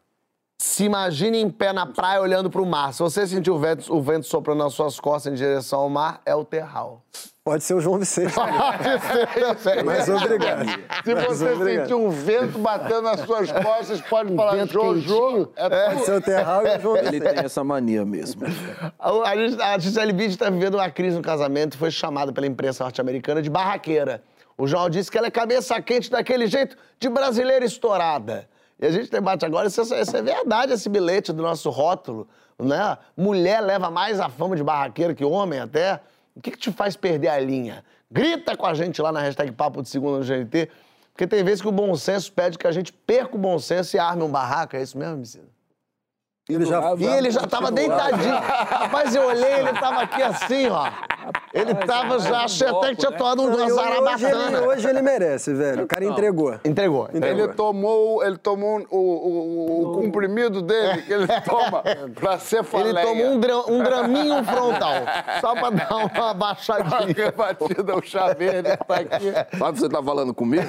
Se 0.64 0.82
imagine 0.82 1.38
em 1.38 1.50
pé 1.50 1.74
na 1.74 1.84
praia 1.84 2.22
olhando 2.22 2.48
pro 2.48 2.64
mar. 2.64 2.94
Se 2.94 3.00
você 3.00 3.26
sentir 3.26 3.50
o 3.50 3.58
vento, 3.58 3.94
o 3.94 4.00
vento 4.00 4.26
soprando 4.26 4.64
nas 4.64 4.72
suas 4.72 4.98
costas 4.98 5.30
em 5.30 5.36
direção 5.36 5.80
ao 5.80 5.90
mar, 5.90 6.22
é 6.24 6.34
o 6.34 6.42
terral. 6.42 7.02
Pode 7.44 7.62
ser 7.62 7.74
o 7.74 7.80
João 7.82 7.98
Vicente. 7.98 8.32
Mas 9.84 10.08
obrigado. 10.08 10.66
Se 11.04 11.14
Mas 11.14 11.26
você 11.26 11.52
obrigado. 11.52 11.82
sentir 11.82 11.94
um 11.94 12.08
vento 12.08 12.58
batendo 12.58 13.02
nas 13.02 13.20
suas 13.20 13.52
costas, 13.52 14.00
pode 14.00 14.34
falar 14.34 14.56
vento 14.56 14.72
Jojo. 14.72 15.52
É 15.54 15.68
Pode 15.90 16.04
ser 16.06 16.12
o 16.16 16.20
Terral 16.22 16.66
e 16.66 16.76
o 16.76 16.80
João 16.80 16.96
Ele 16.96 17.10
Vicente. 17.10 17.34
tem 17.34 17.44
essa 17.44 17.62
mania 17.62 18.04
mesmo. 18.06 18.46
A, 18.98 19.10
a, 19.10 19.74
a 19.74 19.78
Gisele 19.78 20.14
Bündchen 20.14 20.30
está 20.30 20.48
vivendo 20.48 20.76
uma 20.76 20.90
crise 20.90 21.14
no 21.14 21.22
casamento 21.22 21.74
e 21.74 21.76
foi 21.76 21.90
chamada 21.90 22.32
pela 22.32 22.46
imprensa 22.46 22.82
norte-americana 22.82 23.42
de 23.42 23.50
barraqueira. 23.50 24.24
O 24.56 24.66
jornal 24.66 24.88
disse 24.88 25.10
que 25.10 25.18
ela 25.18 25.26
é 25.26 25.30
cabeça 25.30 25.80
quente 25.82 26.10
daquele 26.10 26.46
jeito 26.46 26.74
de 26.98 27.10
brasileira 27.10 27.66
estourada. 27.66 28.48
E 28.79 28.87
a 28.87 28.91
gente 28.91 29.11
debate 29.11 29.45
agora 29.45 29.70
se 29.70 29.81
isso, 29.81 29.95
é 29.95 30.22
verdade, 30.22 30.72
esse 30.72 30.89
bilhete 30.89 31.33
do 31.33 31.43
nosso 31.43 31.70
rótulo, 31.70 32.29
né? 32.59 32.99
Mulher 33.16 33.61
leva 33.61 33.91
mais 33.91 34.20
a 34.20 34.29
fama 34.29 34.57
de 34.57 34.62
barraqueira 34.62 35.14
que 35.14 35.25
homem 35.25 35.61
até. 35.61 36.01
O 36.35 36.41
que, 36.41 36.51
que 36.51 36.59
te 36.59 36.72
faz 36.72 36.97
perder 36.97 37.29
a 37.29 37.39
linha? 37.39 37.85
Grita 38.11 38.57
com 38.57 38.66
a 38.66 38.75
gente 38.75 39.01
lá 39.01 39.12
na 39.12 39.20
hashtag 39.20 39.53
Papo 39.53 39.83
de 39.83 39.89
Segunda 39.89 40.18
no 40.18 40.25
GNT, 40.25 40.68
porque 41.12 41.27
tem 41.27 41.45
vezes 41.45 41.62
que 41.62 41.68
o 41.68 41.72
bom 41.72 41.95
senso 41.95 42.33
pede 42.33 42.59
que 42.59 42.66
a 42.66 42.72
gente 42.72 42.93
perca 42.93 43.37
o 43.37 43.39
bom 43.39 43.59
senso 43.59 43.97
e 43.97 43.99
arme 43.99 44.22
um 44.22 44.31
barraco. 44.31 44.77
É 44.77 44.83
isso 44.83 44.99
mesmo, 44.99 45.18
Micida? 45.18 45.53
Ele 46.47 46.66
já 46.66 46.95
E 46.99 47.05
ele 47.07 47.30
já 47.30 47.40
tava 47.47 47.70
deitadinho. 47.70 48.34
Rapaz, 48.34 49.14
eu 49.16 49.26
olhei, 49.26 49.61
ele 49.61 49.72
tava 49.72 50.03
aqui 50.03 50.22
assim, 50.22 50.68
ó. 50.68 50.88
Ele 51.55 51.74
tava 51.74 52.18
já, 52.18 52.42
achei 52.45 52.68
até 52.68 52.90
que 52.90 52.97
tinha 52.97 53.12
tomado 53.12 53.40
um 53.42 53.47
e 53.47 53.49
hoje, 53.55 53.62
ele, 53.62 53.70
zarabatana. 53.72 54.61
hoje 54.66 54.88
ele 54.90 55.01
merece, 55.01 55.55
velho. 55.55 55.84
O 55.84 55.86
cara 55.86 56.05
entregou. 56.05 56.57
Entregou. 56.62 57.09
Ele 57.14 57.49
tomou, 57.55 58.22
ele 58.22 58.36
tomou 58.36 58.84
o, 58.90 58.99
o, 58.99 59.84
o 59.90 59.92
comprimido 60.03 60.61
dele, 60.61 61.01
que 61.03 61.12
ele 61.14 61.26
toma 61.49 61.82
pra 62.14 62.38
cefaleia. 62.38 62.90
Ele 62.90 63.01
tomou 63.01 63.26
um, 63.26 63.40
dra- 63.40 63.66
um 63.72 63.82
draminho 63.82 64.45
frontal, 64.45 64.95
só 65.40 65.55
pra 65.55 65.70
dar 65.70 65.97
uma 65.97 66.34
baixadinha. 66.34 67.32
batida, 67.34 67.97
o 67.97 68.03
chá 68.03 68.34
verde 68.34 68.76
tá 68.86 68.97
aqui. 68.97 69.32
Sabe 69.59 69.78
você 69.80 69.88
tá 69.88 70.03
falando 70.03 70.34
comigo? 70.34 70.66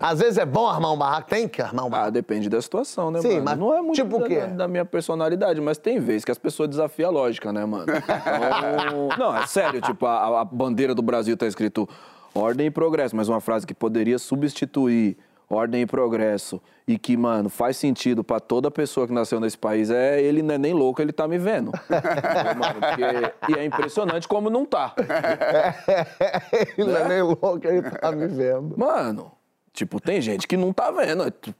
Às 0.00 0.20
vezes 0.20 0.38
é 0.38 0.46
bom 0.46 0.66
armar 0.66 0.92
um 0.94 0.96
barraco, 0.96 1.28
tem 1.28 1.46
que 1.46 1.60
armar 1.60 1.84
um 1.84 1.88
Ah, 1.88 1.90
barraco. 1.90 2.12
depende 2.12 2.48
da 2.48 2.62
situação, 2.62 3.10
né, 3.10 3.20
Sim, 3.20 3.40
mano? 3.40 3.44
mas 3.44 3.58
não 3.58 3.74
é 3.74 3.82
muito 3.82 3.96
tipo 3.96 4.16
o 4.18 4.24
quê? 4.24 4.40
Da- 4.62 4.68
minha 4.68 4.84
personalidade, 4.84 5.60
mas 5.60 5.78
tem 5.78 5.98
vezes 5.98 6.24
que 6.24 6.30
as 6.30 6.38
pessoas 6.38 6.68
desafiam 6.68 7.10
a 7.10 7.12
lógica, 7.12 7.52
né, 7.52 7.64
mano? 7.64 7.86
Então, 7.92 9.08
não, 9.18 9.36
é 9.36 9.46
sério, 9.46 9.80
tipo, 9.80 10.06
a, 10.06 10.40
a 10.40 10.44
bandeira 10.44 10.94
do 10.94 11.02
Brasil 11.02 11.36
tá 11.36 11.46
escrito 11.46 11.88
ordem 12.34 12.66
e 12.66 12.70
progresso, 12.70 13.14
mas 13.16 13.28
uma 13.28 13.40
frase 13.40 13.66
que 13.66 13.74
poderia 13.74 14.18
substituir 14.18 15.16
ordem 15.50 15.82
e 15.82 15.86
progresso 15.86 16.62
e 16.88 16.98
que, 16.98 17.14
mano, 17.14 17.50
faz 17.50 17.76
sentido 17.76 18.24
pra 18.24 18.40
toda 18.40 18.70
pessoa 18.70 19.06
que 19.06 19.12
nasceu 19.12 19.38
nesse 19.38 19.58
país 19.58 19.90
é 19.90 20.20
ele 20.20 20.40
não 20.42 20.54
é 20.54 20.58
nem 20.58 20.72
louco, 20.72 21.02
ele 21.02 21.12
tá 21.12 21.28
me 21.28 21.36
vendo. 21.36 21.70
Mano? 22.58 22.80
Porque- 22.80 23.52
e 23.52 23.58
é 23.58 23.64
impressionante 23.64 24.26
como 24.26 24.48
não 24.48 24.64
tá. 24.64 24.94
Ele 26.78 26.90
não 26.90 26.96
é 26.96 27.08
nem 27.08 27.22
louco, 27.22 27.60
ele 27.64 27.82
tá 27.82 28.12
me 28.12 28.26
vendo. 28.26 28.76
Mano, 28.78 29.30
tipo, 29.72 30.00
tem 30.00 30.20
gente 30.20 30.46
que 30.48 30.56
não 30.56 30.72
tá 30.72 30.90
vendo. 30.90 31.24
É, 31.24 31.30
tipo, 31.30 31.56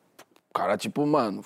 O 0.50 0.54
cara, 0.54 0.76
tipo, 0.76 1.06
mano, 1.06 1.44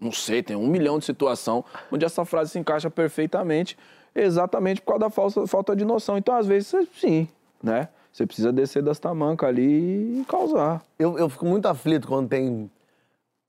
não 0.00 0.10
sei, 0.10 0.42
tem 0.42 0.56
um 0.56 0.66
milhão 0.66 0.98
de 0.98 1.04
situação 1.04 1.64
onde 1.92 2.04
essa 2.04 2.24
frase 2.24 2.52
se 2.52 2.58
encaixa 2.58 2.90
perfeitamente, 2.90 3.76
exatamente 4.14 4.80
por 4.80 4.92
causa 4.92 5.00
da 5.00 5.10
falsa, 5.10 5.46
falta 5.46 5.76
de 5.76 5.84
noção. 5.84 6.16
Então, 6.16 6.34
às 6.34 6.46
vezes, 6.46 6.74
sim, 6.98 7.28
né? 7.62 7.88
Você 8.12 8.26
precisa 8.26 8.52
descer 8.52 8.82
das 8.82 8.98
tamancas 8.98 9.48
ali 9.48 10.20
e 10.20 10.24
causar. 10.26 10.82
Eu, 10.98 11.16
eu 11.16 11.28
fico 11.28 11.46
muito 11.46 11.66
aflito 11.66 12.08
quando 12.08 12.28
tem 12.28 12.68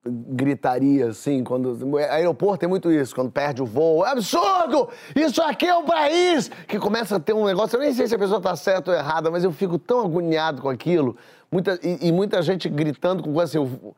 gritaria, 0.03 1.07
assim, 1.07 1.43
quando... 1.43 1.97
Aeroporto 1.97 2.61
tem 2.61 2.69
muito 2.69 2.91
isso, 2.91 3.13
quando 3.13 3.31
perde 3.31 3.61
o 3.61 3.65
voo. 3.65 4.05
É 4.05 4.11
absurdo! 4.11 4.89
Isso 5.15 5.41
aqui 5.41 5.67
é 5.67 5.75
um 5.75 5.85
país! 5.85 6.49
Que 6.67 6.79
começa 6.79 7.15
a 7.15 7.19
ter 7.19 7.33
um 7.33 7.45
negócio, 7.45 7.75
eu 7.75 7.81
nem 7.81 7.93
sei 7.93 8.07
se 8.07 8.15
a 8.15 8.19
pessoa 8.19 8.41
tá 8.41 8.55
certa 8.55 8.91
ou 8.91 8.97
errada, 8.97 9.29
mas 9.29 9.43
eu 9.43 9.51
fico 9.51 9.77
tão 9.77 10.01
agoniado 10.01 10.61
com 10.61 10.69
aquilo. 10.69 11.15
Muita, 11.51 11.79
e, 11.83 12.07
e 12.07 12.11
muita 12.11 12.41
gente 12.41 12.67
gritando 12.67 13.21
com 13.21 13.33
coisa 13.33 13.59
assim, 13.59 13.93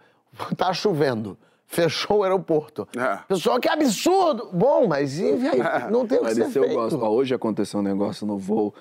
tá 0.58 0.74
chovendo. 0.74 1.38
Fechou 1.74 2.20
o 2.20 2.24
aeroporto. 2.24 2.88
É. 2.96 3.18
Pessoal, 3.28 3.60
que 3.60 3.68
absurdo! 3.68 4.50
Bom, 4.54 4.88
mas 4.88 5.18
e 5.18 5.26
aí? 5.26 5.90
Não 5.92 6.06
tem 6.08 6.20
o 6.20 6.22
que 6.22 6.28
Mas 6.28 6.36
ser 6.36 6.48
isso 6.50 6.60
eu 6.60 6.64
feito. 6.66 6.76
gosto. 6.76 6.98
Hoje 7.04 7.34
aconteceu 7.34 7.80
um 7.80 7.84
negócio 7.84 8.28
no 8.28 8.38
voo. 8.38 8.74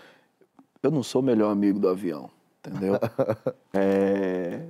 Eu 0.82 0.90
não 0.90 1.02
sou 1.02 1.22
o 1.22 1.24
melhor 1.24 1.50
amigo 1.50 1.78
do 1.78 1.88
avião, 1.88 2.28
entendeu? 2.58 2.98
é... 3.72 4.60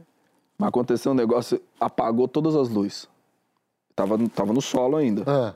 Mas 0.57 0.69
aconteceu 0.69 1.11
um 1.11 1.15
negócio, 1.17 1.61
apagou 1.81 2.29
todas 2.29 2.55
as 2.55 2.69
luzes. 2.69 3.09
Tava, 3.97 4.17
no- 4.17 4.29
tava 4.29 4.53
no 4.53 4.63
solo 4.63 4.97
ainda. 4.97 5.25
Ah. 5.27 5.55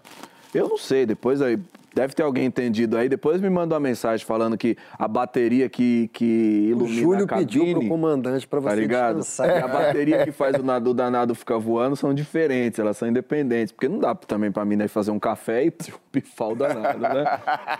Eu 0.53 0.69
não 0.69 0.77
sei, 0.79 1.07
depois 1.07 1.41
aí. 1.41 1.59
Deve 1.97 2.13
ter 2.13 2.23
alguém 2.23 2.45
entendido 2.45 2.95
aí. 2.99 3.09
Depois 3.09 3.41
me 3.41 3.49
manda 3.49 3.75
uma 3.75 3.81
mensagem 3.81 4.27
falando 4.27 4.55
que 4.59 4.77
a 4.99 5.09
bateria 5.09 5.67
que, 5.67 6.09
que 6.13 6.67
O 6.69 6.71
ilumina 6.73 7.01
Júlio 7.01 7.25
a 7.25 7.27
cabine... 7.27 7.47
pediu 7.47 7.79
pro 7.81 7.89
comandante 7.89 8.47
pra 8.47 8.61
você 8.61 8.69
Tá 8.69 8.75
ligado? 8.75 9.17
descansar. 9.21 9.49
E 9.49 9.63
a 9.63 9.67
bateria 9.67 10.23
que 10.23 10.31
faz 10.31 10.57
o 10.57 10.63
nado- 10.63 10.91
o 10.91 10.93
danado 10.95 11.35
ficar 11.35 11.57
voando 11.57 11.97
são 11.97 12.13
diferentes, 12.13 12.79
elas 12.79 12.99
são 12.99 13.09
independentes. 13.09 13.73
Porque 13.73 13.89
não 13.89 13.99
dá 13.99 14.15
também 14.15 14.53
pra 14.53 14.63
mim 14.63 14.77
né, 14.77 14.87
fazer 14.89 15.11
um 15.11 15.19
café 15.19 15.65
e 15.65 15.71
pifar 16.13 16.49
o 16.53 16.55
danado, 16.55 16.99
né? 16.99 17.25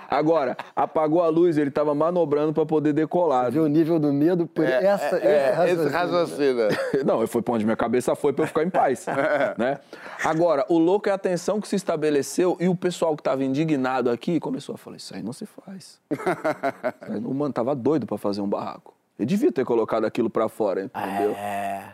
Agora, 0.09 0.57
apagou 0.75 1.23
a 1.23 1.29
luz, 1.29 1.59
ele 1.59 1.71
tava 1.71 1.95
manobrando 1.95 2.55
pra 2.55 2.65
poder 2.65 2.95
decolar. 2.95 3.51
Viu 3.53 3.65
o 3.65 3.69
nível 3.69 3.99
do 3.99 4.15
medo 4.15 4.47
por 4.47 4.65
essa, 4.65 5.17
É, 5.19 5.55
esse 5.69 5.75
esse 5.83 5.89
raciocínio. 5.93 6.69
Não, 7.05 7.21
eu 7.21 7.29
fui 7.29 7.43
pra 7.43 7.53
onde 7.53 7.67
minha 7.67 7.77
cabeça 7.77 8.15
foi 8.17 8.33
pra 8.33 8.45
eu 8.45 8.49
ficar 8.49 8.63
em 8.63 8.71
paz, 8.71 9.05
né? 9.59 9.79
Agora, 10.25 10.65
o 10.71 10.79
louco 10.79 11.07
é 11.11 11.13
a 11.13 11.19
tensão 11.19 11.61
que 11.61 11.69
se 11.69 11.77
estabeleceu 11.77 12.57
e 12.59 12.67
o 12.67 12.75
pessoal 12.75 13.15
que 13.15 13.23
tava 13.23 13.45
indignado 13.45 14.06
aqui 14.11 14.39
começou 14.41 14.75
a 14.75 14.79
falar, 14.79 14.97
isso 14.97 15.15
aí 15.15 15.23
não 15.23 15.33
se 15.33 15.47
faz. 15.47 16.01
Aí 17.01 17.21
não- 17.21 17.33
Mano, 17.35 17.53
tava 17.53 17.75
doido 17.75 18.07
pra 18.07 18.17
fazer 18.19 18.41
um 18.41 18.49
barraco. 18.49 18.95
Ele 19.19 19.27
devia 19.27 19.51
ter 19.51 19.65
colocado 19.65 20.05
aquilo 20.05 20.29
pra 20.29 20.49
fora, 20.49 20.83
entendeu? 20.85 21.35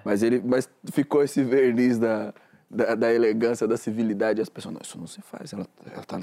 Mas 0.05 0.23
ele, 0.23 0.43
mas 0.45 0.69
ficou 0.93 1.23
esse 1.23 1.43
verniz 1.45 1.99
da, 1.99 2.35
da, 2.69 2.95
da 2.97 3.13
elegância, 3.13 3.67
da 3.69 3.77
civilidade. 3.77 4.41
E 4.41 4.43
as 4.43 4.49
pessoas, 4.49 4.75
não, 4.75 4.81
isso 4.83 4.99
não 4.99 5.07
se 5.07 5.21
faz. 5.23 5.53
Ela, 5.53 5.67
ela 5.93 6.03
tá... 6.05 6.19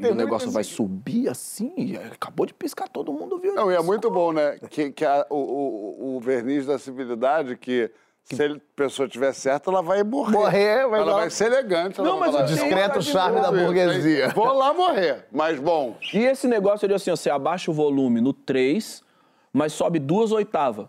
E 0.00 0.06
o 0.10 0.14
negócio 0.14 0.50
vai 0.50 0.64
subir 0.64 1.28
assim, 1.28 1.72
e 1.76 1.96
acabou 1.98 2.46
de 2.46 2.54
piscar, 2.54 2.88
todo 2.88 3.12
mundo 3.12 3.38
viu 3.38 3.54
Não, 3.54 3.70
e 3.70 3.74
é 3.74 3.82
muito 3.82 4.10
bom, 4.10 4.32
né? 4.32 4.58
Que, 4.70 4.90
que 4.90 5.04
a- 5.04 5.26
o, 5.28 5.36
o, 5.36 6.16
o 6.16 6.20
verniz 6.20 6.64
da 6.66 6.78
civilidade, 6.78 7.56
que 7.56 7.90
se 8.34 8.42
a 8.42 8.56
pessoa 8.74 9.08
tiver 9.08 9.32
certo, 9.32 9.70
ela 9.70 9.80
vai 9.80 10.02
morrer. 10.02 10.32
Morrer, 10.32 10.86
mas 10.88 11.00
ela 11.00 11.14
vai 11.14 11.30
ser 11.30 11.46
elegante. 11.46 12.00
Não, 12.00 12.18
vai 12.18 12.32
mas 12.32 12.48
tenho 12.48 12.58
Discreto 12.58 13.00
charme 13.00 13.40
da 13.40 13.52
burguesia. 13.52 14.30
Vou 14.30 14.52
lá 14.52 14.74
morrer, 14.74 15.26
mas 15.30 15.60
bom. 15.60 15.96
E 16.12 16.18
esse 16.18 16.48
negócio 16.48 16.88
de 16.88 16.94
assim, 16.94 17.10
você 17.10 17.30
abaixa 17.30 17.70
o 17.70 17.74
volume 17.74 18.20
no 18.20 18.32
3, 18.32 19.04
mas 19.52 19.72
sobe 19.72 20.00
duas 20.00 20.32
oitavas. 20.32 20.88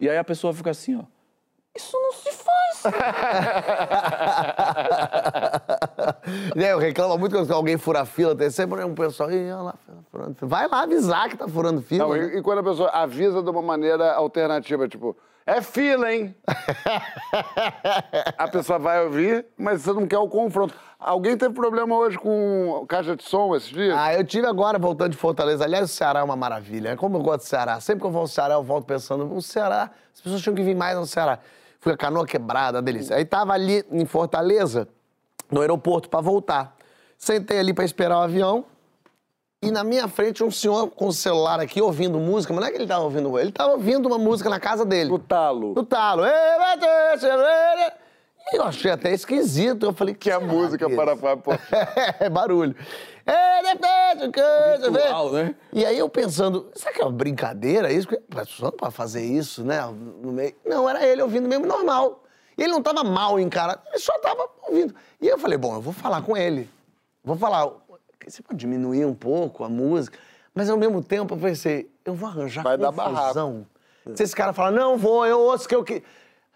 E 0.00 0.08
aí 0.08 0.16
a 0.16 0.22
pessoa 0.22 0.54
fica 0.54 0.70
assim, 0.70 0.96
ó. 0.96 1.02
Isso 1.76 1.96
não 2.00 2.12
se 2.12 2.30
faz. 2.32 2.48
Né, 6.54 6.70
eu 6.72 6.78
reclamo 6.78 7.18
muito 7.18 7.34
quando 7.34 7.52
alguém 7.52 7.76
fura 7.76 8.02
a 8.02 8.04
fila, 8.04 8.36
tem 8.36 8.50
sempre 8.50 8.84
um 8.84 8.94
pessoal, 8.94 9.28
olha 9.30 9.56
lá, 9.56 9.74
furando 10.10 10.34
fila. 10.36 10.48
Vai 10.48 10.68
lá 10.68 10.82
avisar 10.82 11.28
que 11.28 11.36
tá 11.36 11.48
furando 11.48 11.82
fila. 11.82 12.04
Não, 12.04 12.14
né? 12.14 12.34
e, 12.34 12.38
e 12.38 12.42
quando 12.42 12.58
a 12.60 12.62
pessoa 12.62 12.88
avisa 12.90 13.42
de 13.42 13.50
uma 13.50 13.62
maneira 13.62 14.12
alternativa, 14.12 14.88
tipo, 14.88 15.16
é 15.48 15.62
fila, 15.62 16.12
hein? 16.12 16.34
a 18.36 18.46
pessoa 18.48 18.78
vai 18.78 19.02
ouvir, 19.02 19.46
mas 19.56 19.80
você 19.80 19.94
não 19.94 20.06
quer 20.06 20.18
o 20.18 20.28
confronto. 20.28 20.74
Alguém 21.00 21.38
teve 21.38 21.54
problema 21.54 21.96
hoje 21.96 22.18
com 22.18 22.84
caixa 22.86 23.16
de 23.16 23.24
som 23.24 23.56
esses 23.56 23.70
dias? 23.70 23.96
Ah, 23.96 24.12
eu 24.12 24.22
tive 24.24 24.46
agora 24.46 24.78
voltando 24.78 25.12
de 25.12 25.16
Fortaleza. 25.16 25.64
Aliás, 25.64 25.90
o 25.90 25.94
Ceará 25.94 26.20
é 26.20 26.22
uma 26.22 26.36
maravilha. 26.36 26.96
Como 26.98 27.16
eu 27.16 27.22
gosto 27.22 27.44
do 27.44 27.46
Ceará. 27.46 27.80
Sempre 27.80 28.02
que 28.02 28.06
eu 28.06 28.10
vou 28.10 28.20
ao 28.20 28.26
Ceará, 28.26 28.54
eu 28.54 28.62
volto 28.62 28.84
pensando, 28.84 29.34
o 29.34 29.40
Ceará, 29.40 29.90
as 30.14 30.20
pessoas 30.20 30.42
tinham 30.42 30.54
que 30.54 30.62
vir 30.62 30.76
mais 30.76 30.98
no 30.98 31.06
Ceará. 31.06 31.38
Fui 31.80 31.94
a 31.94 31.96
canoa 31.96 32.26
quebrada, 32.26 32.82
delícia. 32.82 33.16
Aí 33.16 33.24
tava 33.24 33.54
ali 33.54 33.82
em 33.90 34.04
Fortaleza, 34.04 34.86
no 35.50 35.62
aeroporto, 35.62 36.10
pra 36.10 36.20
voltar. 36.20 36.76
Sentei 37.16 37.58
ali 37.58 37.72
pra 37.72 37.86
esperar 37.86 38.18
o 38.18 38.22
avião. 38.22 38.66
E 39.60 39.72
na 39.72 39.82
minha 39.82 40.06
frente 40.06 40.44
um 40.44 40.50
senhor 40.50 40.88
com 40.88 41.08
o 41.08 41.12
celular 41.12 41.58
aqui 41.58 41.82
ouvindo 41.82 42.18
música, 42.20 42.52
mas 42.54 42.60
não 42.62 42.68
é 42.68 42.70
que 42.70 42.78
ele 42.78 42.86
tava 42.86 43.02
ouvindo, 43.02 43.38
ele 43.38 43.50
tava 43.50 43.72
ouvindo 43.72 44.06
uma 44.06 44.18
música 44.18 44.48
na 44.48 44.60
casa 44.60 44.84
dele. 44.84 45.10
No 45.10 45.18
talo. 45.18 45.74
No 45.74 45.84
talo. 45.84 46.22
E 48.52 48.56
eu 48.56 48.62
achei 48.62 48.90
até 48.90 49.12
esquisito. 49.12 49.84
Eu 49.84 49.92
falei, 49.92 50.14
Que 50.14 50.30
é 50.30 50.34
a 50.34 50.40
música 50.40 50.86
que 50.86 50.92
é 50.92 50.96
para? 50.96 51.16
Fábio 51.16 51.42
Porchat. 51.42 51.66
é 52.20 52.30
barulho. 52.30 52.74
É, 53.26 53.62
vê? 54.90 55.02
Ritual, 55.02 55.32
né? 55.32 55.54
E 55.72 55.84
aí 55.84 55.98
eu 55.98 56.08
pensando, 56.08 56.70
será 56.74 56.92
que 56.92 57.02
é 57.02 57.04
uma 57.04 57.12
brincadeira 57.12 57.92
isso? 57.92 58.08
Porque 58.08 58.22
a 58.32 58.36
pessoa 58.40 58.70
não 58.70 58.76
pode 58.78 58.94
fazer 58.94 59.22
isso, 59.22 59.64
né? 59.64 59.84
No 60.22 60.32
meio. 60.32 60.54
Não, 60.64 60.88
era 60.88 61.06
ele 61.06 61.20
ouvindo 61.20 61.48
mesmo 61.48 61.66
normal. 61.66 62.22
E 62.56 62.62
ele 62.62 62.72
não 62.72 62.82
tava 62.82 63.04
mal 63.04 63.38
encarado, 63.38 63.80
ele 63.88 63.98
só 63.98 64.18
tava 64.18 64.48
ouvindo. 64.66 64.94
E 65.20 65.28
eu 65.28 65.38
falei, 65.38 65.58
bom, 65.58 65.74
eu 65.74 65.80
vou 65.80 65.92
falar 65.92 66.22
com 66.22 66.36
ele. 66.36 66.68
Vou 67.22 67.36
falar, 67.36 67.70
você 68.30 68.42
pode 68.42 68.58
diminuir 68.58 69.04
um 69.04 69.14
pouco 69.14 69.64
a 69.64 69.68
música? 69.68 70.18
Mas 70.54 70.68
ao 70.68 70.76
mesmo 70.76 71.02
tempo 71.02 71.34
eu 71.34 71.38
pensei, 71.38 71.90
eu 72.04 72.14
vou 72.14 72.28
arranjar 72.28 72.62
Vai 72.62 72.76
dar 72.76 72.92
confusão. 72.92 73.66
Se 74.14 74.22
esse 74.22 74.34
cara 74.34 74.52
falar, 74.52 74.70
não, 74.70 74.96
vou, 74.96 75.26
eu 75.26 75.38
ouço 75.40 75.68
que 75.68 75.74
eu 75.74 75.84
que. 75.84 76.02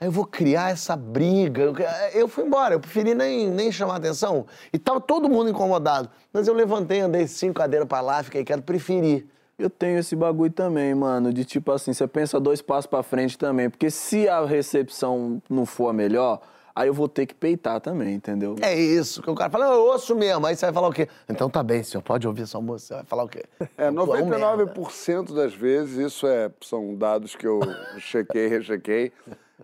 Aí 0.00 0.08
eu 0.08 0.10
vou 0.10 0.26
criar 0.26 0.72
essa 0.72 0.96
briga. 0.96 1.62
Eu, 1.62 1.74
eu 2.12 2.26
fui 2.26 2.44
embora, 2.44 2.74
eu 2.74 2.80
preferi 2.80 3.14
nem, 3.14 3.46
nem 3.48 3.70
chamar 3.70 3.96
atenção. 3.96 4.46
E 4.72 4.78
tava 4.78 5.00
todo 5.00 5.28
mundo 5.28 5.50
incomodado. 5.50 6.10
Mas 6.32 6.48
eu 6.48 6.54
levantei, 6.54 7.00
andei 7.00 7.26
cinco 7.28 7.54
cadeiras 7.54 7.86
pra 7.86 8.00
lá, 8.00 8.22
fiquei 8.22 8.44
quero 8.44 8.62
preferir. 8.62 9.26
Eu 9.58 9.70
tenho 9.70 9.98
esse 9.98 10.16
bagulho 10.16 10.50
também, 10.50 10.92
mano, 10.94 11.32
de 11.32 11.44
tipo 11.44 11.70
assim, 11.70 11.92
você 11.92 12.06
pensa 12.08 12.40
dois 12.40 12.60
passos 12.60 12.86
pra 12.86 13.02
frente 13.02 13.38
também, 13.38 13.70
porque 13.70 13.90
se 13.90 14.28
a 14.28 14.44
recepção 14.44 15.40
não 15.48 15.64
for 15.64 15.88
a 15.88 15.92
melhor, 15.92 16.40
aí 16.74 16.88
eu 16.88 16.94
vou 16.94 17.08
ter 17.08 17.26
que 17.26 17.34
peitar 17.34 17.80
também, 17.80 18.14
entendeu? 18.14 18.56
É 18.60 18.74
isso, 18.74 19.22
que 19.22 19.30
o 19.30 19.34
cara 19.34 19.50
fala, 19.50 19.66
eu 19.66 19.80
ouço 19.86 20.14
mesmo. 20.14 20.46
Aí 20.46 20.56
você 20.56 20.66
vai 20.66 20.72
falar 20.72 20.88
o 20.88 20.92
quê? 20.92 21.08
Então 21.28 21.48
tá 21.50 21.62
bem, 21.62 21.82
senhor, 21.82 22.02
pode 22.02 22.26
ouvir 22.26 22.46
sua 22.46 22.60
música. 22.60 22.88
Você 22.88 22.94
vai 22.94 23.04
falar 23.04 23.24
o 23.24 23.28
quê? 23.28 23.44
É, 23.76 23.90
Tu 23.90 24.02
um 24.02 24.06
merda. 24.06 24.46
99% 24.46 25.34
das 25.34 25.54
vezes, 25.54 25.96
isso 25.98 26.26
é, 26.26 26.50
são 26.62 26.94
dados 26.94 27.34
que 27.36 27.46
eu 27.46 27.60
chequei, 27.98 28.46
rechequei, 28.48 29.12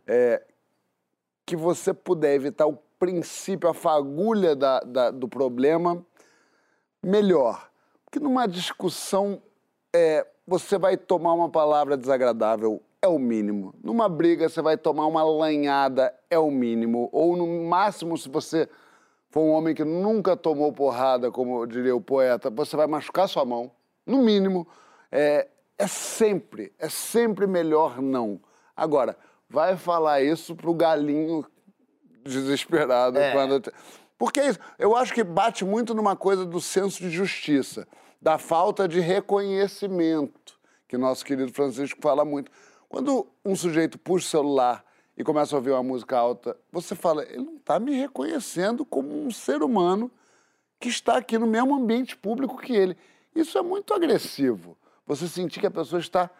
é, 0.07 0.43
que 1.47 1.57
você 1.57 1.95
puder 1.95 2.35
evitar 2.35 2.67
o 2.67 2.79
princípio, 2.99 3.69
a 3.71 3.75
fagulha 3.75 4.55
da- 4.57 4.81
da- 4.81 5.11
do 5.11 5.29
problema, 5.29 6.05
melhor. 7.03 7.69
Porque 8.05 8.19
numa 8.19 8.47
discussão, 8.47 9.41
é, 9.95 10.27
você 10.47 10.79
vai 10.79 10.97
tomar 10.97 11.33
uma 11.35 11.49
palavra 11.49 11.97
desagradável, 11.97 12.83
é 13.01 13.09
o 13.09 13.19
mínimo. 13.19 13.75
Numa 13.83 14.09
briga, 14.09 14.49
você 14.49 14.61
vai 14.61 14.77
tomar 14.77 15.07
uma 15.07 15.23
lanhada, 15.23 16.15
é 16.31 16.39
o 16.39 16.51
mínimo. 16.51 17.09
Ou 17.13 17.37
no 17.37 17.47
máximo, 17.65 18.17
se 18.19 18.29
você 18.29 18.69
for 19.31 19.41
um 19.41 19.51
homem 19.51 19.75
que 19.75 19.85
nunca 19.85 20.37
tomou 20.37 20.73
porrada, 20.73 21.31
como 21.31 21.65
diria 21.67 21.95
o 21.95 22.01
poeta, 22.01 22.51
você 22.51 22.77
vai 22.77 22.87
machucar 22.87 23.29
sua 23.29 23.45
mão, 23.45 23.71
no 24.07 24.19
mínimo. 24.23 24.67
É, 25.13 25.49
é 25.77 25.87
sempre, 25.87 26.73
é 26.79 26.89
sempre 26.89 27.47
melhor 27.47 28.03
não. 28.03 28.41
Agora, 28.77 29.17
vai 29.49 29.77
falar 29.77 30.23
isso 30.23 30.55
pro 30.57 30.75
galinho 30.75 31.45
desesperado 32.25 33.19
É. 33.19 33.33
quando. 33.33 33.73
Porque 34.19 34.41
é 34.41 34.49
isso. 34.49 34.59
Eu 34.79 34.97
acho 34.97 35.15
que 35.15 35.23
bate 35.23 35.65
muito 35.65 35.95
numa 35.95 36.17
coisa 36.17 36.45
do 36.45 36.61
senso 36.61 37.01
de 37.01 37.11
justiça, 37.11 37.87
da 38.21 38.37
falta 38.37 38.89
de 38.89 38.99
reconhecimento, 38.99 40.59
que 40.89 40.99
nosso 40.99 41.25
querido 41.25 41.53
Francisco 41.53 42.01
fala 42.03 42.25
muito. 42.25 42.51
Quando 42.89 43.27
um 43.45 43.55
sujeito 43.55 43.99
puxa 43.99 44.27
o 44.27 44.31
celular 44.31 44.85
e 45.17 45.23
começa 45.23 45.55
a 45.55 45.59
ouvir 45.59 45.71
uma 45.71 45.83
música 45.83 46.17
alta, 46.17 46.57
você 46.73 46.95
fala, 46.95 47.25
ele 47.25 47.45
não 47.45 47.57
está 47.57 47.79
me 47.79 47.95
reconhecendo 47.95 48.85
como 48.85 49.27
um 49.27 49.31
ser 49.31 49.63
humano 49.63 50.11
que 50.81 50.89
está 50.89 51.17
aqui 51.17 51.37
no 51.37 51.47
mesmo 51.47 51.75
ambiente 51.75 52.17
público 52.17 52.57
que 52.57 52.73
ele. 52.73 52.97
Isso 53.35 53.59
é 53.59 53.63
muito 53.63 53.93
agressivo. 53.93 54.77
Você 55.07 55.29
sentir 55.29 55.61
que 55.61 55.67
a 55.67 55.71
pessoa 55.71 56.01
está 56.01 56.31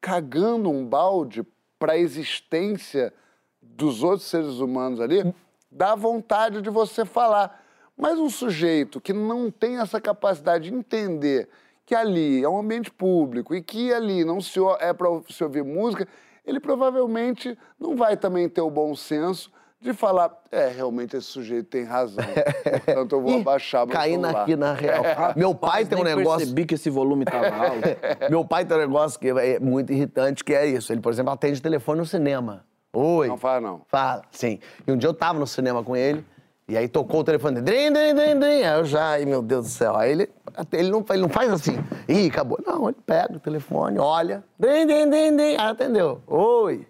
cagando 0.00 0.70
um 0.70 0.84
balde 0.84 1.46
para 1.78 1.92
a 1.92 1.98
existência 1.98 3.12
dos 3.60 4.02
outros 4.02 4.28
seres 4.28 4.58
humanos 4.58 5.00
ali, 5.00 5.34
dá 5.70 5.94
vontade 5.94 6.60
de 6.60 6.70
você 6.70 7.04
falar. 7.04 7.62
Mas 7.96 8.18
um 8.18 8.30
sujeito 8.30 9.00
que 9.00 9.12
não 9.12 9.50
tem 9.50 9.78
essa 9.78 10.00
capacidade 10.00 10.70
de 10.70 10.74
entender 10.76 11.48
que 11.84 11.94
ali 11.94 12.42
é 12.42 12.48
um 12.48 12.58
ambiente 12.58 12.90
público 12.90 13.54
e 13.54 13.62
que 13.62 13.92
ali 13.92 14.24
não 14.24 14.40
se, 14.40 14.58
o- 14.60 14.76
é 14.76 14.92
para 14.92 15.08
se 15.28 15.42
ouvir 15.42 15.64
música, 15.64 16.06
ele 16.46 16.60
provavelmente 16.60 17.56
não 17.78 17.96
vai 17.96 18.16
também 18.16 18.48
ter 18.48 18.60
o 18.60 18.70
bom 18.70 18.94
senso 18.94 19.50
de 19.80 19.92
falar, 19.92 20.30
é, 20.52 20.68
realmente 20.68 21.16
esse 21.16 21.26
sujeito 21.26 21.66
tem 21.68 21.82
razão. 21.82 22.24
Portanto, 22.86 23.12
eu 23.16 23.20
vou 23.20 23.40
abaixar 23.40 23.84
meu 23.84 23.92
Caí 23.92 24.12
celular. 24.12 24.42
aqui 24.42 24.54
na 24.54 24.72
real. 24.78 25.02
Meu 25.36 25.54
pai 25.56 25.84
tem 25.84 25.98
um 25.98 26.04
negócio. 26.04 26.38
percebi 26.38 26.64
que 26.66 26.74
esse 26.76 26.88
volume 26.88 27.24
tava 27.24 27.48
alto. 27.48 27.80
Meu 28.30 28.44
pai 28.44 28.64
tem 28.64 28.76
um 28.76 28.80
negócio 28.80 29.18
que 29.18 29.28
é 29.28 29.58
muito 29.58 29.92
irritante, 29.92 30.44
que 30.44 30.54
é 30.54 30.66
isso. 30.66 30.92
Ele, 30.92 31.00
por 31.00 31.10
exemplo, 31.12 31.32
atende 31.32 31.60
telefone 31.60 31.98
no 31.98 32.06
cinema. 32.06 32.64
Oi. 32.92 33.26
Não 33.26 33.36
faz, 33.36 33.60
não. 33.60 33.80
Fala, 33.88 34.22
sim. 34.30 34.60
E 34.86 34.92
um 34.92 34.96
dia 34.96 35.08
eu 35.08 35.14
tava 35.14 35.40
no 35.40 35.46
cinema 35.48 35.82
com 35.82 35.96
ele, 35.96 36.24
e 36.68 36.76
aí 36.76 36.88
tocou 36.88 37.20
o 37.20 37.24
telefone 37.24 37.60
dele, 37.60 37.90
drim, 37.90 37.92
drim, 37.92 38.14
drim, 38.14 38.38
drim. 38.38 38.62
Aí 38.62 38.78
eu 38.78 38.84
já, 38.84 39.10
ai 39.10 39.24
meu 39.24 39.42
Deus 39.42 39.64
do 39.66 39.70
céu. 39.70 39.96
Aí 39.96 40.12
ele, 40.12 40.30
ele, 40.72 40.90
não, 40.90 41.04
ele 41.10 41.22
não 41.22 41.28
faz 41.28 41.52
assim, 41.52 41.76
ih, 42.08 42.28
acabou. 42.28 42.58
Não, 42.66 42.88
ele 42.88 42.98
pega 43.04 43.36
o 43.36 43.40
telefone, 43.40 43.98
olha, 43.98 44.44
drim, 44.58 44.86
drim, 44.86 45.08
drim, 45.10 45.36
drim. 45.36 45.56
Aí 45.56 45.56
atendeu, 45.58 46.20
oi. 46.26 46.86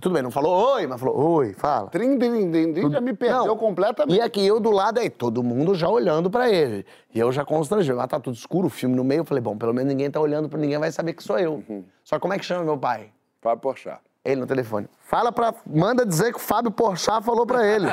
Tudo 0.00 0.12
bem, 0.12 0.22
não 0.24 0.30
falou 0.30 0.74
oi, 0.74 0.88
mas 0.88 0.98
falou 1.00 1.16
oi, 1.36 1.52
fala. 1.54 1.88
Trim, 1.88 2.18
trim, 2.18 2.50
trim, 2.50 2.72
trim, 2.72 2.90
já 2.90 3.00
me 3.00 3.12
perdeu 3.14 3.46
Não. 3.46 3.56
completamente. 3.56 4.16
E 4.16 4.20
aqui 4.20 4.44
eu 4.44 4.58
do 4.58 4.72
lado 4.72 4.98
aí, 4.98 5.08
todo 5.08 5.40
mundo 5.40 5.72
já 5.72 5.88
olhando 5.88 6.28
pra 6.28 6.50
ele. 6.50 6.84
E 7.14 7.20
eu 7.20 7.30
já 7.30 7.44
constrangido. 7.44 7.96
Mas 7.96 8.08
tá 8.08 8.18
tudo 8.18 8.34
escuro, 8.34 8.66
o 8.66 8.70
filme 8.70 8.96
no 8.96 9.04
meio. 9.04 9.20
Eu 9.20 9.24
falei, 9.24 9.40
bom, 9.40 9.56
pelo 9.56 9.72
menos 9.72 9.88
ninguém 9.88 10.10
tá 10.10 10.18
olhando 10.18 10.48
pra 10.48 10.58
ninguém 10.58 10.78
vai 10.78 10.90
saber 10.90 11.12
que 11.12 11.22
sou 11.22 11.38
eu. 11.38 11.62
Só 12.02 12.16
que 12.16 12.22
como 12.22 12.34
é 12.34 12.38
que 12.38 12.44
chama 12.44 12.64
meu 12.64 12.76
pai? 12.76 13.12
Fábio 13.40 13.60
Porchat. 13.62 14.00
Ele 14.24 14.40
no 14.40 14.46
telefone. 14.46 14.88
Fala 15.02 15.30
pra. 15.30 15.52
Manda 15.66 16.06
dizer 16.06 16.30
que 16.32 16.38
o 16.38 16.40
Fábio 16.40 16.70
Porchat 16.70 17.22
falou 17.22 17.44
pra 17.46 17.62
ele. 17.66 17.86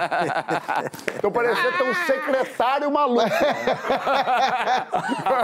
Então 1.17 1.29
parecia 1.29 1.71
ter 1.73 1.83
um 1.83 1.93
secretário 2.05 2.89
maluco. 2.89 3.29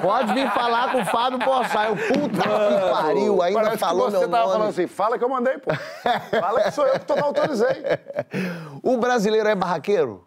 Pode 0.02 0.34
vir 0.34 0.50
falar 0.52 0.92
com 0.92 1.02
o 1.02 1.06
Fábio 1.06 1.40
Porchat. 1.40 1.90
Eu, 1.90 1.96
puta 1.98 2.42
que 2.42 2.92
pariu, 2.92 3.42
ainda 3.42 3.62
Parece 3.62 3.78
falou 3.80 4.06
que 4.06 4.12
você 4.12 4.18
meu 4.20 4.30
tava 4.30 4.44
nome. 4.46 4.54
falando 4.58 4.70
assim, 4.70 4.88
fala 4.88 5.18
que 5.18 5.24
eu 5.24 5.30
mandei, 5.30 5.58
pô. 5.58 5.72
Fala 6.40 6.62
que 6.64 6.72
sou 6.72 6.86
eu 6.88 7.00
que 7.00 7.16
não 7.16 7.26
autorizei. 7.26 7.68
O 8.84 8.98
brasileiro 8.98 9.48
é 9.50 9.56
barraqueiro? 9.56 10.26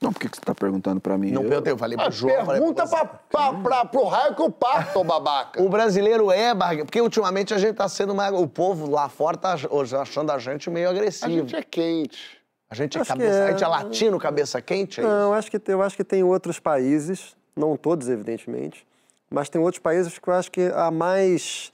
Não, 0.00 0.12
por 0.12 0.20
que 0.20 0.28
que 0.28 0.36
você 0.36 0.42
tá 0.42 0.54
perguntando 0.54 1.00
pra 1.00 1.16
mim? 1.16 1.30
Não 1.30 1.42
Eu- 1.42 1.48
perguntei, 1.48 1.72
eu 1.72 1.78
falei 1.78 1.96
pro 1.96 2.06
Ah, 2.06 2.10
João. 2.10 2.44
falei 2.44 2.60
Pergunta 2.60 2.84
você. 2.86 2.96
pra, 2.96 3.06
pra, 3.06 3.52
pra, 3.54 3.84
pro 3.86 4.04
raio 4.04 4.34
que 4.34 4.42
eu 4.42 4.50
parto, 4.50 5.02
babaca. 5.02 5.62
O 5.62 5.68
brasileiro 5.70 6.30
é 6.30 6.54
barraqueiro. 6.54 6.84
Porque 6.86 7.00
ultimamente 7.00 7.54
a 7.54 7.58
gente 7.58 7.76
tá 7.76 7.88
sendo 7.88 8.14
mais. 8.14 8.32
O 8.34 8.46
povo 8.46 8.90
lá 8.90 9.08
fora 9.08 9.36
tá 9.38 9.56
hoje 9.70 9.96
achando 9.96 10.30
a 10.32 10.38
gente 10.38 10.68
meio 10.68 10.88
A 10.88 10.90
agressivo. 10.90 11.30
gente 11.32 11.56
é 11.56 11.62
quente. 11.62 12.36
A 12.68 12.74
gente 12.74 12.98
é, 12.98 13.04
cabeça, 13.04 13.38
é. 13.38 13.46
a 13.46 13.50
gente 13.52 13.64
é 13.64 13.66
latino, 13.68 14.18
cabeça 14.18 14.60
quente, 14.60 15.00
é 15.00 15.04
isso? 15.04 15.12
Não, 15.12 15.32
acho 15.32 15.50
que, 15.50 15.60
eu 15.70 15.80
acho 15.82 15.96
que 15.96 16.02
tem 16.04 16.22
outros 16.24 16.58
países, 16.58 17.36
não 17.54 17.76
todos, 17.76 18.08
evidentemente, 18.08 18.84
mas 19.30 19.48
tem 19.48 19.60
outros 19.60 19.80
países 19.80 20.18
que 20.18 20.28
eu 20.28 20.34
acho 20.34 20.50
que 20.50 20.70
há 20.74 20.90
mais 20.90 21.70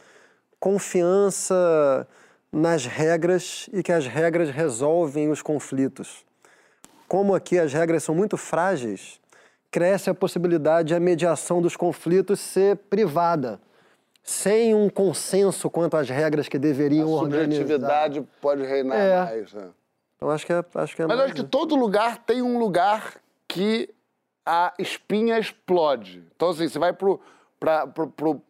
confiança 0.61 2.07
nas 2.53 2.85
regras 2.85 3.69
e 3.73 3.83
que 3.83 3.91
as 3.91 4.07
regras 4.07 4.51
resolvem 4.51 5.31
os 5.31 5.41
conflitos. 5.41 6.25
Como 7.13 7.35
aqui 7.35 7.59
as 7.59 7.71
regras 7.75 8.03
são 8.03 8.15
muito 8.15 8.39
frágeis, 8.39 9.21
cresce 9.71 10.09
a 10.09 10.15
possibilidade 10.15 10.89
de 10.89 10.95
a 10.95 10.99
mediação 10.99 11.61
dos 11.61 11.77
conflitos 11.77 12.41
ser 12.41 12.75
privada, 12.89 13.61
sem 14.23 14.75
um 14.75 14.89
consenso 14.89 15.69
quanto 15.69 15.95
às 15.99 16.09
regras 16.09 16.49
que 16.49 16.59
deveriam 16.59 17.07
A 17.11 17.21
organizar. 17.21 17.45
subjetividade 17.45 18.27
pode 18.41 18.63
reinar 18.63 18.99
É. 18.99 19.25
mais. 19.27 19.53
né? 19.53 19.69
Então 20.17 20.31
acho 20.31 20.47
que 20.47 20.55
é, 20.55 20.65
acho 20.77 20.97
que 20.97 21.03
é 21.03 21.07
Mas 21.07 21.13
eu 21.13 21.19
mais 21.19 21.33
acho 21.33 21.35
que 21.35 21.47
todo 21.47 21.77
lugar 21.77 22.17
tem 22.17 22.41
um 22.41 22.59
lugar 22.59 23.17
que 23.47 23.91
a 24.47 24.73
espinha 24.79 25.39
explode. 25.39 26.25
Então, 26.35 26.49
assim, 26.49 26.67
você 26.67 26.79
vai 26.79 26.95
pro, 26.95 27.21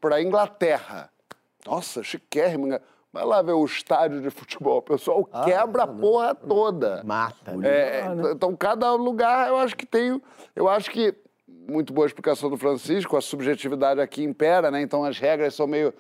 pra 0.01 0.23
Inglaterra. 0.23 1.11
Nossa, 1.67 2.05
chiquérrimo. 2.05 2.79
Né? 3.13 3.21
Vai 3.21 3.25
lá 3.25 3.43
ver 3.43 3.53
o 3.53 3.65
estádio 3.65 4.21
de 4.21 4.31
futebol. 4.31 4.79
O 4.79 4.83
pessoal 4.83 5.25
quebra 5.45 5.85
a 5.85 5.87
porra 5.87 6.35
toda. 6.35 7.03
Mata. 7.05 7.55
É, 7.63 8.05
então, 8.33 8.57
cada 8.57 8.93
lugar, 8.95 9.49
eu 9.49 9.59
acho 9.59 9.77
que 9.77 9.87
tem. 9.87 10.21
Eu 10.57 10.69
acho 10.69 10.91
que. 10.91 11.15
Muito 11.47 11.93
boa 11.93 12.07
explicação 12.07 12.51
do 12.51 12.57
Francisco, 12.57 13.17
a 13.17 13.21
subjetividade 13.21 14.01
aqui 14.01 14.25
impera, 14.25 14.69
né? 14.71 14.83
Então 14.83 15.05
as 15.05 15.19
regras 15.19 15.55
são 15.55 15.67
meio. 15.67 15.95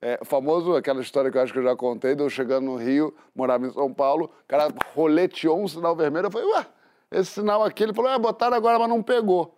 É, 0.00 0.20
famoso, 0.22 0.76
aquela 0.76 1.00
história 1.00 1.30
que 1.30 1.38
eu 1.38 1.42
acho 1.42 1.52
que 1.52 1.58
eu 1.58 1.62
já 1.62 1.74
contei, 1.74 2.14
de 2.14 2.22
eu 2.22 2.28
chegando 2.28 2.66
no 2.66 2.76
Rio, 2.76 3.14
morava 3.34 3.66
em 3.66 3.72
São 3.72 3.90
Paulo, 3.90 4.26
o 4.26 4.46
cara 4.46 4.68
roleteou 4.94 5.58
um 5.58 5.66
sinal 5.66 5.96
vermelho, 5.96 6.26
eu 6.26 6.30
falei, 6.30 6.46
ué, 6.48 6.66
esse 7.10 7.30
sinal 7.30 7.64
aqui, 7.64 7.84
ele 7.84 7.94
falou, 7.94 8.10
é, 8.10 8.18
botaram 8.18 8.54
agora, 8.54 8.78
mas 8.78 8.88
não 8.88 9.02
pegou. 9.02 9.56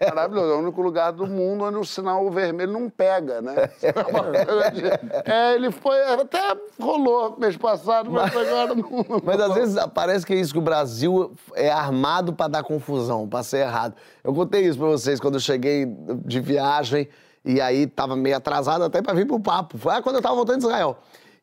Maravilhoso. 0.00 0.52
É 0.52 0.54
o 0.54 0.58
único 0.58 0.80
lugar 0.82 1.12
do 1.12 1.26
mundo 1.26 1.64
onde 1.64 1.76
o 1.76 1.84
sinal 1.84 2.28
vermelho 2.30 2.72
não 2.72 2.90
pega, 2.90 3.40
né? 3.40 3.54
É, 5.24 5.54
ele 5.54 5.70
foi. 5.70 6.00
Até 6.02 6.56
rolou 6.80 7.36
mês 7.38 7.56
passado, 7.56 8.10
mas 8.10 8.34
agora 8.34 8.74
não. 8.74 9.04
Mas 9.22 9.40
às 9.40 9.54
vezes 9.54 9.86
parece 9.94 10.24
que 10.24 10.32
é 10.32 10.36
isso 10.36 10.52
que 10.52 10.58
o 10.58 10.62
Brasil 10.62 11.32
é 11.54 11.70
armado 11.70 12.32
pra 12.32 12.48
dar 12.48 12.62
confusão, 12.62 13.28
pra 13.28 13.42
ser 13.42 13.58
errado. 13.58 13.94
Eu 14.22 14.34
contei 14.34 14.62
isso 14.62 14.78
pra 14.78 14.88
vocês 14.88 15.20
quando 15.20 15.34
eu 15.34 15.40
cheguei 15.40 15.86
de 16.24 16.40
viagem 16.40 17.08
e 17.44 17.60
aí 17.60 17.86
tava 17.86 18.16
meio 18.16 18.36
atrasado 18.36 18.84
até 18.84 19.00
pra 19.02 19.14
vir 19.14 19.26
pro 19.26 19.40
papo. 19.40 19.78
Foi 19.78 19.94
ah, 19.94 20.02
quando 20.02 20.16
eu 20.16 20.22
tava 20.22 20.34
voltando 20.34 20.58
de 20.60 20.66
Israel. 20.66 20.98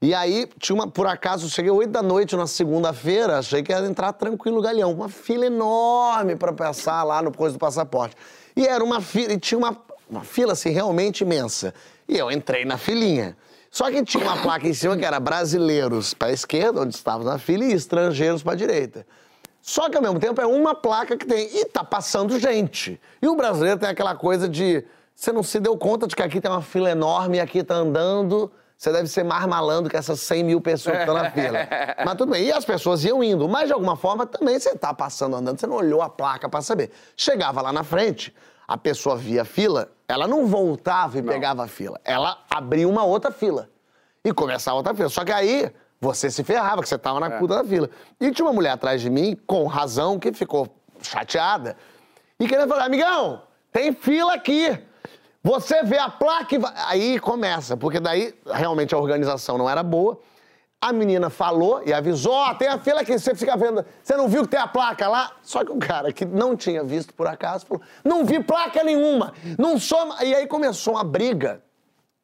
E 0.05 0.13
aí, 0.13 0.47
tinha 0.59 0.75
uma, 0.75 0.85
por 0.85 1.07
acaso, 1.07 1.49
cheguei 1.49 1.71
8 1.71 1.89
da 1.89 2.03
noite 2.03 2.35
na 2.35 2.45
segunda-feira, 2.45 3.39
achei 3.39 3.63
que 3.63 3.71
ia 3.71 3.79
entrar 3.79 4.13
tranquilo 4.13 4.61
Galeão. 4.61 4.91
Uma 4.91 5.09
fila 5.09 5.47
enorme 5.47 6.35
pra 6.35 6.53
passar 6.53 7.01
lá 7.01 7.23
no 7.23 7.31
coisa 7.31 7.55
do 7.55 7.59
passaporte. 7.59 8.15
E 8.55 8.67
era 8.67 8.83
uma 8.83 9.01
fila, 9.01 9.33
e 9.33 9.39
tinha 9.39 9.57
uma, 9.57 9.75
uma 10.07 10.23
fila 10.23 10.53
assim 10.53 10.69
realmente 10.69 11.21
imensa. 11.21 11.73
E 12.07 12.19
eu 12.19 12.29
entrei 12.29 12.65
na 12.65 12.77
filinha. 12.77 13.35
Só 13.71 13.89
que 13.89 14.03
tinha 14.03 14.23
uma 14.23 14.37
placa 14.37 14.67
em 14.67 14.75
cima 14.75 14.95
que 14.95 15.03
era 15.03 15.19
brasileiros 15.19 16.13
para 16.13 16.27
a 16.27 16.31
esquerda, 16.33 16.81
onde 16.81 16.93
estavam 16.93 17.25
na 17.25 17.39
fila, 17.39 17.65
e 17.65 17.73
estrangeiros 17.73 18.43
para 18.43 18.53
a 18.53 18.55
direita. 18.55 19.07
Só 19.59 19.89
que 19.89 19.97
ao 19.97 20.03
mesmo 20.03 20.19
tempo 20.19 20.39
é 20.39 20.45
uma 20.45 20.75
placa 20.75 21.17
que 21.17 21.25
tem. 21.25 21.49
E 21.51 21.65
tá 21.65 21.83
passando 21.83 22.37
gente. 22.37 23.01
E 23.19 23.27
o 23.27 23.35
brasileiro 23.35 23.79
tem 23.79 23.89
aquela 23.89 24.13
coisa 24.13 24.47
de. 24.47 24.85
Você 25.15 25.31
não 25.31 25.41
se 25.41 25.59
deu 25.59 25.75
conta 25.75 26.05
de 26.05 26.15
que 26.15 26.21
aqui 26.21 26.39
tem 26.39 26.51
uma 26.51 26.61
fila 26.61 26.91
enorme 26.91 27.37
e 27.37 27.39
aqui 27.39 27.63
tá 27.63 27.73
andando. 27.73 28.51
Você 28.77 28.91
deve 28.91 29.07
ser 29.07 29.23
mais 29.23 29.45
malandro 29.45 29.89
que 29.89 29.95
essas 29.95 30.19
100 30.19 30.43
mil 30.43 30.61
pessoas 30.61 30.97
que 30.97 31.01
estão 31.03 31.15
na 31.15 31.31
fila. 31.31 31.59
Mas 32.05 32.15
tudo 32.15 32.31
bem. 32.31 32.45
E 32.45 32.51
as 32.51 32.65
pessoas 32.65 33.03
iam 33.05 33.23
indo. 33.23 33.47
Mas 33.47 33.67
de 33.67 33.73
alguma 33.73 33.95
forma 33.95 34.25
também 34.25 34.59
você 34.59 34.75
tá 34.75 34.93
passando 34.93 35.35
andando, 35.35 35.59
você 35.59 35.65
não 35.65 35.77
olhou 35.77 36.01
a 36.01 36.09
placa 36.09 36.49
para 36.49 36.61
saber. 36.61 36.91
Chegava 37.15 37.61
lá 37.61 37.71
na 37.71 37.83
frente, 37.83 38.35
a 38.67 38.77
pessoa 38.77 39.15
via 39.15 39.43
a 39.43 39.45
fila, 39.45 39.89
ela 40.07 40.27
não 40.27 40.45
voltava 40.45 41.17
e 41.17 41.23
pegava 41.23 41.63
a 41.63 41.67
fila. 41.67 41.99
Ela 42.03 42.37
abria 42.49 42.87
uma 42.87 43.05
outra 43.05 43.31
fila 43.31 43.69
e 44.23 44.33
começava 44.33 44.77
outra 44.77 44.93
fila. 44.93 45.09
Só 45.09 45.23
que 45.23 45.31
aí 45.31 45.71
você 45.99 46.29
se 46.29 46.43
ferrava, 46.43 46.81
que 46.81 46.89
você 46.89 46.97
tava 46.97 47.19
na 47.19 47.31
puta 47.31 47.55
da 47.55 47.63
fila. 47.63 47.89
E 48.19 48.29
tinha 48.31 48.45
uma 48.45 48.53
mulher 48.53 48.71
atrás 48.71 49.01
de 49.01 49.09
mim, 49.09 49.37
com 49.47 49.65
razão, 49.67 50.19
que 50.19 50.33
ficou 50.33 50.67
chateada 51.01 51.77
e 52.39 52.47
querendo 52.47 52.67
falar: 52.67 52.85
amigão, 52.85 53.41
tem 53.71 53.93
fila 53.93 54.33
aqui. 54.33 54.77
Você 55.45 55.83
vê 55.83 55.99
a 55.99 56.09
placa 56.09 56.55
e 56.55 56.57
vai... 56.57 56.73
Aí 56.87 57.19
começa, 57.19 57.77
porque 57.77 57.99
daí 57.99 58.33
realmente 58.51 58.95
a 58.95 58.97
organização 58.97 59.59
não 59.59 59.69
era 59.69 59.83
boa. 59.83 60.19
A 60.81 60.91
menina 60.91 61.29
falou 61.29 61.83
e 61.85 61.93
avisou: 61.93 62.33
ó, 62.33 62.55
tem 62.55 62.67
a 62.67 62.79
fila 62.79 63.01
aqui, 63.01 63.17
você 63.17 63.35
fica 63.35 63.55
vendo. 63.55 63.85
Você 64.01 64.17
não 64.17 64.27
viu 64.27 64.41
que 64.41 64.47
tem 64.47 64.59
a 64.59 64.65
placa 64.65 65.07
lá? 65.07 65.33
Só 65.43 65.63
que 65.63 65.71
o 65.71 65.77
cara 65.77 66.11
que 66.11 66.25
não 66.25 66.55
tinha 66.57 66.83
visto 66.83 67.13
por 67.13 67.27
acaso 67.27 67.63
falou: 67.67 67.83
não 68.03 68.25
vi 68.25 68.39
placa 68.39 68.83
nenhuma, 68.83 69.33
não 69.55 69.77
sou. 69.77 70.15
E 70.23 70.33
aí 70.33 70.47
começou 70.47 70.95
uma 70.95 71.03
briga 71.03 71.61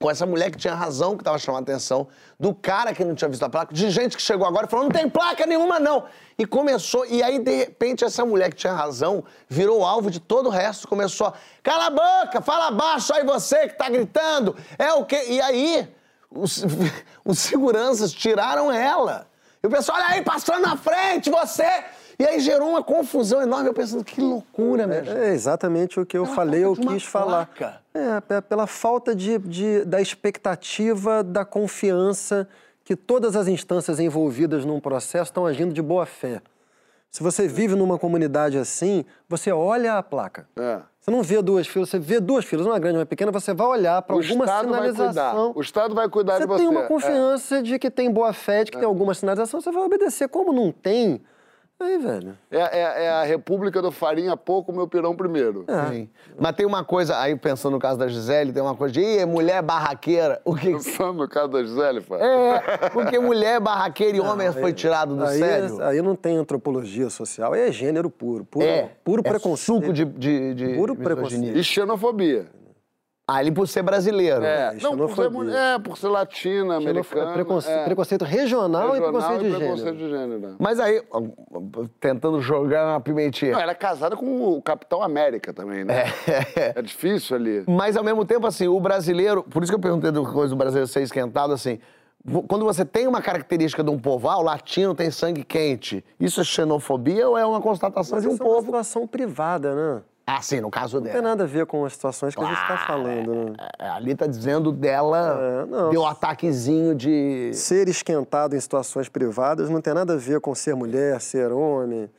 com 0.02 0.10
essa 0.10 0.26
mulher 0.26 0.50
que 0.50 0.58
tinha 0.58 0.74
razão, 0.74 1.16
que 1.16 1.22
estava 1.22 1.38
chamando 1.38 1.70
a 1.70 1.72
atenção, 1.72 2.08
do 2.40 2.54
cara 2.54 2.94
que 2.94 3.06
não 3.06 3.14
tinha 3.14 3.30
visto 3.30 3.44
a 3.44 3.50
placa, 3.50 3.74
de 3.74 3.90
gente 3.92 4.18
que 4.18 4.22
chegou 4.22 4.46
agora 4.48 4.66
e 4.66 4.70
falou: 4.70 4.86
não 4.86 4.92
tem 4.92 5.08
placa 5.08 5.46
nenhuma, 5.46 5.80
não. 5.80 6.06
E 6.38 6.46
começou, 6.46 7.06
e 7.06 7.22
aí, 7.22 7.38
de 7.38 7.56
repente, 7.56 8.04
essa 8.04 8.26
mulher 8.26 8.50
que 8.50 8.56
tinha 8.56 8.74
razão 8.74 9.24
virou 9.48 9.86
alvo 9.86 10.10
de 10.10 10.20
todo 10.20 10.48
o 10.48 10.50
resto, 10.50 10.88
começou 10.88 11.28
a. 11.28 11.34
Cala 11.62 11.86
a 11.86 11.90
boca, 11.92 12.42
fala 12.42 12.72
baixo 12.72 13.14
aí 13.14 13.24
você 13.24 13.68
que 13.68 13.78
tá 13.78 13.88
gritando. 13.88 14.58
É 14.78 14.92
o 14.94 15.06
quê? 15.06 15.24
E 15.28 15.40
aí, 15.40 15.88
os, 16.32 16.66
os 17.24 17.38
seguranças 17.38 18.12
tiraram 18.12 18.72
ela. 18.72 19.28
E 19.64 19.68
o 19.68 19.70
pessoal, 19.70 20.00
olha 20.00 20.16
aí, 20.16 20.24
passando 20.24 20.62
na 20.62 20.76
frente, 20.76 21.30
você. 21.30 21.86
E 22.22 22.26
aí 22.26 22.40
gerou 22.40 22.70
uma 22.70 22.84
confusão 22.84 23.42
enorme. 23.42 23.68
Eu 23.70 23.74
pensando, 23.74 24.04
que 24.04 24.22
loucura, 24.22 24.88
gente. 25.04 25.10
É 25.18 25.30
exatamente 25.34 26.00
o 26.00 26.06
que 26.06 26.18
eu 26.18 26.24
Pela 26.24 26.36
falei, 26.36 26.64
eu 26.64 26.76
quis 26.76 27.04
falar. 27.04 27.48
placa. 27.48 27.82
É, 27.94 28.36
é 28.36 28.42
pela 28.42 28.68
falta 28.68 29.16
de, 29.16 29.38
de- 29.40 29.84
da 29.86 30.00
expectativa, 30.00 31.24
da 31.24 31.44
confiança 31.44 32.48
que 32.84 32.96
todas 32.96 33.36
as 33.36 33.48
instâncias 33.48 34.00
envolvidas 34.00 34.66
num 34.66 34.80
processo 34.80 35.30
estão 35.32 35.46
agindo 35.46 35.74
de 35.74 35.82
boa 35.82 36.06
fé. 36.06 36.42
Se 37.10 37.22
você 37.24 37.48
vive 37.48 37.76
numa 37.76 37.98
comunidade 38.00 38.58
assim, 38.58 39.04
você 39.28 39.52
olha 39.52 39.98
a 39.98 40.04
placa. 40.04 40.48
É. 40.56 40.80
Você 41.00 41.10
não 41.12 41.24
vê 41.24 41.42
duas 41.42 41.68
filas, 41.68 41.90
você 41.90 41.98
vê 42.00 42.20
duas 42.20 42.46
filas, 42.46 42.66
uma 42.68 42.78
grande 42.80 42.98
e 42.98 43.00
uma 43.00 43.06
pequena, 43.06 43.32
você 43.32 43.54
vai 43.54 43.66
olhar 43.68 44.02
para 44.04 44.16
O 44.16 44.20
alguma 44.20 44.46
Estado 44.46 44.66
sinalização. 44.68 45.52
O 45.56 45.62
Estado 45.62 45.96
vai 45.96 46.08
cuidar 46.08 46.34
Você 46.36 46.42
de 46.42 46.48
você. 46.48 46.60
tem 46.60 46.68
uma 46.68 46.82
É. 46.84 46.88
confiança 46.88 47.62
de 47.64 47.80
que 47.80 47.90
tem 47.90 48.12
boa 48.12 48.32
fé, 48.32 48.64
de 48.64 48.72
que 48.72 48.78
tem 48.78 48.86
alguma 48.88 49.14
sinalização, 49.16 49.60
você 49.60 49.72
vai 49.72 49.84
obedecer. 49.84 50.30
Como 50.30 50.54
não 50.54 50.72
tem, 50.72 51.20
aí, 51.84 51.98
velho. 51.98 52.38
É, 52.50 52.58
é- 52.60 53.04
é 53.06 53.10
a 53.10 53.24
República 53.24 53.82
do 53.82 53.92
Farinha 53.92 54.36
pouco, 54.38 54.72
meu 54.72 54.88
pirão 54.88 55.16
primeiro. 55.16 55.66
Sim. 55.90 56.10
Mas 56.40 56.56
tem 56.56 56.66
uma 56.66 56.84
coisa, 56.84 57.18
aí 57.20 57.36
pensando 57.36 57.74
no 57.74 57.80
caso 57.80 57.98
da 58.00 58.08
Gisele, 58.08 58.52
tem 58.54 58.62
uma 58.62 58.76
coisa 58.76 58.94
de, 58.94 59.02
Ih, 59.02 59.26
mulher 59.26 59.62
barraqueira. 59.62 60.42
O 60.46 60.56
que 60.56 60.80
Só 60.80 61.12
no 61.14 61.28
caso 61.28 61.50
da 61.50 61.64
Gisele, 61.64 62.02
fala. 62.02 62.22
É, 62.24 62.90
porque 62.90 63.20
mulher 63.20 63.60
barraqueira 63.60 64.18
e 64.18 64.20
homem 64.22 64.52
foi 64.52 64.74
tirado 64.74 65.16
do 65.16 65.24
aí, 65.26 65.40
sério. 65.40 65.84
Aí 65.84 66.02
não 66.02 66.16
tem 66.16 66.38
antropologia 66.38 67.10
social, 67.10 67.54
aí 67.54 67.68
é 67.68 67.72
gênero 67.72 68.10
puro. 68.10 68.46
Puro, 68.46 68.66
É, 68.66 68.90
puro 69.04 69.22
é 69.26 69.30
preconceito. 69.30 69.66
suco 69.82 69.94
de, 69.94 70.06
de, 70.06 70.54
de 70.54 70.74
Puro 70.76 70.96
misoginia. 70.96 71.54
E 71.54 71.64
xenofobia. 71.64 72.46
Ah, 73.34 73.42
ele 73.42 73.52
por 73.52 73.68
ser 73.68 73.82
brasileiro. 73.82 74.44
É, 74.44 74.76
não, 74.82 74.98
por 74.98 75.16
ser, 75.16 75.30
mulher, 75.30 75.80
por 75.80 75.98
ser 75.98 76.08
latina, 76.10 76.76
americana. 76.78 77.32
preconce- 77.32 77.70
é. 77.72 77.84
Preconceito 77.86 78.26
regional, 78.26 78.90
e 78.90 79.00
Regional 79.00 79.12
preconceito 79.12 79.40
de 79.40 79.46
e 79.48 79.52
gênero. 79.52 79.60
preconceito 79.74 79.98
de 79.98 80.10
gênero. 80.10 80.40
né? 80.40 80.56
Mas 80.60 80.80
aí, 80.82 81.02
tentando 82.00 82.42
jogar 82.42 82.88
uma 82.94 83.00
pimentinha. 83.00 83.54
Não, 83.54 83.60
ela 83.62 83.72
é 83.72 83.76
casada 83.76 84.16
com 84.18 84.50
o 84.58 84.62
Capitão 84.62 85.02
América 85.02 85.54
também, 85.54 85.84
né? 85.86 86.06
É. 86.28 86.74
É 86.80 86.82
difícil 86.82 87.36
ali. 87.36 87.64
Mas 87.68 87.96
ao 87.96 88.04
mesmo 88.04 88.26
tempo, 88.26 88.46
assim, 88.48 88.68
o 88.68 88.80
brasileiro. 88.80 89.44
Por 89.44 89.64
isso 89.64 89.72
que 89.72 89.76
eu 89.76 89.80
perguntei 89.82 90.12
do 90.12 90.24
coisa 90.26 90.50
do 90.54 90.58
brasileiro 90.58 90.88
ser 90.88 91.02
esquentado, 91.02 91.54
assim. 91.54 91.80
Quando 92.48 92.64
você 92.66 92.86
tem 92.86 93.08
uma 93.08 93.20
característica 93.22 93.84
de 93.84 93.90
um 93.90 93.98
povo, 93.98 94.30
ah, 94.30 94.38
o 94.38 94.44
latino 94.44 94.94
tem 94.94 95.10
sangue 95.10 95.44
quente, 95.44 96.06
isso 96.20 96.40
é 96.42 96.44
xenofobia 96.44 97.28
ou 97.28 97.36
é 97.36 97.44
uma 97.44 97.60
constatação 97.60 98.16
Mas 98.16 98.24
de 98.24 98.30
um 98.30 98.34
isso 98.34 98.44
é 98.44 98.46
uma 98.46 98.54
povo? 98.54 98.66
situação 98.66 99.08
privada, 99.08 99.74
né? 99.74 100.02
Ah, 100.26 100.42
sim, 100.42 100.62
no 100.62 100.70
caso 100.70 100.98
Não 100.98 101.04
tem 101.04 101.14
dela. 101.14 101.24
nada 101.30 101.44
a 101.44 101.48
ver 101.48 101.66
com 101.66 101.84
as 101.84 101.94
situações 101.94 102.34
que 102.36 102.42
a 102.42 102.46
gente 102.46 102.62
está 102.62 102.78
falando, 102.88 103.34
né? 103.34 103.54
É, 103.80 103.90
Ali 103.90 104.16
tá 104.16 104.28
dizendo 104.28 104.72
dela, 104.72 105.38
É, 105.42 105.66
não. 105.66 105.90
deu 105.90 106.02
um 106.02 106.06
ataquezinho 106.06 106.96
de. 106.96 107.52
Ser 107.54 107.90
esquentado 107.90 108.56
em 108.56 108.60
situações 108.60 109.10
privadas 109.10 109.70
não 109.70 109.82
tem 109.82 109.94
nada 109.94 110.14
a 110.14 110.18
ver 110.18 110.40
com 110.40 110.54
ser 110.56 110.76
mulher, 110.76 111.20
ser 111.20 111.52
homem, 111.52 112.10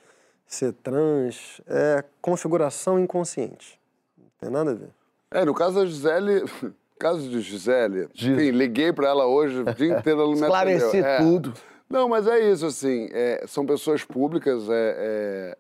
ser 0.47 0.73
trans. 0.75 1.61
É 1.67 2.05
configuração 2.21 2.99
inconsciente. 2.99 3.81
Não 4.19 4.27
tem 4.41 4.51
nada 4.51 4.73
a 4.73 4.75
ver. 4.75 4.89
É, 5.31 5.45
no 5.45 5.55
caso 5.55 5.77
da 5.81 5.87
Gisele. 5.87 6.45
caso 6.99 7.29
de 7.29 7.41
Gisele. 7.41 8.09
Enfim, 8.15 8.51
liguei 8.51 8.93
pra 8.93 9.09
ela 9.09 9.27
hoje, 9.27 9.61
o 9.61 9.75
dia 9.75 9.99
inteiro 9.99 10.21
ela 10.21 10.31
não 10.35 10.37
me 10.49 10.55
atendeu. 10.55 11.05
É. 11.07 11.19
tudo. 11.19 11.53
Não, 11.89 12.09
mas 12.09 12.27
é 12.27 12.39
isso, 12.41 12.65
assim. 12.67 13.09
é, 13.13 13.45
são 13.47 13.67
pessoas 13.67 14.05
públicas, 14.05 14.69
é, 14.69 14.95
é, 14.99 15.59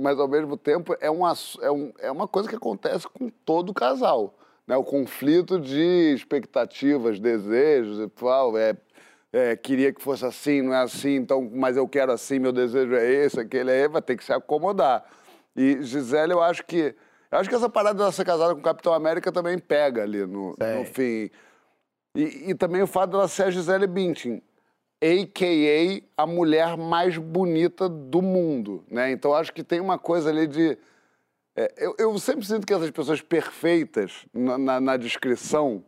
mas 0.00 0.18
ao 0.18 0.28
mesmo 0.28 0.56
tempo 0.56 0.94
é 1.00 1.10
uma, 1.10 1.32
é, 1.60 1.70
um- 1.70 1.92
é 1.98 2.10
uma 2.10 2.28
coisa 2.28 2.48
que 2.48 2.54
acontece 2.56 3.08
com 3.08 3.30
todo 3.44 3.72
casal. 3.72 4.34
Né? 4.66 4.76
O 4.76 4.84
conflito 4.84 5.58
de 5.58 6.12
expectativas, 6.14 7.18
desejos, 7.18 7.98
e 8.00 8.08
tal, 8.08 8.56
é, 8.58 8.76
é, 9.32 9.56
queria 9.56 9.92
que 9.92 10.02
fosse 10.02 10.24
assim, 10.24 10.60
não 10.62 10.74
é 10.74 10.82
assim, 10.82 11.14
então, 11.16 11.50
mas 11.52 11.76
eu 11.76 11.88
quero 11.88 12.12
assim, 12.12 12.38
meu 12.38 12.52
desejo 12.52 12.94
é 12.94 13.04
esse, 13.10 13.40
aquele 13.40 13.70
é, 13.70 13.88
vai 13.88 14.02
ter 14.02 14.16
que 14.16 14.24
se 14.24 14.32
acomodar. 14.32 15.04
E 15.54 15.82
Gisele, 15.82 16.32
eu 16.32 16.42
acho 16.42 16.64
que. 16.64 16.94
Eu 17.30 17.38
acho 17.38 17.48
que 17.48 17.54
essa 17.56 17.68
parada 17.68 17.98
dela 17.98 18.12
ser 18.12 18.24
casada 18.24 18.54
com 18.54 18.60
o 18.60 18.62
Capitão 18.62 18.92
América 18.92 19.32
também 19.32 19.58
pega 19.58 20.02
ali 20.02 20.24
no, 20.26 20.54
no 20.78 20.84
fim. 20.84 21.30
E, 22.14 22.50
e 22.50 22.54
também 22.54 22.82
o 22.82 22.86
fato 22.86 23.10
dela 23.12 23.26
ser 23.26 23.44
a 23.44 23.50
Gisele 23.50 23.86
Bündchen, 23.86 24.42
a.k.a. 25.02 26.22
a 26.22 26.26
mulher 26.26 26.76
mais 26.76 27.16
bonita 27.18 27.88
do 27.88 28.22
mundo, 28.22 28.84
né? 28.90 29.10
Então 29.10 29.34
acho 29.34 29.52
que 29.52 29.62
tem 29.62 29.80
uma 29.80 29.98
coisa 29.98 30.30
ali 30.30 30.46
de... 30.46 30.78
é, 31.56 31.72
eu, 31.76 31.94
eu 31.98 32.18
sempre 32.18 32.46
sinto 32.46 32.66
que 32.66 32.72
essas 32.72 32.90
pessoas 32.90 33.20
perfeitas 33.20 34.24
na, 34.32 34.56
na- 34.58 34.80
na 34.80 34.96
descrição 34.96 35.84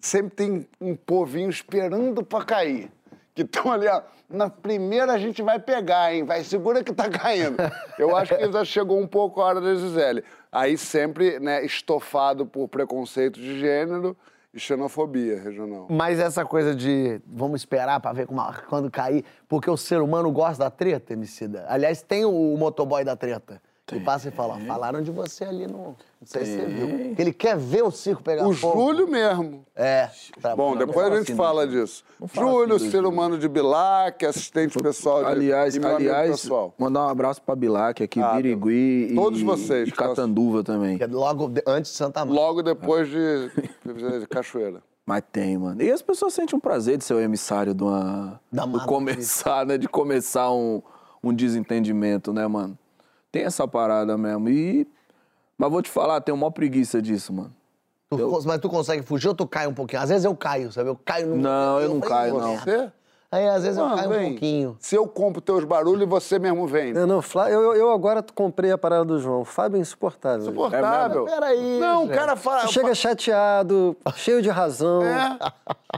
sempre 0.00 0.34
tem 0.36 0.68
um 0.80 0.94
povinho 0.94 1.50
esperando 1.50 2.24
pra 2.24 2.44
cair. 2.44 2.90
Que 3.34 3.42
estão 3.42 3.70
ali, 3.70 3.86
ó, 3.86 4.02
na 4.28 4.50
primeira 4.50 5.12
a 5.12 5.18
gente 5.18 5.42
vai 5.42 5.58
pegar, 5.60 6.12
hein? 6.12 6.24
Vai, 6.24 6.42
segura 6.42 6.82
que 6.82 6.92
tá 6.92 7.08
caindo. 7.08 7.56
Eu 7.98 8.16
acho 8.16 8.36
que 8.36 8.50
já 8.52 8.64
chegou 8.64 8.98
um 9.00 9.06
pouco 9.06 9.40
a 9.40 9.44
hora 9.46 9.60
da 9.60 9.74
Gisele. 9.76 10.24
Aí 10.50 10.76
sempre, 10.76 11.38
né, 11.38 11.64
estofado 11.64 12.44
por 12.44 12.66
preconceito 12.68 13.38
de 13.38 13.60
gênero 13.60 14.16
e 14.52 14.58
xenofobia 14.58 15.40
regional. 15.40 15.86
Mas 15.90 16.18
essa 16.18 16.44
coisa 16.44 16.74
de 16.74 17.20
vamos 17.26 17.60
esperar 17.60 18.00
pra 18.00 18.12
ver 18.12 18.26
como, 18.26 18.42
quando 18.68 18.90
cair, 18.90 19.24
porque 19.46 19.70
o 19.70 19.76
ser 19.76 20.00
humano 20.00 20.30
gosta 20.30 20.64
da 20.64 20.70
treta, 20.70 21.12
Emicida. 21.12 21.66
Aliás, 21.68 22.02
tem 22.02 22.24
o 22.24 22.56
motoboy 22.56 23.04
da 23.04 23.16
treta, 23.16 23.60
E 23.96 24.00
passa 24.00 24.28
e 24.28 24.30
fala, 24.30 24.54
ó, 24.54 24.66
falaram 24.66 25.00
de 25.02 25.10
você 25.10 25.44
ali 25.44 25.66
no... 25.66 25.96
Não 26.20 26.26
sei 26.26 26.44
se 26.44 26.56
você 26.56 26.66
viu. 26.66 27.14
Que 27.14 27.22
ele 27.22 27.32
quer 27.32 27.56
ver 27.56 27.82
o 27.84 27.90
circo 27.92 28.22
pegar 28.22 28.46
O 28.46 28.52
fogo. 28.52 28.80
Júlio 28.88 29.08
mesmo. 29.08 29.64
É. 29.74 30.10
Tá 30.42 30.56
Bom, 30.56 30.72
não 30.72 30.78
depois 30.78 31.06
a 31.06 31.16
gente 31.16 31.28
assim, 31.30 31.36
fala 31.36 31.64
não. 31.64 31.72
disso. 31.72 32.04
fala 32.26 32.46
Júlio, 32.50 32.74
assim 32.76 32.84
do 32.86 32.90
ser 32.90 33.04
humano 33.06 33.38
de 33.38 33.48
Bilac, 33.48 34.26
assistente 34.26 34.76
pessoal 34.78 35.24
de 35.24 35.30
Aliás, 35.30 35.76
aliás, 35.76 36.30
pessoal. 36.42 36.74
mandar 36.76 37.06
um 37.06 37.08
abraço 37.08 37.40
pra 37.40 37.54
Bilac 37.54 38.02
aqui, 38.02 38.20
Ah, 38.20 38.34
Birigui 38.34 39.08
e, 39.12 39.14
todos 39.14 39.40
vocês 39.42 39.88
e 39.88 39.92
Catanduva 39.92 40.64
também. 40.64 40.98
Que 40.98 41.04
é 41.04 41.06
logo 41.06 41.48
de- 41.48 41.62
antes 41.66 41.92
de 41.92 41.96
Santa 41.96 42.24
Marta. 42.24 42.34
Logo 42.40 42.62
depois 42.62 43.08
de, 43.08 43.50
de 44.20 44.26
Cachoeira. 44.26 44.82
Mas 45.06 45.22
tem, 45.32 45.56
mano. 45.56 45.80
E 45.80 45.90
as 45.90 46.02
pessoas 46.02 46.34
sentem 46.34 46.56
um 46.56 46.60
prazer 46.60 46.98
de 46.98 47.04
ser 47.04 47.14
o 47.14 47.20
emissário 47.20 47.72
de 47.72 47.82
uma. 47.82 48.40
Da 48.52 48.64
de 48.66 48.72
mata 48.72 48.86
começar, 48.86 49.64
né? 49.64 49.78
De 49.78 49.88
começar 49.88 50.50
um, 50.50 50.82
um 51.22 51.32
desentendimento, 51.32 52.32
né, 52.32 52.46
mano? 52.46 52.76
Tem 53.30 53.42
essa 53.44 53.66
parada 53.68 54.16
mesmo. 54.16 54.48
E. 54.48 54.86
Mas 55.56 55.70
vou 55.70 55.82
te 55.82 55.90
falar, 55.90 56.20
tenho 56.20 56.36
maior 56.36 56.50
preguiça 56.50 57.02
disso, 57.02 57.32
mano. 57.32 57.54
Tu- 58.10 58.42
Mas 58.46 58.58
tu 58.60 58.68
consegue 58.70 59.02
fugir 59.02 59.28
ou 59.28 59.34
tu 59.34 59.46
cai 59.46 59.66
um 59.66 59.74
pouquinho? 59.74 60.00
Às 60.00 60.08
vezes 60.08 60.24
eu 60.24 60.34
caio, 60.34 60.72
sabe? 60.72 60.88
Eu 60.88 60.96
caio 60.96 61.26
no. 61.28 61.36
Não, 61.36 61.80
eu 61.80 61.88
não 61.94 62.00
falei, 62.00 62.08
caio, 62.08 62.38
não. 62.38 62.56
Você? 62.58 62.92
Aí 63.30 63.46
às 63.46 63.62
vezes 63.62 63.76
eu 63.78 63.84
Ah, 63.84 63.94
caio 63.96 64.08
um 64.08 64.12
vem. 64.12 64.30
pouquinho. 64.30 64.76
Se 64.80 64.94
eu 64.96 65.06
compro 65.06 65.42
teus 65.42 65.62
barulhos, 65.64 66.08
você 66.08 66.38
mesmo 66.38 66.66
vem. 66.66 66.96
Eu, 66.96 67.06
não, 67.06 67.20
Flá- 67.20 67.50
eu, 67.50 67.60
eu- 67.60 67.74
eu 67.74 67.92
agora 67.92 68.24
comprei 68.34 68.70
a 68.72 68.78
parada 68.78 69.04
do 69.04 69.20
João. 69.20 69.42
O 69.42 69.44
Fábio 69.44 69.76
é 69.76 69.80
insuportável. 69.80 70.40
Insuportável. 70.46 71.28
É 71.28 71.30
Peraí, 71.32 71.78
Não, 71.78 72.04
o 72.04 72.06
gente. 72.06 72.14
cara 72.16 72.36
fala. 72.36 72.66
Chega 72.68 72.94
chateado, 72.94 73.94
cheio 74.16 74.40
de 74.40 74.48
razão. 74.48 75.02
É. 75.02 75.38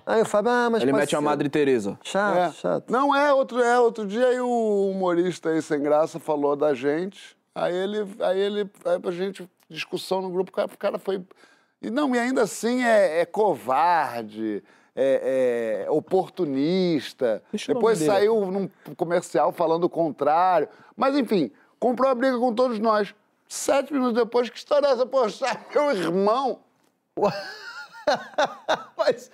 Aí 0.05 0.23
o 0.23 0.25
Fábio, 0.25 0.51
ah, 0.51 0.69
mas 0.71 0.83
Ele 0.83 0.93
mete 0.93 1.15
a 1.15 1.19
ser. 1.21 1.25
Madre 1.25 1.49
Teresa. 1.49 1.97
Chato, 2.03 2.37
É. 2.37 2.51
chato. 2.53 2.91
Não 2.91 3.15
é 3.15 3.33
outro, 3.33 3.63
é 3.63 3.79
outro 3.79 4.05
dia 4.09 4.27
aí 4.27 4.41
o 4.41 4.91
humorista 4.91 5.51
aí 5.51 5.63
sem 5.63 5.81
graça 5.81 6.19
falou 6.19 6.57
da 6.57 6.75
gente. 6.75 7.37
Aí 7.55 7.75
ele, 7.75 8.09
aí 8.21 8.41
ele, 8.41 8.71
aí 8.85 9.01
a 9.05 9.11
gente 9.13 9.49
discussão 9.69 10.21
no 10.21 10.31
grupo, 10.31 10.51
o 10.51 10.55
cara, 10.55 10.69
o 10.75 10.79
cara 10.79 10.99
foi 10.99 11.23
e 11.81 11.91
não 11.91 12.13
e 12.15 12.19
ainda 12.19 12.43
assim 12.43 12.83
é, 12.83 13.21
é 13.21 13.25
covarde, 13.25 14.63
é, 15.01 15.85
é 15.87 15.91
oportunista. 15.91 17.43
Depois 17.67 17.99
dele. 17.99 18.11
saiu 18.11 18.47
num 18.51 18.69
comercial 18.95 19.51
falando 19.53 19.85
o 19.85 19.89
contrário. 19.89 20.69
Mas 20.97 21.17
enfim, 21.17 21.51
comprou 21.79 22.11
a 22.11 22.15
briga 22.15 22.39
com 22.39 22.55
todos 22.55 22.79
nós. 22.79 23.15
Sete 23.49 23.93
minutos 23.93 24.15
depois, 24.15 24.51
que 24.51 24.59
história 24.59 24.87
é 24.87 24.91
essa? 24.93 25.07
Poxa, 25.07 25.47
meu 25.75 25.91
irmão. 25.93 26.61
Mas 28.97 29.31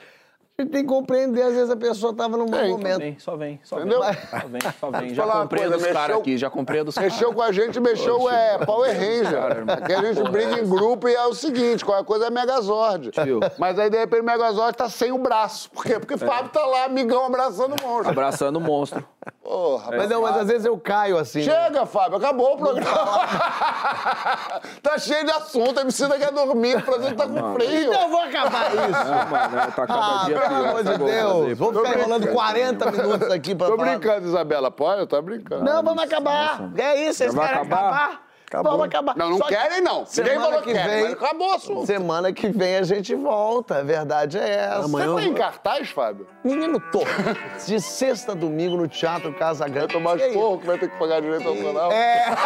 a 0.59 0.63
gente 0.63 0.73
tem 0.73 0.83
que 0.85 0.89
compreender, 0.89 1.43
às 1.43 1.53
vezes 1.53 1.71
a 1.71 1.77
pessoa 1.77 2.15
tava 2.15 2.39
num 2.39 2.49
mau 2.49 2.59
Tem, 2.59 2.71
momento. 2.71 2.99
Vem, 2.99 3.19
só 3.19 3.37
vem, 3.37 3.61
só 3.63 3.79
Entendeu? 3.79 4.01
vem. 4.01 4.15
Só 4.15 4.49
vem, 4.49 4.61
só 4.81 4.91
vem. 4.91 5.15
Já 5.15 5.27
comprei 5.27 5.63
coisa, 5.65 5.77
dos 5.77 5.87
caras 5.93 6.17
aqui, 6.17 6.39
já 6.39 6.49
comprei 6.49 6.83
dos 6.83 6.95
caras. 6.95 7.13
Mexeu 7.13 7.35
com 7.35 7.43
a 7.43 7.53
gente, 7.53 7.79
mexeu 7.79 8.31
é 8.31 8.65
Power 8.65 8.91
Ranger. 8.91 9.65
Aqui 9.71 9.93
a 9.93 10.01
gente 10.15 10.31
briga 10.31 10.59
em 10.59 10.67
grupo 10.67 11.11
e 11.11 11.15
é 11.15 11.27
o 11.27 11.35
seguinte, 11.35 11.85
qualquer 11.85 12.05
coisa 12.07 12.29
é 12.29 12.31
Megazord. 12.31 13.11
Tio. 13.11 13.41
Mas 13.59 13.79
aí, 13.79 13.91
de 13.91 13.99
repente, 13.99 14.23
o 14.23 14.25
Megazord 14.25 14.75
tá 14.75 14.89
sem 14.89 15.13
o 15.13 15.19
braço. 15.19 15.71
Por 15.71 15.85
quê? 15.85 15.99
Porque 15.99 16.15
o 16.15 16.19
Fábio 16.19 16.49
tá 16.49 16.65
lá, 16.65 16.85
amigão, 16.85 17.27
abraçando 17.27 17.77
o 17.79 17.87
monstro. 17.87 18.11
Abraçando 18.11 18.57
o 18.57 18.61
monstro. 18.61 19.07
Porra, 19.43 19.97
Mas 19.97 20.09
não, 20.09 20.23
mas 20.23 20.37
às 20.37 20.47
vezes 20.49 20.65
eu 20.65 20.79
caio 20.79 21.19
assim. 21.19 21.43
Chega, 21.43 21.85
Fábio, 21.85 22.17
acabou 22.17 22.55
o 22.55 22.57
programa. 22.57 22.91
tá 24.83 24.99
cheio 24.99 25.25
de 25.25 25.31
assunto, 25.33 25.79
a 25.79 25.83
MC 25.83 26.09
quer 26.19 26.33
dormir, 26.33 26.77
o 26.77 26.81
Brasil 26.85 27.15
tá 27.15 27.27
com 27.29 27.55
frio. 27.55 27.89
Então 27.93 28.03
eu 28.03 28.09
vou 28.09 28.21
acabar 28.23 28.73
isso. 28.73 28.95
Ah, 28.95 29.27
mano, 29.31 29.73
tá 29.73 29.87
cada 29.87 30.23
Ah, 30.23 30.25
dia 30.25 30.46
pelo 30.49 30.61
pior. 30.63 30.69
amor 30.69 30.85
de 30.85 30.99
Deus. 30.99 31.59
Vou 31.59 31.73
ficar 31.73 31.99
enrolando 31.99 32.29
40 32.29 32.91
minutos 32.91 33.31
aqui 33.31 33.55
pra 33.55 33.67
Tô 33.69 33.77
falar. 33.77 33.91
brincando, 33.91 34.27
Isabela, 34.29 34.71
pode? 34.71 35.01
Eu 35.01 35.07
tô 35.07 35.21
brincando. 35.23 35.65
Não, 35.65 35.83
vamos 35.83 36.03
acabar. 36.03 36.71
É 36.77 37.03
isso, 37.09 37.19
vocês 37.19 37.35
querem 37.35 37.51
acabar? 37.61 38.26
Acabar? 38.47 38.71
Vamos 38.71 38.87
acabar. 38.87 39.17
Não, 39.17 39.31
não 39.31 39.39
Só 39.39 39.45
que 39.47 39.55
querem, 39.57 39.81
não. 39.81 40.05
Ninguém 40.17 40.35
falou 40.41 40.59
que 40.63 40.67
que 40.69 40.73
quer, 40.73 40.89
vem- 40.89 41.13
acabou 41.13 41.49
o 41.49 41.55
assunto. 41.55 41.87
Semana 41.87 42.33
que 42.33 42.49
vem 42.49 42.77
a 42.77 42.83
gente 42.83 43.15
volta, 43.15 43.79
a 43.79 43.83
verdade 43.83 44.39
é 44.39 44.49
essa. 44.49 44.83
Você 44.89 45.05
foi 45.05 45.25
em 45.25 45.35
cartaz, 45.35 45.91
Fábio? 45.91 46.27
Menino, 46.45 46.81
tô. 46.93 47.01
De 47.67 47.81
sexta 47.81 48.33
a 48.33 48.35
domingo 48.35 48.77
no 48.77 48.89
Teatro 48.89 49.33
Casa 49.35 49.61
Vai 49.65 49.71
Grande. 49.71 49.93
tomar 49.93 50.19
E 50.19 50.23
aí? 50.23 50.29
esporro 50.31 50.59
que 50.59 50.67
vai 50.67 50.79
ter 50.79 50.89
que 50.91 50.99
pagar 50.99 51.21
direito 51.21 51.49
autoral. 51.49 51.91
É. 51.93 52.27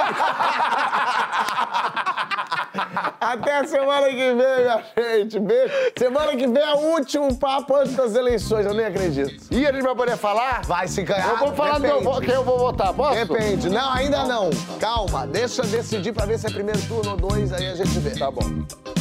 Até 3.20 3.59
a 3.59 3.64
semana 3.66 4.09
que 4.09 4.14
vem, 4.16 4.35
minha 4.36 4.82
gente. 4.97 5.39
Beijo. 5.39 5.72
Semana 5.97 6.36
que 6.36 6.47
vem 6.47 6.62
é 6.62 6.74
o 6.74 6.78
último 6.94 7.35
papo 7.36 7.77
antes 7.77 7.94
das 7.94 8.14
eleições, 8.14 8.64
eu 8.66 8.72
nem 8.74 8.86
acredito. 8.86 9.44
E 9.51 9.66
a 9.66 9.72
gente 9.72 9.82
vai 9.82 9.94
poder 9.94 10.16
falar? 10.16 10.62
Vai 10.64 10.89
se 10.89 11.02
ganhar. 11.02 11.28
Eu 11.28 11.36
vou 11.39 11.52
falar 11.52 11.78
do 11.78 11.85
que 11.85 11.90
eu 11.90 12.02
vou, 12.02 12.20
quem 12.20 12.35
eu 12.35 12.44
vou 12.44 12.59
votar, 12.59 12.93
posso? 12.94 13.14
Depende. 13.27 13.68
Não, 13.68 13.93
ainda 13.93 14.24
não. 14.24 14.51
Calma, 14.81 15.27
deixa 15.27 15.62
eu 15.62 15.66
decidir 15.91 16.12
pra 16.12 16.25
ver 16.25 16.39
se 16.39 16.47
é 16.47 16.51
primeiro 16.51 16.81
turno 16.83 17.11
ou 17.11 17.17
dois, 17.17 17.53
aí 17.53 17.67
a 17.67 17.75
gente 17.75 17.99
vê. 17.99 18.11
Tá 18.11 18.31
bom. 18.31 18.99